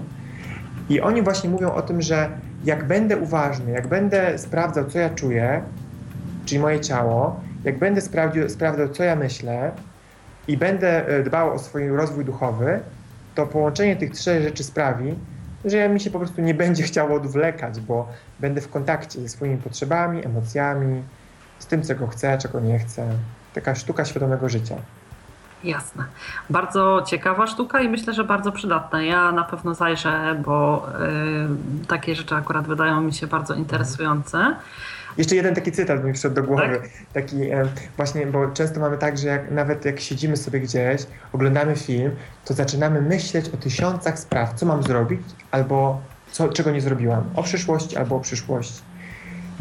I 0.89 1.01
oni 1.01 1.23
właśnie 1.23 1.51
mówią 1.51 1.73
o 1.73 1.82
tym, 1.82 2.02
że 2.02 2.28
jak 2.65 2.85
będę 2.85 3.16
uważny, 3.16 3.70
jak 3.70 3.86
będę 3.86 4.39
sprawdzał, 4.39 4.85
co 4.85 4.98
ja 4.98 5.11
czuję, 5.11 5.62
czyli 6.44 6.61
moje 6.61 6.81
ciało, 6.81 7.40
jak 7.65 7.78
będę 7.78 8.01
sprawdził, 8.01 8.48
sprawdzał, 8.48 8.89
co 8.89 9.05
ja 9.05 9.16
myślę 9.16 9.70
i 10.48 10.57
będę 10.57 11.07
e, 11.07 11.23
dbał 11.23 11.55
o 11.55 11.59
swój 11.59 11.89
rozwój 11.89 12.24
duchowy, 12.24 12.81
to 13.35 13.47
połączenie 13.47 13.97
tych 13.97 14.11
trzech 14.11 14.43
rzeczy 14.43 14.65
sprawi, 14.65 15.15
że 15.65 15.89
mi 15.89 16.01
się 16.01 16.11
po 16.11 16.19
prostu 16.19 16.40
nie 16.40 16.55
będzie 16.55 16.82
chciało 16.82 17.15
odwlekać, 17.16 17.81
bo 17.81 18.09
będę 18.40 18.61
w 18.61 18.69
kontakcie 18.69 19.20
ze 19.20 19.28
swoimi 19.28 19.57
potrzebami, 19.57 20.27
emocjami, 20.27 21.02
z 21.59 21.66
tym, 21.66 21.82
czego 21.82 22.07
chcę, 22.07 22.39
czego 22.39 22.61
nie 22.61 22.78
chcę. 22.78 23.09
Taka 23.55 23.74
sztuka 23.74 24.05
świadomego 24.05 24.48
życia. 24.48 24.77
Jasne. 25.65 26.05
Bardzo 26.51 27.02
ciekawa 27.07 27.47
sztuka 27.47 27.81
i 27.81 27.89
myślę, 27.89 28.15
że 28.15 28.24
bardzo 28.24 28.52
przydatna. 28.52 29.02
Ja 29.02 29.32
na 29.32 29.44
pewno 29.44 29.74
zajrzę, 29.74 30.43
bo 30.44 30.86
y, 31.82 31.86
takie 31.86 32.15
rzeczy 32.15 32.35
akurat 32.35 32.66
wydają 32.66 33.01
mi 33.01 33.12
się 33.12 33.27
bardzo 33.27 33.55
interesujące. 33.55 34.57
Jeszcze 35.18 35.36
jeden 35.36 35.54
taki 35.54 35.72
cytat 35.72 36.04
mi 36.04 36.12
przyszedł 36.12 36.34
do 36.34 36.42
głowy. 36.42 36.78
Tak? 36.80 36.88
Taki 37.12 37.50
e, 37.50 37.64
właśnie, 37.96 38.26
bo 38.26 38.48
często 38.48 38.80
mamy 38.80 38.98
tak, 38.98 39.18
że 39.18 39.28
jak, 39.28 39.50
nawet 39.50 39.84
jak 39.84 40.00
siedzimy 40.00 40.36
sobie 40.36 40.60
gdzieś, 40.60 41.06
oglądamy 41.32 41.76
film, 41.76 42.10
to 42.44 42.54
zaczynamy 42.54 43.00
myśleć 43.02 43.48
o 43.48 43.56
tysiącach 43.56 44.18
spraw, 44.18 44.54
co 44.54 44.66
mam 44.66 44.82
zrobić, 44.82 45.20
albo 45.50 46.00
co, 46.32 46.48
czego 46.48 46.70
nie 46.70 46.80
zrobiłam. 46.80 47.24
O 47.34 47.42
przyszłości 47.42 47.96
albo 47.96 48.16
o 48.16 48.20
przyszłości. 48.20 48.82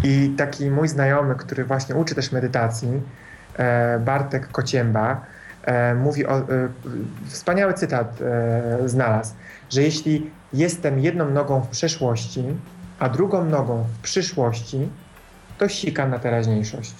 I 0.03 0.33
taki 0.37 0.71
mój 0.71 0.87
znajomy, 0.87 1.35
który 1.35 1.65
właśnie 1.65 1.95
uczy 1.95 2.15
też 2.15 2.31
medytacji, 2.31 3.01
Bartek 3.99 4.47
Kocięba, 4.47 5.21
mówi 5.95 6.25
o, 6.25 6.41
wspaniały 7.27 7.73
cytat 7.73 8.19
znalazł, 8.85 9.33
że 9.69 9.81
jeśli 9.81 10.31
jestem 10.53 10.99
jedną 10.99 11.29
nogą 11.29 11.61
w 11.61 11.67
przeszłości, 11.67 12.43
a 12.99 13.09
drugą 13.09 13.45
nogą 13.45 13.85
w 13.97 14.01
przyszłości, 14.01 14.89
to 15.59 15.69
sikam 15.69 16.09
na 16.09 16.19
teraźniejszość. 16.19 16.95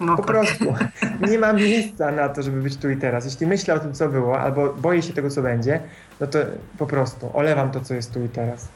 No 0.00 0.16
po 0.16 0.22
tak. 0.22 0.26
prostu 0.26 0.74
nie 1.30 1.38
ma 1.38 1.52
miejsca 1.52 2.10
na 2.10 2.28
to, 2.28 2.42
żeby 2.42 2.62
być 2.62 2.76
tu 2.76 2.90
i 2.90 2.96
teraz. 2.96 3.24
Jeśli 3.24 3.46
myślę 3.46 3.74
o 3.74 3.78
tym, 3.78 3.92
co 3.92 4.08
było, 4.08 4.40
albo 4.40 4.72
boję 4.72 5.02
się 5.02 5.12
tego, 5.12 5.30
co 5.30 5.42
będzie, 5.42 5.80
no 6.20 6.26
to 6.26 6.38
po 6.78 6.86
prostu 6.86 7.30
olewam 7.34 7.70
to, 7.70 7.80
co 7.80 7.94
jest 7.94 8.14
tu 8.14 8.24
i 8.24 8.28
teraz. 8.28 8.68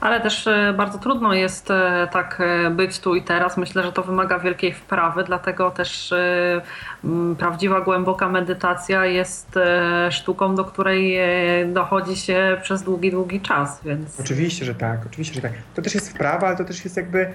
Ale 0.00 0.20
też 0.20 0.46
e, 0.46 0.74
bardzo 0.76 0.98
trudno 0.98 1.34
jest 1.34 1.70
e, 1.70 2.08
tak 2.12 2.40
e, 2.40 2.70
być 2.70 2.98
tu 2.98 3.14
i 3.14 3.22
teraz. 3.22 3.56
Myślę, 3.56 3.82
że 3.82 3.92
to 3.92 4.02
wymaga 4.02 4.38
wielkiej 4.38 4.72
wprawy, 4.72 5.24
dlatego 5.24 5.70
też 5.70 6.14
prawdziwa, 7.38 7.80
głęboka 7.80 8.28
medytacja 8.28 9.06
jest 9.06 9.58
sztuką, 10.10 10.54
do 10.54 10.64
której 10.64 11.18
dochodzi 11.72 12.16
się 12.16 12.56
przez 12.62 12.82
długi, 12.82 13.10
długi 13.10 13.40
czas. 13.40 13.80
Więc... 13.84 14.20
Oczywiście, 14.20 14.64
że 14.64 14.74
tak, 14.74 15.06
oczywiście, 15.06 15.34
że 15.34 15.42
tak. 15.42 15.52
To 15.74 15.82
też 15.82 15.94
jest 15.94 16.10
wprawa, 16.10 16.46
ale 16.46 16.56
to 16.56 16.64
też 16.64 16.84
jest 16.84 16.96
jakby 16.96 17.32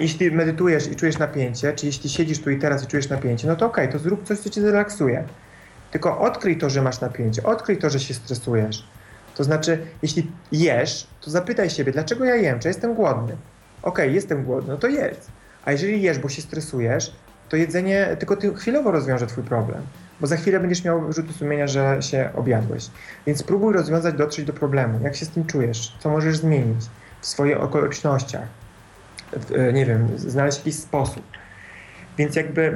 jeśli 0.00 0.30
medytujesz 0.30 0.88
i 0.88 0.96
czujesz 0.96 1.18
napięcie, 1.18 1.72
czy 1.72 1.86
jeśli 1.86 2.10
siedzisz 2.10 2.40
tu 2.40 2.50
i 2.50 2.58
teraz 2.58 2.84
i 2.84 2.86
czujesz 2.86 3.08
napięcie, 3.08 3.48
no 3.48 3.56
to 3.56 3.66
okej, 3.66 3.84
okay, 3.84 3.98
to 3.98 4.04
zrób 4.04 4.24
coś, 4.24 4.38
co 4.38 4.50
cię 4.50 4.60
zrelaksuje. 4.60 5.24
Tylko 5.90 6.18
odkryj 6.18 6.58
to, 6.58 6.70
że 6.70 6.82
masz 6.82 7.00
napięcie, 7.00 7.42
odkryj 7.42 7.78
to, 7.78 7.90
że 7.90 8.00
się 8.00 8.14
stresujesz. 8.14 8.88
To 9.36 9.44
znaczy, 9.44 9.78
jeśli 10.02 10.30
jesz, 10.52 11.06
to 11.20 11.30
zapytaj 11.30 11.70
siebie, 11.70 11.92
dlaczego 11.92 12.24
ja 12.24 12.36
jem, 12.36 12.58
czy 12.58 12.68
jestem 12.68 12.94
głodny? 12.94 13.36
Okej, 13.82 14.04
okay, 14.04 14.14
jestem 14.14 14.44
głodny, 14.44 14.72
no 14.72 14.78
to 14.78 14.88
jedz. 14.88 15.28
A 15.64 15.72
jeżeli 15.72 16.02
jesz, 16.02 16.18
bo 16.18 16.28
się 16.28 16.42
stresujesz, 16.42 17.12
to 17.48 17.56
jedzenie 17.56 18.16
tylko 18.18 18.36
ty 18.36 18.54
chwilowo 18.54 18.90
rozwiąże 18.90 19.26
twój 19.26 19.44
problem. 19.44 19.82
Bo 20.20 20.26
za 20.26 20.36
chwilę 20.36 20.60
będziesz 20.60 20.84
miał 20.84 21.00
wyrzuty 21.00 21.32
sumienia, 21.32 21.66
że 21.66 22.02
się 22.02 22.30
objadłeś. 22.34 22.90
Więc 23.26 23.38
spróbuj 23.38 23.72
rozwiązać, 23.72 24.14
dotrzeć 24.14 24.44
do 24.44 24.52
problemu. 24.52 25.00
Jak 25.02 25.16
się 25.16 25.26
z 25.26 25.30
tym 25.30 25.46
czujesz? 25.46 25.96
Co 25.98 26.10
możesz 26.10 26.36
zmienić 26.36 26.84
w 27.20 27.26
swoich 27.26 27.60
okolicznościach? 27.60 28.63
E, 29.54 29.72
nie 29.72 29.86
wiem, 29.86 30.08
znaleźć 30.16 30.58
jakiś 30.58 30.74
sposób. 30.74 31.24
Więc 32.18 32.36
jakby 32.36 32.72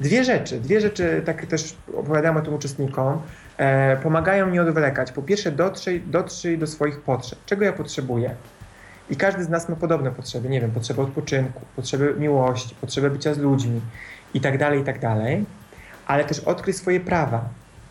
dwie 0.00 0.24
rzeczy, 0.24 0.60
dwie 0.60 0.80
rzeczy, 0.80 1.22
tak 1.24 1.46
też 1.46 1.76
opowiadamy 1.96 2.38
o 2.38 2.42
tym 2.42 2.54
uczestnikom, 2.54 3.20
e, 3.56 3.96
pomagają 3.96 4.50
nie 4.50 4.62
odwlekać. 4.62 5.12
Po 5.12 5.22
pierwsze, 5.22 5.52
dotrzyj, 5.52 6.00
dotrzyj 6.00 6.58
do 6.58 6.66
swoich 6.66 7.00
potrzeb. 7.00 7.38
Czego 7.46 7.64
ja 7.64 7.72
potrzebuję? 7.72 8.34
I 9.10 9.16
każdy 9.16 9.44
z 9.44 9.48
nas 9.48 9.68
ma 9.68 9.76
podobne 9.76 10.10
potrzeby, 10.10 10.48
nie 10.48 10.60
wiem, 10.60 10.70
potrzeby 10.70 11.02
odpoczynku, 11.02 11.60
potrzeby 11.76 12.14
miłości, 12.18 12.74
potrzeby 12.80 13.10
bycia 13.10 13.34
z 13.34 13.38
ludźmi 13.38 13.80
i 14.34 14.40
tak 14.40 14.58
dalej, 14.58 14.80
i 14.80 14.84
tak 14.84 14.98
dalej. 14.98 15.44
Ale 16.06 16.24
też 16.24 16.40
odkryj 16.40 16.74
swoje 16.74 17.00
prawa. 17.00 17.44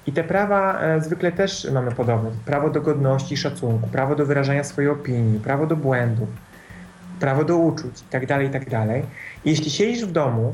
I 0.07 0.11
te 0.11 0.23
prawa 0.23 0.81
e, 0.81 1.01
zwykle 1.01 1.31
też 1.31 1.67
mamy 1.73 1.91
podobne. 1.91 2.31
Prawo 2.45 2.69
do 2.69 2.81
godności 2.81 3.33
i 3.33 3.37
szacunku, 3.37 3.87
prawo 3.87 4.15
do 4.15 4.25
wyrażania 4.25 4.63
swojej 4.63 4.89
opinii, 4.89 5.39
prawo 5.39 5.67
do 5.67 5.75
błędów 5.75 6.48
prawo 7.19 7.43
do 7.43 7.57
uczuć 7.57 8.01
itd., 8.01 8.27
tak 8.27 8.41
itd. 8.41 8.69
Tak 8.69 8.87
I 9.45 9.49
jeśli 9.49 9.71
siedzisz 9.71 10.05
w 10.05 10.11
domu 10.11 10.53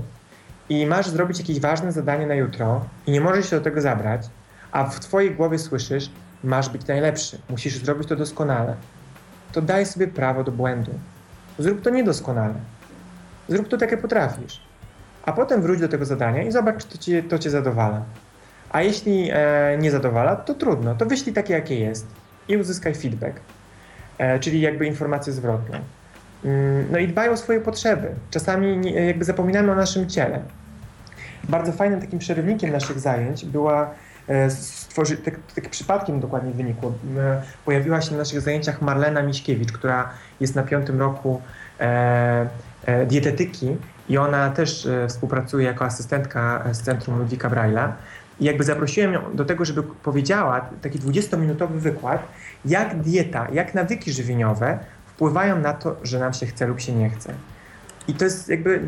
i 0.70 0.86
masz 0.86 1.08
zrobić 1.08 1.40
jakieś 1.40 1.60
ważne 1.60 1.92
zadanie 1.92 2.28
na 2.28 2.36
jutro 2.36 2.86
i 3.08 3.12
nie 3.12 3.22
możesz 3.22 3.50
się 3.50 3.56
do 3.56 3.62
tego 3.62 3.82
zabrać, 3.82 4.22
a 4.72 4.84
w 4.84 5.00
twojej 5.00 5.36
głowie 5.36 5.60
słyszysz, 5.60 6.10
masz 6.44 6.70
być 6.70 6.88
najlepszy, 6.88 7.38
musisz 7.50 7.78
zrobić 7.78 8.08
to 8.08 8.16
doskonale, 8.16 8.76
to 9.52 9.62
daj 9.62 9.86
sobie 9.86 10.08
prawo 10.08 10.44
do 10.44 10.52
błędu. 10.52 10.92
Zrób 11.60 11.82
to 11.82 11.90
niedoskonale. 11.90 12.54
Zrób 13.48 13.68
to 13.68 13.78
tak, 13.78 13.92
jak 13.92 14.02
potrafisz. 14.02 14.62
A 15.24 15.34
potem 15.34 15.62
wróć 15.62 15.80
do 15.80 15.88
tego 15.88 16.06
zadania 16.06 16.44
i 16.44 16.52
zobacz, 16.52 16.86
czy 16.86 16.88
to 16.88 16.98
cię, 16.98 17.24
to 17.24 17.40
cię 17.40 17.50
zadowala. 17.50 18.02
A 18.70 18.82
jeśli 18.82 19.30
e, 19.34 19.78
nie 19.78 19.92
zadowala, 19.92 20.36
to 20.36 20.54
trudno. 20.54 20.96
To 20.96 21.06
wyślij 21.06 21.34
takie, 21.34 21.54
jakie 21.54 21.80
jest 21.80 22.08
i 22.48 22.58
uzyskaj 22.58 22.96
feedback, 22.96 23.40
e, 24.18 24.40
czyli 24.40 24.62
jakby 24.62 24.86
informację 24.86 25.34
zwrotną. 25.34 25.80
Mm, 26.44 26.88
no 26.92 26.98
i 26.98 27.08
dbają 27.08 27.32
o 27.32 27.38
swoje 27.38 27.62
potrzeby. 27.62 28.08
Czasami 28.32 28.94
jakby 28.94 29.26
zapominamy 29.26 29.72
o 29.72 29.76
naszym 29.76 30.10
ciele. 30.10 30.40
Bardzo 31.50 31.72
fajnym 31.72 32.02
takim 32.02 32.20
przerywnikiem 32.20 32.72
naszych 32.72 33.00
zajęć 33.00 33.46
była 33.46 33.92
e, 34.28 34.50
stworzy, 34.50 35.18
tak, 35.18 35.34
tak 35.56 35.70
przypadkiem 35.70 36.20
dokładnie 36.20 36.52
wynikło. 36.52 36.94
Pojawiła 37.66 38.02
się 38.02 38.12
na 38.12 38.18
naszych 38.18 38.42
zajęciach 38.42 38.82
Marlena 38.82 39.24
Miśkiewicz, 39.24 39.72
która 39.72 40.10
jest 40.40 40.56
na 40.56 40.64
piątym 40.64 41.00
roku 41.00 41.42
e, 41.80 42.50
e, 42.86 43.06
dietetyki 43.06 43.78
i 44.10 44.18
ona 44.18 44.50
też 44.50 44.86
e, 44.86 45.08
współpracuje 45.08 45.66
jako 45.66 45.86
asystentka 45.86 46.64
z 46.72 46.82
Centrum 46.82 47.20
Ludwika 47.20 47.50
Braille'a. 47.50 47.92
I 48.40 48.46
jakby 48.46 48.64
zaprosiłem 48.64 49.14
ją 49.14 49.36
do 49.36 49.46
tego, 49.46 49.66
żeby 49.66 49.84
powiedziała 49.84 50.70
taki 50.82 51.00
20-minutowy 51.00 51.80
wykład, 51.80 52.28
jak 52.66 53.02
dieta, 53.02 53.48
jak 53.54 53.74
nawyki 53.74 54.12
żywieniowe 54.12 54.80
wpływają 55.16 55.60
na 55.60 55.74
to, 55.74 55.96
że 56.04 56.20
nam 56.20 56.34
się 56.34 56.46
chce 56.46 56.68
lub 56.68 56.80
się 56.80 56.94
nie 56.94 57.10
chce. 57.10 57.34
I 58.08 58.14
to 58.14 58.26
jest 58.26 58.50
jakby 58.50 58.82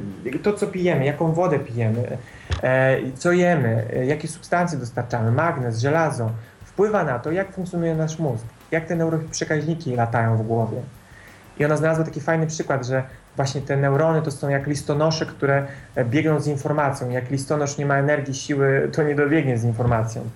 to, 0.43 0.53
co 0.53 0.67
pijemy, 0.67 1.05
jaką 1.05 1.31
wodę 1.31 1.59
pijemy, 1.59 2.17
e, 2.63 2.97
co 3.15 3.31
jemy, 3.31 3.87
e, 3.93 4.05
jakie 4.05 4.27
substancje 4.27 4.77
dostarczamy, 4.77 5.31
magnez, 5.31 5.79
żelazo, 5.79 6.31
wpływa 6.65 7.03
na 7.03 7.19
to, 7.19 7.31
jak 7.31 7.53
funkcjonuje 7.53 7.95
nasz 7.95 8.19
mózg, 8.19 8.45
jak 8.71 8.85
te 8.85 8.95
neuroprzekaźniki 8.95 9.95
latają 9.95 10.37
w 10.37 10.41
głowie. 10.41 10.77
I 11.59 11.65
ona 11.65 11.77
znalazła 11.77 12.05
taki 12.05 12.21
fajny 12.21 12.47
przykład, 12.47 12.85
że 12.85 13.03
właśnie 13.35 13.61
te 13.61 13.77
neurony 13.77 14.21
to 14.21 14.31
są 14.31 14.49
jak 14.49 14.67
listonosze, 14.67 15.25
które 15.25 15.67
e, 15.95 16.05
biegną 16.05 16.39
z 16.39 16.47
informacją. 16.47 17.09
Jak 17.09 17.31
listonosz 17.31 17.77
nie 17.77 17.85
ma 17.85 17.95
energii, 17.95 18.33
siły, 18.33 18.89
to 18.93 19.03
nie 19.03 19.15
dobiegnie 19.15 19.57
z 19.57 19.63
informacją. 19.63 20.29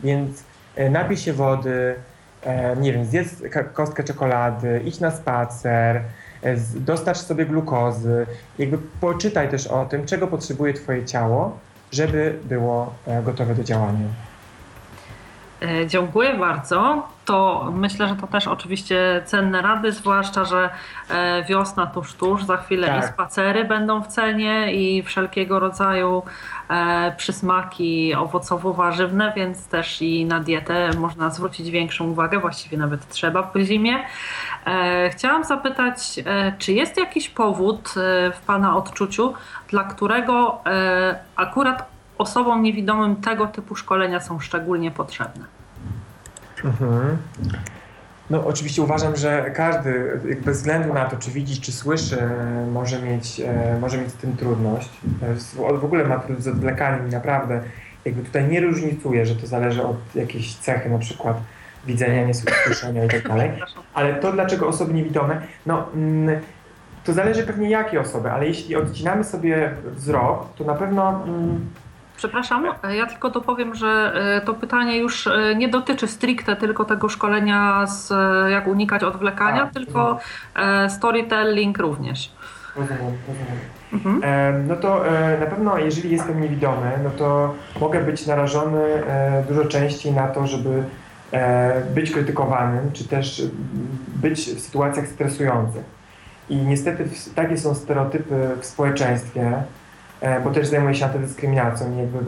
Więc 0.00 0.44
napij 0.90 1.16
się 1.16 1.32
wody, 1.32 1.94
nie 2.80 2.92
wiem, 2.92 3.04
zjedz 3.04 3.42
kostkę 3.74 4.04
czekolady, 4.04 4.82
idź 4.84 5.00
na 5.00 5.10
spacer, 5.10 6.02
e, 6.42 6.56
dostarcz 6.74 7.18
sobie 7.18 7.46
glukozy, 7.46 8.26
jakby 8.58 8.78
poczytaj 9.00 9.48
też 9.48 9.66
o 9.66 9.84
tym, 9.84 10.06
czego 10.06 10.26
potrzebuje 10.26 10.74
Twoje 10.74 11.04
ciało, 11.04 11.58
żeby 11.92 12.38
było 12.44 12.94
e, 13.06 13.22
gotowe 13.22 13.54
do 13.54 13.64
działania. 13.64 14.06
Dziękuję 15.86 16.34
bardzo. 16.34 17.08
To 17.24 17.68
myślę, 17.74 18.08
że 18.08 18.16
to 18.16 18.26
też 18.26 18.48
oczywiście 18.48 19.22
cenne 19.24 19.62
rady, 19.62 19.92
zwłaszcza, 19.92 20.44
że 20.44 20.70
wiosna 21.48 21.86
tuż 21.86 22.14
tuż, 22.14 22.44
za 22.44 22.56
chwilę 22.56 22.86
tak. 22.86 23.04
i 23.04 23.08
spacery 23.08 23.64
będą 23.64 24.02
w 24.02 24.06
cenie 24.06 24.72
i 24.72 25.02
wszelkiego 25.02 25.60
rodzaju 25.60 26.22
E, 26.72 27.12
przysmaki 27.16 28.14
owocowo-warzywne, 28.14 29.32
więc 29.36 29.66
też 29.66 30.02
i 30.02 30.24
na 30.24 30.40
dietę 30.40 30.90
można 30.98 31.30
zwrócić 31.30 31.70
większą 31.70 32.10
uwagę, 32.10 32.38
właściwie 32.38 32.78
nawet 32.78 33.08
trzeba 33.08 33.42
po 33.42 33.60
zimie. 33.60 34.04
E, 34.66 35.10
chciałam 35.10 35.44
zapytać, 35.44 36.20
e, 36.26 36.52
czy 36.58 36.72
jest 36.72 36.96
jakiś 36.96 37.28
powód 37.28 37.94
w 38.34 38.40
Pana 38.46 38.76
odczuciu, 38.76 39.34
dla 39.68 39.84
którego 39.84 40.60
akurat 41.36 41.91
osobom 42.22 42.62
niewidomym 42.62 43.16
tego 43.16 43.46
typu 43.46 43.76
szkolenia 43.76 44.20
są 44.20 44.40
szczególnie 44.40 44.90
potrzebne? 44.90 45.44
Mhm. 46.64 47.16
No 48.30 48.46
oczywiście 48.46 48.82
uważam, 48.82 49.16
że 49.16 49.50
każdy, 49.50 50.20
bez 50.44 50.58
względu 50.58 50.94
na 50.94 51.04
to, 51.04 51.16
czy 51.16 51.30
widzi, 51.30 51.60
czy 51.60 51.72
słyszy, 51.72 52.18
może 52.72 53.02
mieć, 53.02 53.40
e, 53.40 53.78
może 53.80 53.98
mieć 53.98 54.10
z 54.10 54.14
tym 54.14 54.36
trudność. 54.36 54.90
W 55.54 55.84
ogóle 55.84 56.04
ma 56.04 56.18
trudność 56.18 56.44
z 56.44 56.48
odwlekaniem 56.48 57.08
i 57.08 57.10
naprawdę 57.10 57.60
jakby 58.04 58.22
tutaj 58.22 58.48
nie 58.48 58.60
różnicuje, 58.60 59.26
że 59.26 59.36
to 59.36 59.46
zależy 59.46 59.82
od 59.82 60.14
jakiejś 60.14 60.54
cechy, 60.54 60.90
na 60.90 60.98
przykład 60.98 61.36
widzenia, 61.86 62.26
nie 62.26 62.34
słyszenia 62.64 63.04
i 63.04 63.08
tak 63.08 63.28
dalej. 63.28 63.50
Ale 63.94 64.14
to, 64.14 64.32
dlaczego 64.32 64.68
osoby 64.68 64.94
niewidome, 64.94 65.40
no 65.66 65.86
mm, 65.94 66.40
to 67.04 67.12
zależy 67.12 67.42
pewnie 67.42 67.70
jakie 67.70 68.00
osoby, 68.00 68.30
ale 68.30 68.46
jeśli 68.46 68.76
odcinamy 68.76 69.24
sobie 69.24 69.74
wzrok, 69.84 70.46
to 70.56 70.64
na 70.64 70.74
pewno 70.74 71.24
mm, 71.24 71.60
Przepraszam, 72.16 72.66
ja 72.96 73.06
tylko 73.06 73.30
dopowiem, 73.30 73.74
że 73.74 74.12
e, 74.14 74.40
to 74.40 74.54
pytanie 74.54 74.98
już 74.98 75.26
e, 75.26 75.54
nie 75.56 75.68
dotyczy 75.68 76.08
stricte 76.08 76.56
tylko 76.56 76.84
tego 76.84 77.08
szkolenia 77.08 77.86
z 77.86 78.12
e, 78.12 78.50
jak 78.50 78.66
unikać 78.66 79.04
odwlekania, 79.04 79.62
tak, 79.62 79.72
tylko 79.72 80.18
storytelling 80.88 81.78
również. 81.78 82.32
Rozumiem, 82.76 83.12
rozumiem. 83.28 83.58
Mhm. 83.92 84.66
No 84.68 84.76
to 84.76 85.04
na 85.40 85.46
pewno, 85.46 85.78
jeżeli 85.78 86.10
jestem 86.10 86.40
niewidomy, 86.40 86.90
no 87.04 87.10
to 87.10 87.54
mogę 87.80 88.00
być 88.00 88.26
narażony 88.26 89.02
dużo 89.48 89.64
częściej 89.64 90.12
na 90.12 90.28
to, 90.28 90.46
żeby 90.46 90.84
być 91.94 92.10
krytykowanym, 92.10 92.92
czy 92.92 93.08
też 93.08 93.42
być 94.06 94.40
w 94.40 94.60
sytuacjach 94.60 95.06
stresujących. 95.08 95.84
I 96.48 96.56
niestety 96.56 97.08
takie 97.34 97.58
są 97.58 97.74
stereotypy 97.74 98.50
w 98.60 98.66
społeczeństwie, 98.66 99.52
E, 99.52 99.62
bo 100.44 100.50
też 100.50 100.66
zajmuję 100.66 100.94
się 100.94 101.04
antydyskryminacją 101.04 101.96
jakby, 101.96 102.18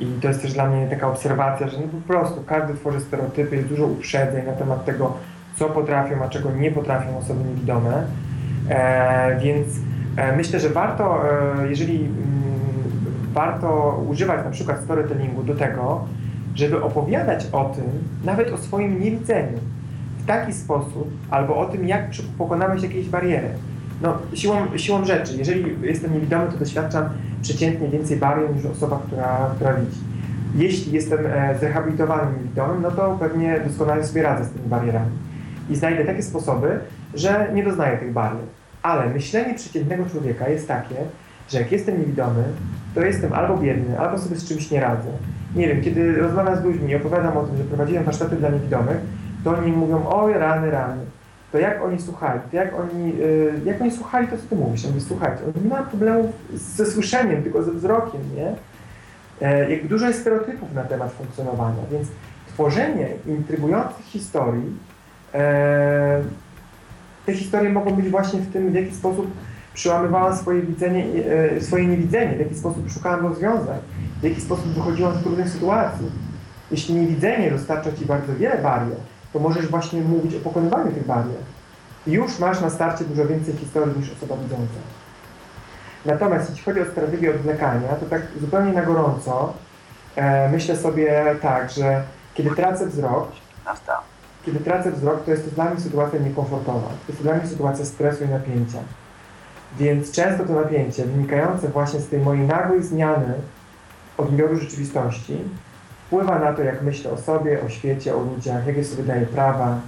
i 0.00 0.06
to 0.06 0.28
jest 0.28 0.42
też 0.42 0.52
dla 0.52 0.66
mnie 0.66 0.86
taka 0.86 1.08
obserwacja, 1.08 1.68
że 1.68 1.78
no 1.80 1.86
po 1.88 2.08
prostu 2.08 2.44
każdy 2.46 2.74
tworzy 2.74 3.00
stereotypy, 3.00 3.56
jest 3.56 3.68
dużo 3.68 3.86
uprzedzeń 3.86 4.46
na 4.46 4.52
temat 4.52 4.84
tego, 4.84 5.12
co 5.56 5.68
potrafią, 5.68 6.24
a 6.24 6.28
czego 6.28 6.50
nie 6.50 6.70
potrafią 6.70 7.18
osoby 7.18 7.44
niewidome. 7.44 8.02
E, 8.68 9.40
więc 9.40 9.68
e, 10.16 10.36
myślę, 10.36 10.60
że 10.60 10.68
warto, 10.68 11.22
e, 11.62 11.68
jeżeli 11.68 11.96
mm, 11.96 12.16
warto 13.32 14.00
używać 14.08 14.44
na 14.44 14.50
przykład 14.50 14.80
storytellingu 14.80 15.42
do 15.42 15.54
tego, 15.54 16.04
żeby 16.54 16.82
opowiadać 16.82 17.46
o 17.52 17.64
tym, 17.64 17.84
nawet 18.24 18.52
o 18.52 18.58
swoim 18.58 19.00
niewidzeniu, 19.00 19.58
w 20.18 20.26
taki 20.26 20.52
sposób, 20.52 21.10
albo 21.30 21.56
o 21.56 21.66
tym, 21.66 21.88
jak 21.88 22.10
pokonałeś 22.38 22.82
jakieś 22.82 23.08
bariery. 23.08 23.48
No, 24.02 24.18
siłą, 24.34 24.56
siłą 24.76 25.04
rzeczy, 25.04 25.32
jeżeli 25.36 25.76
jestem 25.82 26.14
niewidomy, 26.14 26.52
to 26.52 26.58
doświadczam 26.58 27.08
przeciętnie 27.42 27.88
więcej 27.88 28.16
barier 28.16 28.56
niż 28.56 28.64
osoba, 28.64 29.02
która, 29.06 29.50
która 29.56 29.74
widzi. 29.74 30.00
Jeśli 30.54 30.92
jestem 30.92 31.18
e, 31.26 31.58
zrehabilitowanym 31.58 32.34
niewidomym, 32.36 32.82
no 32.82 32.90
to 32.90 33.16
pewnie 33.20 33.60
doskonale 33.66 34.06
sobie 34.06 34.22
radzę 34.22 34.44
z 34.44 34.50
tymi 34.50 34.68
barierami. 34.68 35.10
I 35.70 35.76
znajdę 35.76 36.04
takie 36.04 36.22
sposoby, 36.22 36.78
że 37.14 37.50
nie 37.54 37.64
doznaję 37.64 37.98
tych 37.98 38.12
barier. 38.12 38.44
Ale 38.82 39.10
myślenie 39.10 39.54
przeciętnego 39.54 40.06
człowieka 40.06 40.48
jest 40.48 40.68
takie, 40.68 40.94
że 41.48 41.58
jak 41.58 41.72
jestem 41.72 41.98
niewidomy, 41.98 42.44
to 42.94 43.00
jestem 43.00 43.32
albo 43.32 43.56
biedny, 43.56 43.98
albo 43.98 44.18
sobie 44.18 44.36
z 44.36 44.48
czymś 44.48 44.70
nie 44.70 44.80
radzę. 44.80 45.08
Nie 45.56 45.68
wiem, 45.68 45.82
kiedy 45.82 46.16
rozmawiam 46.16 46.56
z 46.56 46.64
ludźmi 46.64 46.90
i 46.90 46.96
opowiadam 46.96 47.36
o 47.36 47.42
tym, 47.42 47.56
że 47.56 47.64
prowadziłem 47.64 48.04
warsztaty 48.04 48.36
dla 48.36 48.48
niewidomych, 48.48 48.96
to 49.44 49.58
oni 49.58 49.72
mówią, 49.72 50.08
oj 50.08 50.32
rany, 50.32 50.70
rany. 50.70 51.02
To 51.56 51.60
jak 51.60 51.84
oni 51.84 52.02
słuchali? 52.02 52.40
To 52.50 52.56
jak 52.56 52.74
oni, 52.80 53.16
yy, 53.16 53.60
jak 53.64 53.80
oni 53.80 53.90
słuchali, 53.90 54.28
to 54.28 54.36
co 54.36 54.42
ty 54.50 54.56
mówisz? 54.56 54.84
Oni 54.84 55.64
nie 55.64 55.70
mają 55.70 55.84
problemów 55.84 56.26
ze 56.54 56.86
słyszeniem, 56.86 57.42
tylko 57.42 57.62
ze 57.62 57.72
wzrokiem, 57.72 58.20
nie? 58.36 58.52
E, 59.42 59.70
jak 59.70 59.86
dużo 59.86 60.06
jest 60.06 60.20
stereotypów 60.20 60.74
na 60.74 60.82
temat 60.82 61.12
funkcjonowania, 61.12 61.82
więc 61.92 62.08
tworzenie 62.48 63.08
intrygujących 63.26 64.04
historii, 64.04 64.76
e, 65.34 66.22
te 67.26 67.32
historie 67.34 67.70
mogą 67.70 67.90
być 67.90 68.08
właśnie 68.08 68.40
w 68.40 68.52
tym, 68.52 68.70
w 68.70 68.74
jaki 68.74 68.94
sposób 68.94 69.30
przełamywałam 69.74 70.36
swoje 70.36 70.62
widzenie, 70.62 71.04
e, 71.56 71.60
swoje 71.60 71.86
niewidzenie, 71.86 72.36
w 72.36 72.38
jaki 72.38 72.54
sposób 72.54 72.90
szukałam 72.90 73.26
rozwiązań, 73.26 73.78
w 74.20 74.24
jaki 74.24 74.40
sposób 74.40 74.66
wychodziłam 74.66 75.14
z 75.14 75.22
trudnych 75.22 75.48
sytuacji. 75.48 76.06
Jeśli 76.70 76.94
niewidzenie 76.94 77.50
dostarcza 77.50 77.92
Ci 77.92 78.06
bardzo 78.06 78.36
wiele 78.36 78.58
barier, 78.58 78.96
to 79.36 79.42
możesz 79.42 79.68
właśnie 79.68 80.02
mówić 80.02 80.34
o 80.34 80.40
pokonywaniu 80.40 80.92
tych 80.92 81.06
barier. 81.06 81.40
I 82.06 82.12
już 82.12 82.38
masz 82.38 82.60
na 82.60 82.70
starcie 82.70 83.04
dużo 83.04 83.26
więcej 83.26 83.54
historii 83.56 83.98
niż 83.98 84.12
osoba 84.12 84.36
widząca. 84.36 84.78
Natomiast 86.04 86.50
jeśli 86.50 86.64
chodzi 86.64 86.80
o 86.80 86.92
strategię 86.92 87.30
odwlekania, 87.30 87.88
to 87.88 88.06
tak 88.06 88.22
zupełnie 88.40 88.72
na 88.72 88.82
gorąco 88.82 89.52
e, 90.16 90.48
myślę 90.48 90.76
sobie 90.76 91.34
tak, 91.42 91.70
że 91.70 92.02
kiedy 92.34 92.50
tracę 92.50 92.86
wzrok, 92.86 93.28
kiedy 94.46 94.60
tracę 94.60 94.92
wzrok, 94.92 95.24
to 95.24 95.30
jest 95.30 95.44
to 95.44 95.50
dla 95.50 95.64
mnie 95.64 95.80
sytuacja 95.80 96.18
niekomfortowa. 96.18 96.88
To 96.88 97.12
jest 97.12 97.22
dla 97.22 97.34
mnie 97.34 97.46
sytuacja 97.46 97.84
stresu 97.84 98.24
i 98.24 98.28
napięcia. 98.28 98.78
Więc 99.78 100.12
często 100.12 100.44
to 100.44 100.52
napięcie 100.52 101.04
wynikające 101.04 101.68
właśnie 101.68 102.00
z 102.00 102.08
tej 102.08 102.20
mojej 102.20 102.46
nagłej 102.46 102.82
zmiany 102.82 103.34
odbioru 104.18 104.56
rzeczywistości 104.56 105.38
wpływa 106.06 106.38
na 106.38 106.52
to, 106.52 106.62
jak 106.62 106.82
myślę 106.82 107.10
o 107.10 107.16
sobie, 107.16 107.62
o 107.62 107.68
świecie, 107.68 108.16
o 108.16 108.20
ludziach, 108.20 108.66
jakie 108.66 108.84
sobie 108.84 109.02
daję 109.02 109.26
prawa, 109.26 109.80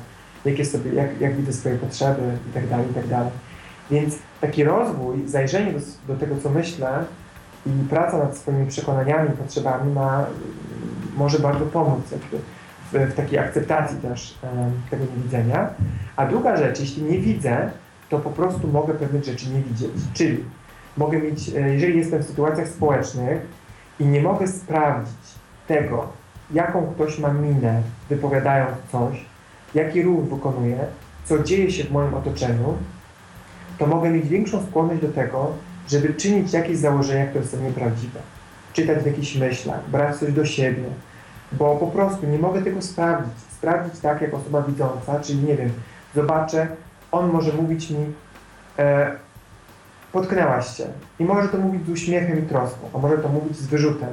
jakie 0.44 0.64
sobie, 0.64 0.92
jak, 0.94 1.20
jak 1.20 1.36
widzę 1.36 1.52
swoje 1.52 1.74
potrzeby 1.76 2.22
itd., 2.46 2.68
tak 2.70 2.86
itd. 2.86 3.08
Tak 3.10 3.26
Więc 3.90 4.18
taki 4.40 4.64
rozwój, 4.64 5.28
zajrzenie 5.28 5.72
do, 5.72 5.78
do 6.14 6.20
tego, 6.20 6.36
co 6.42 6.50
myślę 6.50 7.04
i 7.66 7.70
praca 7.90 8.18
nad 8.18 8.36
swoimi 8.36 8.66
przekonaniami 8.66 9.30
potrzebami 9.30 9.92
ma, 9.92 10.26
może 11.16 11.38
bardzo 11.38 11.66
pomóc 11.66 12.00
w, 12.92 13.12
w 13.12 13.14
takiej 13.14 13.38
akceptacji 13.38 13.98
też 13.98 14.38
um, 14.42 14.72
tego 14.90 15.04
niewidzenia. 15.16 15.70
A 16.16 16.26
druga 16.26 16.56
rzecz, 16.56 16.80
jeśli 16.80 17.02
nie 17.02 17.18
widzę, 17.18 17.70
to 18.08 18.18
po 18.18 18.30
prostu 18.30 18.68
mogę 18.68 18.94
pewnych 18.94 19.24
rzeczy 19.24 19.50
nie 19.50 19.62
widzieć. 19.62 19.92
Czyli 20.14 20.44
mogę 20.96 21.18
mieć, 21.18 21.48
e, 21.48 21.74
jeżeli 21.74 21.98
jestem 21.98 22.22
w 22.22 22.26
sytuacjach 22.26 22.68
społecznych 22.68 23.46
i 24.00 24.04
nie 24.04 24.22
mogę 24.22 24.48
sprawdzić 24.48 25.38
tego, 25.68 26.06
jaką 26.50 26.86
ktoś 26.94 27.18
ma 27.18 27.32
minę, 27.32 27.82
wypowiadając 28.10 28.76
coś, 28.92 29.24
jaki 29.74 30.02
ruch 30.02 30.24
wykonuje, 30.24 30.78
co 31.24 31.42
dzieje 31.42 31.70
się 31.70 31.84
w 31.84 31.92
moim 31.92 32.14
otoczeniu, 32.14 32.74
to 33.78 33.86
mogę 33.86 34.10
mieć 34.10 34.28
większą 34.28 34.66
skłonność 34.66 35.02
do 35.02 35.08
tego, 35.08 35.52
żeby 35.88 36.14
czynić 36.14 36.52
jakieś 36.52 36.78
założenia, 36.78 37.26
które 37.26 37.46
są 37.46 37.60
nieprawdziwe. 37.60 38.20
Czytać 38.72 38.98
w 38.98 39.06
jakichś 39.06 39.36
myślach, 39.36 39.90
brać 39.90 40.16
coś 40.16 40.32
do 40.32 40.44
siebie, 40.44 40.82
bo 41.52 41.76
po 41.76 41.86
prostu 41.86 42.26
nie 42.26 42.38
mogę 42.38 42.62
tego 42.62 42.82
sprawdzić. 42.82 43.32
Sprawdzić 43.50 44.00
tak, 44.00 44.22
jak 44.22 44.34
osoba 44.34 44.62
widząca, 44.62 45.20
czyli 45.20 45.38
nie 45.38 45.56
wiem, 45.56 45.70
zobaczę, 46.14 46.68
on 47.12 47.32
może 47.32 47.52
mówić 47.52 47.90
mi, 47.90 48.12
e, 48.78 49.12
potknęłaś 50.12 50.76
się. 50.76 50.86
I 51.18 51.24
może 51.24 51.48
to 51.48 51.58
mówić 51.58 51.86
z 51.86 51.90
uśmiechem 51.90 52.38
i 52.38 52.42
troską, 52.42 52.90
a 52.94 52.98
może 52.98 53.18
to 53.18 53.28
mówić 53.28 53.56
z 53.56 53.66
wyrzutem 53.66 54.08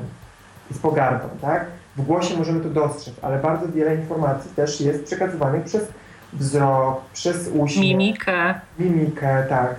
i 0.71 0.73
z 0.73 0.77
pogardą, 0.77 1.27
tak? 1.41 1.65
W 1.97 2.01
głosie 2.01 2.37
możemy 2.37 2.61
to 2.61 2.69
dostrzec, 2.69 3.15
ale 3.21 3.39
bardzo 3.39 3.67
wiele 3.67 3.95
informacji 3.95 4.51
też 4.55 4.81
jest 4.81 5.03
przekazywanych 5.03 5.63
przez 5.63 5.87
wzrok, 6.33 7.01
przez 7.13 7.49
uśmiech. 7.53 7.97
Mimikę. 7.97 8.53
Mimikę, 8.79 9.45
tak. 9.49 9.75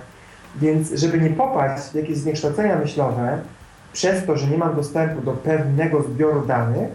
Więc 0.55 0.91
żeby 0.91 1.19
nie 1.19 1.29
popaść 1.29 1.83
w 1.83 1.95
jakieś 1.95 2.17
zniekształcenia 2.17 2.75
myślowe, 2.75 3.37
przez 3.93 4.25
to, 4.25 4.37
że 4.37 4.47
nie 4.47 4.57
mam 4.57 4.75
dostępu 4.75 5.21
do 5.21 5.31
pewnego 5.31 6.03
zbioru 6.03 6.45
danych, 6.45 6.89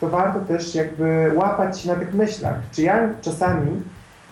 to 0.00 0.08
warto 0.08 0.40
też 0.40 0.74
jakby 0.74 1.32
łapać 1.34 1.80
się 1.80 1.88
na 1.88 1.94
tych 1.94 2.14
myślach. 2.14 2.56
Czy 2.72 2.82
ja 2.82 3.08
czasami 3.20 3.82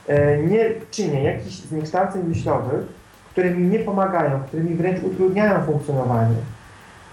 e, 0.07 0.39
nie 0.39 0.71
czynię 0.91 1.25
jakichś 1.25 1.55
zniekształceń 1.55 2.23
myślowych, 2.23 2.87
które 3.31 3.51
mi 3.51 3.69
nie 3.69 3.79
pomagają, 3.79 4.41
które 4.41 4.63
mi 4.63 4.75
wręcz 4.75 5.03
utrudniają 5.03 5.63
funkcjonowanie. 5.63 6.37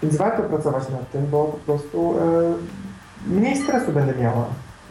Więc 0.02 0.16
warto 0.16 0.42
pracować 0.42 0.88
nad 0.88 1.10
tym, 1.10 1.26
bo 1.26 1.44
po 1.44 1.58
prostu 1.58 2.14
e, 2.18 3.30
mniej 3.30 3.56
stresu 3.56 3.92
będę 3.92 4.14
miała. 4.14 4.44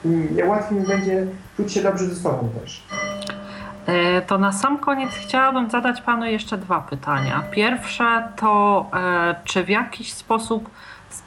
I 0.06 0.44
łatwiej 0.44 0.80
mi 0.80 0.88
będzie 0.88 1.28
czuć 1.58 1.74
się 1.74 1.82
dobrze 1.82 2.06
ze 2.06 2.16
sobą 2.16 2.50
też. 2.62 2.84
E, 3.86 4.22
to 4.22 4.38
na 4.38 4.52
sam 4.52 4.78
koniec 4.78 5.12
chciałabym 5.12 5.70
zadać 5.70 6.02
Panu 6.02 6.26
jeszcze 6.26 6.58
dwa 6.58 6.82
pytania. 6.82 7.44
Pierwsze 7.52 8.28
to, 8.36 8.86
e, 8.94 9.36
czy 9.44 9.64
w 9.64 9.70
jakiś 9.70 10.14
sposób 10.14 10.70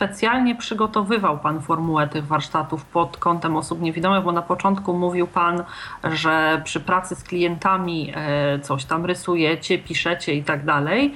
specjalnie 0.00 0.54
przygotowywał 0.54 1.38
Pan 1.38 1.60
formułę 1.60 2.08
tych 2.08 2.26
warsztatów 2.26 2.84
pod 2.84 3.16
kątem 3.16 3.56
osób 3.56 3.80
niewidomych, 3.80 4.24
bo 4.24 4.32
na 4.32 4.42
początku 4.42 4.94
mówił 4.94 5.26
Pan, 5.26 5.64
że 6.04 6.62
przy 6.64 6.80
pracy 6.80 7.14
z 7.14 7.22
klientami 7.24 8.12
e, 8.16 8.58
coś 8.58 8.84
tam 8.84 9.04
rysujecie, 9.04 9.78
piszecie 9.78 10.34
i 10.34 10.42
tak 10.42 10.64
dalej. 10.64 11.14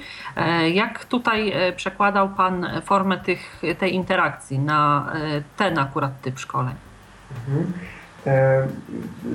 Jak 0.73 1.05
tutaj 1.05 1.53
przekładał 1.75 2.29
Pan 2.29 2.67
formę 2.83 3.17
tych, 3.17 3.61
tej 3.79 3.95
interakcji 3.95 4.59
na 4.59 5.11
ten 5.57 5.79
akurat 5.79 6.21
typ 6.21 6.39
szkoleń? 6.39 6.75
Mhm. 7.47 7.73
E, 8.27 8.67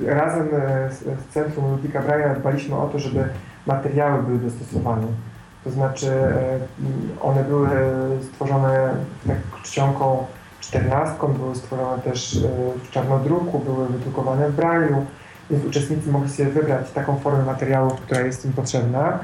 razem 0.05 0.47
e, 0.53 0.91
z 0.91 1.27
Centrum 1.29 1.71
Ludwika 1.71 2.01
Braja 2.01 2.35
dbaliśmy 2.35 2.75
o 2.75 2.87
to, 2.87 2.99
żeby 2.99 3.27
materiały 3.67 4.23
były 4.23 4.37
dostosowane. 4.37 5.07
To 5.63 5.71
znaczy 5.71 6.11
e, 6.11 6.59
one 7.21 7.43
były 7.43 7.69
stworzone 8.21 8.95
tak 9.27 9.37
czcionką 9.63 10.25
czternastką, 10.59 11.27
były 11.27 11.55
stworzone 11.55 12.01
też 12.01 12.39
w 12.83 12.91
czarnodruku, 12.91 13.59
były 13.59 13.87
wydrukowane 13.87 14.49
w 14.49 14.55
Braille'u, 14.55 15.01
więc 15.49 15.65
uczestnicy 15.65 16.11
mogli 16.11 16.29
sobie 16.29 16.49
wybrać 16.49 16.91
taką 16.91 17.19
formę 17.19 17.45
materiału, 17.45 17.89
która 17.89 18.21
jest 18.21 18.45
im 18.45 18.53
potrzebna. 18.53 19.19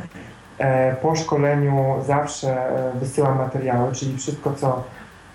Po 1.01 1.15
szkoleniu 1.15 1.95
zawsze 2.07 2.57
wysyłam 2.99 3.38
materiały, 3.38 3.91
czyli 3.91 4.18
wszystko, 4.18 4.53
co 4.53 4.84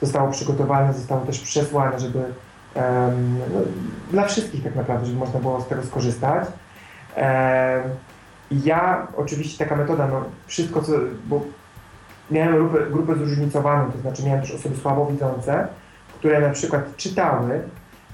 zostało 0.02 0.30
przygotowane, 0.30 0.92
zostało 0.92 1.26
też 1.26 1.38
przesłane, 1.38 2.00
żeby 2.00 2.24
no, 3.54 3.60
dla 4.10 4.24
wszystkich 4.24 4.64
tak 4.64 4.74
naprawdę, 4.74 5.06
żeby 5.06 5.18
można 5.18 5.40
było 5.40 5.60
z 5.60 5.66
tego 5.66 5.82
skorzystać. 5.82 6.48
Ja 8.64 9.06
oczywiście 9.16 9.64
taka 9.64 9.76
metoda, 9.76 10.06
no 10.06 10.24
wszystko 10.46 10.82
co, 10.82 10.92
bo 11.26 11.40
miałem 12.30 12.54
grupę, 12.56 12.78
grupę 12.90 13.14
zróżnicowaną, 13.14 13.92
to 13.92 13.98
znaczy 13.98 14.22
miałem 14.26 14.40
też 14.40 14.50
osoby 14.54 14.76
słabowidzące, 14.76 15.68
które 16.18 16.40
na 16.40 16.50
przykład 16.50 16.96
czytały, 16.96 17.60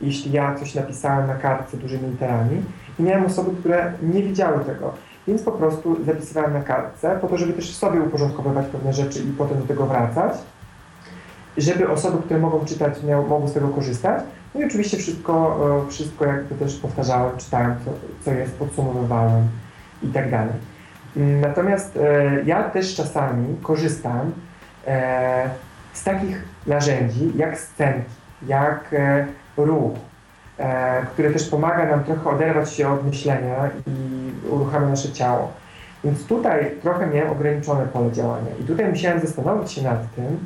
jeśli 0.01 0.33
ja 0.33 0.55
coś 0.55 0.75
napisałem 0.75 1.27
na 1.27 1.35
kartce 1.35 1.77
dużymi 1.77 2.11
literami 2.11 2.63
i 2.99 3.03
miałem 3.03 3.27
osoby, 3.27 3.51
które 3.61 3.93
nie 4.03 4.23
widziały 4.23 4.65
tego, 4.65 4.93
więc 5.27 5.43
po 5.43 5.53
prostu 5.53 6.05
zapisywałem 6.05 6.53
na 6.53 6.63
kartce 6.63 7.19
po 7.21 7.27
to, 7.27 7.39
żeby 7.39 7.53
też 7.53 7.77
sobie 7.77 8.01
uporządkowywać 8.01 8.67
pewne 8.67 8.93
rzeczy 8.93 9.19
i 9.19 9.33
potem 9.33 9.59
do 9.61 9.67
tego 9.67 9.87
wracać, 9.87 10.33
żeby 11.57 11.91
osoby, 11.91 12.23
które 12.23 12.41
mogą 12.41 12.65
czytać, 12.65 12.95
mogły 13.29 13.49
z 13.49 13.53
tego 13.53 13.69
korzystać, 13.69 14.23
no 14.55 14.61
i 14.61 14.65
oczywiście 14.65 14.97
wszystko, 14.97 15.59
e, 15.87 15.91
wszystko 15.91 16.25
jakby 16.25 16.55
też 16.55 16.77
powtarzałem, 16.77 17.37
czytałem, 17.37 17.75
co, 17.85 17.91
co 18.25 18.33
jest, 18.33 18.55
podsumowywałem 18.55 19.49
i 20.03 20.09
tak 20.09 20.31
dalej. 20.31 20.55
Mm, 21.17 21.41
natomiast 21.41 21.97
e, 21.97 22.43
ja 22.45 22.63
też 22.63 22.95
czasami 22.95 23.57
korzystam 23.63 24.33
e, 24.87 25.51
z 25.93 26.05
takich 26.05 26.45
narzędzi 26.67 27.33
jak 27.37 27.59
scenki, 27.59 28.11
jak 28.47 28.95
ruch, 29.57 29.93
które 31.13 31.31
też 31.31 31.49
pomaga 31.49 31.87
nam 31.87 32.05
trochę 32.05 32.31
oderwać 32.31 32.73
się 32.73 32.89
od 32.89 33.07
myślenia 33.07 33.71
i 33.87 34.31
uruchamia 34.51 34.89
nasze 34.89 35.13
ciało. 35.13 35.53
Więc 36.05 36.27
tutaj 36.27 36.71
trochę 36.83 37.07
miałem 37.07 37.31
ograniczone 37.31 37.87
pole 37.87 38.13
działania 38.13 38.51
i 38.61 38.65
tutaj 38.65 38.89
musiałem 38.89 39.21
zastanowić 39.21 39.73
się 39.73 39.83
nad 39.83 40.15
tym, 40.15 40.39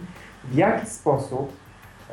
w 0.45 0.55
jaki 0.55 0.87
sposób 0.87 1.57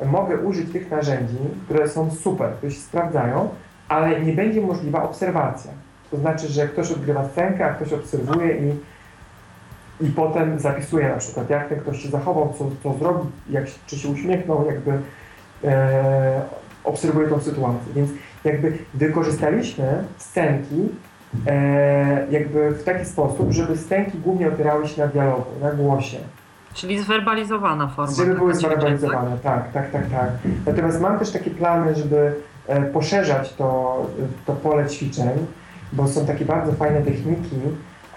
mogę 0.06 0.38
użyć 0.38 0.72
tych 0.72 0.90
narzędzi, 0.90 1.36
które 1.64 1.88
są 1.88 2.10
super, 2.10 2.50
które 2.50 2.72
się 2.72 2.80
sprawdzają, 2.80 3.48
ale 3.88 4.20
nie 4.20 4.32
będzie 4.32 4.60
możliwa 4.60 5.02
obserwacja. 5.02 5.70
To 6.10 6.16
znaczy, 6.16 6.48
że 6.48 6.68
ktoś 6.68 6.92
odgrywa 6.92 7.28
scenkę, 7.28 7.66
a 7.66 7.74
ktoś 7.74 7.92
obserwuje 7.92 8.56
i, 8.56 8.74
i 10.06 10.10
potem 10.10 10.58
zapisuje 10.58 11.08
na 11.08 11.16
przykład, 11.16 11.50
jak 11.50 11.68
ten 11.68 11.80
ktoś 11.80 12.02
się 12.02 12.08
zachował, 12.08 12.54
co, 12.58 12.70
co 12.82 12.98
zrobił, 12.98 13.30
jak, 13.50 13.64
czy 13.86 13.98
się 13.98 14.08
uśmiechnął, 14.08 14.66
jakby 14.66 14.98
e, 15.64 16.42
obserwuje 16.84 17.28
tą 17.28 17.40
sytuację. 17.40 17.92
Więc 17.94 18.10
jakby 18.44 18.78
wykorzystaliśmy 18.94 20.04
scenki 20.18 20.88
e, 21.46 22.26
jakby 22.30 22.70
w 22.70 22.84
taki 22.84 23.04
sposób, 23.04 23.52
żeby 23.52 23.76
scenki 23.76 24.18
głównie 24.18 24.48
opierały 24.48 24.88
się 24.88 25.02
na 25.02 25.08
dialogu, 25.08 25.50
na 25.62 25.70
głosie. 25.70 26.18
Czyli 26.74 27.00
zwerbalizowana 27.02 27.88
forma. 27.88 28.14
Żeby 28.14 28.34
były 28.34 28.52
taka 28.52 28.58
ćwiczeń, 28.58 28.78
zwerbalizowane, 28.98 29.38
tak, 29.42 29.72
tak, 29.72 29.90
tak, 29.90 30.10
tak. 30.10 30.30
Natomiast 30.66 31.00
mam 31.00 31.18
też 31.18 31.30
takie 31.30 31.50
plany, 31.50 31.94
żeby 31.94 32.34
e, 32.66 32.82
poszerzać 32.82 33.54
to, 33.54 34.06
to 34.46 34.52
pole 34.52 34.86
ćwiczeń, 34.88 35.46
bo 35.92 36.08
są 36.08 36.26
takie 36.26 36.44
bardzo 36.44 36.72
fajne 36.72 37.02
techniki, 37.02 37.56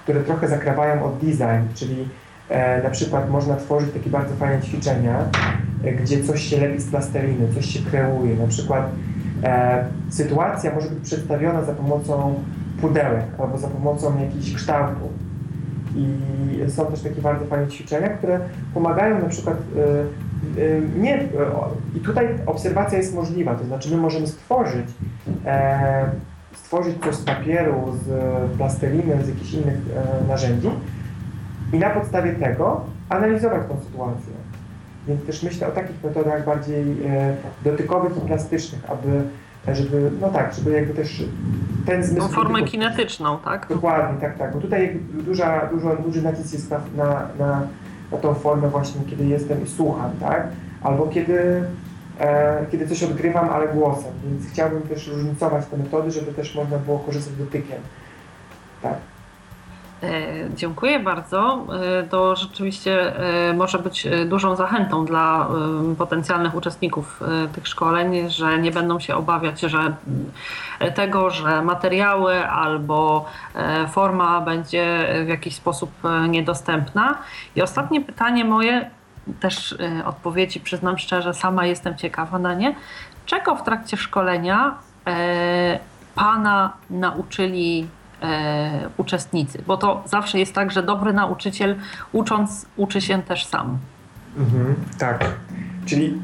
które 0.03 0.23
trochę 0.23 0.47
zakrawają 0.47 1.03
od 1.03 1.17
design, 1.17 1.73
czyli 1.73 2.07
e, 2.49 2.83
na 2.83 2.89
przykład 2.89 3.29
można 3.29 3.55
tworzyć 3.55 3.93
takie 3.93 4.09
bardzo 4.09 4.35
fajne 4.35 4.61
ćwiczenia, 4.61 5.19
e, 5.83 5.91
gdzie 5.91 6.23
coś 6.23 6.41
się 6.43 6.59
lepi 6.59 6.81
z 6.81 6.89
plasteliny, 6.89 7.53
coś 7.55 7.65
się 7.65 7.79
kreuje, 7.79 8.35
na 8.35 8.47
przykład 8.47 8.89
e, 9.43 9.85
sytuacja 10.09 10.75
może 10.75 10.89
być 10.89 11.03
przedstawiona 11.03 11.63
za 11.63 11.73
pomocą 11.73 12.35
pudełek 12.81 13.25
albo 13.39 13.57
za 13.57 13.67
pomocą 13.67 14.19
jakichś 14.21 14.53
kształtów. 14.53 15.11
I 15.95 16.17
są 16.69 16.85
też 16.85 17.01
takie 17.01 17.21
bardzo 17.21 17.45
fajne 17.45 17.67
ćwiczenia, 17.67 18.09
które 18.09 18.39
pomagają 18.73 19.19
na 19.19 19.29
przykład 19.29 19.57
y, 20.57 20.61
y, 20.61 20.81
nie, 20.97 21.27
i 21.95 21.99
tutaj 21.99 22.27
obserwacja 22.45 22.97
jest 22.97 23.15
możliwa, 23.15 23.55
to 23.55 23.65
znaczy 23.65 23.91
my 23.91 23.97
możemy 23.97 24.27
stworzyć 24.27 24.87
e, 25.45 26.05
stworzyć 26.73 27.03
coś 27.03 27.15
z 27.15 27.23
papieru, 27.23 27.93
z 28.05 28.07
plasteliny, 28.57 29.23
z 29.23 29.27
jakichś 29.27 29.53
innych 29.53 29.77
e, 30.23 30.27
narzędzi 30.27 30.69
i 31.73 31.79
na 31.79 31.89
podstawie 31.89 32.33
tego 32.33 32.81
analizować 33.09 33.61
tą 33.67 33.79
sytuację. 33.79 34.33
Więc 35.07 35.25
też 35.25 35.43
myślę 35.43 35.67
o 35.67 35.71
takich 35.71 36.03
metodach 36.03 36.45
bardziej 36.45 36.81
e, 37.05 37.35
dotykowych 37.65 38.17
i 38.17 38.21
plastycznych, 38.27 38.91
aby 38.91 39.23
żeby, 39.73 40.11
no 40.21 40.29
tak, 40.29 40.53
żeby 40.53 40.71
jakby 40.71 40.93
też 40.93 41.23
ten 41.85 42.03
zmysł... 42.03 42.27
Tą 42.27 42.33
formę 42.33 42.59
dotyku- 42.59 42.71
kinetyczną, 42.71 43.37
tak? 43.45 43.67
Dokładnie, 43.69 44.21
tak, 44.21 44.37
tak. 44.37 44.53
Bo 44.53 44.61
tutaj 44.61 44.99
duża, 45.25 45.65
dużo, 45.65 45.95
duży 45.95 46.21
nacisk 46.21 46.53
jest 46.53 46.71
na, 46.71 46.79
na, 46.97 47.27
na, 47.39 47.67
na 48.11 48.17
tą 48.17 48.33
formę 48.33 48.69
właśnie, 48.69 49.01
kiedy 49.09 49.25
jestem 49.25 49.63
i 49.63 49.67
słucham, 49.67 50.11
tak? 50.19 50.47
Albo 50.83 51.07
kiedy, 51.07 51.39
e, 51.39 51.63
kiedy 52.71 52.87
coś 52.87 53.03
odgrywam, 53.03 53.49
ale 53.49 53.67
głosem. 53.67 54.11
Więc 54.25 54.51
chciałbym 54.51 54.81
też 54.81 55.07
różnicować 55.07 55.65
te 55.65 55.77
metody, 55.77 56.11
żeby 56.11 56.33
też 56.33 56.55
można 56.55 56.77
było 56.77 56.99
korzystać 56.99 57.33
dotykiem. 57.35 57.77
Tak. 58.81 58.93
E, 60.03 60.09
Dziękuję 60.55 60.99
bardzo. 60.99 61.65
E, 61.99 62.03
To 62.03 62.35
rzeczywiście 62.35 63.15
e, 63.49 63.53
może 63.53 63.79
być 63.79 64.07
e, 64.07 64.25
dużą 64.25 64.55
zachętą 64.55 65.05
dla 65.05 65.47
e, 65.91 65.95
potencjalnych 65.95 66.55
uczestników 66.55 67.21
e, 67.21 67.47
tych 67.47 67.67
szkoleń, 67.67 68.29
że 68.29 68.59
nie 68.59 68.71
będą 68.71 68.99
się 68.99 69.15
obawiać, 69.15 69.59
że 69.61 69.95
e, 70.79 70.91
tego, 70.91 71.29
że 71.29 71.61
materiały 71.61 72.47
albo 72.47 73.25
e, 73.55 73.87
forma 73.87 74.41
będzie 74.41 75.07
w 75.25 75.27
jakiś 75.27 75.55
sposób 75.55 75.91
e, 76.05 76.27
niedostępna. 76.29 77.17
I 77.55 77.61
ostatnie 77.61 78.01
pytanie 78.01 78.45
moje, 78.45 78.89
też 79.39 79.75
e, 79.99 80.05
odpowiedzi 80.05 80.59
przyznam 80.59 80.97
szczerze, 80.97 81.33
sama 81.33 81.65
jestem 81.65 81.97
ciekawa 81.97 82.39
na 82.39 82.53
nie. 82.53 82.75
Czego 83.25 83.55
w 83.55 83.63
trakcie 83.63 83.97
szkolenia 83.97 84.75
e, 85.07 85.79
Pana 86.15 86.73
nauczyli 86.89 87.87
e, 88.21 88.89
uczestnicy, 88.97 89.63
bo 89.67 89.77
to 89.77 90.03
zawsze 90.05 90.39
jest 90.39 90.55
tak, 90.55 90.71
że 90.71 90.83
dobry 90.83 91.13
nauczyciel 91.13 91.75
ucząc 92.11 92.65
uczy 92.75 93.01
się 93.01 93.21
też 93.21 93.45
sam. 93.45 93.77
Mhm, 94.37 94.75
tak. 94.99 95.25
Czyli 95.85 96.21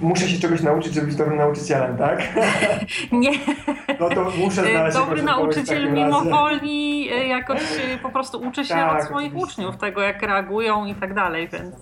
muszę 0.00 0.28
się 0.28 0.38
czegoś 0.40 0.62
nauczyć, 0.62 0.94
żeby 0.94 1.06
być 1.06 1.16
dobrym 1.16 1.38
nauczycielem, 1.38 1.96
tak? 1.96 2.22
Nie, 3.12 3.30
No 4.00 4.08
to 4.08 4.30
muszę 4.38 4.70
znaleźć 4.70 4.96
dobry 4.96 5.22
nauczyciel 5.22 5.92
mimo 5.92 6.20
woli 6.20 7.08
e, 7.12 7.26
jakoś 7.28 7.60
po 8.02 8.08
prostu 8.10 8.40
uczy 8.40 8.64
się 8.64 8.74
Tak, 8.74 8.98
od 9.00 9.04
swoich 9.04 9.26
oczywiście. 9.32 9.52
uczniów, 9.52 9.76
tego 9.76 10.00
jak 10.00 10.22
reagują 10.22 10.84
i 10.86 10.94
tak 10.94 11.14
dalej, 11.14 11.48
więc 11.48 11.74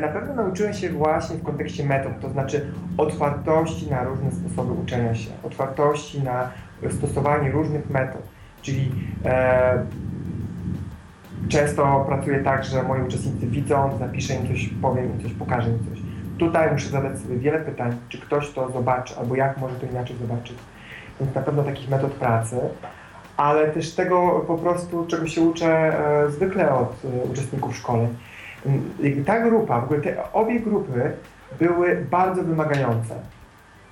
Na 0.00 0.08
pewno 0.08 0.34
nauczyłem 0.34 0.72
się 0.72 0.90
właśnie 0.90 1.36
w 1.36 1.42
kontekście 1.42 1.84
metod, 1.84 2.12
to 2.20 2.30
znaczy 2.30 2.72
otwartości 2.98 3.90
na 3.90 4.04
różne 4.04 4.32
sposoby 4.32 4.72
uczenia 4.72 5.14
się, 5.14 5.30
otwartości 5.42 6.22
na 6.22 6.50
stosowanie 6.90 7.50
różnych 7.50 7.90
metod. 7.90 8.22
Czyli 8.62 8.92
e, 9.24 9.86
często 11.48 12.04
pracuję 12.08 12.38
tak, 12.38 12.64
że 12.64 12.82
moi 12.82 13.02
uczestnicy 13.02 13.46
widzą, 13.46 13.98
zapiszę 13.98 14.34
im 14.34 14.48
coś, 14.48 14.70
powiem 14.82 15.04
im 15.04 15.22
coś, 15.22 15.32
pokażę 15.32 15.70
im 15.70 15.78
coś. 15.78 15.98
Tutaj 16.38 16.72
muszę 16.72 16.88
zadać 16.88 17.18
sobie 17.18 17.36
wiele 17.36 17.60
pytań, 17.60 17.96
czy 18.08 18.20
ktoś 18.20 18.50
to 18.50 18.70
zobaczy, 18.70 19.14
albo 19.18 19.36
jak 19.36 19.58
może 19.58 19.74
to 19.74 19.86
inaczej 19.86 20.16
zobaczyć. 20.16 20.56
Więc 21.20 21.34
na 21.34 21.42
pewno 21.42 21.62
takich 21.62 21.90
metod 21.90 22.12
pracy, 22.12 22.56
ale 23.36 23.70
też 23.70 23.94
tego 23.94 24.44
po 24.46 24.58
prostu, 24.58 25.06
czego 25.06 25.26
się 25.26 25.40
uczę 25.40 25.68
e, 25.68 26.30
zwykle 26.30 26.74
od 26.74 27.02
e, 27.04 27.24
uczestników 27.24 27.76
szkoleń. 27.76 28.08
Jakby 29.02 29.24
Ta 29.24 29.40
grupa, 29.40 29.80
w 29.80 29.84
ogóle 29.84 30.00
te 30.00 30.32
obie 30.32 30.60
grupy 30.60 31.12
były 31.58 32.06
bardzo 32.10 32.42
wymagające. 32.42 33.14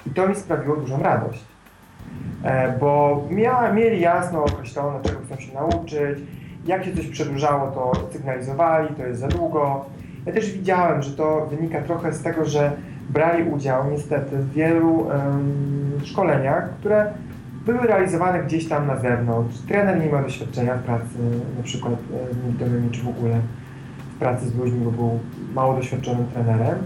I 0.07 0.11
to 0.11 0.29
mi 0.29 0.35
sprawiło 0.35 0.77
dużą 0.77 1.03
radość. 1.03 1.45
E, 2.45 2.79
Bo 2.79 3.23
mia, 3.31 3.73
mieli 3.73 4.01
jasno 4.01 4.45
określone, 4.45 4.99
czego 5.03 5.21
chcą 5.21 5.37
się 5.41 5.55
nauczyć. 5.55 6.19
Jak 6.67 6.85
się 6.85 6.97
coś 6.97 7.07
przedłużało, 7.07 7.71
to 7.71 7.93
sygnalizowali, 8.13 8.95
to 8.95 9.07
jest 9.07 9.21
za 9.21 9.29
długo. 9.29 9.85
Ja 10.27 10.33
też 10.33 10.53
widziałem, 10.53 11.03
że 11.03 11.11
to 11.11 11.47
wynika 11.47 11.83
trochę 11.83 12.13
z 12.13 12.23
tego, 12.23 12.45
że 12.45 12.73
brali 13.11 13.51
udział 13.51 13.91
niestety 13.91 14.37
w 14.37 14.53
wielu 14.53 15.11
em, 15.11 16.01
szkoleniach, 16.05 16.71
które 16.71 17.13
były 17.67 17.87
realizowane 17.87 18.43
gdzieś 18.43 18.69
tam 18.69 18.87
na 18.87 18.97
zewnątrz. 18.97 19.59
Trener 19.69 20.01
nie 20.01 20.07
miał 20.07 20.23
doświadczenia 20.23 20.75
w 20.75 20.83
pracy, 20.83 21.19
na 21.57 21.63
przykład 21.63 21.95
z 22.33 22.47
niewidomymi, 22.47 22.91
czy 22.91 23.03
w 23.03 23.09
ogóle 23.09 23.41
pracy 24.21 24.49
z 24.49 24.55
ludźmi, 24.55 24.81
bo 24.85 24.91
był 24.91 25.19
mało 25.55 25.75
doświadczonym 25.75 26.27
trenerem. 26.27 26.79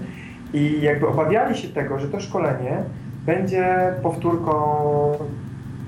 I 0.52 0.81
jakby 0.82 1.09
obawiali 1.09 1.59
się 1.59 1.69
tego, 1.69 1.98
że 1.98 2.09
to 2.09 2.20
szkolenie 2.20 2.77
będzie 3.27 3.93
powtórką 4.02 4.55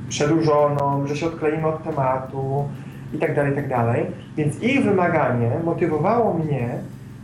przedłużoną, 0.09 1.06
że 1.06 1.16
się 1.16 1.27
odkleimy 1.27 1.66
od 1.66 1.85
tematu 1.85 2.68
i 3.14 3.18
tak 3.18 3.35
dalej, 3.35 3.52
i 3.52 3.56
tak 3.56 3.68
dalej. 3.68 4.06
Więc 4.36 4.62
ich 4.62 4.85
wymaganie 4.85 5.51
motywowało 5.64 6.35
mnie, 6.35 6.68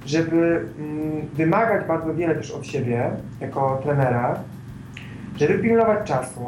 żeby 0.06 0.66
mm, 0.78 1.26
wymagać 1.34 1.86
bardzo 1.86 2.14
wiele 2.14 2.34
też 2.34 2.50
od 2.50 2.66
siebie 2.66 3.10
jako 3.40 3.80
trenera, 3.82 4.38
żeby 5.36 5.58
pilnować 5.58 6.08
czasu, 6.08 6.40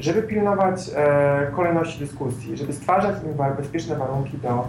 żeby 0.00 0.22
pilnować 0.22 0.90
e, 0.96 1.46
kolejności 1.56 1.98
dyskusji, 1.98 2.56
żeby 2.56 2.72
stwarzać 2.72 3.16
im 3.24 3.56
bezpieczne 3.56 3.96
warunki 3.96 4.38
do, 4.38 4.68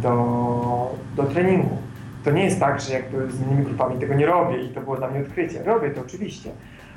do, 0.00 0.94
do 1.16 1.22
treningu. 1.22 1.76
To 2.24 2.30
nie 2.30 2.44
jest 2.44 2.60
tak, 2.60 2.80
że 2.80 2.92
jakby 2.92 3.30
z 3.30 3.40
innymi 3.40 3.64
grupami 3.64 4.00
tego 4.00 4.14
nie 4.14 4.26
robię 4.26 4.62
i 4.62 4.68
to 4.68 4.80
było 4.80 4.96
dla 4.96 5.08
mnie 5.10 5.20
odkrycie. 5.20 5.62
Robię 5.64 5.90
to 5.90 6.00
oczywiście, 6.00 6.50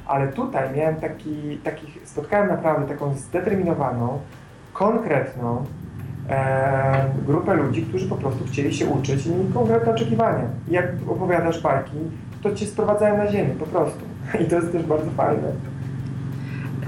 ale 0.05 0.27
tutaj 0.27 0.69
miałem 0.75 0.95
taki, 0.95 1.57
takich, 1.63 1.97
spotkałem 2.03 2.47
naprawdę 2.47 2.87
taką 2.87 3.13
zdeterminowaną, 3.15 4.19
konkretną 4.73 5.65
e, 6.29 7.09
grupę 7.25 7.53
ludzi, 7.53 7.81
którzy 7.81 8.09
po 8.09 8.15
prostu 8.15 8.45
chcieli 8.45 8.73
się 8.73 8.85
uczyć 8.85 9.25
i 9.25 9.29
mieli 9.29 9.53
konkretne 9.53 9.91
oczekiwania. 9.91 10.43
Jak 10.67 10.85
opowiadasz 11.07 11.61
bajki, 11.61 11.97
to 12.43 12.55
cię 12.55 12.65
sprowadzają 12.65 13.17
na 13.17 13.31
ziemię 13.31 13.55
po 13.59 13.65
prostu. 13.65 13.99
I 14.41 14.45
to 14.45 14.55
jest 14.55 14.71
też 14.71 14.83
bardzo 14.83 15.11
fajne. 15.11 15.51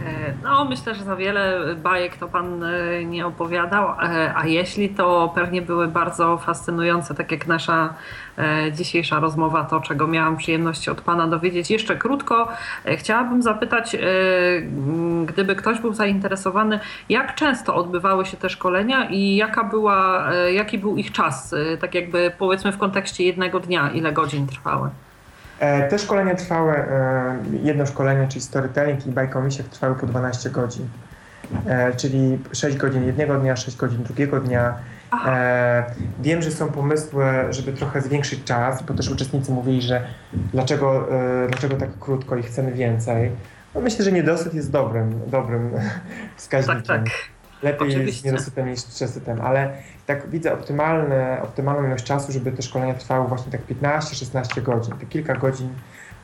E, 0.06 0.34
No, 0.44 0.66
myślę, 0.66 0.96
że 0.96 1.04
za 1.04 1.16
wiele 1.16 1.76
bajek 1.76 2.18
to 2.18 2.28
pan 2.28 2.64
e, 2.64 3.06
nie 3.06 3.26
opowiadał, 3.26 3.90
e, 3.90 4.34
a 4.36 4.48
jeśli 4.48 4.90
to 4.90 5.32
pewnie 5.36 5.62
były 5.62 5.88
bardzo 5.88 6.38
fascynujące, 6.38 7.16
tak 7.16 7.32
jak 7.32 7.48
nasza 7.48 7.94
dzisiejsza 8.72 9.20
rozmowa, 9.20 9.64
to 9.64 9.80
czego 9.82 10.08
miałam 10.08 10.38
przyjemność 10.38 10.90
od 10.90 11.02
pana 11.02 11.28
dowiedzieć. 11.28 11.72
Jeszcze 11.72 11.96
krótko 11.96 12.48
chciałabym 12.86 13.42
zapytać, 13.42 13.96
gdyby 15.26 15.56
ktoś 15.56 15.80
był 15.80 15.94
zainteresowany, 15.94 16.80
jak 17.10 17.36
często 17.36 17.76
odbywały 17.76 18.26
się 18.26 18.38
te 18.38 18.50
szkolenia 18.50 19.10
i 19.10 19.36
jaka 19.36 19.64
była, 19.64 20.28
jaki 20.54 20.78
był 20.78 20.98
ich 20.98 21.12
czas, 21.12 21.56
tak 21.80 21.96
jakby 21.96 22.32
powiedzmy 22.38 22.72
w 22.72 22.78
kontekście 22.78 23.24
jednego 23.24 23.60
dnia, 23.60 23.90
ile 23.90 24.12
godzin 24.12 24.48
trwały? 24.48 24.90
E, 25.60 25.88
Te 25.90 26.00
szkolenia 26.00 26.36
trwały, 26.36 26.74
e, 26.74 27.36
jedno 27.64 27.86
szkolenie, 27.86 28.28
czyli 28.28 28.42
storytelling 28.42 29.08
i 29.08 29.12
misiach 29.44 29.68
trwały 29.68 29.96
po 29.96 30.06
12 30.08 30.50
godzin. 30.50 30.88
E, 31.68 31.94
Czyli 31.96 32.40
6 32.54 32.78
godzin 32.78 33.06
jednego 33.06 33.40
dnia, 33.40 33.56
6 33.56 33.78
godzin 33.78 34.04
drugiego 34.04 34.40
dnia. 34.40 34.74
E, 35.28 35.84
wiem, 36.20 36.42
że 36.42 36.52
są 36.52 36.68
pomysły, 36.72 37.26
żeby 37.50 37.74
trochę 37.74 38.02
zwiększyć 38.02 38.44
czas, 38.44 38.84
bo 38.84 38.94
też 38.94 39.10
uczestnicy 39.10 39.52
mówili, 39.52 39.82
że 39.82 40.02
dlaczego, 40.34 41.12
e, 41.44 41.48
dlaczego 41.48 41.76
tak 41.76 41.90
krótko 42.00 42.36
i 42.36 42.44
chcemy 42.44 42.72
więcej. 42.72 43.32
No 43.76 43.82
myślę, 43.82 44.06
że 44.06 44.12
niedosyt 44.12 44.54
jest 44.54 44.72
dobrym, 44.72 45.20
dobrym 45.28 45.72
wskaźnikiem. 46.38 46.84
Tak, 46.84 47.04
tak. 47.04 47.14
Lepiej 47.66 47.88
Oczywiście. 47.88 48.06
jest 48.12 48.26
niedosytem 48.26 48.70
niż 48.70 48.84
przesytem, 48.84 49.42
ale 49.42 49.74
tak 50.06 50.30
widzę 50.30 50.54
optymalne, 50.54 51.42
optymalną 51.44 51.88
ilość 51.88 52.06
czasu, 52.06 52.32
żeby 52.32 52.52
te 52.52 52.62
szkolenia 52.62 52.94
trwały 52.94 53.28
właśnie 53.28 53.52
tak 53.52 53.62
15-16 53.82 54.62
godzin. 54.62 54.96
Te 54.96 55.06
kilka 55.06 55.36
godzin 55.36 55.70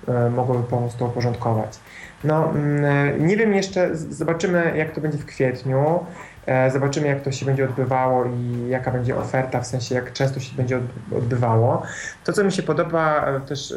e, 0.07 0.29
mogłoby 0.29 0.63
pomóc 0.63 0.95
to 0.95 1.05
uporządkować. 1.05 1.79
No, 2.23 2.49
mm, 2.49 3.27
nie 3.27 3.37
wiem 3.37 3.53
jeszcze, 3.53 3.95
zobaczymy 3.95 4.73
jak 4.77 4.91
to 4.91 5.01
będzie 5.01 5.17
w 5.17 5.25
kwietniu. 5.25 6.05
E, 6.45 6.71
zobaczymy, 6.71 7.07
jak 7.07 7.21
to 7.21 7.31
się 7.31 7.45
będzie 7.45 7.65
odbywało 7.65 8.25
i 8.25 8.69
jaka 8.69 8.91
będzie 8.91 9.17
oferta, 9.17 9.61
w 9.61 9.67
sensie 9.67 9.95
jak 9.95 10.13
często 10.13 10.39
się 10.39 10.55
będzie 10.55 10.79
odbywało. 11.17 11.83
To, 12.23 12.33
co 12.33 12.43
mi 12.43 12.51
się 12.51 12.63
podoba 12.63 13.25
e, 13.25 13.39
też 13.39 13.73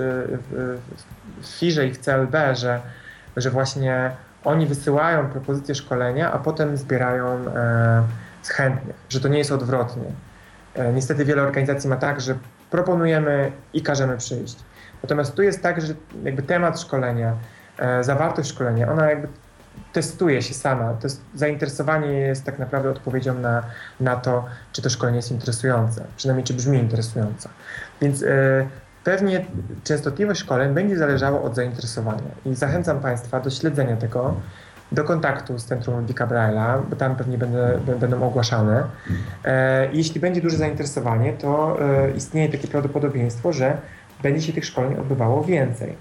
w 1.41 1.59
FIRze 1.59 1.87
i 1.87 1.93
w 1.93 1.99
CLB, 1.99 2.37
że, 2.55 2.81
że 3.37 3.51
właśnie 3.51 4.11
oni 4.45 4.67
wysyłają 4.67 5.29
propozycje 5.29 5.75
szkolenia, 5.75 6.33
a 6.33 6.39
potem 6.39 6.77
zbierają 6.77 7.27
e, 7.27 8.03
z 8.43 8.49
chętnych, 8.49 8.97
że 9.09 9.21
to 9.21 9.29
nie 9.29 9.39
jest 9.39 9.53
odwrotnie. 9.53 10.13
E, 10.75 10.93
niestety 10.93 11.25
wiele 11.25 11.43
organizacji 11.43 11.91
ma 11.91 11.97
tak, 11.97 12.21
że 12.21 12.35
proponujemy 12.71 13.53
i 13.73 13.83
każemy 13.83 14.17
przyjść. 14.17 14.57
Natomiast 15.03 15.35
tu 15.35 15.43
jest 15.43 15.63
tak, 15.63 15.81
że 15.81 15.95
jakby 16.25 16.43
temat 16.43 16.81
szkolenia, 16.81 17.35
e, 17.79 18.05
zawartość 18.05 18.51
szkolenia, 18.51 18.93
ona 18.93 19.11
jakby 19.11 19.29
testuje 19.93 20.43
się 20.43 20.55
sama. 20.55 20.95
To 20.95 21.07
jest, 21.07 21.23
zainteresowanie 21.35 22.13
jest 22.13 22.45
tak 22.45 22.59
naprawdę 22.59 22.91
odpowiedzią 22.91 23.35
na, 23.35 23.63
na 24.01 24.17
to, 24.17 24.45
czy 24.73 24.83
to 24.83 24.91
szkolenie 24.91 25.17
jest 25.17 25.31
interesujące, 25.31 26.05
przynajmniej 26.17 26.45
czy 26.45 26.55
brzmi 26.55 26.79
interesująco. 26.79 27.49
Więc 28.01 28.23
e, 28.23 28.67
Pewnie 29.05 29.45
częstotliwość 29.85 30.41
szkoleń 30.41 30.75
będzie 30.75 30.97
zależała 30.97 31.43
od 31.43 31.55
zainteresowania 31.55 32.31
i 32.47 32.55
zachęcam 32.55 33.01
Państwa 33.01 33.41
do 33.41 33.51
śledzenia 33.51 33.97
tego, 33.97 34.35
do 34.93 35.05
kontaktu 35.05 35.59
z 35.59 35.65
Centrum 35.65 35.97
Ludwika 35.97 36.27
Braille'a, 36.27 36.83
bo 36.91 36.97
tam 36.97 37.17
pewnie 37.17 37.39
będę, 37.39 37.81
będą 38.01 38.23
ogłaszane. 38.23 38.85
E, 39.45 39.89
jeśli 39.93 40.21
będzie 40.21 40.41
duże 40.41 40.57
zainteresowanie, 40.57 41.33
to 41.33 41.77
e, 41.81 42.11
istnieje 42.11 42.49
takie 42.49 42.69
prawdopodobieństwo, 42.69 43.53
że 43.53 43.77
będzie 44.23 44.47
się 44.47 44.53
tych 44.53 44.65
szkoleń 44.65 44.95
odbywało 44.95 45.45
więcej. 45.45 45.95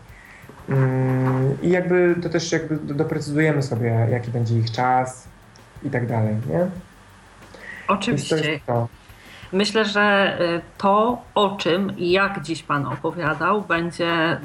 Mm, 0.69 1.61
I 1.61 1.69
jakby 1.69 2.15
to 2.23 2.29
też 2.29 2.51
jakby 2.51 2.93
doprecyzujemy 2.93 3.63
sobie, 3.63 4.07
jaki 4.11 4.31
będzie 4.31 4.57
ich 4.59 4.71
czas 4.71 5.27
i 5.83 5.89
tak 5.89 6.07
dalej, 6.07 6.35
nie? 6.49 6.67
Oczywiście. 7.87 8.59
To 8.65 8.87
Myślę, 9.53 9.85
że 9.85 10.37
y, 10.41 10.61
to, 10.77 11.21
o 11.35 11.55
czym 11.55 11.97
i 11.97 12.11
jak 12.11 12.41
dziś 12.41 12.63
Pan 12.63 12.85
opowiadał, 12.85 13.61
będzie 13.61 14.37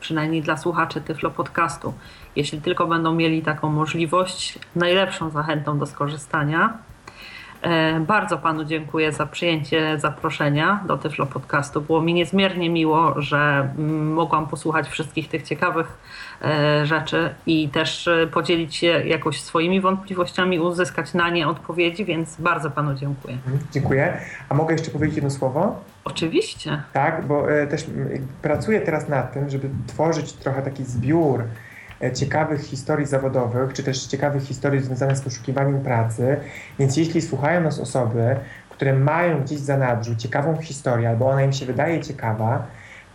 przynajmniej 0.00 0.42
dla 0.42 0.56
słuchaczy 0.56 1.00
Tyflo 1.00 1.30
Podcastu, 1.30 1.94
jeśli 2.36 2.60
tylko 2.60 2.86
będą 2.86 3.14
mieli 3.14 3.42
taką 3.42 3.70
możliwość, 3.70 4.58
najlepszą 4.76 5.30
zachętą 5.30 5.78
do 5.78 5.86
skorzystania. 5.86 6.78
E, 7.62 8.00
bardzo 8.00 8.38
Panu 8.38 8.64
dziękuję 8.64 9.12
za 9.12 9.26
przyjęcie 9.26 9.98
zaproszenia 9.98 10.80
do 10.86 10.96
Tyflo 10.96 11.26
Podcastu. 11.26 11.80
Było 11.80 12.02
mi 12.02 12.14
niezmiernie 12.14 12.70
miło, 12.70 13.20
że 13.22 13.70
mm, 13.78 14.12
mogłam 14.12 14.46
posłuchać 14.46 14.88
wszystkich 14.88 15.28
tych 15.28 15.42
ciekawych 15.42 15.98
rzeczy 16.84 17.34
i 17.46 17.68
też 17.68 18.08
e, 18.08 18.26
podzielić 18.26 18.76
się 18.76 18.86
jakoś 18.86 19.40
swoimi 19.40 19.80
wątpliwościami, 19.80 20.60
uzyskać 20.60 21.14
na 21.14 21.30
nie 21.30 21.48
odpowiedzi, 21.48 22.04
więc 22.04 22.36
bardzo 22.40 22.70
Panu 22.70 22.94
dziękuję. 22.94 23.34
Mhm, 23.34 23.58
dziękuję. 23.72 24.20
A 24.48 24.54
mogę 24.54 24.72
jeszcze 24.72 24.90
powiedzieć 24.90 25.16
jedno 25.16 25.30
słowo? 25.30 25.80
Oczywiście. 26.04 26.82
Tak, 26.92 27.26
bo 27.26 27.46
też 27.70 27.86
pracuję 28.42 28.80
teraz 28.80 29.08
nad 29.08 29.32
tym, 29.32 29.50
żeby 29.50 29.68
tworzyć 29.86 30.32
trochę 30.32 30.62
taki 30.62 30.84
zbiór 30.84 31.44
E, 32.00 32.12
ciekawych 32.12 32.60
historii 32.60 33.06
zawodowych, 33.06 33.72
czy 33.72 33.82
też 33.82 34.06
ciekawych 34.06 34.42
historii 34.42 34.80
związanych 34.80 35.16
z 35.16 35.20
poszukiwaniem 35.20 35.80
pracy. 35.80 36.36
Więc 36.78 36.96
jeśli 36.96 37.22
słuchają 37.22 37.60
nas 37.60 37.78
osoby, 37.78 38.36
które 38.70 38.92
mają 38.92 39.42
gdzieś 39.42 39.58
w 39.58 39.64
zanadrzu 39.64 40.16
ciekawą 40.16 40.56
historię, 40.56 41.08
albo 41.08 41.30
ona 41.30 41.42
im 41.42 41.52
się 41.52 41.66
wydaje 41.66 42.00
ciekawa, 42.00 42.66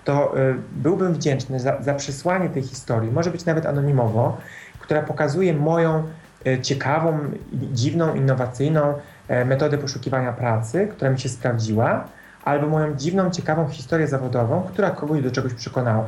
to 0.06 0.38
y, 0.38 0.56
byłbym 0.72 1.14
wdzięczny 1.14 1.60
za, 1.60 1.82
za 1.82 1.94
przesłanie 1.94 2.49
tej 2.49 2.64
historii, 2.64 3.11
może 3.11 3.32
być 3.32 3.45
nawet 3.45 3.65
anonimowo, 3.65 4.38
która 4.80 5.02
pokazuje 5.02 5.53
moją 5.53 6.03
y, 6.48 6.61
ciekawą, 6.61 7.19
dziwną, 7.53 8.15
innowacyjną 8.15 8.94
y, 8.94 9.45
metodę 9.45 9.78
poszukiwania 9.78 10.34
pracy, 10.34 10.88
która 10.91 11.11
mi 11.11 11.19
się 11.19 11.30
sprawdziła, 11.30 12.07
albo 12.45 12.68
moją 12.68 12.95
dziwną, 12.95 13.32
ciekawą 13.32 13.68
historię 13.68 14.07
zawodową, 14.07 14.64
która 14.64 14.90
kogoś 14.90 15.22
do 15.22 15.32
czegoś 15.32 15.53
przekonała. 15.53 16.06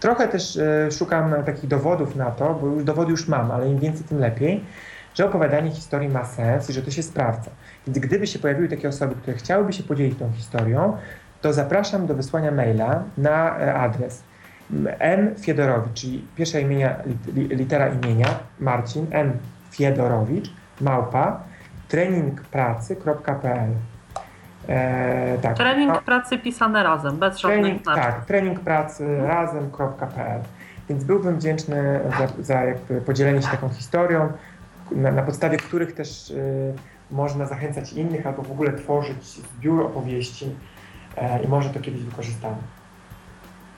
Trochę 0.00 0.28
też 0.28 0.56
e, 0.56 0.92
szukam 0.92 1.34
takich 1.46 1.66
dowodów 1.66 2.16
na 2.16 2.30
to, 2.30 2.54
bo 2.54 2.66
już 2.66 2.84
dowody 2.84 3.10
już 3.10 3.28
mam, 3.28 3.50
ale 3.50 3.70
im 3.70 3.78
więcej, 3.78 4.04
tym 4.04 4.18
lepiej, 4.18 4.64
że 5.14 5.26
opowiadanie 5.26 5.70
historii 5.70 6.08
ma 6.08 6.24
sens 6.24 6.70
i 6.70 6.72
że 6.72 6.82
to 6.82 6.90
się 6.90 7.02
sprawdza. 7.02 7.50
Więc 7.86 7.98
gdyby 7.98 8.26
się 8.26 8.38
pojawiły 8.38 8.68
takie 8.68 8.88
osoby, 8.88 9.14
które 9.14 9.36
chciałyby 9.36 9.72
się 9.72 9.82
podzielić 9.82 10.18
tą 10.18 10.32
historią, 10.32 10.96
to 11.40 11.52
zapraszam 11.52 12.06
do 12.06 12.14
wysłania 12.14 12.50
maila 12.50 13.02
na 13.18 13.58
e, 13.58 13.74
adres 13.74 14.22
m 14.98 15.34
Fiedorowicz, 15.40 15.92
czyli 15.94 16.26
pierwsza 16.36 16.58
imienia, 16.58 16.96
litera 17.34 17.88
imienia 17.88 18.26
Marcin 18.60 19.06
m 19.10 19.32
Fiedorowicz, 19.70 20.50
małpa 20.80 21.40
treningpracy.pl 21.88 23.70
E, 24.68 25.38
tak. 25.42 25.56
Trening 25.56 25.92
no, 25.92 26.00
pracy 26.00 26.38
pisane 26.38 26.82
razem, 26.82 27.16
bez 27.16 27.38
żadnych 27.38 27.60
trening, 27.60 27.82
znaczków. 27.82 28.06
Tak, 28.06 28.24
trening 28.24 28.60
pracy 28.60 29.18
razem.pl. 29.26 30.40
Więc 30.88 31.04
byłbym 31.04 31.36
wdzięczny 31.36 32.00
za, 32.18 32.42
za 32.42 32.64
jakby 32.64 33.00
podzielenie 33.00 33.42
się 33.42 33.48
taką 33.48 33.68
historią, 33.68 34.32
na, 34.90 35.12
na 35.12 35.22
podstawie 35.22 35.56
których 35.56 35.92
też 35.92 36.30
y, 36.30 36.74
można 37.10 37.46
zachęcać 37.46 37.92
innych 37.92 38.26
albo 38.26 38.42
w 38.42 38.50
ogóle 38.50 38.72
tworzyć 38.72 39.24
zbiór 39.24 39.86
opowieści 39.86 40.56
i 41.44 41.48
może 41.48 41.70
to 41.70 41.80
kiedyś 41.80 42.02
wykorzystamy. 42.02 42.56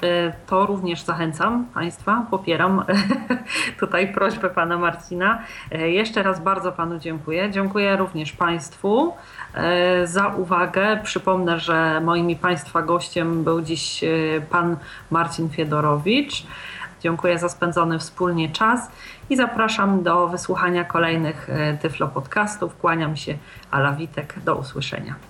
E, 0.02 0.32
to 0.46 0.66
również 0.66 1.02
zachęcam 1.02 1.66
Państwa, 1.74 2.26
popieram 2.30 2.84
tutaj 3.80 4.12
prośbę 4.12 4.50
Pana 4.50 4.78
Marcina. 4.78 5.42
E, 5.72 5.90
jeszcze 5.90 6.22
raz 6.22 6.40
bardzo 6.40 6.72
Panu 6.72 6.98
dziękuję. 6.98 7.50
Dziękuję 7.50 7.96
również 7.96 8.32
Państwu 8.32 9.14
e, 9.54 10.06
za 10.06 10.28
uwagę. 10.28 11.00
Przypomnę, 11.02 11.60
że 11.60 12.00
moim 12.00 12.30
i 12.30 12.36
Państwa 12.36 12.82
gościem 12.82 13.44
był 13.44 13.62
dziś 13.62 14.04
Pan 14.50 14.76
Marcin 15.10 15.48
Fiedorowicz. 15.48 16.46
Dziękuję 17.00 17.38
za 17.38 17.48
spędzony 17.48 17.98
wspólnie 17.98 18.48
czas 18.48 18.90
i 19.30 19.36
zapraszam 19.36 20.02
do 20.02 20.28
wysłuchania 20.28 20.84
kolejnych 20.84 21.48
Tyflo 21.82 22.08
podcastów. 22.08 22.76
Kłaniam 22.76 23.16
się, 23.16 23.38
Ala 23.70 23.92
Witek. 23.92 24.34
Do 24.44 24.54
usłyszenia. 24.56 25.29